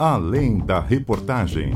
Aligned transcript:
Além 0.00 0.56
da 0.56 0.80
reportagem. 0.80 1.72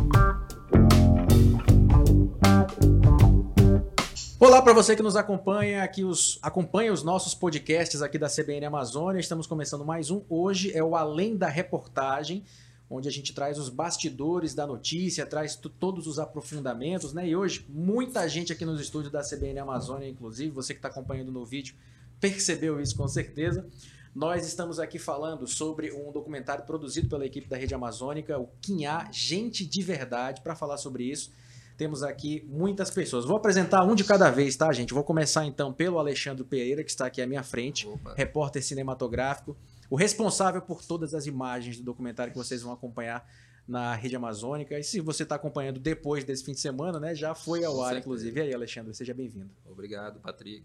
Olá 4.41 4.63
para 4.63 4.73
você 4.73 4.97
que 4.97 5.03
nos 5.03 5.15
acompanha 5.15 5.85
aqui 5.85 6.05
os 6.05 6.39
acompanha 6.41 6.91
os 6.91 7.03
nossos 7.03 7.35
podcasts 7.35 8.01
aqui 8.01 8.17
da 8.19 8.27
CBN 8.27 8.65
Amazônia. 8.65 9.21
Estamos 9.21 9.47
começando 9.47 9.85
mais 9.85 10.11
um. 10.11 10.23
Hoje 10.27 10.73
é 10.75 10.83
o 10.83 10.97
Além 10.97 11.37
da 11.37 11.49
Reportagem, 11.51 12.45
onde 12.89 13.07
a 13.11 13.13
gente 13.13 13.35
traz 13.35 13.59
os 13.59 13.69
bastidores 13.69 14.55
da 14.55 14.67
notícia, 14.67 15.27
traz 15.27 15.55
todos 15.79 16.07
os 16.07 16.19
aprofundamentos, 16.19 17.13
né? 17.13 17.29
E 17.29 17.37
hoje 17.37 17.67
muita 17.69 18.27
gente 18.27 18.51
aqui 18.51 18.65
nos 18.65 18.81
estúdios 18.81 19.13
da 19.13 19.21
CBN 19.21 19.59
Amazônia, 19.59 20.09
inclusive 20.09 20.51
você 20.51 20.73
que 20.73 20.79
está 20.79 20.89
acompanhando 20.89 21.31
no 21.31 21.45
vídeo, 21.45 21.75
percebeu 22.19 22.81
isso 22.81 22.97
com 22.97 23.07
certeza. 23.07 23.69
Nós 24.15 24.47
estamos 24.47 24.79
aqui 24.79 24.97
falando 24.97 25.45
sobre 25.45 25.93
um 25.93 26.13
documentário 26.13 26.65
produzido 26.65 27.09
pela 27.09 27.27
equipe 27.27 27.49
da 27.49 27.57
Rede 27.57 27.75
Amazônica, 27.75 28.39
o 28.39 28.47
Quinhá 28.63 29.09
Gente 29.11 29.67
de 29.67 29.83
Verdade, 29.83 30.41
para 30.41 30.55
falar 30.55 30.77
sobre 30.77 31.03
isso. 31.03 31.33
Temos 31.77 32.05
aqui 32.05 32.47
muitas 32.49 32.93
pessoas. 32.93 33.25
Vou 33.25 33.37
apresentar 33.37 33.83
um 33.83 33.97
de 33.97 34.05
cada 34.05 34.31
vez, 34.31 34.55
tá, 34.55 34.73
gente? 34.73 34.95
Vou 34.95 35.03
começar 35.03 35.45
então 35.45 35.73
pelo 35.73 35.99
Alexandre 35.99 36.45
Pereira, 36.45 36.85
que 36.85 36.91
está 36.91 37.07
aqui 37.07 37.21
à 37.21 37.27
minha 37.27 37.43
frente, 37.43 37.89
Opa. 37.89 38.15
repórter 38.15 38.63
cinematográfico, 38.63 39.57
o 39.91 39.97
responsável 39.97 40.63
por 40.63 40.85
todas 40.85 41.13
as 41.13 41.27
imagens 41.27 41.79
do 41.79 41.83
documentário 41.83 42.33
que 42.33 42.39
vocês 42.39 42.63
vão 42.63 42.73
acompanhar 42.73 43.29
na 43.67 43.97
Rede 43.97 44.15
Amazônica. 44.15 44.79
E 44.79 44.85
se 44.85 45.01
você 45.01 45.25
está 45.25 45.35
acompanhando 45.35 45.81
depois 45.81 46.23
desse 46.23 46.45
fim 46.45 46.53
de 46.53 46.61
semana, 46.61 47.01
né? 47.01 47.17
Já 47.17 47.35
foi 47.35 47.65
ao 47.65 47.83
ar, 47.83 47.97
inclusive. 47.97 48.39
E 48.39 48.43
aí, 48.45 48.55
Alexandre, 48.55 48.95
seja 48.95 49.13
bem-vindo. 49.13 49.51
Obrigado, 49.67 50.21
Patrick. 50.21 50.65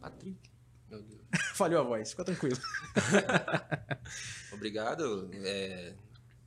Patrick? 0.00 0.49
Meu 0.90 1.02
Deus. 1.02 1.20
Falhou 1.54 1.80
a 1.80 1.84
voz, 1.84 2.10
fica 2.10 2.24
tranquilo. 2.24 2.58
Obrigado. 4.52 5.30
É, 5.32 5.94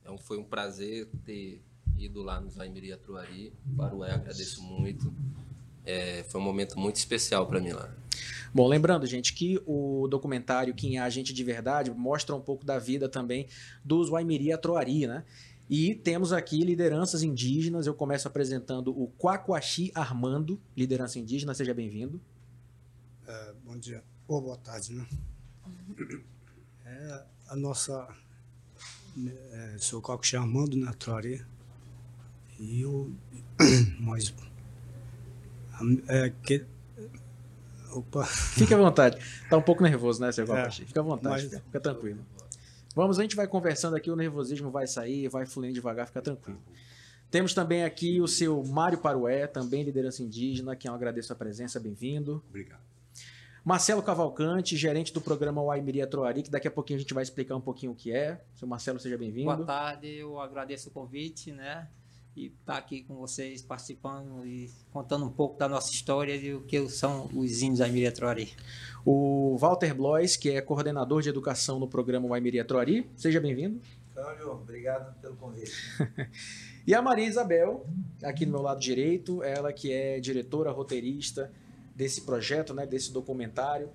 é 0.04 0.18
foi 0.18 0.38
um 0.38 0.44
prazer 0.44 1.08
ter 1.24 1.62
ido 1.98 2.22
lá 2.22 2.40
no 2.40 2.50
Zaimiri 2.50 2.94
Truari. 2.96 3.52
Para 3.76 3.94
o 3.94 4.02
agradeço 4.02 4.62
muito. 4.62 5.12
É, 5.84 6.22
foi 6.24 6.40
um 6.40 6.44
momento 6.44 6.78
muito 6.78 6.96
especial 6.96 7.46
para 7.46 7.60
mim 7.60 7.72
lá. 7.72 7.92
Bom, 8.52 8.68
lembrando, 8.68 9.06
gente, 9.06 9.32
que 9.32 9.60
o 9.66 10.06
documentário 10.08 10.74
Quem 10.74 10.96
é 10.96 11.00
a 11.00 11.10
Gente 11.10 11.32
de 11.32 11.42
Verdade 11.42 11.90
mostra 11.90 12.36
um 12.36 12.40
pouco 12.40 12.64
da 12.64 12.78
vida 12.78 13.08
também 13.08 13.48
dos 13.84 14.08
Waimiri 14.08 14.52
Atroari, 14.52 15.06
né? 15.06 15.24
E 15.68 15.94
temos 15.94 16.32
aqui 16.32 16.62
lideranças 16.62 17.22
indígenas. 17.22 17.86
Eu 17.86 17.94
começo 17.94 18.28
apresentando 18.28 18.90
o 18.90 19.10
Quaquaxi 19.18 19.90
Armando, 19.94 20.60
liderança 20.76 21.18
indígena. 21.18 21.54
Seja 21.54 21.72
bem-vindo. 21.72 22.20
É, 23.26 23.54
bom 23.64 23.76
dia. 23.78 24.04
Ou 24.26 24.40
boa 24.40 24.56
tarde, 24.56 24.94
né? 24.94 25.06
É, 26.84 27.24
a 27.48 27.56
nossa. 27.56 28.08
É, 29.52 29.76
sou 29.78 29.98
o 29.98 30.02
Quaquaxi 30.02 30.36
Armando, 30.36 30.76
na 30.76 30.86
né, 30.86 30.96
Troari. 30.98 31.44
E 32.58 32.80
eu. 32.80 33.12
Mas. 34.00 34.34
É, 36.08 36.30
que, 36.42 36.64
opa. 37.92 38.24
Fique 38.24 38.72
à 38.72 38.78
vontade. 38.78 39.18
Tá 39.50 39.56
um 39.56 39.62
pouco 39.62 39.82
nervoso, 39.82 40.20
né, 40.20 40.32
seu 40.32 40.44
é, 40.56 40.70
Fica 40.70 41.00
à 41.00 41.02
vontade, 41.02 41.48
mas, 41.50 41.62
fica 41.62 41.80
tranquilo. 41.80 42.24
Vamos, 42.94 43.18
a 43.18 43.22
gente 43.22 43.34
vai 43.34 43.48
conversando 43.48 43.96
aqui, 43.96 44.10
o 44.10 44.16
nervosismo 44.16 44.70
vai 44.70 44.86
sair, 44.86 45.28
vai 45.28 45.44
fluindo 45.44 45.74
devagar, 45.74 46.06
fica 46.06 46.22
tranquilo. 46.22 46.62
Temos 47.28 47.52
também 47.52 47.82
aqui 47.82 48.20
o 48.20 48.28
seu 48.28 48.62
Mário 48.62 48.98
Parué, 48.98 49.48
também 49.48 49.82
liderança 49.82 50.22
indígena, 50.22 50.76
que 50.76 50.88
eu 50.88 50.94
agradeço 50.94 51.32
a 51.32 51.36
presença, 51.36 51.80
bem-vindo. 51.80 52.42
Obrigado. 52.48 52.83
Marcelo 53.64 54.02
Cavalcante, 54.02 54.76
gerente 54.76 55.10
do 55.10 55.22
programa 55.22 55.62
Waimiria 55.62 56.06
Troari, 56.06 56.42
que 56.42 56.50
daqui 56.50 56.68
a 56.68 56.70
pouquinho 56.70 56.98
a 56.98 57.00
gente 57.00 57.14
vai 57.14 57.22
explicar 57.22 57.56
um 57.56 57.60
pouquinho 57.62 57.92
o 57.92 57.94
que 57.94 58.12
é. 58.12 58.38
Seu 58.54 58.68
Marcelo, 58.68 59.00
seja 59.00 59.16
bem-vindo. 59.16 59.46
Boa 59.46 59.64
tarde, 59.64 60.06
eu 60.06 60.38
agradeço 60.38 60.90
o 60.90 60.92
convite, 60.92 61.50
né? 61.50 61.88
e 62.36 62.46
estar 62.46 62.74
tá 62.74 62.78
aqui 62.78 63.02
com 63.04 63.14
vocês 63.14 63.62
participando 63.62 64.44
e 64.44 64.68
contando 64.90 65.24
um 65.24 65.30
pouco 65.30 65.56
da 65.56 65.68
nossa 65.68 65.92
história 65.92 66.34
e 66.34 66.52
o 66.52 66.62
que 66.62 66.88
são 66.88 67.30
os 67.32 67.62
índios 67.62 67.80
Aimiria 67.80 68.10
Troari. 68.10 68.52
O 69.04 69.56
Walter 69.56 69.94
Blois, 69.94 70.36
que 70.36 70.50
é 70.50 70.60
coordenador 70.60 71.22
de 71.22 71.28
educação 71.28 71.78
no 71.78 71.86
programa 71.86 72.34
Aimiria 72.34 72.64
Troari, 72.64 73.08
seja 73.16 73.40
bem-vindo. 73.40 73.80
Cândido, 74.14 74.50
obrigado 74.50 75.14
pelo 75.20 75.36
convite. 75.36 75.72
e 76.86 76.92
a 76.92 77.00
Maria 77.00 77.26
Isabel, 77.26 77.86
aqui 78.22 78.44
no 78.44 78.52
meu 78.52 78.62
lado 78.62 78.80
direito, 78.80 79.42
ela 79.42 79.72
que 79.72 79.92
é 79.92 80.18
diretora 80.18 80.70
roteirista 80.70 81.52
desse 81.94 82.22
projeto, 82.22 82.74
né, 82.74 82.86
desse 82.86 83.12
documentário. 83.12 83.90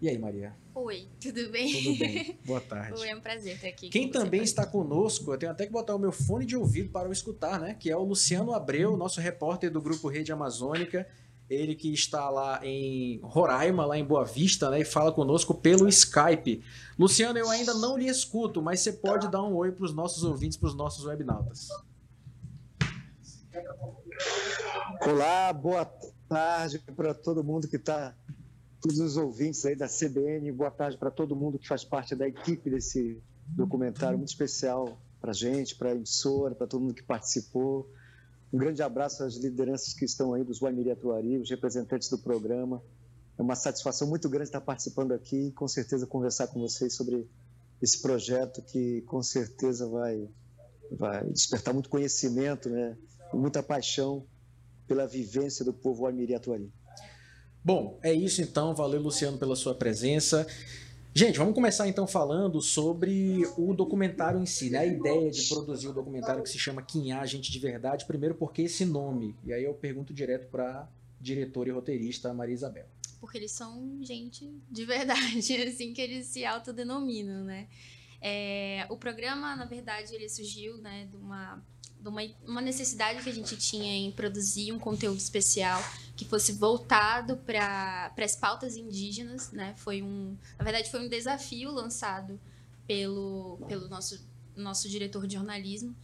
E 0.00 0.08
aí, 0.08 0.16
Maria? 0.16 0.54
Oi, 0.74 1.08
tudo 1.20 1.50
bem? 1.50 1.72
Tudo 1.72 1.98
bem. 1.98 2.38
Boa 2.44 2.60
tarde. 2.62 3.00
Oi, 3.00 3.08
é 3.08 3.16
um 3.16 3.20
prazer 3.20 3.56
estar 3.56 3.68
aqui. 3.68 3.90
Quem 3.90 4.08
também 4.08 4.42
está 4.42 4.64
conosco, 4.64 5.32
eu 5.32 5.38
tenho 5.38 5.50
até 5.50 5.66
que 5.66 5.72
botar 5.72 5.94
o 5.94 5.98
meu 5.98 6.12
fone 6.12 6.46
de 6.46 6.56
ouvido 6.56 6.90
para 6.90 7.08
o 7.08 7.12
escutar, 7.12 7.58
né? 7.58 7.74
Que 7.74 7.90
é 7.90 7.96
o 7.96 8.04
Luciano 8.04 8.52
Abreu, 8.52 8.96
nosso 8.96 9.20
repórter 9.20 9.72
do 9.72 9.80
Grupo 9.80 10.08
Rede 10.08 10.30
Amazônica. 10.30 11.06
Ele 11.50 11.74
que 11.74 11.92
está 11.92 12.28
lá 12.30 12.60
em 12.64 13.18
Roraima, 13.22 13.84
lá 13.84 13.98
em 13.98 14.04
Boa 14.04 14.24
Vista, 14.24 14.70
né? 14.70 14.80
E 14.80 14.84
fala 14.84 15.10
conosco 15.10 15.52
pelo 15.52 15.88
Skype. 15.88 16.62
Luciano, 16.96 17.38
eu 17.38 17.50
ainda 17.50 17.74
não 17.74 17.96
lhe 17.96 18.06
escuto, 18.06 18.62
mas 18.62 18.80
você 18.80 18.92
pode 18.92 19.28
dar 19.28 19.42
um 19.42 19.56
oi 19.56 19.72
para 19.72 19.84
os 19.84 19.92
nossos 19.92 20.22
ouvintes, 20.22 20.56
para 20.56 20.68
os 20.68 20.76
nossos 20.76 21.04
webnautas. 21.06 21.68
Olá, 25.00 25.52
boa 25.52 25.84
tarde 26.28 26.78
para 26.94 27.14
todo 27.14 27.42
mundo 27.42 27.66
que 27.66 27.76
está 27.76 28.14
todos 28.80 29.00
os 29.00 29.16
ouvintes 29.16 29.64
aí 29.64 29.74
da 29.74 29.88
CBN, 29.88 30.52
boa 30.52 30.70
tarde 30.70 30.96
para 30.96 31.10
todo 31.10 31.34
mundo 31.34 31.58
que 31.58 31.66
faz 31.66 31.84
parte 31.84 32.14
da 32.14 32.28
equipe 32.28 32.70
desse 32.70 33.20
documentário 33.48 34.18
muito 34.18 34.28
especial 34.28 35.00
para 35.20 35.30
a 35.30 35.34
gente, 35.34 35.74
para 35.74 35.88
a 35.88 35.94
emissora, 35.94 36.54
para 36.54 36.66
todo 36.66 36.82
mundo 36.82 36.94
que 36.94 37.02
participou. 37.02 37.90
Um 38.52 38.58
grande 38.58 38.82
abraço 38.82 39.24
às 39.24 39.34
lideranças 39.34 39.94
que 39.94 40.04
estão 40.04 40.32
aí 40.32 40.44
dos 40.44 40.60
Guamiri 40.60 40.90
Atuari, 40.90 41.38
os 41.38 41.50
representantes 41.50 42.08
do 42.08 42.18
programa. 42.18 42.82
É 43.36 43.42
uma 43.42 43.56
satisfação 43.56 44.06
muito 44.06 44.28
grande 44.28 44.48
estar 44.48 44.60
participando 44.60 45.12
aqui 45.12 45.48
e 45.48 45.52
com 45.52 45.66
certeza 45.66 46.06
conversar 46.06 46.48
com 46.48 46.60
vocês 46.60 46.94
sobre 46.94 47.28
esse 47.82 48.00
projeto 48.00 48.62
que 48.62 49.02
com 49.02 49.22
certeza 49.22 49.88
vai, 49.88 50.28
vai 50.92 51.24
despertar 51.30 51.72
muito 51.72 51.88
conhecimento 51.88 52.68
né, 52.68 52.96
muita 53.32 53.62
paixão 53.62 54.24
pela 54.88 55.06
vivência 55.06 55.64
do 55.64 55.72
povo 55.72 56.04
Guamiri 56.04 56.34
Atuari. 56.34 56.72
Bom, 57.62 57.98
é 58.02 58.12
isso 58.12 58.40
então. 58.40 58.74
Valeu, 58.74 59.00
Luciano, 59.00 59.36
pela 59.36 59.54
sua 59.54 59.74
presença. 59.74 60.46
Gente, 61.14 61.38
vamos 61.38 61.54
começar 61.54 61.88
então 61.88 62.06
falando 62.06 62.62
sobre 62.62 63.42
o 63.56 63.74
documentário 63.74 64.40
em 64.40 64.46
si, 64.46 64.70
né? 64.70 64.78
a 64.78 64.86
ideia 64.86 65.30
de 65.30 65.42
produzir 65.48 65.88
o 65.88 65.90
um 65.90 65.94
documentário 65.94 66.42
que 66.42 66.48
se 66.48 66.58
chama 66.58 66.80
Quinhá 66.80 67.26
Gente 67.26 67.50
de 67.50 67.58
Verdade. 67.58 68.06
Primeiro, 68.06 68.34
porque 68.34 68.62
esse 68.62 68.84
nome? 68.84 69.34
E 69.44 69.52
aí 69.52 69.64
eu 69.64 69.74
pergunto 69.74 70.14
direto 70.14 70.48
para 70.48 70.88
diretora 71.20 71.68
e 71.68 71.72
roteirista 71.72 72.32
Maria 72.32 72.54
Isabel. 72.54 72.86
Porque 73.20 73.36
eles 73.36 73.50
são 73.50 73.98
gente 74.02 74.48
de 74.70 74.84
verdade, 74.84 75.56
assim 75.66 75.92
que 75.92 76.00
eles 76.00 76.26
se 76.26 76.44
autodenominam, 76.44 77.44
né? 77.44 77.66
É, 78.20 78.86
o 78.88 78.96
programa, 78.96 79.54
na 79.56 79.64
verdade, 79.64 80.14
ele 80.14 80.28
surgiu 80.28 80.78
né, 80.78 81.06
de 81.10 81.16
uma 81.16 81.62
de 82.00 82.08
uma, 82.08 82.22
uma 82.46 82.60
necessidade 82.60 83.22
que 83.22 83.28
a 83.28 83.32
gente 83.32 83.56
tinha 83.56 83.92
em 83.92 84.10
produzir 84.12 84.72
um 84.72 84.78
conteúdo 84.78 85.18
especial 85.18 85.82
que 86.16 86.24
fosse 86.24 86.52
voltado 86.52 87.36
para 87.36 88.12
as 88.16 88.36
pautas 88.36 88.76
indígenas, 88.76 89.52
né? 89.52 89.74
Foi 89.76 90.02
um, 90.02 90.36
na 90.58 90.64
verdade, 90.64 90.90
foi 90.90 91.04
um 91.04 91.08
desafio 91.08 91.70
lançado 91.70 92.40
pelo, 92.86 93.58
pelo 93.68 93.88
nosso, 93.88 94.20
nosso 94.56 94.88
diretor 94.88 95.26
de 95.26 95.34
jornalismo. 95.34 95.94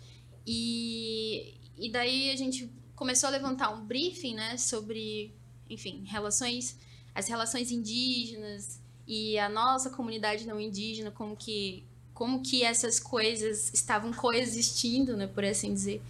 E, 0.47 1.55
e 1.79 1.91
daí 1.91 2.31
a 2.31 2.37
gente 2.37 2.71
começou 2.95 3.29
a 3.29 3.31
levantar 3.31 3.71
um 3.71 3.85
briefing, 3.85 4.35
né, 4.35 4.57
sobre, 4.57 5.35
enfim, 5.69 6.05
relações, 6.07 6.79
as 7.15 7.27
relações 7.27 7.71
indígenas 7.71 8.81
e 9.07 9.39
a 9.39 9.49
nossa 9.49 9.91
comunidade 9.91 10.47
não 10.47 10.61
indígena, 10.61 11.11
como 11.11 11.37
que 11.37 11.85
como 12.15 12.41
que 12.41 12.63
essas 12.63 13.01
coisas 13.01 13.75
estavam 13.75 14.13
coexistindo, 14.13 15.17
né, 15.17 15.27
por 15.27 15.45
assim 15.45 15.75
dizer. 15.75 16.01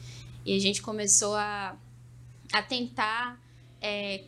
E 0.45 0.55
a 0.55 0.61
gente 0.61 0.83
começou 0.83 1.35
a, 1.35 1.77
a 2.53 2.63
tentar 2.63 3.43
é, 3.81 4.25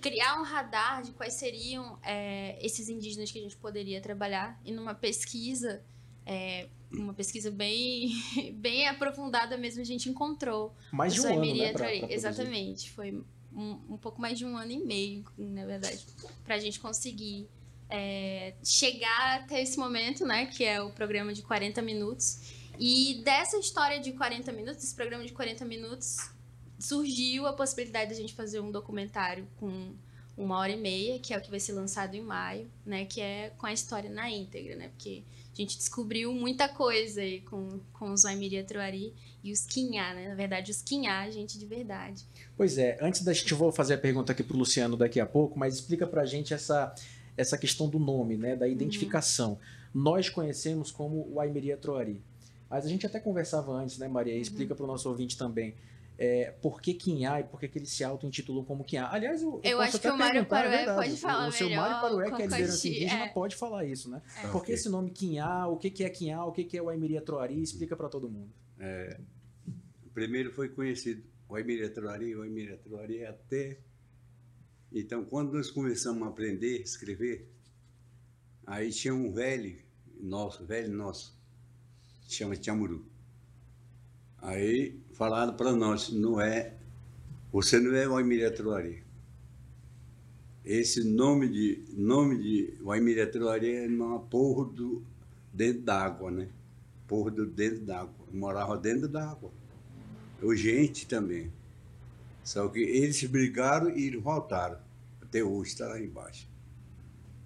criar 0.00 0.38
um 0.40 0.44
radar 0.44 1.02
de 1.02 1.10
quais 1.10 1.34
seriam 1.34 1.98
é, 2.04 2.56
esses 2.64 2.88
indígenas 2.88 3.30
que 3.30 3.38
a 3.40 3.42
gente 3.42 3.56
poderia 3.56 4.00
trabalhar. 4.00 4.58
E 4.64 4.70
numa 4.70 4.94
pesquisa, 4.94 5.82
é, 6.24 6.68
uma 6.92 7.12
pesquisa 7.12 7.50
bem, 7.50 8.12
bem 8.54 8.86
aprofundada 8.86 9.56
mesmo, 9.56 9.80
a 9.82 9.84
gente 9.84 10.08
encontrou. 10.08 10.72
Mais 10.92 11.12
de 11.12 11.20
um 11.22 11.26
ano, 11.26 11.54
né, 11.56 11.72
pra, 11.72 11.86
pra 11.86 12.12
Exatamente. 12.12 12.90
Foi 12.92 13.12
um, 13.52 13.80
um 13.90 13.96
pouco 13.96 14.20
mais 14.20 14.38
de 14.38 14.46
um 14.46 14.56
ano 14.56 14.70
e 14.70 14.78
meio, 14.78 15.24
na 15.36 15.66
verdade, 15.66 16.06
para 16.44 16.54
a 16.54 16.58
gente 16.58 16.78
conseguir 16.78 17.48
é, 17.88 18.54
chegar 18.64 19.40
até 19.40 19.62
esse 19.62 19.78
momento, 19.78 20.24
né? 20.24 20.46
Que 20.46 20.64
é 20.64 20.80
o 20.80 20.90
programa 20.90 21.32
de 21.32 21.42
40 21.42 21.80
minutos. 21.82 22.40
E 22.78 23.22
dessa 23.24 23.56
história 23.58 23.98
de 24.00 24.12
40 24.12 24.52
minutos, 24.52 24.82
desse 24.82 24.94
programa 24.94 25.24
de 25.24 25.32
40 25.32 25.64
minutos, 25.64 26.30
surgiu 26.78 27.46
a 27.46 27.52
possibilidade 27.52 28.10
de 28.10 28.16
a 28.16 28.20
gente 28.20 28.34
fazer 28.34 28.60
um 28.60 28.70
documentário 28.70 29.48
com 29.56 29.94
uma 30.36 30.58
hora 30.58 30.72
e 30.72 30.76
meia, 30.76 31.18
que 31.18 31.32
é 31.32 31.38
o 31.38 31.40
que 31.40 31.50
vai 31.50 31.58
ser 31.58 31.72
lançado 31.72 32.14
em 32.14 32.20
maio, 32.20 32.70
né? 32.84 33.06
Que 33.06 33.20
é 33.20 33.50
com 33.56 33.66
a 33.66 33.72
história 33.72 34.10
na 34.10 34.30
íntegra, 34.30 34.76
né? 34.76 34.88
Porque 34.88 35.22
A 35.52 35.56
gente 35.56 35.78
descobriu 35.78 36.32
muita 36.34 36.68
coisa 36.68 37.22
aí 37.22 37.40
com, 37.40 37.80
com 37.94 38.12
os 38.12 38.24
Waimiri 38.24 38.58
Atruari 38.58 39.14
e 39.42 39.50
os 39.50 39.64
Quinhá, 39.64 40.12
né? 40.12 40.28
Na 40.28 40.34
verdade, 40.34 40.70
os 40.70 40.82
Quinhá, 40.82 41.30
gente 41.30 41.58
de 41.58 41.64
verdade. 41.64 42.22
Pois 42.54 42.76
é, 42.76 42.98
antes 43.00 43.22
da 43.22 43.32
gente, 43.32 43.54
vou 43.54 43.72
fazer 43.72 43.94
a 43.94 43.98
pergunta 43.98 44.32
aqui 44.32 44.42
pro 44.42 44.58
Luciano 44.58 44.94
daqui 44.94 45.18
a 45.18 45.24
pouco, 45.24 45.58
mas 45.58 45.76
explica 45.76 46.06
pra 46.06 46.26
gente 46.26 46.52
essa, 46.52 46.94
essa 47.36 47.56
questão 47.58 47.88
do 47.88 47.98
nome, 47.98 48.36
né? 48.36 48.56
Da 48.56 48.66
identificação. 48.68 49.58
Nós 49.94 50.28
conhecemos 50.28 50.90
como 50.90 51.26
o 51.32 51.40
Aimeri 51.40 51.72
Atruari. 51.72 52.20
Mas 52.68 52.84
a 52.84 52.88
gente 52.88 53.06
até 53.06 53.20
conversava 53.20 53.72
antes, 53.72 53.98
né, 53.98 54.08
Maria? 54.08 54.36
Explica 54.36 54.74
para 54.74 54.84
o 54.84 54.86
nosso 54.86 55.08
ouvinte 55.08 55.36
também. 55.38 55.74
É, 56.18 56.54
por 56.62 56.80
que 56.80 56.94
Quinhá 56.94 57.40
e 57.40 57.44
por 57.44 57.60
que, 57.60 57.68
que 57.68 57.78
ele 57.78 57.84
se 57.86 58.02
auto-intitulou 58.02 58.64
como 58.64 58.82
Quinhá? 58.82 59.08
Aliás, 59.12 59.42
eu, 59.42 59.60
Eu 59.62 59.76
posso 59.76 59.82
acho 59.82 60.00
que 60.00 60.08
o 60.08 60.16
Mário 60.16 60.40
é 60.40 60.44
Parué 60.44 60.84
pode 60.94 61.16
falar 61.18 61.48
O 61.48 61.52
seu 61.52 61.68
melhor 61.68 61.82
Mário 61.90 62.00
Parué, 62.00 62.24
que 62.24 62.30
é 62.30 62.36
com 62.36 62.42
liderança 62.42 62.72
quanti- 62.72 62.88
indígena, 62.88 63.24
é. 63.24 63.28
pode 63.28 63.56
falar 63.56 63.84
isso, 63.84 64.10
né? 64.10 64.22
É. 64.42 64.48
Por 64.48 64.64
que 64.64 64.72
esse 64.72 64.88
nome 64.88 65.10
Quinhá? 65.10 65.68
O 65.68 65.76
que, 65.76 65.90
que 65.90 66.02
é 66.04 66.08
Quinhá? 66.08 66.42
O 66.46 66.52
que, 66.52 66.64
que 66.64 66.78
é 66.78 66.82
o 66.82 66.88
Aimeri 66.88 67.18
Atruari? 67.18 67.60
Explica 67.62 67.94
para 67.94 68.08
todo 68.08 68.30
mundo. 68.30 68.50
É, 68.80 69.20
primeiro 70.14 70.50
foi 70.50 70.70
conhecido 70.70 71.22
o 71.48 71.54
Aimiri 71.54 71.88
Truari, 71.90 72.34
o 72.34 72.42
Aimiri 72.42 72.76
Truari 72.78 73.24
até. 73.24 73.78
Então, 74.98 75.22
quando 75.26 75.52
nós 75.52 75.70
começamos 75.70 76.22
a 76.22 76.30
aprender 76.30 76.78
a 76.78 76.80
escrever, 76.80 77.46
aí 78.66 78.90
tinha 78.90 79.14
um 79.14 79.30
velho 79.30 79.76
nosso, 80.18 80.64
velho 80.64 80.90
nosso, 80.90 81.36
que 82.22 82.32
chama 82.32 82.56
Chamuru. 82.56 83.04
Aí 84.38 84.98
falaram 85.12 85.54
para 85.54 85.72
nós, 85.72 86.08
não 86.08 86.40
é, 86.40 86.78
você 87.52 87.78
não 87.78 87.94
é 87.94 88.08
o 88.08 88.16
Aimiri 88.16 88.50
Truari. 88.52 89.04
Esse 90.64 91.04
nome 91.04 91.46
de 91.50 91.84
nome 91.92 92.38
de 92.38 92.78
Aimiri 92.88 93.26
Truari 93.26 93.70
é 93.76 93.86
uma 93.86 94.18
porra 94.18 94.64
do 94.72 95.04
dentro 95.52 95.82
d'água, 95.82 96.30
né? 96.30 96.48
Porra 97.06 97.30
do 97.32 97.44
dentro 97.44 97.80
d'água. 97.80 98.26
Morava 98.32 98.78
dentro 98.78 99.06
d'água. 99.06 99.52
Gente 100.54 101.06
também. 101.06 101.52
Só 102.42 102.66
que 102.68 102.80
eles 102.80 103.22
brigaram 103.24 103.90
e 103.90 104.16
voltaram. 104.16 104.85
Até 105.36 105.44
hoje 105.44 105.72
está 105.72 105.86
lá 105.86 106.00
embaixo. 106.00 106.48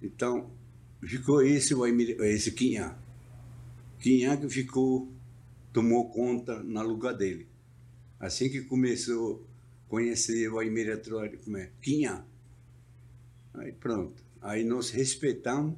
Então, 0.01 0.49
ficou 1.03 1.41
esse, 1.41 1.73
esse 2.21 2.53
Quinhá. 2.53 2.97
Quinhá 3.99 4.37
que 4.37 4.47
ficou, 4.47 5.11
tomou 5.73 6.09
conta 6.09 6.63
na 6.63 6.81
lugar 6.81 7.13
dele. 7.13 7.49
Assim 8.17 8.49
que 8.49 8.61
começou 8.61 9.45
a 9.85 9.89
conhecer 9.89 10.49
o 10.49 10.57
Aimiri 10.57 10.95
Troari, 10.99 11.35
como 11.35 11.57
é? 11.57 11.69
Quinhá. 11.81 12.25
Aí 13.55 13.73
pronto. 13.73 14.23
Aí 14.41 14.63
nós 14.63 14.89
respeitamos, 14.89 15.77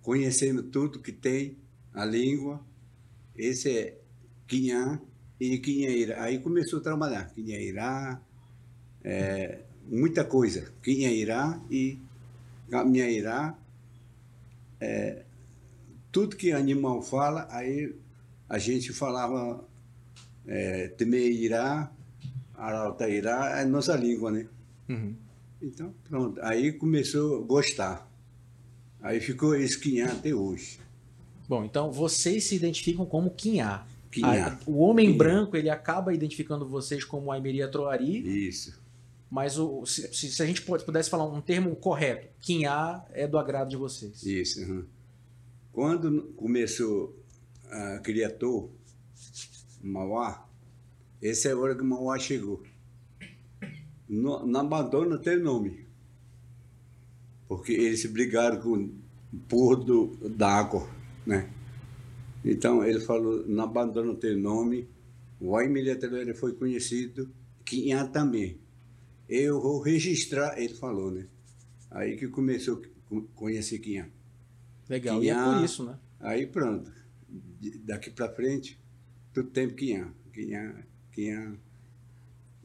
conhecemos 0.00 0.66
tudo 0.70 1.00
que 1.00 1.10
tem, 1.10 1.58
a 1.92 2.04
língua. 2.04 2.64
Esse 3.34 3.68
é 3.68 4.00
Quinhá 4.46 5.02
e 5.40 5.58
Quinheira. 5.58 6.22
Aí 6.22 6.38
começou 6.38 6.78
a 6.78 6.82
trabalhar. 6.82 7.34
Quinheirá, 7.34 8.22
é, 9.02 9.64
muita 9.88 10.24
coisa. 10.24 10.72
Quinheirá 10.82 11.60
e 11.70 11.98
Caminheirá. 12.70 13.56
É, 14.80 15.24
tudo 16.10 16.36
que 16.36 16.52
animal 16.52 17.02
fala, 17.02 17.46
aí 17.50 17.94
a 18.48 18.58
gente 18.58 18.92
falava 18.92 19.64
é, 20.46 20.88
Temeirá, 20.88 21.90
Araltairá, 22.54 23.60
é 23.60 23.64
nossa 23.64 23.96
língua, 23.96 24.30
né? 24.30 24.46
Então, 25.60 25.94
pronto. 26.08 26.40
Aí 26.42 26.72
começou 26.72 27.42
a 27.42 27.46
gostar. 27.46 28.08
Aí 29.00 29.20
ficou 29.20 29.54
esse 29.54 29.78
Quinhá 29.78 30.12
até 30.12 30.34
hoje. 30.34 30.78
Bom, 31.48 31.64
então 31.64 31.90
vocês 31.90 32.44
se 32.44 32.54
identificam 32.54 33.04
como 33.04 33.30
Quinhá. 33.30 33.86
Quinhá. 34.10 34.58
O 34.66 34.78
homem 34.78 35.06
Quinhá. 35.06 35.18
branco, 35.18 35.56
ele 35.56 35.68
acaba 35.68 36.14
identificando 36.14 36.66
vocês 36.66 37.04
como 37.04 37.32
Aimeri 37.32 37.62
Atruari, 37.62 38.48
Isso. 38.48 38.83
Mas 39.34 39.58
o, 39.58 39.84
se, 39.84 40.14
se- 40.14 40.40
a 40.40 40.46
gente 40.46 40.62
pudesse 40.62 41.10
falar 41.10 41.24
um 41.26 41.40
termo 41.40 41.74
correto, 41.74 42.28
Quinhá 42.40 43.04
é 43.10 43.26
do 43.26 43.36
agrado 43.36 43.68
de 43.70 43.76
vocês. 43.76 44.22
Isso. 44.22 44.62
aham. 44.62 44.86
Quando 45.72 46.22
começou 46.36 47.18
a 47.68 47.98
criator, 47.98 48.70
Mauá, 49.82 50.48
essa 51.20 51.48
é 51.48 51.52
a 51.52 51.56
hora 51.58 51.74
que 51.74 51.82
Mauá 51.82 52.16
chegou. 52.16 52.62
No, 54.08 54.46
não 54.46 54.60
abandona 54.60 55.18
tem 55.18 55.36
nome. 55.36 55.84
Porque 57.48 57.72
eles 57.72 58.06
brigaram 58.06 58.60
com 58.60 58.74
o 59.32 59.38
porro 59.48 59.76
do- 59.76 60.28
da 60.28 60.48
água, 60.48 60.88
né? 61.26 61.50
Então 62.44 62.84
ele 62.84 63.00
falou, 63.00 63.44
não 63.48 63.64
abandona 63.64 64.14
teu 64.14 64.38
nome. 64.38 64.86
O 65.40 65.56
Aimilhateiro 65.56 66.16
ele 66.18 66.34
foi 66.34 66.52
conhecido, 66.52 67.28
Quinhá 67.64 68.06
também. 68.06 68.58
Eu 69.28 69.60
vou 69.60 69.80
registrar, 69.80 70.58
ele 70.60 70.74
falou, 70.74 71.10
né? 71.10 71.26
Aí 71.90 72.16
que 72.16 72.28
começou 72.28 72.82
a 73.10 73.20
conhecer 73.34 73.78
Quinhá. 73.78 74.08
Legal, 74.88 75.22
e 75.22 75.30
é 75.30 75.34
por 75.34 75.64
isso, 75.64 75.84
né? 75.84 75.98
Aí 76.20 76.46
pronto. 76.46 76.92
Daqui 77.84 78.10
para 78.10 78.28
frente, 78.32 78.78
tudo 79.32 79.50
tem 79.50 79.70
Quinhá. 79.74 80.12
Quinhá, 80.32 80.84
Quinhá. 81.12 81.54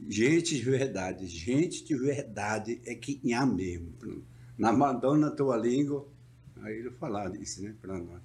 Gente 0.08 0.56
de 0.56 0.62
verdade, 0.62 1.26
gente 1.26 1.84
de 1.84 1.94
verdade 1.94 2.80
é 2.84 2.94
Quinhá 2.94 3.44
mesmo. 3.46 3.92
Pronto. 3.92 4.24
Na 4.56 4.72
Madonna, 4.72 5.30
tua 5.30 5.56
língua, 5.56 6.06
aí 6.62 6.76
ele 6.78 6.90
falar 6.90 7.30
disso, 7.30 7.62
né? 7.62 7.74
Para 7.80 7.98
nós. 7.98 8.20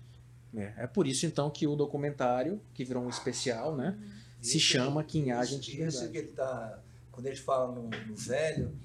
É, 0.53 0.73
é 0.83 0.87
por 0.87 1.05
isso, 1.05 1.25
então, 1.25 1.49
que 1.49 1.67
o 1.67 1.75
documentário, 1.75 2.61
que 2.73 2.83
virou 2.85 3.03
um 3.03 3.09
especial, 3.09 3.75
né? 3.75 3.97
Se 4.41 4.57
Isso- 4.57 4.67
chama 4.67 5.03
Quinhá, 5.03 5.41
isso- 5.43 5.53
gente 5.53 5.71
de 5.75 5.81
Isso 5.83 6.09
que 6.11 6.17
ele 6.17 6.27
tá, 6.29 6.81
quando 7.15 7.27
ele 7.27 7.35
fala 7.37 7.73
no, 7.73 7.89
no 7.89 8.15
velho, 8.15 8.75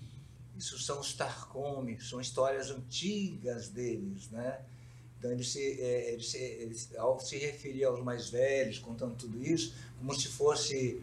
isso 0.56 0.78
são 0.78 1.00
os 1.00 1.12
Tarcomes, 1.14 2.08
são 2.08 2.20
histórias 2.20 2.70
antigas 2.70 3.68
deles, 3.68 4.30
né? 4.30 4.60
Então 5.18 5.30
ele 5.32 5.44
se, 5.44 5.60
é, 5.80 6.12
ele 6.12 6.22
se, 6.22 6.38
ele 6.38 6.74
se- 6.74 6.96
ao 6.96 7.18
se 7.20 7.36
referir 7.36 7.84
aos 7.84 8.02
mais 8.02 8.30
velhos, 8.30 8.78
contando 8.78 9.14
tudo 9.16 9.42
isso, 9.42 9.74
como 9.98 10.14
se 10.18 10.28
fosse 10.28 11.02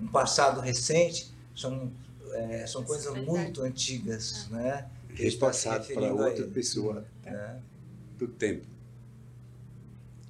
um 0.00 0.06
passado 0.06 0.60
recente, 0.60 1.30
são, 1.54 1.92
é, 2.32 2.66
são 2.66 2.84
coisas 2.84 3.12
Verdade. 3.12 3.26
muito 3.26 3.62
antigas, 3.62 4.48
né? 4.48 4.88
Está 5.10 5.52
se 5.52 5.68
Repassado 5.68 5.86
para 5.92 6.12
outra 6.14 6.44
ele, 6.44 6.52
pessoa 6.52 7.04
né? 7.24 7.60
do 8.16 8.28
tempo. 8.28 8.66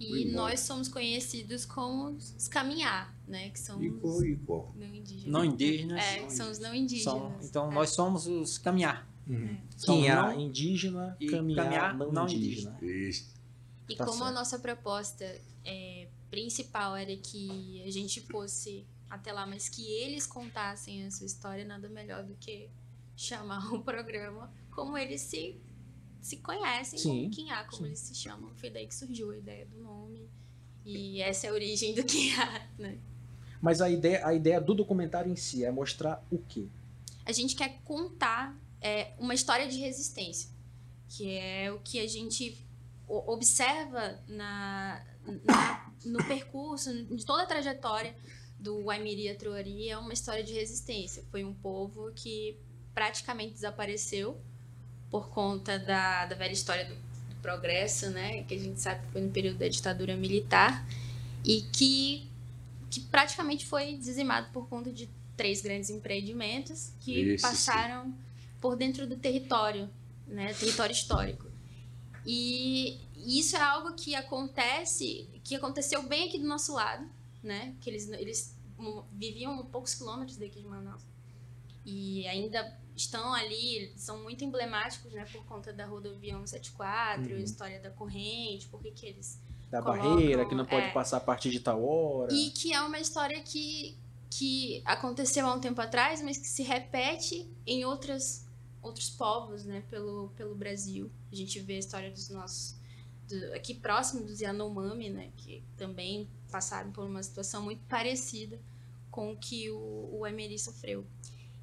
E 0.01 0.09
Muito 0.09 0.29
bom. 0.31 0.37
nós 0.37 0.61
somos 0.61 0.89
conhecidos 0.89 1.65
como 1.67 2.11
os 2.11 2.47
Caminhar, 2.49 3.13
né? 3.29 3.51
Que 3.51 3.59
são 3.61 3.79
os 4.03 4.23
igual. 4.23 4.73
não 4.77 4.87
indígenas. 4.95 5.27
Não 5.33 5.45
indígenas. 5.45 6.05
É, 6.05 6.23
que 6.25 6.33
são 6.33 6.51
os 6.51 6.59
não 6.59 6.75
indígenas. 6.75 7.05
São- 7.05 7.37
então 7.43 7.71
É. 7.71 7.75
nós 7.75 7.91
somos 7.91 8.27
os 8.27 8.59
caminhar. 8.59 9.09
Uhum. 9.27 9.59
Quinhá 9.85 10.23
não- 10.33 10.41
indígena, 10.41 11.17
e 11.21 11.27
caminhar, 11.27 11.65
caminhar 11.65 11.97
não, 11.99 12.11
não 12.11 12.25
indígena. 12.27 12.79
Isso. 12.83 13.29
E 13.89 13.95
Tá 13.95 14.05
como 14.07 14.23
a 14.23 14.27
certo. 14.27 14.35
nossa 14.35 14.59
proposta 14.59 15.41
é, 15.65 16.09
principal 16.31 16.97
era 16.97 17.15
que 17.17 17.83
a 17.87 17.91
gente 17.91 18.21
fosse 18.23 18.87
até 19.11 19.33
lá, 19.33 19.47
mas 19.47 19.69
que 19.69 19.87
eles 19.87 20.27
contassem 20.27 21.05
a 21.05 21.11
sua 21.11 21.27
história, 21.27 21.65
nada 21.65 21.89
melhor 21.91 22.25
do 22.25 22.35
que 22.37 22.69
chamar 23.17 23.59
o 23.75 23.83
programa 23.83 24.51
como 24.71 24.97
eles 24.97 25.21
se, 25.23 25.61
se 26.23 26.37
conhecem, 26.39 26.99
Sim, 26.99 27.09
como 27.25 27.31
Quinhá, 27.31 27.65
como 27.65 27.79
sim. 27.83 27.87
eles 27.87 27.99
se 27.99 28.15
chamam. 28.15 28.51
Foi 28.57 28.71
daí 28.71 28.87
que 28.87 28.95
surgiu 28.95 29.31
a 29.31 29.37
ideia 29.37 29.67
do 29.67 29.79
nome. 29.83 30.29
E 30.87 31.21
essa 31.21 31.47
é 31.49 31.51
a 31.51 31.53
origem 31.53 31.95
do 31.95 32.03
Quinhá, 32.05 32.67
né? 32.79 32.99
Mas 33.61 33.81
a 33.81 33.89
ideia, 33.91 34.27
a 34.27 34.33
ideia 34.35 34.61
do 34.61 34.75
documentário 34.75 35.31
em 35.31 35.37
si 35.37 35.65
é 35.65 35.71
mostrar 35.71 36.25
o 36.31 36.39
quê? 36.39 36.67
a 37.27 37.33
gente 37.33 37.55
quer 37.55 37.79
contar 37.85 38.57
é, 38.81 39.13
uma 39.19 39.35
história 39.35 39.69
de 39.69 39.79
resistência, 39.79 40.49
que 41.11 41.31
é 41.37 41.71
o 41.71 41.79
que 41.81 42.01
a 42.01 42.07
gente 42.09 42.57
observa 43.07 44.19
na, 44.27 45.03
na- 45.45 45.91
no 46.07 46.25
percurso, 46.25 46.91
de 47.05 47.25
toda 47.27 47.43
a 47.43 47.47
trajetória 47.47 48.15
do 48.59 48.85
Waimiri 48.85 49.29
Atruari, 49.29 49.89
é 49.91 49.99
uma 49.99 50.13
história 50.13 50.43
de 50.43 50.53
resistência. 50.55 51.23
Foi 51.31 51.45
um 51.45 51.53
povo 51.55 52.11
que 52.15 52.57
praticamente 52.95 53.53
desapareceu 53.55 54.41
por 55.11 55.29
conta 55.29 55.79
da, 55.79 56.27
da 56.27 56.35
velha 56.35 56.53
história 56.53 56.85
do, 56.87 56.95
do 56.95 57.37
progresso, 57.43 58.11
né? 58.11 58.43
Que 58.45 58.55
a 58.55 58.59
gente 58.59 58.81
sabe 58.81 59.05
que 59.07 59.13
foi 59.13 59.21
no 59.21 59.31
período 59.31 59.59
da 59.59 59.69
ditadura 59.69 60.17
militar 60.17 60.87
e 61.45 61.63
que, 61.73 62.29
que 62.91 63.01
praticamente 63.01 63.67
foi 63.67 63.97
dizimado 63.97 64.51
por 64.53 64.69
conta 64.69 64.93
de 64.93 65.09
três 65.37 65.63
grandes 65.63 65.91
empreendimentos 65.91 66.93
que 67.01 67.35
Isso, 67.35 67.43
passaram 67.43 68.15
por 68.61 68.77
dentro 68.77 69.07
do 69.07 69.17
território, 69.17 69.89
né? 70.27 70.53
Território 70.55 70.93
histórico. 70.93 71.47
E 72.27 73.01
isso 73.17 73.57
é 73.57 73.61
algo 73.61 73.95
que 73.95 74.15
acontece, 74.15 75.29
que 75.45 75.55
aconteceu 75.55 76.03
bem 76.03 76.29
aqui 76.29 76.39
do 76.39 76.47
nosso 76.47 76.75
lado, 76.75 77.09
né? 77.43 77.75
Que 77.81 77.91
eles, 77.91 78.09
eles 78.11 78.57
viviam 79.13 79.65
poucos 79.67 79.95
quilômetros 79.95 80.37
daqui 80.37 80.61
de 80.61 80.67
Manaus. 80.67 81.03
E 81.87 82.27
ainda 82.27 82.79
estão 82.97 83.33
ali, 83.33 83.93
são 83.97 84.23
muito 84.23 84.45
emblemáticos, 84.45 85.13
né? 85.13 85.25
Por 85.33 85.45
conta 85.47 85.73
da 85.73 85.87
rodovia 85.87 86.33
174, 86.35 87.35
a 87.35 87.39
história 87.39 87.81
da 87.81 87.91
corrente, 87.91 88.67
por 88.69 88.83
que 88.83 89.07
eles 89.07 89.41
da 89.71 89.83
colocam, 89.83 90.15
barreira, 90.15 90.47
que 90.47 90.55
não 90.55 90.65
pode 90.65 90.87
é. 90.87 90.93
passar 90.93 91.19
a 91.19 91.21
partir 91.21 91.51
de 91.51 91.61
tal 91.61 91.85
hora. 91.85 92.33
E 92.33 92.51
que 92.51 92.73
é 92.73 92.81
uma 92.81 92.99
história 92.99 93.41
que, 93.41 93.97
que 94.31 94.83
aconteceu 94.85 95.47
há 95.47 95.55
um 95.55 95.61
tempo 95.61 95.81
atrás, 95.81 96.23
mas 96.23 96.39
que 96.39 96.47
se 96.47 96.63
repete 96.63 97.47
em 97.67 97.85
outras, 97.85 98.47
outros 98.83 99.11
povos, 99.11 99.65
né, 99.65 99.83
pelo, 99.91 100.31
pelo 100.37 100.55
Brasil. 100.55 101.11
A 101.31 101.37
gente 101.37 101.61
vê 101.61 101.75
a 101.75 101.79
história 101.79 102.11
dos 102.11 102.29
nossos, 102.31 102.75
do- 103.29 103.55
aqui 103.55 103.75
próximo 103.75 104.25
dos 104.25 104.41
Yanomami, 104.41 105.11
né, 105.11 105.31
que 105.37 105.63
também 105.77 106.29
passaram 106.51 106.91
por 106.91 107.05
uma 107.05 107.23
situação 107.23 107.63
muito 107.63 107.83
parecida 107.89 108.59
com 109.11 109.33
o 109.33 109.37
que 109.37 109.71
o, 109.71 110.09
o 110.13 110.27
Emery 110.27 110.59
sofreu. 110.59 111.05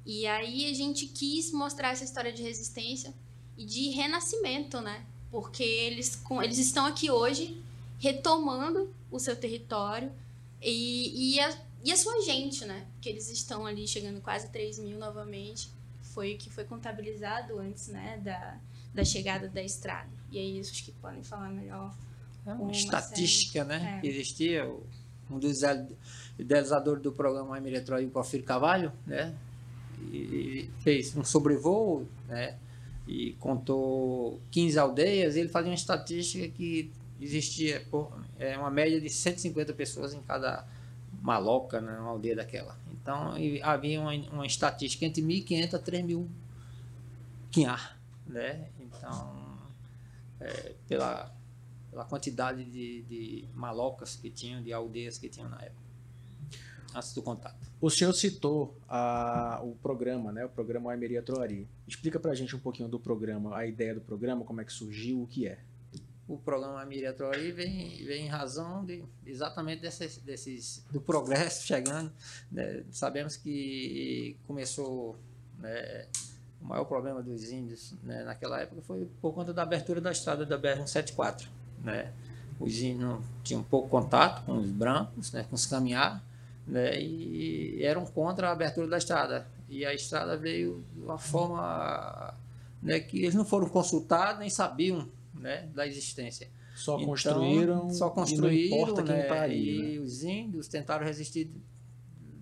E 0.04 0.24
aí 0.26 0.70
a 0.70 0.74
gente 0.74 1.06
quis 1.06 1.50
mostrar 1.52 1.88
essa 1.88 2.04
história 2.04 2.32
de 2.32 2.40
resistência 2.40 3.12
e 3.58 3.64
de 3.64 3.90
renascimento, 3.90 4.80
né? 4.80 5.04
Porque 5.32 5.64
eles, 5.64 6.14
com, 6.14 6.40
eles 6.40 6.58
estão 6.58 6.86
aqui 6.86 7.10
hoje 7.10 7.60
retomando 7.98 8.92
o 9.10 9.18
seu 9.18 9.36
território 9.36 10.10
e, 10.60 11.34
e, 11.34 11.40
a, 11.40 11.56
e 11.84 11.92
a 11.92 11.96
sua 11.96 12.20
gente, 12.22 12.64
né? 12.64 12.86
Que 13.00 13.08
eles 13.08 13.30
estão 13.30 13.66
ali 13.66 13.86
chegando 13.86 14.20
quase 14.20 14.48
3 14.50 14.78
mil 14.80 14.98
novamente. 14.98 15.70
Foi 16.02 16.34
o 16.34 16.38
que 16.38 16.50
foi 16.50 16.64
contabilizado 16.64 17.58
antes, 17.58 17.88
né? 17.88 18.20
Da, 18.24 18.58
da 18.94 19.04
chegada 19.04 19.48
da 19.48 19.62
estrada. 19.62 20.08
E 20.30 20.38
aí, 20.38 20.60
acho 20.60 20.84
que 20.84 20.92
podem 20.92 21.22
falar 21.22 21.50
melhor. 21.50 21.94
É 22.46 22.52
Uma 22.52 22.72
estatística, 22.72 23.64
né? 23.64 23.96
É. 23.96 24.00
Que 24.00 24.08
existia. 24.08 24.72
Um 25.28 25.38
dos 25.40 25.58
ideal- 25.58 25.86
idealizadores 26.38 27.02
do 27.02 27.10
programa 27.10 27.58
Emiratroy, 27.58 28.06
o 28.06 28.10
Porfírio 28.10 28.46
Carvalho, 28.46 28.92
né? 29.04 29.34
E 30.12 30.70
fez 30.82 31.16
um 31.16 31.24
sobrevoo, 31.24 32.06
né? 32.28 32.56
E 33.08 33.32
contou 33.40 34.40
15 34.50 34.78
aldeias. 34.78 35.34
E 35.36 35.40
ele 35.40 35.48
fazia 35.48 35.70
uma 35.70 35.74
estatística 35.74 36.48
que 36.48 36.90
existia 37.20 37.84
pô, 37.90 38.10
é, 38.38 38.56
uma 38.58 38.70
média 38.70 39.00
de 39.00 39.08
150 39.10 39.72
pessoas 39.74 40.12
em 40.14 40.20
cada 40.22 40.66
maloca, 41.22 41.80
né? 41.80 41.98
Uma 41.98 42.10
aldeia 42.10 42.36
daquela. 42.36 42.78
Então, 42.92 43.32
havia 43.62 44.00
uma, 44.00 44.12
uma 44.12 44.46
estatística 44.46 45.04
entre 45.04 45.22
1.500 45.22 45.74
a 45.74 45.78
3.000 45.78 46.26
quinhar, 47.50 47.98
né? 48.26 48.68
Então, 48.80 49.58
é, 50.40 50.74
pela 50.88 51.34
pela 51.90 52.04
quantidade 52.04 52.62
de, 52.62 53.02
de 53.04 53.48
malocas 53.54 54.16
que 54.16 54.28
tinham, 54.28 54.62
de 54.62 54.70
aldeias 54.70 55.16
que 55.16 55.30
tinham 55.30 55.48
na 55.48 55.56
época, 55.62 55.80
antes 56.94 57.14
do 57.14 57.22
contato. 57.22 57.56
O 57.80 57.88
senhor 57.88 58.12
citou 58.12 58.76
a- 58.86 59.60
o 59.64 59.74
programa, 59.76 60.30
né? 60.30 60.44
O 60.44 60.48
programa 60.50 60.90
Aimeria 60.92 61.22
Troari. 61.22 61.66
Explica 61.88 62.20
pra 62.20 62.34
gente 62.34 62.54
um 62.54 62.58
pouquinho 62.58 62.86
do 62.86 63.00
programa, 63.00 63.56
a 63.56 63.66
ideia 63.66 63.94
do 63.94 64.02
programa, 64.02 64.44
como 64.44 64.60
é 64.60 64.64
que 64.66 64.72
surgiu, 64.74 65.22
o 65.22 65.26
que 65.26 65.46
é. 65.46 65.58
O 66.28 66.36
programa 66.36 66.84
Troari 67.16 67.52
vem, 67.52 68.04
vem 68.04 68.26
em 68.26 68.28
razão 68.28 68.84
de, 68.84 69.04
exatamente 69.24 69.80
desses, 69.80 70.18
desses, 70.18 70.84
do 70.90 71.00
progresso 71.00 71.64
chegando. 71.64 72.12
né? 72.50 72.82
Sabemos 72.90 73.36
que 73.36 74.36
começou 74.44 75.16
né, 75.58 76.06
o 76.60 76.64
maior 76.64 76.84
problema 76.84 77.22
dos 77.22 77.50
índios 77.50 77.94
né, 78.02 78.24
naquela 78.24 78.60
época 78.60 78.82
foi 78.82 79.08
por 79.20 79.32
conta 79.32 79.52
da 79.52 79.62
abertura 79.62 80.00
da 80.00 80.10
estrada 80.10 80.44
da 80.44 80.58
BR-174. 80.58 81.46
Né? 81.84 82.12
Os 82.58 82.76
índios 82.80 83.20
tinham 83.44 83.62
pouco 83.62 83.88
contato 83.88 84.44
com 84.44 84.58
os 84.58 84.70
brancos, 84.70 85.30
né, 85.30 85.46
com 85.48 85.54
os 85.54 85.64
caminhar, 85.66 86.24
né, 86.66 87.00
e 87.00 87.84
eram 87.84 88.04
contra 88.04 88.48
a 88.48 88.52
abertura 88.52 88.88
da 88.88 88.98
estrada. 88.98 89.46
E 89.68 89.84
a 89.86 89.94
estrada 89.94 90.36
veio 90.36 90.84
de 90.92 91.02
uma 91.02 91.18
forma 91.18 92.34
né, 92.82 92.98
que 92.98 93.18
eles 93.18 93.34
não 93.34 93.44
foram 93.44 93.68
consultados 93.68 94.40
nem 94.40 94.50
sabiam 94.50 95.08
né, 95.38 95.68
da 95.74 95.86
existência. 95.86 96.48
Só 96.74 96.96
Então, 96.96 97.06
construíram, 97.06 97.90
só 97.90 98.08
e 98.08 98.10
construíram, 98.10 98.76
não 98.76 98.82
importa 98.82 99.02
quem 99.02 99.16
né, 99.16 99.22
tá 99.22 99.42
ali. 99.42 99.94
e 99.94 99.98
né? 99.98 100.04
os 100.04 100.22
índios 100.22 100.68
tentaram 100.68 101.04
resistir 101.04 101.50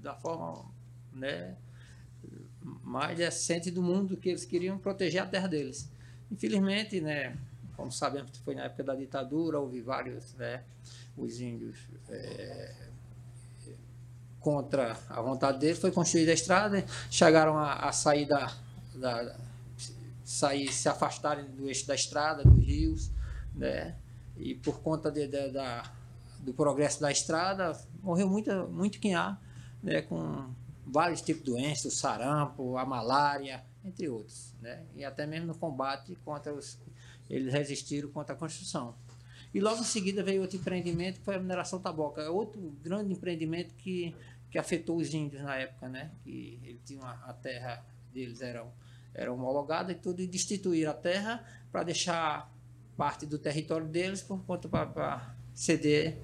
da 0.02 0.14
forma 0.14 0.64
né, 1.12 1.56
mais 2.82 3.16
decente 3.16 3.70
do 3.70 3.82
mundo 3.82 4.16
que 4.16 4.28
eles 4.28 4.44
queriam 4.44 4.78
proteger 4.78 5.22
a 5.22 5.26
terra 5.26 5.46
deles. 5.46 5.88
Infelizmente, 6.30 7.00
né, 7.00 7.36
como 7.76 7.92
sabemos 7.92 8.30
que 8.32 8.38
foi 8.40 8.54
na 8.54 8.64
época 8.64 8.82
da 8.82 8.94
ditadura, 8.94 9.60
houve 9.60 9.80
vários, 9.80 10.34
né, 10.34 10.64
os 11.16 11.40
índios 11.40 11.78
é, 12.08 12.74
contra 14.40 14.98
a 15.08 15.22
vontade 15.22 15.58
deles, 15.58 15.78
foi 15.78 15.92
construída 15.92 16.32
a 16.32 16.34
estrada, 16.34 16.84
chegaram 17.10 17.56
a, 17.56 17.74
a 17.74 17.92
sair 17.92 18.26
da, 18.26 18.52
da 18.94 19.36
sair, 20.24 20.72
se 20.72 20.88
afastarem 20.88 21.44
do 21.50 21.68
eixo 21.68 21.86
da 21.86 21.94
estrada, 21.94 22.42
dos 22.42 22.64
rios, 22.64 23.10
né? 23.54 23.94
E 24.36 24.54
por 24.54 24.80
conta 24.80 25.10
de, 25.12 25.26
de- 25.28 25.50
da, 25.50 25.92
do 26.40 26.52
progresso 26.54 27.00
da 27.00 27.12
estrada, 27.12 27.78
morreu 28.02 28.28
muita, 28.28 28.64
muito 28.66 28.98
quinhá, 28.98 29.38
né? 29.82 30.02
Com 30.02 30.50
vários 30.86 31.20
tipos 31.20 31.44
de 31.44 31.50
doenças, 31.50 31.92
o 31.92 31.96
sarampo, 31.96 32.76
a 32.76 32.84
malária, 32.84 33.62
entre 33.84 34.08
outros, 34.08 34.54
né? 34.60 34.82
E 34.96 35.04
até 35.04 35.26
mesmo 35.26 35.46
no 35.48 35.54
combate 35.54 36.16
contra 36.24 36.52
os... 36.52 36.78
Eles 37.28 37.52
resistiram 37.52 38.10
contra 38.10 38.34
a 38.34 38.38
construção. 38.38 38.94
E 39.52 39.60
logo 39.60 39.80
em 39.80 39.84
seguida 39.84 40.22
veio 40.22 40.42
outro 40.42 40.56
empreendimento, 40.58 41.20
que 41.20 41.24
foi 41.24 41.36
a 41.36 41.38
mineração 41.38 41.78
taboca. 41.78 42.20
É 42.20 42.28
outro 42.28 42.60
grande 42.82 43.12
empreendimento 43.12 43.72
que, 43.76 44.14
que 44.50 44.58
afetou 44.58 44.96
os 44.96 45.14
índios 45.14 45.42
na 45.42 45.54
época, 45.56 45.88
né? 45.88 46.10
Que 46.22 46.58
eles 46.62 46.80
tinham 46.84 47.02
a, 47.02 47.12
a 47.12 47.32
terra 47.32 47.82
deles 48.12 48.42
era, 48.42 48.66
era 49.14 49.32
homologada 49.32 49.92
e 49.92 49.94
tudo, 49.94 50.20
e 50.20 50.26
destituir 50.26 50.88
a 50.88 50.92
terra 50.92 51.44
para 51.70 51.82
deixar 51.84 52.52
parte 52.96 53.26
do 53.26 53.38
território 53.38 53.86
deles 53.86 54.22
por 54.22 54.42
conta 54.44 54.68
para 54.68 55.34
ceder 55.54 56.18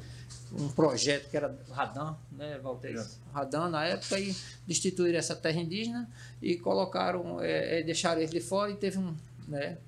um 0.52 0.68
projeto 0.68 1.30
que 1.30 1.36
era 1.36 1.56
Radan, 1.70 2.16
né, 2.32 2.58
Walter? 2.58 3.06
Radan 3.32 3.68
na 3.68 3.84
época, 3.84 4.18
e 4.18 4.34
destituíram 4.66 5.18
essa 5.18 5.36
terra 5.36 5.60
indígena 5.60 6.10
e 6.42 6.56
colocaram, 6.56 7.40
é, 7.40 7.80
é, 7.80 7.82
deixaram 7.82 8.20
eles 8.20 8.30
de 8.30 8.40
fora 8.40 8.70
e 8.70 8.76
teve 8.76 8.98
um, 8.98 9.14
né, 9.46 9.78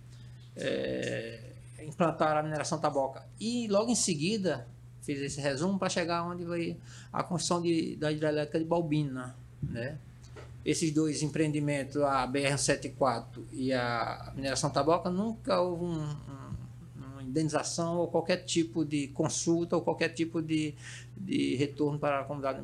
é, 0.56 1.52
implantaram 1.85 2.40
a 2.40 2.42
mineração 2.42 2.78
taboca. 2.78 3.26
E 3.40 3.66
logo 3.68 3.90
em 3.90 3.97
seguida, 3.97 4.66
fiz 5.02 5.21
esse 5.21 5.40
resumo 5.40 5.78
para 5.78 5.88
chegar 5.88 6.23
onde 6.25 6.44
vai 6.44 6.76
a 7.12 7.23
construção 7.23 7.61
de, 7.61 7.97
da 7.97 8.12
hidrelétrica 8.12 8.59
de 8.59 8.64
Balbina, 8.64 9.35
né? 9.62 9.99
Esses 10.64 10.92
dois 10.92 11.23
empreendimentos, 11.23 11.97
a 11.97 12.26
BR-174 12.26 13.25
e 13.52 13.73
a 13.73 14.33
mineração 14.35 14.71
taboca, 14.71 15.11
nunca 15.11 15.61
houve 15.61 15.85
um- 15.85 16.02
um- 16.02 17.04
uma 17.14 17.23
indenização 17.23 17.99
ou 17.99 18.09
qualquer 18.09 18.38
tipo 18.45 18.85
de 18.85 19.09
consulta 19.09 19.75
ou 19.76 19.83
qualquer 19.83 20.11
tipo 20.11 20.40
de, 20.40 20.75
de 21.16 21.57
retorno 21.57 21.99
para 21.99 22.21
a 22.21 22.25
comunidade. 22.25 22.61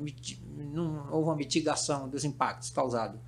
Não 0.73 1.09
houve 1.11 1.29
uma 1.29 1.37
mitigação 1.37 2.09
dos 2.09 2.25
impactos 2.25 2.71
causados. 2.71 3.19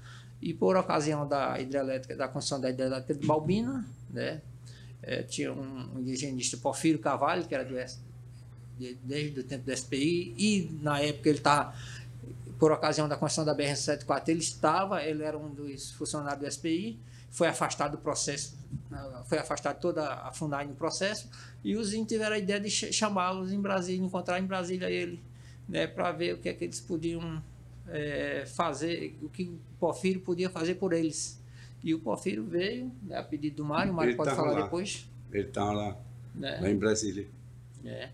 E 0.41 0.55
por 0.55 0.77
ocasião 0.77 1.27
da 1.29 1.61
hidrelétrica, 1.61 2.17
da 2.17 2.29
construção 2.29 2.61
da 2.61 2.71
hidrelétrica 2.71 3.15
de 3.21 3.27
Balbina, 3.27 3.85
né, 4.09 4.41
eh, 5.03 5.23
tinha 5.25 5.53
um 5.53 5.99
indigenista 5.99 6.57
Porfírio 6.57 6.99
Carvalho, 6.99 7.45
que 7.47 7.55
era 7.55 7.65
do 7.65 7.75
desde 9.05 9.41
o 9.41 9.45
tempo 9.45 9.65
do 9.67 9.73
SPI, 9.77 10.35
e 10.39 10.71
na 10.81 10.99
época 11.01 11.29
ele 11.29 11.39
estava, 11.39 11.75
por 12.61 12.71
ocasião 12.71 13.09
da 13.09 13.17
construção 13.17 13.45
da 13.45 13.57
BR-174, 13.57 14.29
ele 14.29 14.39
estava, 14.41 15.03
ele 15.03 15.25
era 15.25 15.37
um 15.37 15.49
dos 15.53 15.91
funcionários 15.93 16.41
do 16.45 16.53
SPI, 16.53 17.01
foi 17.31 17.49
afastado 17.49 17.93
do 17.93 17.99
processo, 17.99 18.57
ah, 18.93 19.23
foi 19.27 19.39
afastado 19.39 19.81
toda 19.81 20.07
a 20.15 20.31
Funai 20.31 20.67
no 20.67 20.75
processo, 20.75 21.29
e 21.65 21.75
os 21.77 21.93
índios 21.95 22.09
tiveram 22.09 22.37
a 22.37 22.39
ideia 22.39 22.61
de 22.61 22.69
ch- 22.71 22.93
chamá-los 22.93 23.51
em 23.53 23.61
Brasília, 23.61 24.05
encontrar 24.05 24.39
em 24.39 24.45
Brasília 24.47 24.91
ele, 24.91 25.21
né, 25.69 25.87
para 25.87 26.13
ver 26.13 26.35
o 26.35 26.39
que 26.39 26.49
é 26.49 26.53
que 26.53 26.65
eles 26.65 26.81
podiam 26.81 27.43
eh, 27.89 28.45
fazer, 28.47 29.17
o 29.23 29.29
que 29.29 29.45
o 29.45 29.59
Porfírio 29.79 30.21
podia 30.21 30.51
fazer 30.51 30.75
por 30.75 30.93
eles. 30.93 31.41
E 31.83 31.95
o 31.95 31.99
Porfírio 31.99 32.45
veio, 32.45 32.93
né, 33.05 33.17
a 33.17 33.23
pedido 33.23 33.57
do 33.57 33.65
Mário, 33.65 33.91
o 33.93 33.97
Mário 33.97 34.11
Ele 34.11 34.17
pode 34.19 34.35
falar 34.37 34.53
lá. 34.53 34.63
depois. 34.65 35.09
Ele 35.33 35.49
estava 35.49 35.73
lá, 35.73 35.97
Né? 36.35 36.59
lá 36.61 36.71
em 36.71 36.77
Brasília. 36.77 37.27
É. 37.85 38.11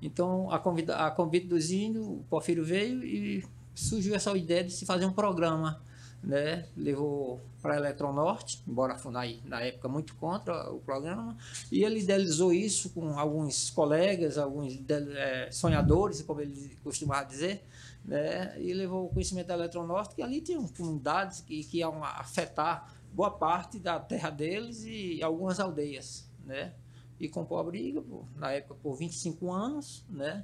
Então, 0.00 0.50
a, 0.50 0.58
convida, 0.58 0.96
a 0.96 1.10
convite 1.10 1.46
dos 1.46 1.70
índios, 1.70 2.06
o 2.06 2.24
Porfírio 2.30 2.64
veio 2.64 3.04
e 3.04 3.44
surgiu 3.74 4.14
essa 4.14 4.36
ideia 4.36 4.64
de 4.64 4.72
se 4.72 4.84
fazer 4.84 5.06
um 5.06 5.12
programa. 5.12 5.82
Né? 6.22 6.66
Levou 6.76 7.40
para 7.62 7.74
a 7.74 7.76
Eletronorte, 7.78 8.62
embora 8.68 8.98
FUNAI, 8.98 9.40
na 9.44 9.60
época, 9.62 9.88
muito 9.88 10.14
contra 10.16 10.70
o 10.70 10.78
programa, 10.80 11.36
e 11.72 11.82
ele 11.82 12.00
idealizou 12.00 12.52
isso 12.52 12.90
com 12.90 13.18
alguns 13.18 13.70
colegas, 13.70 14.36
alguns 14.36 14.78
eh, 14.88 15.48
sonhadores, 15.50 16.20
como 16.20 16.42
ele 16.42 16.76
costumava 16.84 17.24
dizer, 17.24 17.64
né? 18.04 18.54
e 18.60 18.74
levou 18.74 19.06
o 19.06 19.08
conhecimento 19.08 19.46
da 19.46 19.54
Eletronorte, 19.54 20.14
que 20.14 20.22
ali 20.22 20.42
tinham 20.42 20.68
comunidades 20.68 21.40
que, 21.40 21.64
que 21.64 21.78
iam 21.78 22.04
afetar 22.04 22.94
boa 23.14 23.30
parte 23.30 23.78
da 23.78 23.98
terra 23.98 24.28
deles 24.28 24.84
e 24.84 25.22
algumas 25.22 25.58
aldeias. 25.58 26.28
Né? 26.44 26.72
e 27.20 27.28
comprou 27.28 27.60
a 27.60 27.62
briga, 27.62 28.02
na 28.34 28.50
época, 28.50 28.74
por 28.82 28.96
25 28.96 29.52
anos, 29.52 30.02
né? 30.08 30.42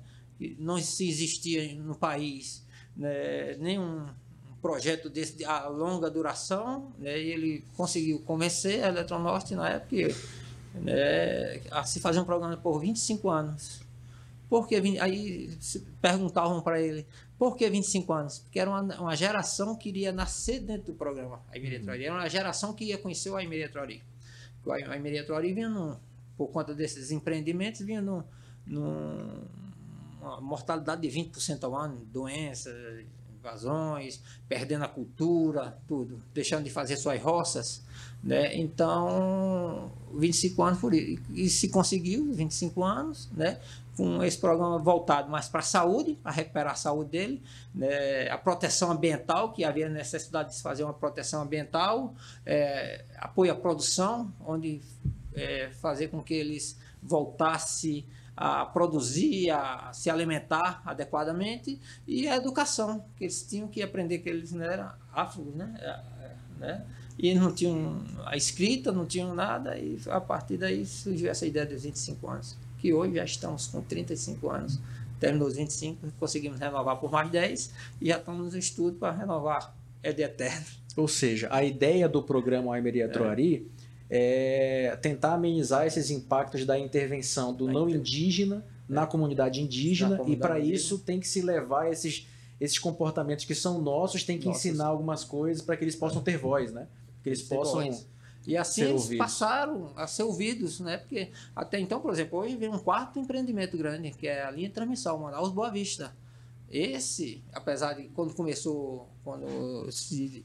Não 0.59 0.78
se 0.78 1.09
existia 1.09 1.75
no 1.75 1.95
país 1.95 2.65
né, 2.96 3.56
nenhum 3.58 4.06
projeto 4.60 5.08
desse 5.08 5.36
de 5.36 5.44
a 5.44 5.68
longa 5.68 6.10
duração, 6.10 6.92
né? 6.98 7.18
E 7.18 7.30
ele 7.30 7.64
conseguiu 7.76 8.18
convencer 8.20 8.82
a 8.82 8.88
Eletronorte 8.88 9.54
na 9.54 9.68
época 9.68 9.96
né, 10.74 11.60
a 11.70 11.84
se 11.84 12.00
fazer 12.00 12.20
um 12.20 12.24
programa 12.24 12.56
por 12.56 12.80
25 12.80 13.30
anos. 13.30 13.80
Por 14.48 14.66
que 14.66 14.80
20? 14.80 15.00
Aí 15.00 15.56
perguntavam 16.00 16.60
para 16.60 16.80
ele, 16.80 17.06
por 17.38 17.56
que 17.56 17.68
25 17.68 18.12
anos? 18.12 18.38
Porque 18.38 18.58
era 18.58 18.70
uma, 18.70 18.82
uma 19.00 19.16
geração 19.16 19.76
que 19.76 19.88
iria 19.88 20.12
nascer 20.12 20.60
dentro 20.60 20.92
do 20.92 20.94
programa 20.94 21.40
Aimeria 21.52 21.80
Traori. 21.80 22.04
Era 22.04 22.14
uma 22.14 22.28
geração 22.28 22.72
que 22.72 22.84
ia 22.86 22.98
conhecer 22.98 23.30
o. 23.30 23.34
O 23.34 23.38
Aimeria 23.38 25.24
Traori 25.24 25.52
vinha, 25.52 25.68
num, 25.68 25.96
por 26.36 26.48
conta 26.48 26.74
desses 26.74 27.10
empreendimentos, 27.10 27.82
vinha 27.82 28.00
num, 28.00 28.22
num, 28.66 29.44
uma 30.26 30.40
mortalidade 30.40 31.02
de 31.02 31.09
20% 31.09 31.62
ao 31.64 31.75
ano, 31.76 32.04
doenças, 32.12 32.75
invasões, 33.38 34.21
perdendo 34.49 34.85
a 34.85 34.88
cultura, 34.88 35.78
tudo, 35.87 36.21
deixando 36.35 36.64
de 36.64 36.71
fazer 36.71 36.97
suas 36.97 37.21
roças. 37.23 37.83
Né? 38.23 38.56
Então, 38.56 39.90
25 40.14 40.62
anos 40.62 40.80
por 40.80 40.92
isso. 40.92 41.23
E 41.33 41.49
se 41.49 41.68
conseguiu, 41.68 42.33
25 42.33 42.83
anos, 42.83 43.30
né? 43.33 43.61
com 43.97 44.23
esse 44.23 44.38
programa 44.38 44.78
voltado 44.78 45.30
mais 45.30 45.49
para 45.49 45.61
a 45.61 45.62
saúde, 45.62 46.18
para 46.23 46.33
recuperar 46.33 46.73
a 46.73 46.76
saúde 46.76 47.11
dele, 47.11 47.42
né? 47.75 48.28
a 48.28 48.37
proteção 48.37 48.90
ambiental, 48.90 49.52
que 49.52 49.64
havia 49.64 49.88
necessidade 49.88 50.50
de 50.50 50.56
se 50.56 50.62
fazer 50.62 50.85
uma 50.85 50.92
proteção 50.92 51.42
ambiental, 51.42 52.14
é, 52.45 53.04
apoio 53.16 53.52
à 53.52 53.54
produção, 53.54 54.33
onde 54.45 54.83
é, 55.35 55.71
fazer 55.80 56.09
com 56.09 56.23
que 56.23 56.35
eles 56.35 56.76
voltassem 57.02 58.04
a 58.36 58.66
produzir, 58.66 59.50
a 59.50 59.90
se 59.92 60.10
alimentar 60.10 60.82
adequadamente, 60.84 61.80
e 62.06 62.28
a 62.28 62.36
educação, 62.36 63.04
que 63.16 63.24
eles 63.24 63.42
tinham 63.42 63.66
que 63.66 63.82
aprender 63.82 64.18
que 64.18 64.28
eles 64.28 64.52
não 64.52 64.64
eram 64.64 64.90
afros, 65.12 65.54
né? 65.54 65.74
É, 65.80 65.88
é, 65.88 66.34
né? 66.58 66.86
E 67.18 67.34
não 67.34 67.50
tinham 67.50 68.04
a 68.26 68.36
escrita, 68.36 68.92
não 68.92 69.06
tinham 69.06 69.34
nada, 69.34 69.78
e 69.78 69.98
a 70.08 70.20
partir 70.20 70.58
daí 70.58 70.84
surgiu 70.84 71.30
essa 71.30 71.46
ideia 71.46 71.64
dos 71.64 71.82
25 71.82 72.28
anos, 72.28 72.58
que 72.78 72.92
hoje 72.92 73.14
já 73.14 73.24
estamos 73.24 73.66
com 73.68 73.80
35 73.80 74.50
anos, 74.50 74.78
terminou 75.18 75.48
os 75.48 75.56
25, 75.56 76.06
conseguimos 76.20 76.60
renovar 76.60 76.96
por 76.96 77.10
mais 77.10 77.30
10, 77.30 77.72
e 78.02 78.08
já 78.08 78.18
estamos 78.18 78.52
no 78.52 78.58
estudo 78.58 78.98
para 78.98 79.12
renovar, 79.12 79.74
é 80.02 80.12
de 80.12 80.22
eterno. 80.22 80.66
Ou 80.94 81.08
seja, 81.08 81.48
a 81.50 81.64
ideia 81.64 82.06
do 82.08 82.22
programa 82.22 82.74
Aimeria 82.74 83.08
Troari 83.08 83.56
é 83.56 83.75
tentar 85.00 85.34
amenizar 85.34 85.86
esses 85.86 86.10
impactos 86.10 86.64
da 86.64 86.78
intervenção 86.78 87.52
do 87.52 87.66
não 87.66 87.88
indígena 87.88 88.64
na 88.88 89.06
comunidade 89.06 89.60
indígena 89.60 90.10
Na 90.10 90.16
comunidade 90.18 90.38
e 90.38 90.60
para 90.60 90.60
isso 90.60 90.98
tem 90.98 91.18
que 91.18 91.26
se 91.26 91.42
levar 91.42 91.90
esses, 91.90 92.26
esses 92.60 92.78
comportamentos 92.78 93.44
que 93.44 93.54
são 93.54 93.80
nossos, 93.80 94.22
tem 94.22 94.38
que 94.38 94.46
Nossos. 94.46 94.64
ensinar 94.64 94.86
algumas 94.86 95.25
coisas 95.25 95.62
para 95.62 95.76
que 95.76 95.84
eles 95.84 95.96
possam 95.96 96.22
ter 96.22 96.38
voz, 96.38 96.72
né? 96.72 96.86
Que 97.22 97.30
eles 97.30 97.42
possam 97.42 97.82
voz. 97.82 98.06
E 98.46 98.56
assim 98.56 98.82
eles 98.82 99.02
ouvidos. 99.02 99.18
passaram 99.18 99.90
a 99.96 100.06
ser 100.06 100.22
ouvidos, 100.22 100.78
né? 100.78 100.98
Porque 100.98 101.30
até 101.54 101.80
então, 101.80 102.00
por 102.00 102.12
exemplo, 102.12 102.38
hoje 102.38 102.54
vem 102.56 102.68
um 102.68 102.78
quarto 102.78 103.18
empreendimento 103.18 103.76
grande, 103.76 104.12
que 104.12 104.28
é 104.28 104.44
a 104.44 104.50
linha 104.52 104.68
de 104.68 104.75
transmissão, 104.75 105.18
Manaus 105.18 105.50
Boa 105.50 105.68
Vista. 105.68 106.14
Esse, 106.70 107.42
apesar 107.52 107.94
de 107.94 108.04
quando 108.08 108.34
começou, 108.34 109.08
quando 109.25 109.90
se 109.90 110.44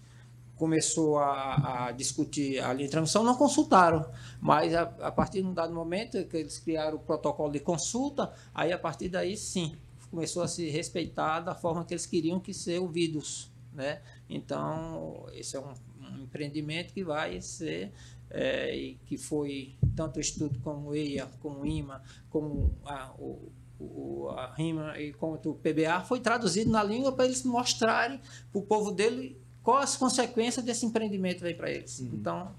começou 0.61 1.17
a, 1.17 1.87
a 1.87 1.91
discutir 1.91 2.59
a 2.63 2.71
linha 2.71 2.85
de 2.85 2.91
transmissão, 2.91 3.23
não 3.23 3.35
consultaram. 3.35 4.05
Mas 4.39 4.75
a, 4.75 4.83
a 4.83 5.11
partir 5.11 5.41
de 5.41 5.47
um 5.47 5.55
dado 5.55 5.73
momento 5.73 6.23
que 6.27 6.37
eles 6.37 6.59
criaram 6.59 6.97
o 6.97 6.99
protocolo 6.99 7.51
de 7.51 7.59
consulta, 7.59 8.31
aí 8.53 8.71
a 8.71 8.77
partir 8.77 9.09
daí 9.09 9.35
sim, 9.35 9.75
começou 10.11 10.43
a 10.43 10.47
se 10.47 10.69
respeitar 10.69 11.39
da 11.39 11.55
forma 11.55 11.83
que 11.83 11.95
eles 11.95 12.05
queriam 12.05 12.39
que 12.39 12.53
ser 12.53 12.79
ouvidos, 12.79 13.49
né? 13.73 14.03
Então, 14.29 15.25
esse 15.33 15.57
é 15.57 15.59
um, 15.59 15.73
um 15.99 16.21
empreendimento 16.25 16.93
que 16.93 17.03
vai 17.03 17.41
ser 17.41 17.91
é, 18.29 18.75
e 18.75 18.93
que 19.07 19.17
foi 19.17 19.73
tanto 19.95 20.17
o 20.17 20.21
estudo 20.21 20.59
como 20.59 20.89
o 20.89 20.95
EIA, 20.95 21.27
como 21.41 21.61
o 21.61 21.65
IMA, 21.65 22.03
como 22.29 22.71
a, 22.85 23.11
o, 23.17 23.51
o- 23.79 24.29
a 24.29 24.53
RIMA 24.53 24.99
e 24.99 25.11
como 25.13 25.33
o 25.43 25.55
PBA, 25.55 26.01
foi 26.05 26.19
traduzido 26.19 26.69
na 26.69 26.83
língua 26.83 27.11
para 27.13 27.25
eles 27.25 27.43
mostrarem 27.43 28.19
para 28.51 28.59
o 28.59 28.61
povo 28.61 28.91
dele 28.91 29.41
quais 29.63 29.91
as 29.91 29.97
consequências 29.97 30.63
desse 30.65 30.85
empreendimento 30.85 31.45
aí 31.45 31.53
para 31.53 31.69
eles. 31.69 31.99
Então, 31.99 32.51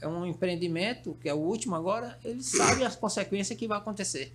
é 0.00 0.06
um 0.06 0.26
empreendimento, 0.26 1.16
que 1.20 1.28
é 1.28 1.34
o 1.34 1.38
último 1.38 1.74
agora, 1.74 2.18
eles 2.24 2.46
sabem 2.46 2.84
as 2.84 2.96
consequências 2.96 3.58
que 3.58 3.66
vai 3.66 3.78
acontecer. 3.78 4.32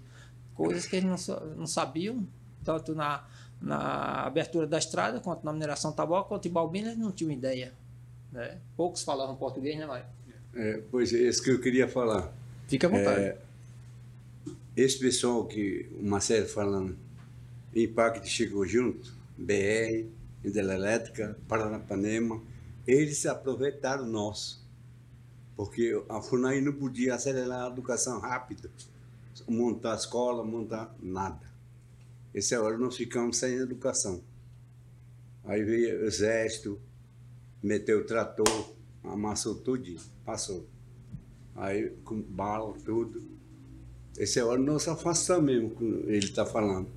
Coisas 0.55 0.85
que 0.85 0.95
eles 0.95 1.27
não, 1.27 1.39
não 1.57 1.67
sabiam, 1.67 2.27
tanto 2.63 2.93
na, 2.95 3.23
na 3.61 4.25
abertura 4.25 4.65
da 4.67 4.77
estrada, 4.77 5.19
quanto 5.19 5.43
na 5.43 5.53
mineração 5.53 5.91
tabaco, 5.91 6.29
quanto 6.29 6.47
em 6.47 6.51
Balbina, 6.51 6.89
eles 6.89 6.99
não 6.99 7.11
tinham 7.11 7.31
ideia. 7.31 7.73
Né? 8.31 8.57
Poucos 8.75 9.03
falavam 9.03 9.35
português, 9.35 9.77
né, 9.77 9.85
Mário? 9.85 10.05
É, 10.53 10.81
pois 10.89 11.13
é, 11.13 11.17
isso 11.17 11.41
que 11.43 11.51
eu 11.51 11.59
queria 11.59 11.87
falar. 11.87 12.33
Fica 12.67 12.87
à 12.87 12.89
vontade. 12.89 13.21
É, 13.21 13.37
esse 14.75 14.99
pessoal 14.99 15.45
que 15.45 15.89
o 15.99 16.05
Marcelo 16.05 16.47
falando, 16.47 16.97
Impact 17.75 18.27
chegou 18.27 18.65
junto, 18.65 19.13
BR, 19.37 20.05
Hidrelétrica, 20.43 21.37
Paranapanema, 21.47 22.41
eles 22.87 23.19
se 23.19 23.27
aproveitaram 23.27 24.05
nosso. 24.05 24.65
Porque 25.55 26.01
a 26.09 26.21
FUNAI 26.21 26.61
não 26.61 26.73
podia 26.73 27.15
acelerar 27.15 27.65
a 27.65 27.71
educação 27.71 28.19
rápido, 28.19 28.69
montar 29.47 29.95
escola, 29.95 30.43
montar 30.43 30.95
nada. 31.01 31.51
Essa 32.33 32.61
hora 32.61 32.77
nós 32.77 32.95
ficamos 32.95 33.37
sem 33.37 33.55
educação. 33.55 34.23
Aí 35.43 35.63
veio 35.63 36.01
o 36.01 36.05
exército, 36.05 36.79
meteu 37.61 37.99
o 37.99 38.05
trator, 38.05 38.73
amassou 39.03 39.55
tudo, 39.55 39.99
passou. 40.25 40.65
Aí 41.55 41.89
com 42.03 42.21
bala, 42.21 42.73
tudo. 42.85 43.21
Esse 44.17 44.39
é 44.39 44.43
hora 44.43 44.59
nós 44.59 44.87
afastamos 44.87 45.45
mesmo, 45.45 45.75
ele 46.05 46.25
está 46.25 46.45
falando. 46.45 46.87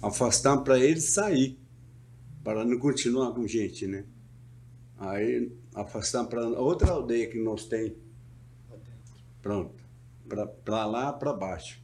Afastamos 0.00 0.64
para 0.64 0.78
ele 0.78 1.00
sair, 1.00 1.58
para 2.48 2.64
não 2.64 2.78
continuar 2.78 3.34
com 3.34 3.46
gente, 3.46 3.86
né? 3.86 4.06
Aí 4.96 5.52
afastamos 5.74 6.30
para 6.30 6.48
outra 6.48 6.92
aldeia 6.92 7.28
que 7.28 7.38
nós 7.38 7.66
tem. 7.66 7.94
Pronto. 9.42 9.84
Para 10.64 10.86
lá, 10.86 11.12
para 11.12 11.34
baixo. 11.34 11.78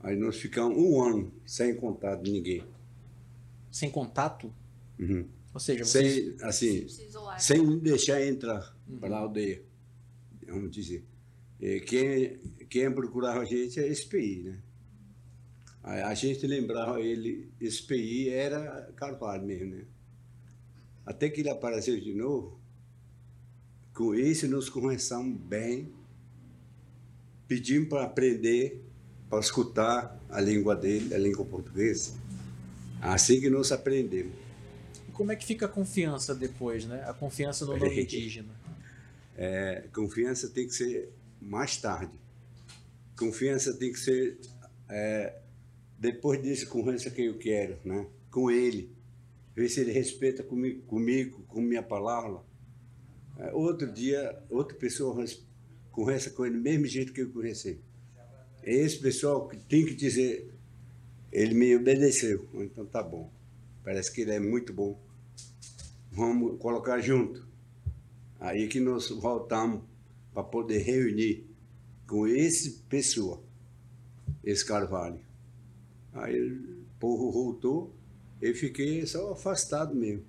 Aí 0.00 0.16
nós 0.16 0.36
ficamos 0.36 0.78
um 0.78 1.02
ano 1.02 1.30
sem 1.44 1.76
contato 1.76 2.22
de 2.22 2.32
ninguém. 2.32 2.64
Sem 3.70 3.90
contato? 3.90 4.50
Uhum. 4.98 5.28
Ou 5.52 5.60
seja, 5.60 5.84
vocês... 5.84 6.14
Sem, 6.14 6.48
assim, 6.48 6.88
Se 6.88 7.10
sem 7.38 7.78
deixar 7.78 8.26
entrar 8.26 8.74
para 8.98 9.14
a 9.14 9.20
aldeia. 9.20 9.62
Vamos 10.46 10.70
dizer. 10.70 11.04
E 11.60 11.80
quem, 11.80 12.38
quem 12.70 12.90
procurava 12.90 13.40
a 13.40 13.44
gente 13.44 13.78
é 13.78 13.94
SPI, 13.94 14.42
né? 14.42 14.62
A, 15.86 16.08
a 16.08 16.14
gente 16.14 16.44
lembrava 16.48 17.00
ele, 17.00 17.48
SPI 17.62 18.28
era 18.28 18.92
Carvalho 18.96 19.46
mesmo, 19.46 19.76
né? 19.76 19.84
Até 21.06 21.30
que 21.30 21.40
ele 21.40 21.48
apareceu 21.48 21.98
de 22.00 22.12
novo, 22.12 22.58
com 23.94 24.12
isso 24.12 24.48
nós 24.48 24.68
conversamos 24.68 25.38
bem, 25.38 25.92
pedimos 27.46 27.88
para 27.88 28.02
aprender, 28.02 28.84
para 29.30 29.38
escutar 29.38 30.20
a 30.28 30.40
língua 30.40 30.74
dele, 30.74 31.14
a 31.14 31.18
língua 31.18 31.44
portuguesa. 31.44 32.14
Assim 33.00 33.40
que 33.40 33.48
nós 33.48 33.70
aprendemos. 33.70 34.34
Como 35.12 35.30
é 35.30 35.36
que 35.36 35.46
fica 35.46 35.66
a 35.66 35.68
confiança 35.68 36.34
depois, 36.34 36.84
né? 36.84 37.04
A 37.08 37.14
confiança 37.14 37.64
no 37.64 37.76
não 37.76 37.86
indígena. 37.86 38.52
É, 39.36 39.84
confiança 39.94 40.48
tem 40.48 40.66
que 40.66 40.74
ser 40.74 41.12
mais 41.40 41.76
tarde. 41.76 42.12
Confiança 43.16 43.72
tem 43.72 43.92
que 43.92 44.00
ser 44.00 44.38
é, 44.88 45.36
depois 45.98 46.42
disso, 46.42 46.68
confiança 46.68 47.10
que 47.10 47.24
eu 47.24 47.38
quero, 47.38 47.78
né? 47.84 48.06
Com 48.30 48.50
ele. 48.50 48.90
Ver 49.54 49.68
se 49.68 49.80
ele 49.80 49.92
respeita 49.92 50.42
comigo, 50.42 50.82
comigo 50.82 51.42
com 51.48 51.60
minha 51.60 51.82
palavra. 51.82 52.40
É, 53.38 53.52
outro 53.54 53.90
dia, 53.90 54.38
outra 54.50 54.76
pessoa 54.76 55.24
conversa 55.90 56.30
com 56.30 56.44
ele 56.44 56.56
do 56.56 56.62
mesmo 56.62 56.86
jeito 56.86 57.12
que 57.12 57.22
eu 57.22 57.30
conheci. 57.30 57.80
É 58.62 58.74
esse 58.74 58.98
pessoal 58.98 59.48
que 59.48 59.56
tem 59.56 59.86
que 59.86 59.94
dizer, 59.94 60.52
ele 61.32 61.54
me 61.54 61.74
obedeceu. 61.74 62.46
Então 62.54 62.84
tá 62.84 63.02
bom. 63.02 63.32
Parece 63.82 64.12
que 64.12 64.20
ele 64.22 64.32
é 64.32 64.40
muito 64.40 64.72
bom. 64.72 65.00
Vamos 66.12 66.58
colocar 66.60 67.00
junto. 67.00 67.46
Aí 68.38 68.68
que 68.68 68.80
nós 68.80 69.08
voltamos 69.08 69.82
para 70.34 70.42
poder 70.42 70.78
reunir 70.78 71.46
com 72.06 72.26
esse 72.26 72.82
pessoa, 72.88 73.42
esse 74.44 74.64
Carvalho. 74.64 75.25
Aí 76.16 76.40
o 76.40 76.84
povo 76.98 77.30
voltou, 77.30 77.94
eu 78.40 78.54
fiquei 78.54 79.06
só 79.06 79.32
afastado 79.32 79.94
mesmo. 79.94 80.24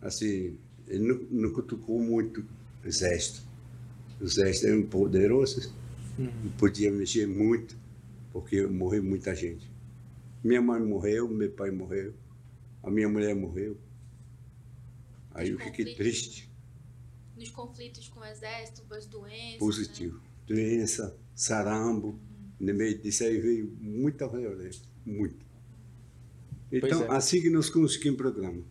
Assim, 0.00 0.56
ele 0.86 1.06
não, 1.06 1.26
não 1.30 1.52
cutucou 1.52 1.98
muito 2.00 2.46
o 2.82 2.86
exército. 2.86 3.42
O 4.20 4.24
exército 4.24 4.68
é 4.68 4.74
um 4.74 4.86
poderoso, 4.86 5.72
não 6.18 6.52
podia 6.58 6.92
mexer 6.92 7.26
muito, 7.26 7.76
porque 8.32 8.64
morreu 8.66 9.02
muita 9.02 9.34
gente. 9.34 9.68
Minha 10.42 10.62
mãe 10.62 10.80
morreu, 10.80 11.28
meu 11.28 11.50
pai 11.50 11.70
morreu, 11.70 12.14
a 12.82 12.90
minha 12.90 13.08
mulher 13.08 13.34
morreu. 13.34 13.76
Aí 15.32 15.50
eu 15.50 15.58
fiquei 15.58 15.84
Conflito. 15.84 15.96
triste. 15.96 16.50
Nos 17.36 17.50
conflitos 17.50 18.08
com 18.08 18.20
o 18.20 18.24
exército, 18.24 18.82
as 18.94 19.06
doenças. 19.06 19.58
positivo. 19.58 20.20
Doença, 20.46 21.16
sarambo, 21.34 22.20
no 22.58 22.74
meio 22.74 22.98
disso 22.98 23.24
aí 23.24 23.38
veio 23.38 23.76
muita 23.80 24.28
violência. 24.28 24.82
Muito. 25.04 25.44
Então, 26.70 27.04
é. 27.04 27.16
assim 27.16 27.40
que 27.40 27.50
nós 27.50 27.70
conseguimos 27.70 28.14
o 28.14 28.22
programa. 28.22 28.62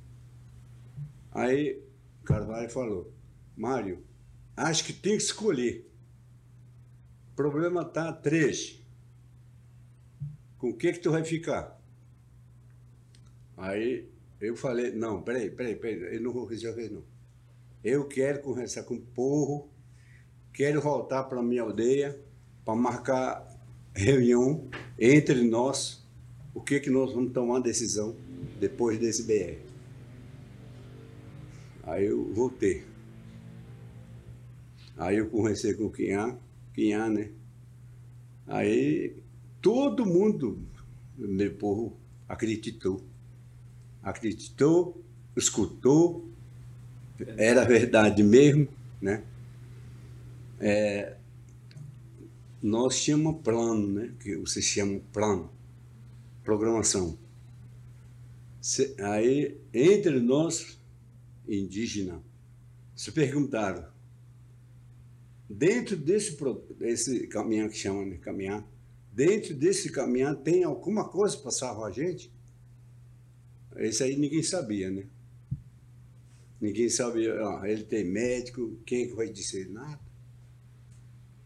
Aí, 1.31 1.81
Carvalho 2.23 2.69
falou, 2.69 3.13
Mário, 3.55 4.03
acho 4.55 4.83
que 4.85 4.93
tem 4.93 5.17
que 5.17 5.23
escolher. 5.23 5.89
O 7.31 7.35
problema 7.35 7.81
está 7.81 8.11
três. 8.11 8.79
Com 10.57 10.69
o 10.69 10.77
que 10.77 10.93
que 10.93 10.99
tu 10.99 11.11
vai 11.11 11.23
ficar? 11.23 11.79
Aí 13.57 14.09
eu 14.39 14.55
falei, 14.55 14.91
não, 14.91 15.21
peraí, 15.21 15.49
peraí, 15.49 15.75
peraí, 15.75 16.15
eu 16.15 16.21
não 16.21 16.31
vou 16.31 16.45
resolver 16.45 16.89
não. 16.89 17.03
Eu 17.83 18.07
quero 18.07 18.41
conversar 18.41 18.83
com 18.83 18.95
o 18.95 19.01
povo, 19.01 19.69
quero 20.53 20.81
voltar 20.81 21.23
para 21.23 21.41
minha 21.41 21.63
aldeia 21.63 22.19
para 22.63 22.75
marcar 22.75 23.52
reunião 23.93 24.67
entre 24.99 25.43
nós, 25.43 26.03
o 26.53 26.61
que 26.61 26.79
que 26.79 26.89
nós 26.89 27.13
vamos 27.13 27.33
tomar 27.33 27.59
decisão 27.59 28.15
depois 28.59 28.99
desse 28.99 29.23
BR. 29.23 29.57
Aí 31.83 32.05
eu 32.05 32.33
voltei. 32.33 32.83
Aí 34.97 35.17
eu 35.17 35.29
conversei 35.29 35.73
com 35.73 35.85
o 35.85 35.91
Quinhá, 35.91 36.37
Quinhá, 36.73 37.09
né? 37.09 37.31
Aí 38.47 39.15
todo 39.61 40.05
mundo, 40.05 40.59
meu 41.17 41.53
povo, 41.55 41.97
acreditou. 42.27 43.01
Acreditou, 44.01 45.01
escutou, 45.35 46.29
era 47.37 47.63
verdade 47.65 48.23
mesmo, 48.23 48.67
né? 49.01 49.23
É, 50.59 51.15
nós 52.63 53.07
um 53.09 53.33
plano, 53.33 53.87
né? 53.89 54.13
Que 54.19 54.35
você 54.37 54.61
chama 54.61 55.01
plano, 55.11 55.51
programação. 56.43 57.19
Se- 58.61 58.95
Aí, 58.99 59.57
entre 59.73 60.19
nós, 60.19 60.79
indígenas, 61.47 62.21
se 62.95 63.11
perguntaram, 63.11 63.85
dentro 65.49 65.95
desse, 65.97 66.37
desse 66.79 67.27
caminhão 67.27 67.69
que 67.69 67.77
chama 67.77 68.09
de 68.09 68.17
caminhar, 68.17 68.65
dentro 69.11 69.53
desse 69.53 69.91
caminhão 69.91 70.35
tem 70.35 70.63
alguma 70.63 71.07
coisa 71.09 71.37
salvar 71.51 71.89
a 71.89 71.91
gente? 71.93 72.31
Esse 73.75 74.03
aí 74.03 74.15
ninguém 74.15 74.43
sabia, 74.43 74.89
né? 74.89 75.05
Ninguém 76.61 76.89
sabia, 76.89 77.35
ó, 77.45 77.65
ele 77.65 77.83
tem 77.83 78.05
médico, 78.05 78.77
quem 78.85 79.03
é 79.03 79.07
que 79.07 79.15
vai 79.15 79.29
dizer 79.29 79.69
nada? 79.69 79.99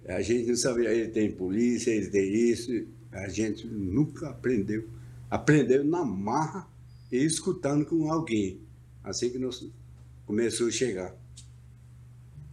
A 0.08 0.22
gente 0.22 0.48
não 0.48 0.56
sabia, 0.56 0.92
ele 0.92 1.10
tem 1.10 1.30
polícia, 1.30 1.92
ele 1.92 2.10
tem 2.10 2.34
isso, 2.34 2.72
a 3.12 3.28
gente 3.28 3.68
nunca 3.68 4.30
aprendeu. 4.30 4.88
Aprendeu 5.30 5.84
na 5.84 6.06
marra 6.06 6.66
e 7.12 7.18
escutando 7.18 7.86
com 7.86 8.10
alguém, 8.10 8.62
assim 9.04 9.30
que 9.30 9.38
nós 9.38 9.70
começou 10.26 10.68
a 10.68 10.72
chegar. 10.72 11.16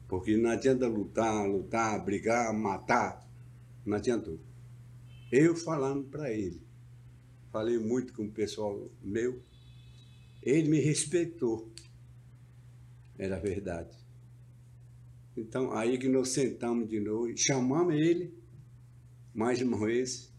Porque 0.08 0.36
não 0.36 0.50
adianta 0.50 0.88
lutar, 0.88 1.48
lutar, 1.48 2.04
brigar, 2.04 2.52
matar, 2.52 3.24
não 3.86 3.96
adiantou. 3.96 4.38
Eu 5.30 5.54
falando 5.54 6.04
para 6.04 6.32
ele, 6.32 6.60
falei 7.52 7.78
muito 7.78 8.12
com 8.12 8.24
o 8.24 8.30
pessoal 8.30 8.90
meu, 9.00 9.40
ele 10.42 10.68
me 10.68 10.80
respeitou. 10.80 11.70
Era 13.16 13.38
verdade. 13.38 14.03
Então, 15.36 15.72
aí 15.72 15.98
que 15.98 16.08
nós 16.08 16.28
sentamos 16.28 16.88
de 16.88 17.00
novo, 17.00 17.36
chamamos 17.36 17.94
ele, 17.94 18.32
mais 19.34 19.60
uma 19.60 19.78
vez, 19.84 20.32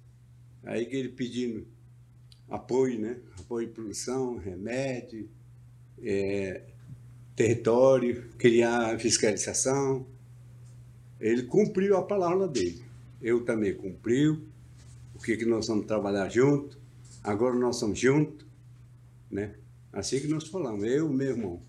aí 0.63 0.85
que 0.85 0.95
ele 0.95 1.09
pedindo 1.09 1.67
apoio, 2.49 2.99
né? 2.99 3.19
Apoio 3.39 3.67
de 3.67 3.73
produção, 3.73 4.37
remédio, 4.37 5.29
eh, 6.01 6.61
território, 7.35 8.29
criar 8.37 8.97
fiscalização. 8.99 10.05
Ele 11.19 11.43
cumpriu 11.43 11.97
a 11.97 12.03
palavra 12.03 12.47
dele. 12.47 12.83
Eu 13.21 13.43
também 13.43 13.73
cumpriu. 13.73 14.43
O 15.13 15.19
que, 15.19 15.37
que 15.37 15.45
nós 15.45 15.67
vamos 15.67 15.85
trabalhar 15.85 16.29
junto. 16.29 16.77
Agora 17.23 17.55
nós 17.55 17.77
somos 17.77 17.97
juntos, 17.97 18.45
né? 19.31 19.55
Assim 19.91 20.19
que 20.19 20.27
nós 20.27 20.47
falamos, 20.47 20.83
eu 20.83 21.09
e 21.09 21.15
meu 21.15 21.27
irmão. 21.27 21.61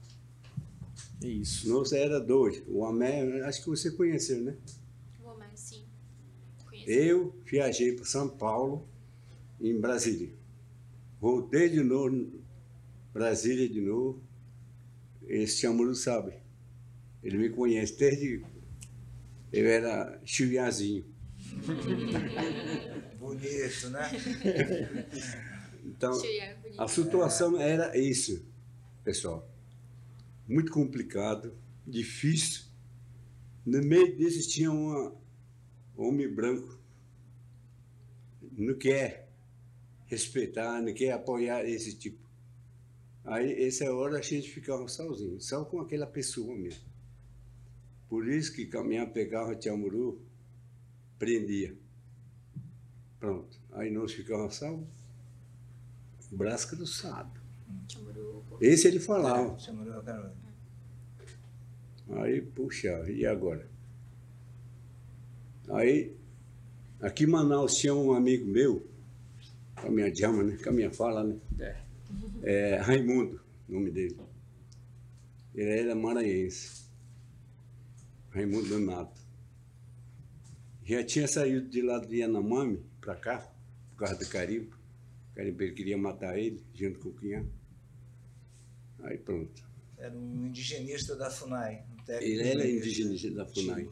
Isso. 1.23 1.69
Nós 1.69 1.93
era 1.93 2.21
dois. 2.21 2.63
O 2.69 2.85
Amé, 2.85 3.41
acho 3.43 3.63
que 3.63 3.69
você 3.69 3.91
conheceu, 3.91 4.43
né? 4.43 4.57
Vou, 5.23 5.37
mas 5.39 5.59
sim. 5.59 5.85
Conheço. 6.65 6.91
Eu 6.91 7.35
viajei 7.45 7.93
para 7.93 8.05
São 8.05 8.29
Paulo, 8.29 8.87
em 9.61 9.79
Brasília. 9.79 10.31
Voltei 11.21 11.69
de 11.69 11.83
novo, 11.83 12.31
Brasília 13.13 13.69
de 13.69 13.81
novo. 13.81 14.23
Esse 15.27 15.63
Chamuru 15.63 15.95
sabe. 15.95 16.35
Ele 17.23 17.39
me 17.39 17.51
conhece 17.51 17.97
desde. 17.97 18.45
Eu 19.53 19.67
era 19.67 20.21
chiuiazinho. 20.25 21.05
Bonito, 23.19 23.91
né? 23.91 24.11
Então, 25.85 26.13
é 26.25 26.57
a 26.77 26.87
situação 26.87 27.61
era 27.61 27.97
isso, 27.97 28.45
pessoal. 29.03 29.49
Muito 30.49 30.71
complicado, 30.71 31.57
difícil. 31.87 32.67
No 33.65 33.83
meio 33.83 34.17
desses 34.17 34.47
tinha 34.47 34.71
um 34.71 35.17
homem 35.97 36.33
branco. 36.33 36.79
Não 38.53 38.79
quer 38.79 39.29
respeitar, 40.07 40.81
não 40.81 40.95
quer 40.95 41.13
apoiar 41.13 41.65
esse 41.65 41.95
tipo. 41.97 42.25
Aí, 43.25 43.65
essa 43.65 43.93
hora, 43.93 44.19
a 44.19 44.23
gente 44.23 44.49
ficava 44.49 44.87
sozinho, 44.87 45.41
só 45.41 45.65
com 45.65 45.81
aquela 45.81 46.07
pessoa 46.07 46.55
mesmo. 46.57 46.85
Por 48.09 48.29
isso 48.29 48.55
que 48.55 48.67
caminhar, 48.67 49.13
pegava 49.13 49.57
Tiamuru, 49.57 50.25
prendia. 51.19 51.77
Pronto. 53.19 53.59
Aí 53.73 53.91
nós 53.91 54.13
ficávamos 54.13 54.55
salvos. 54.55 54.87
Braço 56.31 56.69
cruzado. 56.69 57.41
Pô. 57.95 58.06
Esse 58.61 58.89
ele 58.89 59.01
falava. 59.01 59.57
Cara. 60.05 60.35
Aí, 62.23 62.41
puxa, 62.41 62.89
e 63.11 63.27
agora? 63.27 63.69
Aí, 65.69 66.17
aqui 67.01 67.25
em 67.25 67.27
Manaus 67.27 67.75
tinha 67.75 67.95
um 67.95 68.13
amigo 68.13 68.47
meu, 68.47 68.87
com 69.81 69.89
a 69.89 69.91
minha 69.91 70.15
chama, 70.15 70.45
né? 70.45 70.57
Com 70.63 70.69
a 70.69 70.73
minha 70.73 70.91
fala, 70.91 71.25
né? 71.25 71.37
É, 72.43 72.77
Raimundo, 72.77 73.41
nome 73.69 73.91
dele. 73.91 74.17
Ele 75.55 75.71
era 75.71 75.95
maranhense. 75.95 76.87
Raimundo 78.31 78.69
Donato. 78.69 79.21
Já 80.85 81.03
tinha 81.03 81.27
saído 81.27 81.69
de 81.69 81.83
lá 81.83 81.99
de 81.99 82.19
Yanomami 82.19 82.81
para 83.01 83.17
cá, 83.17 83.53
por 83.91 83.97
causa 83.99 84.15
do 84.15 84.29
carimbo. 84.29 84.77
O 85.33 85.35
carimbo 85.35 85.63
ele 85.63 85.73
queria 85.73 85.99
matar 85.99 86.39
ele, 86.39 86.63
junto 86.73 87.01
com 87.01 87.09
o 87.09 87.15
Quinhã. 87.15 87.45
Aí 89.07 89.19
pronto. 89.19 89.65
Era 89.97 90.15
um 90.15 90.47
indigenista 90.47 91.17
da 91.17 91.31
FUNAI. 91.31 91.85
um 92.09 92.13
Ele 92.13 92.49
era 92.49 92.67
indigenista. 92.67 93.05
indígena 93.05 93.37
da 93.37 93.47
FUNAI. 93.47 93.89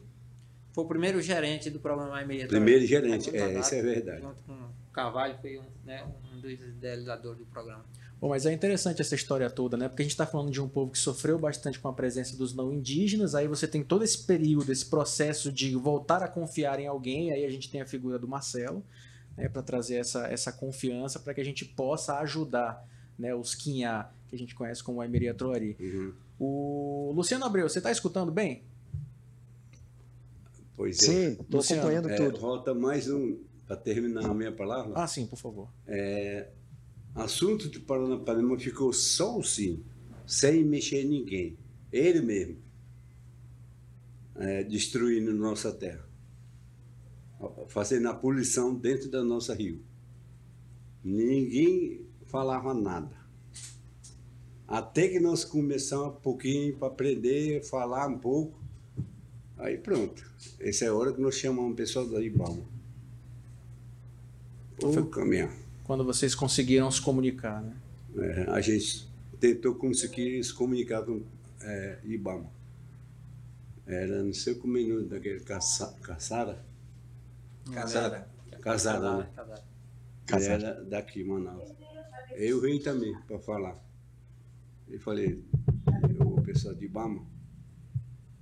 Foi 0.73 0.83
o 0.83 0.87
primeiro 0.87 1.21
gerente 1.21 1.69
do 1.69 1.79
programa 1.79 2.23
Meia 2.25 2.47
Primeiro 2.47 2.85
gerente, 2.85 3.33
é, 3.35 3.59
isso 3.59 3.73
é 3.73 3.81
verdade. 3.81 4.21
Junto 4.21 4.43
com 4.43 4.53
o 4.53 4.91
Carvalho, 4.91 5.37
foi 5.39 5.57
um, 5.57 5.63
né, 5.85 6.05
um 6.33 6.41
dos 6.41 6.51
idealizadores 6.51 7.39
do 7.39 7.45
programa. 7.45 7.85
Bom, 8.19 8.29
mas 8.29 8.45
é 8.45 8.51
interessante 8.51 9.01
essa 9.01 9.15
história 9.15 9.49
toda, 9.49 9.77
né? 9.77 9.87
Porque 9.87 10.01
a 10.01 10.05
gente 10.05 10.11
está 10.11 10.25
falando 10.25 10.51
de 10.51 10.61
um 10.61 10.67
povo 10.67 10.91
que 10.91 10.97
sofreu 10.97 11.39
bastante 11.39 11.79
com 11.79 11.87
a 11.87 11.93
presença 11.93 12.35
dos 12.35 12.53
não 12.53 12.73
indígenas, 12.73 13.35
aí 13.35 13.47
você 13.47 13.67
tem 13.67 13.83
todo 13.83 14.03
esse 14.03 14.25
período, 14.25 14.69
esse 14.69 14.85
processo 14.85 15.49
de 15.49 15.75
voltar 15.75 16.21
a 16.21 16.27
confiar 16.27 16.79
em 16.79 16.87
alguém, 16.87 17.31
aí 17.31 17.45
a 17.45 17.49
gente 17.49 17.69
tem 17.69 17.81
a 17.81 17.85
figura 17.85 18.19
do 18.19 18.27
Marcelo, 18.27 18.85
né, 19.37 19.47
para 19.47 19.61
trazer 19.61 19.95
essa, 19.95 20.27
essa 20.27 20.51
confiança 20.51 21.19
para 21.19 21.33
que 21.33 21.39
a 21.39 21.45
gente 21.45 21.63
possa 21.63 22.19
ajudar 22.19 22.85
né, 23.17 23.33
os 23.33 23.55
Quinhá, 23.55 24.11
que 24.35 24.43
a 24.43 24.45
gente 24.45 24.55
conhece 24.55 24.83
como 24.83 25.01
Aimeria 25.01 25.33
Troari. 25.33 25.75
Uhum. 25.79 26.13
O 26.37 27.13
Luciano 27.15 27.45
Abreu, 27.45 27.67
você 27.69 27.79
está 27.79 27.91
escutando 27.91 28.31
bem? 28.31 28.63
Pois 30.75 31.01
é. 31.03 31.05
Sim, 31.05 31.41
estou 31.41 31.61
acompanhando 31.61 32.09
É, 32.09 32.15
tudo. 32.17 32.37
Volta 32.39 32.73
mais 32.73 33.09
um, 33.09 33.37
para 33.65 33.77
terminar 33.77 34.25
a 34.25 34.33
minha 34.33 34.51
palavra. 34.51 34.91
Ah, 34.95 35.07
sim, 35.07 35.25
por 35.25 35.37
favor. 35.37 35.69
Assunto 37.13 37.69
de 37.69 37.79
Paranapanema 37.79 38.59
ficou 38.59 38.91
só 38.91 39.39
assim, 39.39 39.81
sem 40.27 40.65
mexer 40.65 41.03
em 41.03 41.07
ninguém. 41.09 41.57
Ele 41.91 42.21
mesmo. 42.21 42.57
é, 44.37 44.63
destruindo 44.65 45.33
nossa 45.33 45.71
terra. 45.71 46.05
Fazendo 47.67 48.09
a 48.09 48.13
poluição 48.13 48.75
dentro 48.75 49.09
da 49.09 49.23
nossa 49.23 49.53
rio. 49.53 49.81
Ninguém 51.01 52.05
falava 52.25 52.73
nada. 52.73 53.15
Até 54.67 55.07
que 55.07 55.19
nós 55.19 55.45
começamos 55.45 56.15
um 56.15 56.19
pouquinho 56.19 56.75
para 56.75 56.87
aprender, 56.87 57.63
falar 57.63 58.07
um 58.07 58.17
pouco. 58.17 58.59
Aí 59.57 59.77
pronto. 59.77 60.23
Essa 60.59 60.85
é 60.85 60.87
a 60.87 60.93
hora 60.93 61.13
que 61.13 61.21
nós 61.21 61.35
chamamos 61.35 61.73
o 61.73 61.75
pessoal 61.75 62.07
da 62.07 62.21
Ibama. 62.21 62.63
Ô, 64.81 65.05
caminhar. 65.05 65.51
quando 65.83 66.03
vocês 66.03 66.35
conseguiram 66.35 66.91
se 66.91 67.01
comunicar, 67.01 67.61
né? 67.61 67.73
É, 68.17 68.49
a 68.49 68.59
gente 68.59 69.07
tentou 69.39 69.75
conseguir 69.75 70.43
se 70.43 70.53
comunicar 70.53 71.03
com 71.03 71.21
é, 71.61 71.99
Ibama. 72.03 72.49
Era 73.85 74.23
não 74.23 74.33
sei 74.33 74.55
como 74.55 74.77
é 74.77 74.81
o 74.81 75.03
daquele 75.03 75.41
caça, 75.41 75.95
caçara. 76.01 76.65
Casada. 77.71 78.27
Casada, 78.61 79.17
né? 79.17 79.29
Casada. 80.25 80.67
era 80.67 80.83
daqui, 80.83 81.23
Manaus. 81.23 81.69
Eu 82.31 82.61
vim 82.61 82.79
também 82.79 83.15
para 83.27 83.39
falar. 83.39 83.84
E 84.87 84.97
falei, 84.99 85.43
o 86.19 86.41
pessoal 86.41 86.75
de 86.75 86.85
Ibama, 86.85 87.25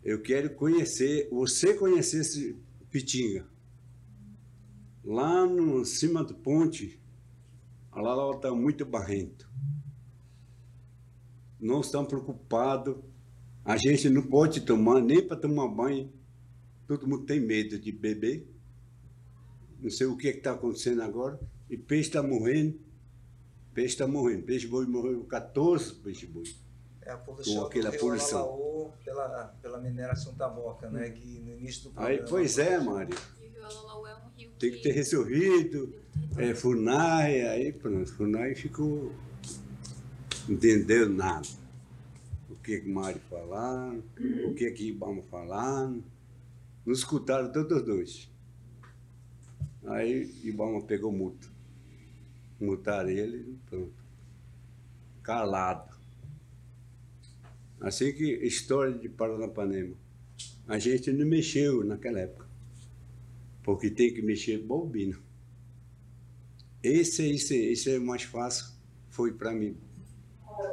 eu 0.03 0.21
quero 0.21 0.53
conhecer, 0.55 1.29
você 1.31 1.73
conhecer 1.73 2.21
esse 2.21 2.57
Pitinga. 2.89 3.47
Lá 5.03 5.45
no 5.47 5.83
cima 5.83 6.23
do 6.23 6.35
ponte, 6.35 7.01
lá 7.91 8.13
lá 8.13 8.35
está 8.35 8.53
muito 8.53 8.85
barrento. 8.85 9.49
Nós 11.59 11.85
estamos 11.85 12.09
preocupados. 12.09 12.97
A 13.65 13.77
gente 13.77 14.09
não 14.09 14.21
pode 14.21 14.61
tomar, 14.61 15.01
nem 15.01 15.25
para 15.25 15.37
tomar 15.37 15.67
banho. 15.69 16.11
Todo 16.85 17.07
mundo 17.07 17.25
tem 17.25 17.39
medo 17.39 17.79
de 17.79 17.91
beber. 17.91 18.45
Não 19.79 19.89
sei 19.89 20.05
o 20.07 20.17
que 20.17 20.27
está 20.27 20.51
acontecendo 20.51 21.01
agora. 21.01 21.39
E 21.69 21.77
peixe 21.77 22.09
está 22.09 22.21
morrendo. 22.21 22.79
Peixe 23.73 23.93
está 23.95 24.07
morrendo. 24.07 24.43
Peixe 24.43 24.67
boi 24.67 24.85
morreu 24.85 25.23
14 25.25 25.95
peixe 25.95 26.27
boi. 26.27 26.43
É 27.01 27.11
a 27.11 27.17
poluição 27.17 27.55
Com 27.55 27.65
aquela 27.65 27.91
poluição. 27.91 28.39
Alalaô 28.39 28.91
pela, 29.03 29.45
pela 29.61 29.79
mineração 29.79 30.33
da 30.35 30.49
Moca, 30.49 30.89
né? 30.89 31.09
Que 31.09 31.39
no 31.39 31.51
início 31.51 31.89
do 31.89 31.99
Aí, 31.99 32.17
programa... 32.17 32.29
pois 32.29 32.57
é, 32.57 32.79
Mário. 32.79 33.15
É 33.15 34.15
um 34.15 34.29
rio 34.37 34.51
Tem 34.59 34.71
que 34.71 34.81
ter 34.81 34.91
resolvido. 34.91 35.93
É, 36.37 36.53
Funai, 36.53 37.41
aí 37.41 37.73
pronto. 37.73 38.11
Funai 38.13 38.55
ficou. 38.55 39.11
Não 40.47 40.55
entendeu 40.55 41.09
nada. 41.09 41.47
O 42.49 42.55
que 42.55 42.79
que 42.79 42.89
Mário 42.89 43.21
falando, 43.29 44.03
o 44.47 44.53
que 44.53 44.69
que 44.71 44.89
Ibama 44.89 45.21
falando. 45.23 46.03
Não 46.85 46.93
escutaram 46.93 47.51
todos 47.51 47.79
os 47.79 47.85
dois. 47.85 48.29
Aí 49.85 50.29
Ibama 50.43 50.81
pegou 50.83 51.11
multa. 51.11 51.52
Multaram 52.63 53.09
ele, 53.09 53.59
pronto. 53.65 53.93
Calado. 55.21 55.93
Assim 57.81 58.13
que 58.13 58.23
história 58.45 58.97
de 58.97 59.09
Paranapanema. 59.09 59.97
A 60.65 60.79
gente 60.79 61.11
não 61.11 61.25
mexeu 61.25 61.83
naquela 61.83 62.21
época. 62.21 62.47
Porque 63.63 63.89
tem 63.89 64.13
que 64.13 64.21
mexer 64.21 64.59
bobina. 64.59 65.19
Esse, 66.81 67.29
esse, 67.29 67.55
esse 67.55 67.95
é 67.95 67.99
mais 67.99 68.23
fácil, 68.23 68.73
foi 69.09 69.33
para 69.33 69.51
mim, 69.51 69.75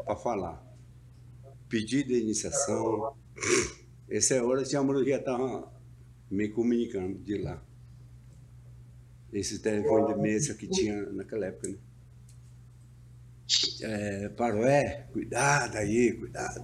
para 0.05 0.15
falar. 0.15 0.65
Pedido 1.69 2.09
de 2.09 2.21
iniciação. 2.21 3.17
Essa 4.09 4.35
é 4.35 4.43
hora 4.43 4.63
a 4.63 4.83
mulher 4.83 5.09
já 5.09 5.17
estava 5.19 5.73
me 6.31 6.49
comunicando 6.49 7.19
de 7.19 7.39
lá. 7.39 7.61
Esse 9.33 9.61
telefone 9.61 10.13
de 10.13 10.21
mesa 10.21 10.55
que 10.55 10.67
tinha 10.67 11.03
naquela 11.13 11.47
época, 11.47 11.69
né? 11.69 11.77
É, 13.83 14.29
Paroé, 14.31 15.07
cuidado 15.13 15.77
aí, 15.77 16.13
cuidado. 16.13 16.63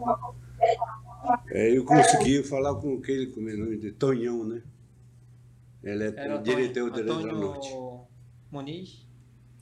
É, 1.51 1.77
eu 1.77 1.85
consegui 1.85 2.43
falar 2.43 2.75
com 2.77 2.95
aquele, 2.95 3.27
como 3.29 3.49
é 3.49 3.55
o 3.55 3.59
nome 3.59 3.79
de 3.79 3.93
Tonhão, 3.93 4.45
né? 4.45 4.63
Ele 5.83 6.05
é 6.05 6.13
Era 6.17 6.39
diretor 6.39 6.89
Antônio, 6.89 7.07
da 7.07 7.13
Eletronorte. 7.13 7.69
Antônio 7.69 8.07
Muniz. 8.51 9.07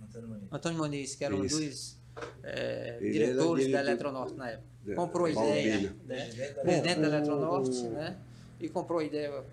Antônio 0.02 0.28
Muniz. 0.28 0.48
Antônio 0.50 0.78
Muniz, 0.78 1.14
que 1.14 1.24
era 1.24 1.36
um 1.36 1.44
Isso. 1.44 1.60
dos 1.60 1.98
é, 2.42 2.98
era 3.00 3.00
diretores 3.00 3.70
da 3.70 3.80
Eletronorte 3.80 4.34
na 4.34 4.50
época. 4.50 4.94
Comprou 4.94 5.26
a 5.26 5.30
ideia, 5.30 5.96
né? 6.06 6.26
Presidente 6.62 7.00
da 7.00 7.06
Eletronorte, 7.06 7.82
né? 7.88 8.18
E 8.60 8.68
comprou 8.68 8.98
a 9.00 9.04
ideia. 9.04 9.44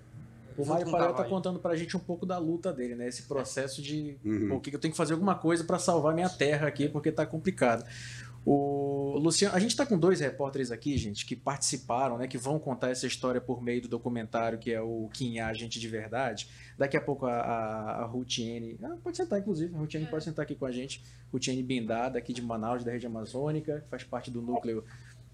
O 0.62 0.66
Mário 0.66 0.90
Paré 0.92 1.14
tá 1.14 1.24
contando 1.24 1.60
pra 1.60 1.76
gente 1.76 1.96
um 1.98 2.00
pouco 2.00 2.26
da 2.26 2.38
luta 2.38 2.72
dele, 2.74 2.96
né? 2.96 3.08
Esse 3.08 3.24
processo 3.24 3.82
de 3.82 4.18
Uhum. 4.24 4.50
pô, 4.50 4.60
que 4.60 4.74
eu 4.76 4.80
tenho 4.80 4.92
que 4.92 4.98
fazer 4.98 5.14
alguma 5.14 5.36
coisa 5.36 5.64
para 5.64 5.78
salvar 5.80 6.14
minha 6.14 6.30
terra 6.30 6.68
aqui, 6.68 6.88
porque 6.90 7.12
tá 7.12 7.26
complicado. 7.26 7.86
O 8.44 9.20
Luciano, 9.20 9.56
a 9.56 9.60
gente 9.60 9.76
tá 9.76 9.86
com 9.86 9.96
dois 10.00 10.20
repórteres 10.20 10.72
aqui, 10.72 10.98
gente, 10.98 11.28
que 11.28 11.36
participaram, 11.36 12.18
né? 12.18 12.28
Que 12.28 12.40
vão 12.40 12.58
contar 12.58 12.90
essa 12.90 13.06
história 13.06 13.40
por 13.40 13.62
meio 13.62 13.84
do 13.84 13.88
documentário 13.88 14.58
que 14.58 14.72
é 14.72 14.82
o 14.82 15.08
Quinhá 15.14 15.54
Gente 15.54 15.80
de 15.80 15.88
Verdade. 15.88 16.48
Daqui 16.76 16.98
a 16.98 17.02
pouco 17.02 17.28
a, 17.28 17.34
a, 17.34 18.02
a 18.02 18.06
Rutiene. 18.06 18.80
Ah, 18.82 18.98
pode 19.04 19.16
sentar, 19.18 19.40
inclusive. 19.40 19.76
A 19.76 19.78
Rutiene 19.78 20.08
pode 20.08 20.24
sentar 20.24 20.42
aqui 20.44 20.56
com 20.56 20.66
a 20.66 20.72
gente. 20.72 21.04
Rutiene 21.32 21.62
Bindá, 21.62 22.10
daqui 22.10 22.34
de 22.34 22.42
Manaus, 22.42 22.84
da 22.84 22.92
rede 22.92 23.06
amazônica, 23.06 23.86
faz 23.92 24.04
parte 24.04 24.32
do 24.32 24.42
núcleo 24.42 24.84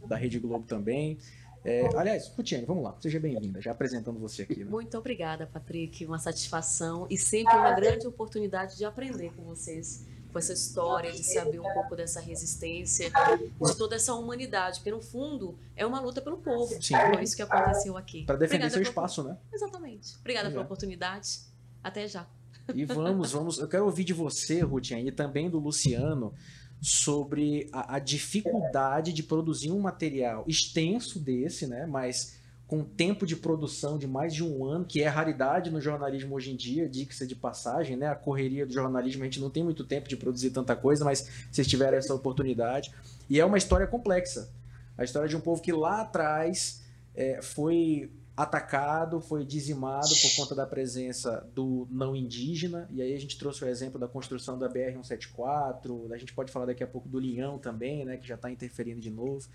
da 0.06 0.18
Rede 0.18 0.38
Globo 0.38 0.66
também. 0.68 1.18
É, 1.68 1.86
aliás, 1.98 2.30
Rutiene, 2.30 2.66
vamos 2.66 2.82
lá. 2.82 2.96
Seja 3.02 3.20
bem-vinda, 3.20 3.60
já 3.60 3.72
apresentando 3.72 4.18
você 4.18 4.44
aqui. 4.44 4.64
Né? 4.64 4.72
Muito 4.72 4.98
obrigada, 4.98 5.46
Patrick. 5.46 6.06
Uma 6.06 6.18
satisfação 6.18 7.06
e 7.10 7.18
sempre 7.18 7.54
uma 7.54 7.74
grande 7.74 8.08
oportunidade 8.08 8.78
de 8.78 8.86
aprender 8.86 9.34
com 9.36 9.44
vocês, 9.44 10.06
com 10.32 10.40
essa 10.40 10.54
história, 10.54 11.12
de 11.12 11.22
saber 11.26 11.60
um 11.60 11.74
pouco 11.74 11.94
dessa 11.94 12.22
resistência, 12.22 13.10
de 13.10 13.78
toda 13.78 13.98
essa 13.98 14.14
humanidade, 14.14 14.80
porque 14.80 14.92
no 14.92 15.02
fundo 15.02 15.60
é 15.76 15.86
uma 15.86 16.00
luta 16.00 16.22
pelo 16.22 16.38
povo. 16.38 16.82
Sim. 16.82 16.96
Foi 16.96 17.22
isso 17.22 17.36
que 17.36 17.42
aconteceu 17.42 17.98
aqui. 17.98 18.24
Para 18.24 18.38
defender 18.38 18.68
Obrigada 18.68 18.74
seu 18.74 18.82
espaço, 18.82 19.24
né? 19.24 19.38
Exatamente. 19.52 20.16
Obrigada 20.22 20.50
pela 20.50 20.62
oportunidade. 20.62 21.42
Até 21.84 22.08
já. 22.08 22.26
E 22.74 22.86
vamos, 22.86 23.34
vamos. 23.34 23.58
Eu 23.60 23.68
quero 23.68 23.84
ouvir 23.84 24.06
de 24.06 24.14
você, 24.14 24.62
Rutiane, 24.62 25.10
e 25.10 25.12
também 25.12 25.50
do 25.50 25.60
Luciano, 25.60 26.34
sobre 26.82 27.70
a, 27.72 27.96
a 27.96 28.00
dificuldade 28.00 29.12
de 29.14 29.24
produzir 29.24 29.72
um 29.72 29.80
material 29.80 30.46
extenso 30.48 31.20
desse, 31.20 31.68
né? 31.68 31.86
Mas 31.86 32.38
com 32.68 32.84
tempo 32.84 33.26
de 33.26 33.36
produção 33.36 33.98
de 33.98 34.06
mais 34.06 34.34
de 34.34 34.44
um 34.44 34.66
ano, 34.66 34.86
que 34.86 35.02
é 35.02 35.08
raridade 35.08 35.72
no 35.72 35.80
jornalismo 35.80 36.36
hoje 36.36 36.52
em 36.52 36.56
dia, 36.56 36.90
dica 36.90 37.26
de 37.26 37.36
passagem, 37.36 37.96
né? 37.96 38.08
A 38.08 38.16
correria 38.16 38.66
do 38.66 38.74
jornalismo, 38.74 39.24
a 39.24 39.26
gente 39.26 39.40
não 39.40 39.50
tem 39.50 39.64
muito 39.64 39.86
tempo 39.86 40.10
de 40.10 40.18
produzir 40.18 40.52
tanta 40.52 40.76
coisa, 40.76 41.06
mas 41.06 41.48
vocês 41.50 41.66
tiveram 41.66 41.98
essa 41.98 42.14
oportunidade. 42.14 42.94
E 43.30 43.40
é 43.40 43.46
uma 43.46 43.58
história 43.58 43.88
complexa. 43.88 44.52
A 44.98 45.04
história 45.04 45.30
de 45.30 45.36
um 45.36 45.40
povo 45.40 45.62
que 45.62 45.72
lá 45.72 46.02
atrás 46.02 46.84
é, 47.16 47.42
foi 47.42 48.12
atacado, 48.38 49.20
foi 49.20 49.44
dizimado 49.44 50.10
por 50.22 50.36
conta 50.36 50.54
da 50.54 50.68
presença 50.68 51.44
do 51.56 51.88
não 51.90 52.16
indígena, 52.16 52.88
e 52.92 53.02
aí 53.02 53.14
a 53.16 53.20
gente 53.20 53.36
trouxe 53.36 53.66
o 53.66 53.68
exemplo 53.68 54.00
da 54.00 54.08
construção 54.08 54.60
da 54.60 54.70
BR-174, 54.70 56.12
a 56.14 56.18
gente 56.18 56.34
pode 56.34 56.52
falar 56.52 56.68
daqui 56.68 56.84
a 56.84 56.88
pouco 56.88 57.10
do 57.10 57.20
Linhão 57.20 57.58
também, 57.58 58.06
né, 58.06 58.16
que 58.18 58.28
já 58.28 58.36
está 58.36 58.52
interferindo 58.52 59.02
de 59.02 59.10
novo. 59.10 59.48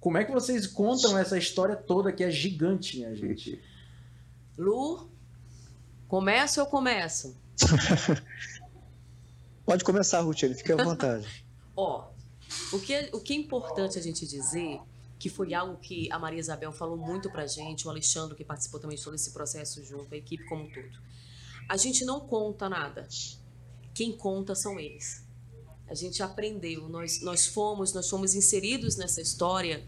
Como 0.00 0.18
é 0.18 0.24
que 0.24 0.32
vocês 0.32 0.66
contam 0.66 1.16
essa 1.16 1.38
história 1.38 1.76
toda 1.76 2.12
que 2.12 2.24
é 2.24 2.30
gigante, 2.30 2.96
minha 2.96 3.14
gente? 3.14 3.62
Lu, 4.58 5.08
começa 6.08 6.60
ou 6.62 6.66
começo? 6.66 7.36
Pode 9.64 9.84
começar, 9.84 10.20
Rutiane, 10.20 10.54
fique 10.56 10.72
à 10.72 10.82
vontade. 10.82 11.44
Ó, 11.76 12.08
o 12.72 12.80
que, 12.80 12.92
é- 12.92 13.10
o 13.12 13.20
que 13.20 13.32
é 13.34 13.36
importante 13.36 13.98
a 13.98 14.02
gente 14.02 14.26
dizer, 14.26 14.80
que 15.20 15.28
foi 15.28 15.52
algo 15.54 15.76
que 15.76 16.10
a 16.10 16.18
Maria 16.18 16.40
Isabel 16.40 16.72
falou 16.72 16.96
muito 16.96 17.30
pra 17.30 17.46
gente, 17.46 17.86
o 17.86 17.90
Alexandre 17.90 18.34
que 18.34 18.44
participou 18.44 18.80
também 18.80 18.96
de 18.96 19.04
todo 19.04 19.14
esse 19.14 19.30
processo 19.30 19.84
junto, 19.84 20.12
a 20.12 20.16
equipe 20.16 20.44
como 20.46 20.64
um 20.64 20.70
todo. 20.70 20.98
A 21.68 21.76
gente 21.76 22.04
não 22.04 22.18
conta 22.20 22.68
nada. 22.68 23.06
Quem 23.94 24.10
conta 24.12 24.54
são 24.54 24.80
eles. 24.80 25.22
A 25.86 25.94
gente 25.94 26.22
aprendeu, 26.22 26.88
nós, 26.88 27.20
nós 27.20 27.46
fomos, 27.46 27.92
nós 27.92 28.08
fomos 28.08 28.34
inseridos 28.34 28.96
nessa 28.96 29.20
história 29.20 29.84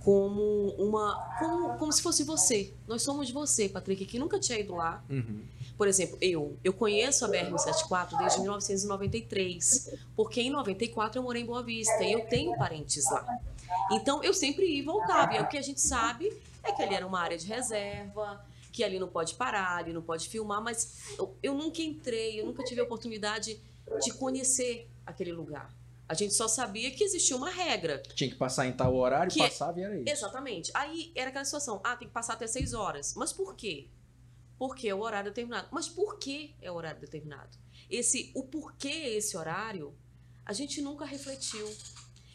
como 0.00 0.70
uma, 0.78 1.14
como, 1.38 1.78
como 1.78 1.92
se 1.92 2.02
fosse 2.02 2.22
você. 2.24 2.72
Nós 2.86 3.02
somos 3.02 3.30
você, 3.30 3.68
Patrick, 3.68 4.04
que 4.04 4.18
nunca 4.18 4.38
tinha 4.38 4.58
ido 4.58 4.74
lá, 4.74 5.02
Uhum. 5.08 5.42
por 5.76 5.88
exemplo, 5.88 6.18
eu, 6.20 6.56
eu 6.62 6.72
conheço 6.72 7.24
a 7.24 7.28
BR-174 7.30 8.18
desde 8.18 8.40
1993, 8.40 9.90
porque 10.16 10.40
em 10.42 10.50
94 10.50 11.18
eu 11.18 11.22
morei 11.22 11.42
em 11.42 11.46
Boa 11.46 11.62
Vista 11.62 12.02
e 12.04 12.12
eu 12.12 12.26
tenho 12.26 12.56
parentes 12.56 13.04
lá. 13.10 13.38
Então 13.92 14.22
eu 14.22 14.32
sempre 14.34 14.66
ia 14.66 14.78
e 14.78 14.82
voltava. 14.82 15.34
E 15.34 15.40
o 15.40 15.48
que 15.48 15.56
a 15.58 15.62
gente 15.62 15.80
sabe 15.80 16.32
é 16.62 16.72
que 16.72 16.82
ali 16.82 16.94
era 16.94 17.06
uma 17.06 17.20
área 17.20 17.36
de 17.38 17.46
reserva, 17.46 18.44
que 18.72 18.84
ali 18.84 18.98
não 18.98 19.08
pode 19.08 19.34
parar, 19.34 19.76
ali 19.78 19.92
não 19.92 20.02
pode 20.02 20.28
filmar, 20.28 20.62
mas 20.62 21.14
eu, 21.18 21.36
eu 21.42 21.54
nunca 21.54 21.80
entrei, 21.82 22.40
eu 22.40 22.46
nunca 22.46 22.62
tive 22.64 22.80
a 22.80 22.84
oportunidade 22.84 23.60
de 24.02 24.12
conhecer 24.12 24.88
aquele 25.06 25.32
lugar. 25.32 25.72
A 26.08 26.14
gente 26.14 26.32
só 26.34 26.48
sabia 26.48 26.90
que 26.90 27.04
existia 27.04 27.36
uma 27.36 27.50
regra. 27.50 28.02
Tinha 28.14 28.30
que 28.30 28.36
passar 28.36 28.66
em 28.66 28.72
tal 28.72 28.94
horário, 28.94 29.30
Que- 29.32 29.42
é 29.42 29.48
passava 29.48 29.78
e 29.78 29.82
era 29.82 29.94
isso. 29.98 30.08
Exatamente. 30.10 30.70
Aí 30.74 31.12
era 31.14 31.28
aquela 31.30 31.44
situação, 31.44 31.80
ah, 31.84 31.96
tem 31.96 32.08
que 32.08 32.14
passar 32.14 32.34
até 32.34 32.46
seis 32.46 32.72
horas. 32.72 33.14
Mas 33.14 33.32
por 33.32 33.54
quê? 33.54 33.88
Porque 34.58 34.88
é 34.88 34.94
o 34.94 35.00
horário 35.00 35.30
determinado. 35.30 35.68
Mas 35.70 35.88
por 35.88 36.18
que 36.18 36.54
é 36.62 36.70
o 36.70 36.74
horário 36.74 37.00
determinado? 37.00 37.56
Esse, 37.90 38.30
o 38.34 38.42
porquê 38.44 38.88
esse 38.88 39.36
horário, 39.36 39.94
a 40.46 40.52
gente 40.52 40.80
nunca 40.80 41.04
refletiu. 41.04 41.68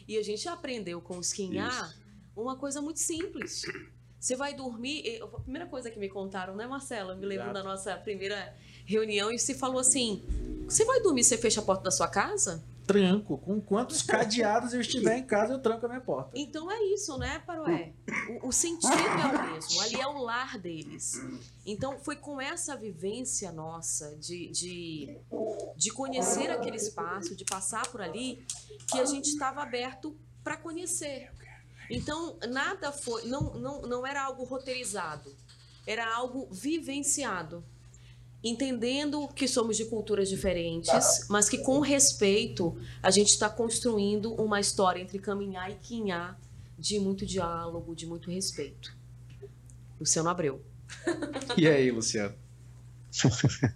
E 0.06 0.18
a 0.18 0.22
gente 0.22 0.48
aprendeu 0.48 1.00
com 1.00 1.16
o 1.16 1.20
Skinhar 1.20 1.94
uma 2.36 2.56
coisa 2.56 2.80
muito 2.80 3.00
simples. 3.00 3.62
Você 4.18 4.36
vai 4.36 4.54
dormir. 4.54 5.20
A 5.22 5.26
primeira 5.40 5.66
coisa 5.66 5.90
que 5.90 5.98
me 5.98 6.08
contaram, 6.08 6.56
né, 6.56 6.66
Marcela? 6.66 7.12
Eu 7.12 7.16
me 7.16 7.26
lembro 7.26 7.44
Exato. 7.44 7.54
da 7.54 7.62
nossa 7.62 7.96
primeira 7.96 8.54
reunião 8.86 9.30
e 9.30 9.38
se 9.38 9.54
falou 9.54 9.78
assim: 9.78 10.22
Você 10.64 10.84
vai 10.84 11.00
dormir, 11.00 11.24
você 11.24 11.36
fecha 11.36 11.60
a 11.60 11.64
porta 11.64 11.84
da 11.84 11.90
sua 11.90 12.08
casa? 12.08 12.64
Tranco. 12.86 13.38
Com 13.38 13.60
quantos 13.60 14.02
cadeados 14.02 14.74
eu 14.74 14.80
estiver 14.80 15.16
em 15.16 15.24
casa, 15.24 15.54
eu 15.54 15.58
tranco 15.58 15.86
a 15.86 15.88
minha 15.88 16.00
porta. 16.00 16.30
Então 16.34 16.70
é 16.70 16.82
isso, 16.84 17.16
né, 17.18 17.38
Paroé? 17.46 17.92
O, 18.42 18.48
o 18.48 18.52
sentido 18.52 18.92
é 18.92 19.26
o 19.26 19.52
mesmo, 19.52 19.80
ali 19.80 20.00
é 20.00 20.06
o 20.06 20.18
lar 20.18 20.58
deles. 20.58 21.20
Então 21.64 21.98
foi 21.98 22.16
com 22.16 22.40
essa 22.40 22.76
vivência 22.76 23.50
nossa 23.52 24.16
de, 24.16 24.48
de, 24.50 25.18
de 25.76 25.90
conhecer 25.90 26.50
aquele 26.50 26.76
espaço, 26.76 27.34
de 27.34 27.44
passar 27.44 27.86
por 27.88 28.02
ali, 28.02 28.44
que 28.90 28.98
a 28.98 29.04
gente 29.04 29.26
estava 29.26 29.62
aberto 29.62 30.16
para 30.42 30.56
conhecer. 30.56 31.30
Então 31.90 32.38
nada 32.48 32.92
foi, 32.92 33.24
não, 33.26 33.54
não, 33.54 33.82
não 33.82 34.06
era 34.06 34.22
algo 34.22 34.44
roteirizado, 34.44 35.34
era 35.86 36.14
algo 36.14 36.48
vivenciado 36.50 37.64
entendendo 38.44 39.26
que 39.28 39.48
somos 39.48 39.76
de 39.76 39.86
culturas 39.86 40.28
diferentes, 40.28 41.26
mas 41.30 41.48
que 41.48 41.58
com 41.58 41.80
respeito 41.80 42.76
a 43.02 43.10
gente 43.10 43.30
está 43.30 43.48
construindo 43.48 44.34
uma 44.34 44.60
história 44.60 45.00
entre 45.00 45.18
caminhar 45.18 45.70
e 45.70 45.76
quinhar 45.76 46.38
de 46.78 47.00
muito 47.00 47.24
diálogo, 47.24 47.96
de 47.96 48.06
muito 48.06 48.30
respeito. 48.30 48.94
Luciano 49.98 50.28
Abreu. 50.28 50.60
E 51.56 51.66
aí, 51.66 51.90
Luciano? 51.90 52.34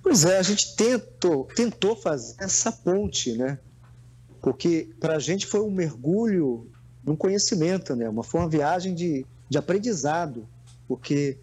Pois 0.00 0.24
é, 0.24 0.38
a 0.38 0.42
gente 0.42 0.74
tentou, 0.74 1.44
tentou 1.54 1.94
fazer 1.94 2.34
essa 2.38 2.72
ponte, 2.72 3.36
né? 3.36 3.58
Porque 4.40 4.88
para 4.98 5.16
a 5.16 5.18
gente 5.18 5.46
foi 5.46 5.60
um 5.60 5.70
mergulho 5.70 6.70
num 7.04 7.14
conhecimento, 7.14 7.94
né? 7.94 8.08
Uma, 8.08 8.22
foi 8.24 8.40
uma 8.40 8.48
viagem 8.48 8.94
de, 8.94 9.26
de 9.50 9.58
aprendizado, 9.58 10.48
porque 10.86 11.36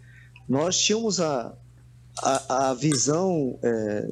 nós 0.48 0.78
tínhamos 0.78 1.20
a, 1.20 1.54
a, 2.18 2.70
a 2.70 2.74
visão 2.74 3.58
é, 3.62 4.08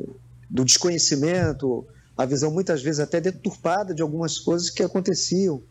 do 0.50 0.64
desconhecimento, 0.64 1.86
a 2.16 2.24
visão 2.24 2.50
muitas 2.50 2.82
vezes 2.82 3.00
até 3.00 3.20
deturpada 3.20 3.94
de 3.94 4.02
algumas 4.02 4.38
coisas 4.38 4.70
que 4.70 4.82
aconteciam. 4.82 5.62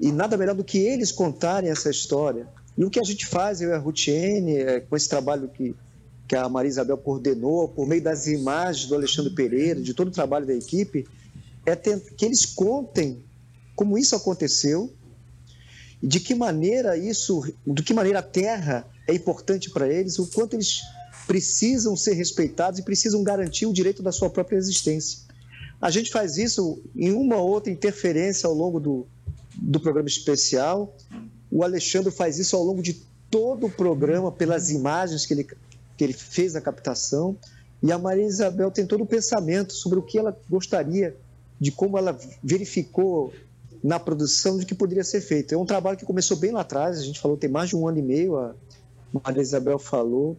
E 0.00 0.10
nada 0.10 0.36
melhor 0.36 0.54
do 0.54 0.64
que 0.64 0.78
eles 0.78 1.12
contarem 1.12 1.70
essa 1.70 1.90
história. 1.90 2.48
E 2.76 2.84
o 2.84 2.90
que 2.90 2.98
a 2.98 3.04
gente 3.04 3.26
faz, 3.26 3.60
eu 3.60 3.70
e 3.70 3.72
a 3.72 3.78
Rutiene, 3.78 4.56
é, 4.56 4.80
com 4.80 4.96
esse 4.96 5.08
trabalho 5.08 5.48
que, 5.48 5.74
que 6.26 6.34
a 6.34 6.48
Maria 6.48 6.68
Isabel 6.68 6.98
coordenou, 6.98 7.68
por 7.68 7.86
meio 7.86 8.02
das 8.02 8.26
imagens 8.26 8.88
do 8.88 8.94
Alexandre 8.94 9.32
Pereira, 9.34 9.80
de 9.80 9.94
todo 9.94 10.08
o 10.08 10.12
trabalho 10.12 10.46
da 10.46 10.54
equipe, 10.54 11.06
é 11.64 11.76
que 11.76 12.24
eles 12.24 12.44
contem 12.44 13.22
como 13.74 13.98
isso 13.98 14.14
aconteceu, 14.14 14.92
de 16.02 16.20
que 16.20 16.34
maneira 16.34 16.96
isso, 16.96 17.42
de 17.66 17.82
que 17.82 17.94
maneira 17.94 18.18
a 18.18 18.22
Terra 18.22 18.86
é 19.06 19.14
importante 19.14 19.70
para 19.70 19.88
eles, 19.88 20.18
o 20.18 20.26
quanto 20.26 20.54
eles 20.54 20.82
precisam 21.26 21.96
ser 21.96 22.14
respeitados 22.14 22.78
e 22.78 22.82
precisam 22.82 23.22
garantir 23.22 23.66
o 23.66 23.72
direito 23.72 24.02
da 24.02 24.12
sua 24.12 24.30
própria 24.30 24.56
existência. 24.56 25.20
A 25.80 25.90
gente 25.90 26.10
faz 26.10 26.38
isso 26.38 26.82
em 26.94 27.12
uma 27.12 27.36
ou 27.36 27.50
outra 27.50 27.72
interferência 27.72 28.46
ao 28.46 28.54
longo 28.54 28.80
do, 28.80 29.06
do 29.56 29.80
programa 29.80 30.08
especial. 30.08 30.94
O 31.50 31.62
Alexandre 31.62 32.10
faz 32.10 32.38
isso 32.38 32.56
ao 32.56 32.62
longo 32.62 32.82
de 32.82 33.02
todo 33.30 33.66
o 33.66 33.70
programa, 33.70 34.30
pelas 34.30 34.70
imagens 34.70 35.26
que 35.26 35.34
ele, 35.34 35.44
que 35.44 36.04
ele 36.04 36.12
fez 36.12 36.56
a 36.56 36.60
captação. 36.60 37.36
E 37.82 37.92
a 37.92 37.98
Maria 37.98 38.24
Isabel 38.24 38.70
tem 38.70 38.86
todo 38.86 39.02
o 39.02 39.06
pensamento 39.06 39.74
sobre 39.74 39.98
o 39.98 40.02
que 40.02 40.18
ela 40.18 40.38
gostaria, 40.48 41.16
de 41.60 41.70
como 41.70 41.98
ela 41.98 42.18
verificou 42.42 43.32
na 43.82 44.00
produção, 44.00 44.58
de 44.58 44.64
que 44.64 44.74
poderia 44.74 45.04
ser 45.04 45.20
feito. 45.20 45.54
É 45.54 45.58
um 45.58 45.66
trabalho 45.66 45.98
que 45.98 46.06
começou 46.06 46.38
bem 46.38 46.50
lá 46.50 46.62
atrás, 46.62 46.98
a 46.98 47.02
gente 47.02 47.20
falou 47.20 47.36
tem 47.36 47.50
mais 47.50 47.68
de 47.68 47.76
um 47.76 47.86
ano 47.86 47.98
e 47.98 48.02
meio, 48.02 48.38
a, 48.38 48.54
Maria 49.22 49.42
Isabel 49.42 49.78
falou, 49.78 50.36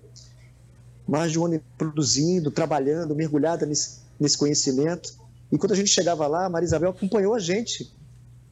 mais 1.08 1.32
de 1.32 1.40
um 1.40 1.46
ano 1.46 1.62
produzindo, 1.78 2.52
trabalhando, 2.52 3.16
mergulhada 3.16 3.66
nesse, 3.66 4.00
nesse 4.20 4.38
conhecimento. 4.38 5.14
E 5.52 5.58
quando 5.58 5.74
a 5.74 5.76
gente 5.76 5.90
chegava 5.90 6.28
lá, 6.28 6.46
a 6.46 6.50
Maria 6.50 6.66
Isabel 6.66 6.90
acompanhou 6.90 7.34
a 7.34 7.40
gente. 7.40 7.94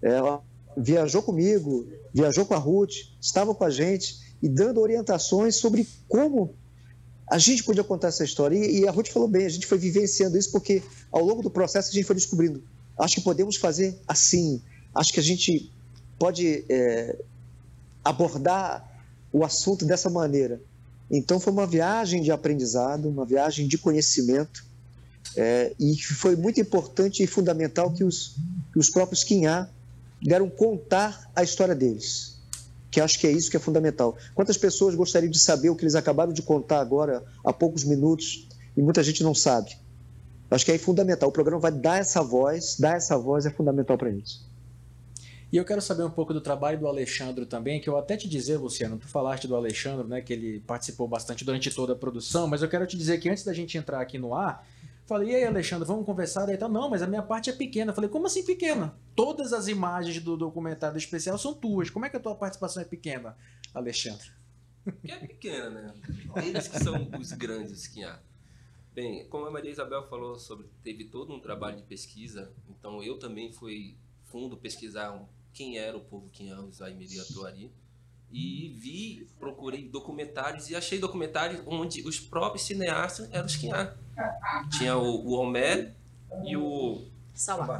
Ela 0.02 0.42
viajou 0.78 1.22
comigo, 1.22 1.88
viajou 2.14 2.46
com 2.46 2.54
a 2.54 2.58
Ruth, 2.58 2.94
estava 3.20 3.54
com 3.54 3.64
a 3.64 3.70
gente 3.70 4.22
e 4.42 4.48
dando 4.50 4.80
orientações 4.80 5.56
sobre 5.56 5.88
como 6.08 6.56
a 7.30 7.38
gente 7.38 7.64
podia 7.64 7.84
contar 7.84 8.10
essa 8.10 8.24
história. 8.24 8.56
E, 8.56 8.82
e 8.82 8.88
a 8.88 8.92
Ruth 8.92 9.08
falou 9.08 9.28
bem, 9.28 9.46
a 9.46 9.50
gente 9.50 9.66
foi 9.66 9.78
vivenciando 9.78 10.38
isso 10.38 10.52
porque 10.52 10.84
ao 11.12 11.24
longo 11.24 11.42
do 11.42 11.50
processo 11.50 11.90
a 11.90 11.94
gente 11.94 12.06
foi 12.06 12.16
descobrindo. 12.16 12.64
Acho 12.98 13.16
que 13.16 13.22
podemos 13.22 13.56
fazer 13.56 14.00
assim. 14.08 14.62
Acho 14.94 15.12
que 15.12 15.20
a 15.20 15.24
gente 15.24 15.72
pode 16.20 16.64
é, 16.70 17.18
abordar 18.04 18.93
o 19.34 19.44
assunto 19.44 19.84
dessa 19.84 20.10
maneira. 20.10 20.62
Então 21.12 21.40
foi 21.40 21.52
uma 21.52 21.68
viagem 21.68 22.22
de 22.22 22.32
aprendizado, 22.32 23.10
uma 23.10 23.26
viagem 23.26 23.68
de 23.68 23.78
conhecimento, 23.78 24.64
é, 25.36 25.74
e 25.80 26.00
foi 26.02 26.36
muito 26.36 26.62
importante 26.62 27.24
e 27.24 27.28
fundamental 27.28 27.92
que 27.92 28.04
os, 28.04 28.36
que 28.72 28.80
os 28.80 28.90
próprios 28.90 29.24
Quinhá 29.24 29.68
deram 30.22 30.50
contar 30.50 31.30
a 31.36 31.44
história 31.44 31.76
deles, 31.76 32.38
que 32.92 33.02
acho 33.02 33.20
que 33.20 33.26
é 33.28 33.32
isso 33.32 33.50
que 33.50 33.58
é 33.58 33.60
fundamental. 33.60 34.16
Quantas 34.36 34.58
pessoas 34.58 34.96
gostariam 34.96 35.32
de 35.32 35.40
saber 35.40 35.70
o 35.70 35.76
que 35.76 35.84
eles 35.84 35.96
acabaram 35.96 36.32
de 36.32 36.42
contar 36.42 36.80
agora, 36.80 37.24
há 37.44 37.52
poucos 37.52 37.84
minutos, 37.84 38.48
e 38.78 38.82
muita 38.82 39.04
gente 39.04 39.24
não 39.24 39.34
sabe. 39.34 39.76
Acho 40.50 40.66
que 40.66 40.72
é 40.72 40.78
fundamental. 40.78 41.30
O 41.30 41.32
programa 41.32 41.60
vai 41.60 41.72
dar 41.72 42.00
essa 42.00 42.22
voz, 42.22 42.78
dar 42.80 42.96
essa 42.96 43.18
voz 43.18 43.46
é 43.46 43.50
fundamental 43.50 43.98
para 43.98 44.10
eles. 44.10 44.42
E 45.54 45.58
eu 45.58 45.64
quero 45.64 45.84
saber 45.84 46.02
um 46.02 46.10
pouco 46.10 46.34
do 46.34 46.42
trabalho 46.42 46.80
do 46.80 46.88
Alexandre 46.88 47.46
também, 47.46 47.80
que 47.80 47.88
eu 47.88 47.96
até 47.96 48.18
te 48.18 48.28
dizer, 48.28 48.58
Luciano, 48.58 48.98
tu 48.98 49.08
falaste 49.08 49.48
do 49.48 49.56
Alexandre, 49.56 50.08
né, 50.08 50.20
que 50.20 50.34
ele 50.34 50.62
participou 50.62 51.08
bastante 51.08 51.46
durante 51.46 51.70
toda 51.70 51.94
a 51.94 51.96
produção, 51.96 52.48
mas 52.48 52.64
eu 52.64 52.68
quero 52.68 52.88
te 52.88 52.98
dizer 52.98 53.20
que 53.20 53.30
antes 53.30 53.44
da 53.44 53.54
gente 53.54 53.78
entrar 53.78 54.02
aqui 54.02 54.18
no 54.18 54.34
ar, 54.34 54.68
falei, 55.06 55.30
e 55.30 55.36
aí, 55.36 55.44
Alexandre, 55.44 55.88
vamos 55.88 56.08
conversar? 56.08 56.48
Daí 56.48 56.58
tá, 56.58 56.68
não, 56.68 56.90
mas 56.90 57.04
a 57.04 57.08
minha 57.08 57.22
parte 57.22 57.52
é 57.52 57.54
pequena. 57.54 57.92
Eu 57.92 57.96
falei, 57.96 58.10
como 58.10 58.26
assim 58.26 58.44
pequena? 58.44 58.98
Todas 59.16 59.54
as 59.54 59.68
imagens 59.68 60.20
do 60.24 60.36
documentário 60.36 60.98
especial 60.98 61.38
são 61.38 61.54
tuas. 61.54 61.88
Como 61.88 62.04
é 62.04 62.10
que 62.10 62.18
a 62.18 62.20
tua 62.20 62.34
participação 62.34 62.82
é 62.82 62.86
pequena, 62.86 63.38
Alexandre? 63.76 64.32
Que 65.06 65.12
é 65.12 65.18
pequena, 65.18 65.70
né? 65.70 65.94
Eles 66.38 66.68
que 66.68 66.80
são 66.80 66.96
os 67.20 67.32
grandes 67.32 67.86
que 67.86 68.04
há. 68.04 68.20
Bem, 68.92 69.28
como 69.30 69.46
a 69.46 69.52
Maria 69.52 69.70
Isabel 69.70 70.02
falou 70.10 70.40
sobre, 70.40 70.66
teve 70.84 71.06
todo 71.06 71.32
um 71.32 71.40
trabalho 71.40 71.78
de 71.78 71.84
pesquisa, 71.84 72.52
então 72.68 73.04
eu 73.04 73.20
também 73.20 73.54
fui 73.54 73.96
fundo 74.34 74.58
pesquisar 74.58 75.12
um 75.12 75.28
quem 75.54 75.78
era 75.78 75.96
o 75.96 76.02
povo 76.02 76.30
Quinhãos, 76.30 76.82
Aimiri 76.82 77.20
Atuari. 77.20 77.72
E 78.32 78.70
vi, 78.80 79.30
procurei 79.40 79.88
documentários 79.88 80.70
e 80.70 80.76
achei 80.76 80.98
documentários 80.98 81.62
onde 81.68 82.02
os 82.02 82.20
próprios 82.20 82.66
cineastas 82.66 83.32
eram 83.32 83.46
os 83.46 83.56
Quinhá. 83.56 83.96
Tinha 84.76 84.98
o, 84.98 85.28
o 85.28 85.34
Homer 85.34 85.94
e 86.44 86.58
o. 86.58 87.06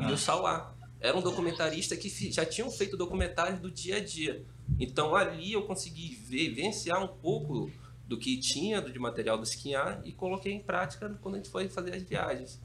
E 0.02 0.12
o 0.12 0.18
Sauá. 0.18 0.76
Era 1.02 1.18
um 1.18 1.22
documentarista 1.22 1.98
que 1.98 2.08
já 2.32 2.46
tinham 2.46 2.70
feito 2.70 2.96
documentários 2.96 3.60
do 3.60 3.70
dia 3.70 3.98
a 3.98 4.00
dia. 4.00 4.46
Então 4.80 5.16
ali 5.16 5.54
eu 5.54 5.64
consegui 5.64 6.16
ver, 6.16 6.50
vivenciar 6.50 7.04
um 7.04 7.08
pouco 7.08 7.70
do 8.08 8.18
que 8.18 8.38
tinha 8.38 8.80
de 8.80 9.00
material 9.00 9.38
do 9.38 9.50
Quinhá 9.50 10.00
e 10.06 10.12
coloquei 10.12 10.54
em 10.54 10.62
prática 10.62 11.10
quando 11.22 11.36
a 11.36 11.38
gente 11.40 11.50
foi 11.50 11.68
fazer 11.68 11.96
as 11.96 12.04
viagens. 12.04 12.62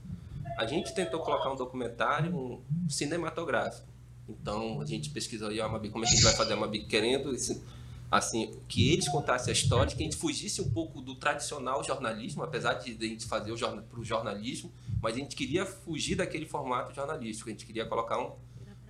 A 0.59 0.67
gente 0.67 0.95
tentou 0.95 1.21
colocar 1.21 1.51
um 1.51 1.57
documentário 1.57 2.37
um 2.37 2.89
cinematográfico 2.89 3.88
então 4.29 4.81
a 4.81 4.85
gente 4.85 5.11
pesquisou 5.11 5.49
aí, 5.49 5.61
Amabi, 5.61 5.89
como 5.89 6.05
é 6.05 6.09
que 6.09 6.15
a 6.15 6.17
gente 6.17 6.25
vai 6.25 6.35
fazer 6.35 6.53
a 6.53 6.57
Amabi 6.57 6.85
querendo 6.85 7.35
esse, 7.35 7.63
assim, 8.11 8.59
que 8.69 8.93
eles 8.93 9.09
contassem 9.09 9.51
a 9.51 9.57
história, 9.57 9.95
que 9.95 10.03
a 10.03 10.05
gente 10.05 10.17
fugisse 10.17 10.61
um 10.61 10.71
pouco 10.71 11.01
do 11.01 11.15
tradicional 11.15 11.83
jornalismo, 11.85 12.43
apesar 12.43 12.75
de 12.75 12.91
a 12.93 13.09
gente 13.09 13.27
fazer 13.27 13.53
o 13.53 13.57
jornal, 13.57 13.85
para 13.85 14.01
o 14.01 14.05
jornalismo, 14.05 14.73
mas 15.01 15.15
a 15.15 15.19
gente 15.19 15.37
queria 15.37 15.65
fugir 15.65 16.17
daquele 16.17 16.47
formato 16.47 16.95
jornalístico, 16.95 17.49
a 17.49 17.53
gente 17.53 17.67
queria 17.67 17.87
colocar 17.87 18.19
um, 18.19 18.33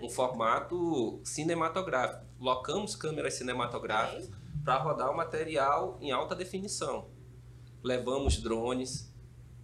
um 0.00 0.08
formato 0.08 1.20
cinematográfico. 1.24 2.24
Locamos 2.40 2.94
câmeras 2.94 3.34
cinematográficas 3.34 4.30
para 4.64 4.78
rodar 4.78 5.10
o 5.10 5.16
material 5.16 5.98
em 6.00 6.10
alta 6.10 6.34
definição. 6.34 7.08
Levamos 7.82 8.38
drones, 8.38 9.12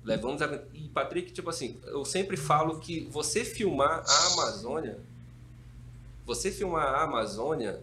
levamos... 0.03 0.43
A... 0.43 0.65
E, 0.73 0.89
Patrick, 0.89 1.33
tipo 1.33 1.51
assim, 1.51 1.81
eu 1.85 2.05
sempre 2.05 2.37
falo 2.37 2.81
que 2.81 3.07
você 3.11 3.45
filmar 3.45 4.05
a 4.07 4.27
Amazônia 4.33 5.01
você 6.25 6.51
filmar 6.51 6.87
a 6.87 7.05
Amazônia 7.05 7.83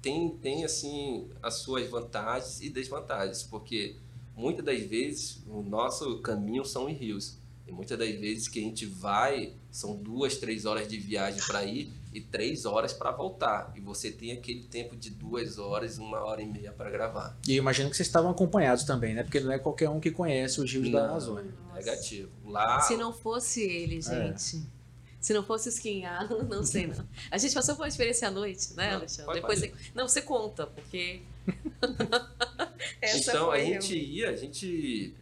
tem, 0.00 0.30
tem 0.30 0.64
assim 0.64 1.28
as 1.42 1.54
suas 1.54 1.88
vantagens 1.88 2.60
e 2.60 2.70
desvantagens, 2.70 3.42
porque 3.42 3.96
muitas 4.34 4.64
das 4.64 4.80
vezes 4.82 5.42
o 5.46 5.62
nosso 5.62 6.18
caminho 6.20 6.64
são 6.64 6.88
em 6.88 6.94
rios. 6.94 7.38
E 7.66 7.72
muitas 7.72 7.96
das 7.96 8.10
vezes 8.18 8.48
que 8.48 8.58
a 8.58 8.62
gente 8.62 8.84
vai, 8.84 9.52
são 9.70 9.94
duas, 9.94 10.36
três 10.36 10.64
horas 10.66 10.88
de 10.88 10.98
viagem 10.98 11.40
para 11.46 11.64
ir 11.64 11.92
e 12.12 12.20
três 12.20 12.64
horas 12.64 12.92
para 12.92 13.12
voltar. 13.12 13.72
E 13.76 13.80
você 13.80 14.10
tem 14.10 14.32
aquele 14.32 14.64
tempo 14.64 14.96
de 14.96 15.10
duas 15.10 15.56
horas, 15.56 15.96
uma 15.96 16.18
hora 16.18 16.42
e 16.42 16.46
meia 16.46 16.72
para 16.72 16.90
gravar. 16.90 17.38
E 17.46 17.52
eu 17.52 17.58
imagino 17.58 17.88
que 17.88 17.96
vocês 17.96 18.08
estavam 18.08 18.32
acompanhados 18.32 18.82
também, 18.82 19.14
né? 19.14 19.22
Porque 19.22 19.38
não 19.38 19.52
é 19.52 19.58
qualquer 19.58 19.88
um 19.88 20.00
que 20.00 20.10
conhece 20.10 20.60
os 20.60 20.72
rios 20.72 20.86
não, 20.86 20.92
da 20.92 21.10
Amazônia. 21.10 21.54
Negativo. 21.72 22.30
Lá... 22.44 22.80
Se 22.80 22.96
não 22.96 23.12
fosse 23.12 23.62
ele, 23.62 24.02
gente. 24.02 24.56
É. 24.56 24.79
Se 25.20 25.34
não 25.34 25.44
fosse 25.44 25.68
esquinhar, 25.68 26.28
não 26.48 26.64
sei 26.64 26.86
não. 26.86 27.06
A 27.30 27.36
gente 27.36 27.54
passou 27.54 27.76
por 27.76 27.82
uma 27.82 27.88
experiência 27.88 28.28
à 28.28 28.30
noite, 28.30 28.74
né, 28.74 28.94
Alexandre? 28.94 29.34
Depois 29.34 29.60
você... 29.60 29.72
Não, 29.94 30.08
você 30.08 30.22
conta, 30.22 30.66
porque. 30.66 31.22
então, 33.02 33.50
a 33.50 33.58
gente 33.58 33.96
ia, 33.96 34.30
a 34.30 34.36
gente. 34.36 35.14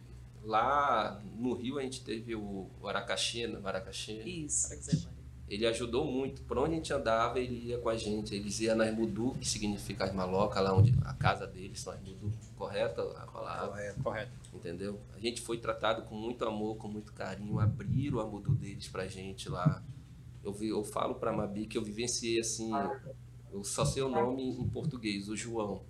lá 0.43 1.21
no 1.35 1.53
Rio 1.53 1.77
a 1.77 1.81
gente 1.81 2.01
teve 2.01 2.35
o 2.35 2.69
Aracaxi, 2.83 3.47
né? 3.47 3.59
Aracaxi. 3.63 4.45
Isso, 4.45 4.69
Maria. 4.69 5.18
Ele 5.49 5.65
ajudou 5.65 6.05
muito. 6.05 6.43
Por 6.43 6.59
onde 6.59 6.73
a 6.73 6.75
gente 6.75 6.93
andava, 6.93 7.39
ele 7.39 7.69
ia 7.69 7.79
com 7.79 7.89
a 7.89 7.97
gente. 7.97 8.35
Eles 8.35 8.59
iam 8.59 8.75
na 8.75 8.85
Irmudu, 8.85 9.35
que 9.39 9.47
significa 9.47 10.05
as 10.05 10.13
malocas, 10.13 10.63
lá 10.63 10.73
onde 10.73 10.93
a 11.03 11.13
casa 11.13 11.47
deles 11.47 11.81
são 11.81 11.93
Irmudu. 11.95 12.31
Correto? 12.55 13.01
A 13.01 13.25
palavra? 13.25 13.67
Correto. 13.67 14.03
Correto. 14.03 14.31
Entendeu? 14.53 14.99
A 15.15 15.19
gente 15.19 15.41
foi 15.41 15.57
tratado 15.57 16.03
com 16.03 16.15
muito 16.15 16.45
amor, 16.45 16.77
com 16.77 16.87
muito 16.87 17.11
carinho. 17.13 17.59
Abriram 17.59 18.19
a 18.19 18.25
Mudu 18.25 18.53
deles 18.53 18.87
pra 18.87 19.07
gente 19.07 19.49
lá. 19.49 19.83
Eu, 20.43 20.53
vi, 20.53 20.69
eu 20.69 20.83
falo 20.83 21.15
pra 21.15 21.33
Mabi 21.33 21.65
que 21.65 21.77
eu 21.77 21.83
vivenciei 21.83 22.39
assim. 22.39 22.71
Eu 23.51 23.63
só 23.63 23.83
sei 23.83 24.03
o 24.03 24.09
nome 24.09 24.43
em 24.43 24.67
português, 24.69 25.27
o 25.29 25.35
João. 25.35 25.81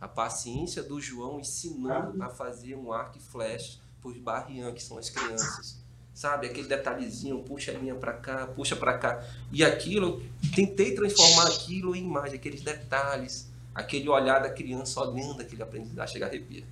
A 0.00 0.06
paciência 0.06 0.82
do 0.82 1.00
João 1.00 1.40
ensinando 1.40 2.22
a 2.22 2.28
fazer 2.28 2.76
um 2.76 2.92
arco 2.92 3.18
e 3.18 3.20
flecha 3.20 3.80
pros 4.00 4.16
barrian, 4.18 4.72
que 4.72 4.82
são 4.82 4.96
as 4.96 5.10
crianças. 5.10 5.84
Sabe, 6.18 6.48
aquele 6.48 6.66
detalhezinho, 6.66 7.38
puxa 7.44 7.70
a 7.70 7.74
linha 7.74 7.94
pra 7.94 8.12
cá, 8.12 8.44
puxa 8.48 8.74
pra 8.74 8.98
cá. 8.98 9.24
E 9.52 9.62
aquilo, 9.62 10.20
tentei 10.52 10.92
transformar 10.92 11.46
aquilo 11.46 11.94
em 11.94 12.02
imagem, 12.02 12.34
aqueles 12.34 12.60
detalhes, 12.60 13.48
aquele 13.72 14.08
olhar 14.08 14.40
da 14.40 14.50
criança 14.50 15.00
olhando 15.00 15.42
aquele 15.42 15.62
aprendizado, 15.62 16.10
chega 16.10 16.24
a 16.24 16.28
arrepia. 16.28 16.64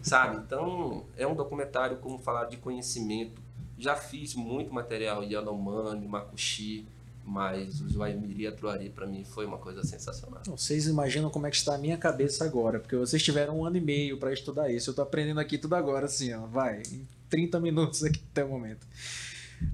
Sabe? 0.00 0.36
Então, 0.36 1.04
é 1.16 1.26
um 1.26 1.34
documentário, 1.34 1.96
como 1.96 2.20
falar, 2.20 2.44
de 2.44 2.58
conhecimento. 2.58 3.42
Já 3.76 3.96
fiz 3.96 4.36
muito 4.36 4.72
material 4.72 5.24
Yanomami, 5.24 6.06
Makushi, 6.06 6.86
mas 7.24 7.80
o 7.80 7.88
Joaimiri 7.88 8.44
e 8.44 8.46
a 8.46 8.52
Truari, 8.52 8.88
pra 8.88 9.04
mim, 9.04 9.24
foi 9.24 9.46
uma 9.46 9.58
coisa 9.58 9.82
sensacional. 9.82 10.42
Vocês 10.46 10.86
imaginam 10.86 11.28
como 11.28 11.48
é 11.48 11.50
que 11.50 11.56
está 11.56 11.74
a 11.74 11.78
minha 11.78 11.98
cabeça 11.98 12.44
agora, 12.44 12.78
porque 12.78 12.94
vocês 12.94 13.20
tiveram 13.20 13.58
um 13.58 13.64
ano 13.64 13.78
e 13.78 13.80
meio 13.80 14.16
para 14.16 14.32
estudar 14.32 14.70
isso. 14.70 14.90
Eu 14.90 14.94
tô 14.94 15.02
aprendendo 15.02 15.40
aqui 15.40 15.58
tudo 15.58 15.74
agora, 15.74 16.06
assim, 16.06 16.32
ó. 16.32 16.46
Vai, 16.46 16.84
30 17.30 17.60
minutos 17.60 18.02
aqui 18.04 18.20
até 18.30 18.44
o 18.44 18.48
momento. 18.48 18.86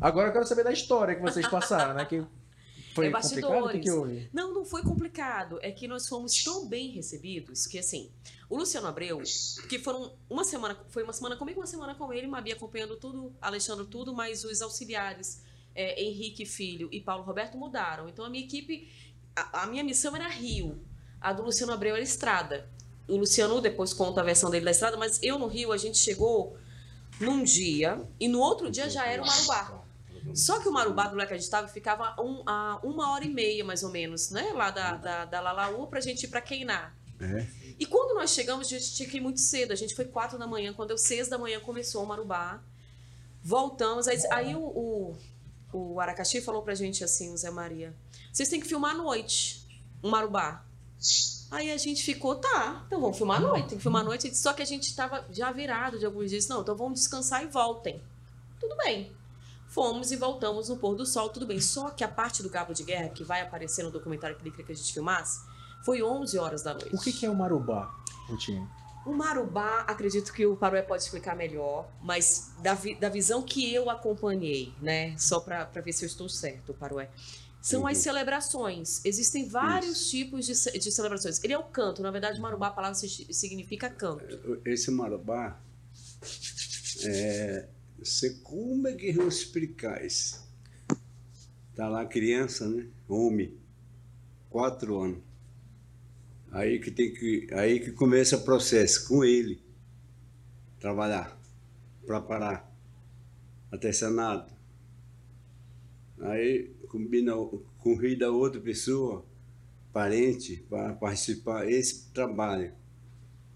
Agora 0.00 0.28
eu 0.28 0.32
quero 0.32 0.46
saber 0.46 0.64
da 0.64 0.72
história 0.72 1.14
que 1.14 1.22
vocês 1.22 1.46
passaram, 1.48 1.94
né? 1.94 2.04
Que 2.04 2.22
foi 2.94 3.06
É 3.06 3.10
complicado? 3.10 3.66
O 3.66 3.80
que, 3.80 3.90
houve? 3.90 4.30
Não, 4.32 4.54
não 4.54 4.64
foi 4.64 4.82
complicado. 4.82 5.58
É 5.62 5.70
que 5.70 5.86
nós 5.86 6.08
fomos 6.08 6.42
tão 6.42 6.66
bem 6.66 6.90
recebidos 6.90 7.66
que, 7.66 7.78
assim, 7.78 8.10
o 8.48 8.56
Luciano 8.56 8.86
Abreu, 8.86 9.22
que 9.68 9.78
foram 9.78 10.12
uma 10.30 10.44
semana, 10.44 10.76
foi 10.88 11.02
uma 11.02 11.12
semana 11.12 11.36
comigo, 11.36 11.60
uma 11.60 11.66
semana 11.66 11.94
com 11.94 12.12
ele, 12.12 12.26
Mabi 12.26 12.52
acompanhando 12.52 12.96
tudo, 12.96 13.32
Alexandre 13.40 13.86
tudo, 13.86 14.14
mas 14.14 14.44
os 14.44 14.62
auxiliares, 14.62 15.42
é, 15.74 16.02
Henrique 16.02 16.46
Filho 16.46 16.88
e 16.90 17.00
Paulo 17.00 17.22
Roberto 17.22 17.58
mudaram. 17.58 18.08
Então 18.08 18.24
a 18.24 18.30
minha 18.30 18.44
equipe, 18.44 18.88
a, 19.34 19.62
a 19.64 19.66
minha 19.66 19.84
missão 19.84 20.16
era 20.16 20.28
Rio, 20.28 20.78
a 21.20 21.32
do 21.32 21.42
Luciano 21.42 21.72
Abreu 21.72 21.94
era 21.94 22.02
Estrada. 22.02 22.68
O 23.06 23.16
Luciano 23.16 23.60
depois 23.60 23.92
conta 23.92 24.20
a 24.20 24.24
versão 24.24 24.50
dele 24.50 24.64
da 24.64 24.70
Estrada, 24.70 24.96
mas 24.96 25.22
eu 25.22 25.38
no 25.38 25.46
Rio, 25.46 25.70
a 25.70 25.76
gente 25.76 25.98
chegou 25.98 26.56
num 27.20 27.42
dia 27.42 28.00
e 28.20 28.28
no 28.28 28.40
outro 28.40 28.70
dia 28.70 28.88
já 28.88 29.06
era 29.06 29.22
o 29.22 29.26
Marubá. 29.26 29.82
Só 30.34 30.60
que 30.60 30.68
o 30.68 30.72
Marubá, 30.72 31.04
do 31.04 31.12
lugar 31.12 31.26
que 31.26 31.34
a 31.34 31.36
gente 31.36 31.44
estava, 31.44 31.68
ficava 31.68 32.20
um, 32.20 32.42
a 32.46 32.80
uma 32.82 33.12
hora 33.12 33.24
e 33.24 33.28
meia, 33.28 33.64
mais 33.64 33.82
ou 33.82 33.90
menos, 33.90 34.30
né? 34.30 34.52
Lá 34.52 34.70
da, 34.70 34.96
da, 34.96 35.24
da 35.24 35.40
Lalaú 35.40 35.86
pra 35.86 36.00
gente 36.00 36.24
ir 36.24 36.28
pra 36.28 36.40
Queiná. 36.40 36.92
É. 37.20 37.46
E 37.78 37.86
quando 37.86 38.14
nós 38.14 38.30
chegamos, 38.30 38.66
a 38.66 38.70
gente 38.70 38.94
tinha 38.94 39.08
que 39.08 39.18
ir 39.18 39.20
muito 39.20 39.40
cedo. 39.40 39.72
A 39.72 39.76
gente 39.76 39.94
foi 39.94 40.04
quatro 40.06 40.38
da 40.38 40.46
manhã. 40.46 40.72
Quando 40.72 40.88
deu 40.88 40.98
seis 40.98 41.28
da 41.28 41.38
manhã, 41.38 41.60
começou 41.60 42.02
o 42.02 42.06
Marubá. 42.06 42.62
Voltamos. 43.42 44.08
Aí, 44.08 44.18
aí 44.30 44.54
o, 44.54 44.60
o, 44.60 45.16
o 45.72 46.00
Aracaxi 46.00 46.40
falou 46.40 46.62
pra 46.62 46.74
gente 46.74 47.04
assim, 47.04 47.32
o 47.32 47.36
Zé 47.36 47.50
Maria, 47.50 47.94
vocês 48.32 48.48
têm 48.48 48.60
que 48.60 48.66
filmar 48.66 48.92
à 48.92 48.98
noite 48.98 49.66
um 50.02 50.10
Marubá. 50.10 50.64
Aí 51.50 51.70
a 51.70 51.76
gente 51.76 52.02
ficou, 52.02 52.34
tá, 52.36 52.82
então 52.86 53.00
vamos 53.00 53.16
filmar 53.16 53.38
à 53.38 53.40
noite, 53.40 53.68
tem 53.68 53.78
que 53.78 53.82
filmar 53.82 54.02
à 54.02 54.04
noite. 54.04 54.34
Só 54.36 54.52
que 54.52 54.62
a 54.62 54.66
gente 54.66 54.84
estava 54.88 55.24
já 55.30 55.52
virado 55.52 55.98
de 55.98 56.04
alguns 56.04 56.30
dias, 56.30 56.48
não, 56.48 56.60
então 56.62 56.76
vamos 56.76 56.98
descansar 57.00 57.42
e 57.44 57.46
voltem. 57.46 58.02
Tudo 58.60 58.76
bem. 58.76 59.12
Fomos 59.68 60.10
e 60.10 60.16
voltamos 60.16 60.68
no 60.68 60.76
pôr 60.76 60.94
do 60.96 61.04
sol, 61.06 61.28
tudo 61.28 61.46
bem. 61.46 61.60
Só 61.60 61.90
que 61.90 62.02
a 62.02 62.08
parte 62.08 62.42
do 62.42 62.50
cabo 62.50 62.72
de 62.72 62.82
guerra, 62.82 63.08
que 63.10 63.22
vai 63.24 63.40
aparecer 63.42 63.82
no 63.84 63.90
documentário 63.90 64.34
que 64.36 64.42
ele 64.42 64.50
queria 64.50 64.66
que 64.66 64.72
a 64.72 64.74
gente 64.76 64.92
filmasse, 64.92 65.40
foi 65.84 66.02
11 66.02 66.38
horas 66.38 66.62
da 66.62 66.72
noite. 66.72 66.94
O 66.94 66.98
que, 67.00 67.12
que 67.12 67.26
é 67.26 67.30
o 67.30 67.34
Marubá, 67.34 67.94
Rutinho? 68.28 68.68
O 69.04 69.12
Marubá, 69.12 69.84
acredito 69.86 70.32
que 70.32 70.44
o 70.46 70.56
Parué 70.56 70.82
pode 70.82 71.04
explicar 71.04 71.36
melhor, 71.36 71.86
mas 72.02 72.50
da, 72.58 72.74
vi- 72.74 72.96
da 72.96 73.08
visão 73.08 73.40
que 73.40 73.72
eu 73.72 73.88
acompanhei, 73.88 74.72
né? 74.82 75.16
Só 75.16 75.38
para 75.38 75.64
ver 75.80 75.92
se 75.92 76.04
eu 76.04 76.08
estou 76.08 76.28
certo, 76.28 76.74
Parué. 76.74 77.08
São 77.66 77.84
as 77.84 77.96
Uhum. 77.96 78.02
celebrações. 78.04 79.04
Existem 79.04 79.48
vários 79.48 80.08
tipos 80.08 80.46
de, 80.46 80.52
de 80.78 80.92
celebrações. 80.92 81.42
Ele 81.42 81.52
é 81.52 81.58
o 81.58 81.64
canto. 81.64 82.00
Na 82.00 82.12
verdade, 82.12 82.40
Marubá, 82.40 82.68
a 82.68 82.70
palavra 82.70 82.94
si- 82.94 83.26
significa 83.32 83.90
canto. 83.90 84.60
Esse 84.64 84.88
marabá, 84.92 85.60
é, 87.04 87.68
você, 87.98 88.30
como 88.44 88.86
é 88.86 88.92
que 88.94 89.06
eu 89.08 89.26
explicar 89.26 90.04
isso? 90.04 90.46
Tá 91.74 91.88
lá 91.88 92.06
criança, 92.06 92.68
né? 92.68 92.86
Homem, 93.08 93.52
quatro 94.48 95.00
anos. 95.00 95.18
Aí 96.52 96.78
que 96.78 96.92
tem 96.92 97.12
que, 97.12 97.48
aí 97.52 97.80
que 97.80 97.90
começa 97.90 98.36
o 98.36 98.44
processo 98.44 99.08
com 99.08 99.24
ele, 99.24 99.60
trabalhar, 100.78 101.36
preparar, 102.06 102.72
artesanato. 103.72 104.54
Aí 106.20 106.70
combina, 106.96 107.32
convida 107.78 108.30
outra 108.30 108.60
pessoa, 108.60 109.24
parente, 109.92 110.64
para 110.68 110.94
participar 110.94 111.66
desse 111.66 112.06
trabalho 112.12 112.72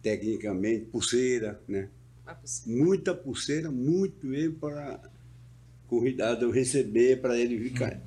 tecnicamente, 0.03 0.87
pulseira, 0.87 1.61
né? 1.69 1.89
Pois- 2.25 2.65
Muita 2.67 3.15
pulseira, 3.15 3.71
muito 3.71 4.27
mesmo 4.27 4.57
para 4.57 5.01
convidado 5.89 6.51
receber, 6.51 7.21
para 7.21 7.39
ele 7.39 7.59
ficar. 7.71 8.01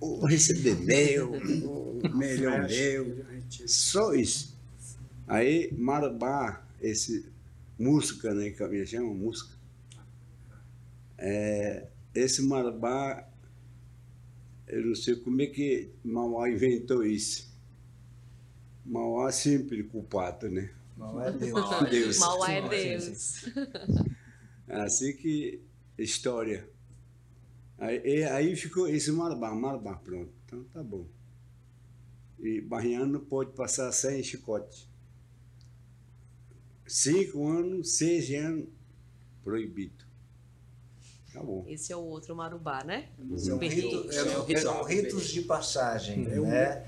Vou 0.00 0.24
receber 0.26 0.76
meu, 0.76 1.32
o 1.66 2.16
melhor 2.16 2.68
meu. 2.68 3.24
Só 3.66 4.14
isso. 4.14 4.56
Aí, 5.26 5.72
Marabá, 5.76 6.66
esse 6.80 7.26
música, 7.78 8.34
né, 8.34 8.50
que 8.50 8.62
a 8.62 8.68
minha 8.68 8.86
chama 8.86 9.12
música. 9.14 9.50
É, 11.16 11.86
esse 12.14 12.42
Marabá, 12.42 13.27
eu 14.68 14.86
não 14.86 14.94
sei 14.94 15.16
como 15.16 15.40
é 15.42 15.46
que 15.46 15.90
Mauá 16.04 16.50
inventou 16.50 17.04
isso. 17.04 17.48
Mauá 18.84 19.30
sempre 19.32 19.82
culpado, 19.84 20.48
né? 20.50 20.70
Não 20.96 21.22
é 21.22 21.30
Deus. 21.30 21.52
Mal, 21.52 21.84
Deus. 21.84 22.18
mal 22.18 22.46
é 22.46 22.62
Sim, 22.62 22.68
Deus. 22.68 23.44
Assim 24.68 25.16
que 25.16 25.60
história. 25.96 26.68
Aí, 27.78 28.00
e- 28.04 28.24
aí 28.24 28.56
ficou 28.56 28.88
esse 28.88 29.12
Marabá, 29.12 29.54
Marabá, 29.54 29.94
pronto. 29.96 30.32
Então 30.46 30.64
tá 30.72 30.82
bom. 30.82 31.06
E 32.40 32.60
Barriano 32.60 33.06
não 33.12 33.20
pode 33.24 33.52
passar 33.52 33.90
sem 33.92 34.22
chicote. 34.22 34.88
Cinco 36.86 37.46
anos, 37.46 37.96
seis 37.96 38.30
anos, 38.30 38.68
proibido. 39.44 40.07
Tá 41.32 41.42
bom. 41.42 41.64
Esse 41.68 41.92
é 41.92 41.96
o 41.96 42.00
outro 42.00 42.34
Marubá, 42.34 42.82
né? 42.84 43.08
São, 43.36 43.58
Berreiro. 43.58 44.02
ritos, 44.02 44.14
são- 44.14 44.56
são 44.74 44.82
ritos 44.84 45.28
de 45.28 45.42
passagem, 45.42 46.18
né? 46.26 46.86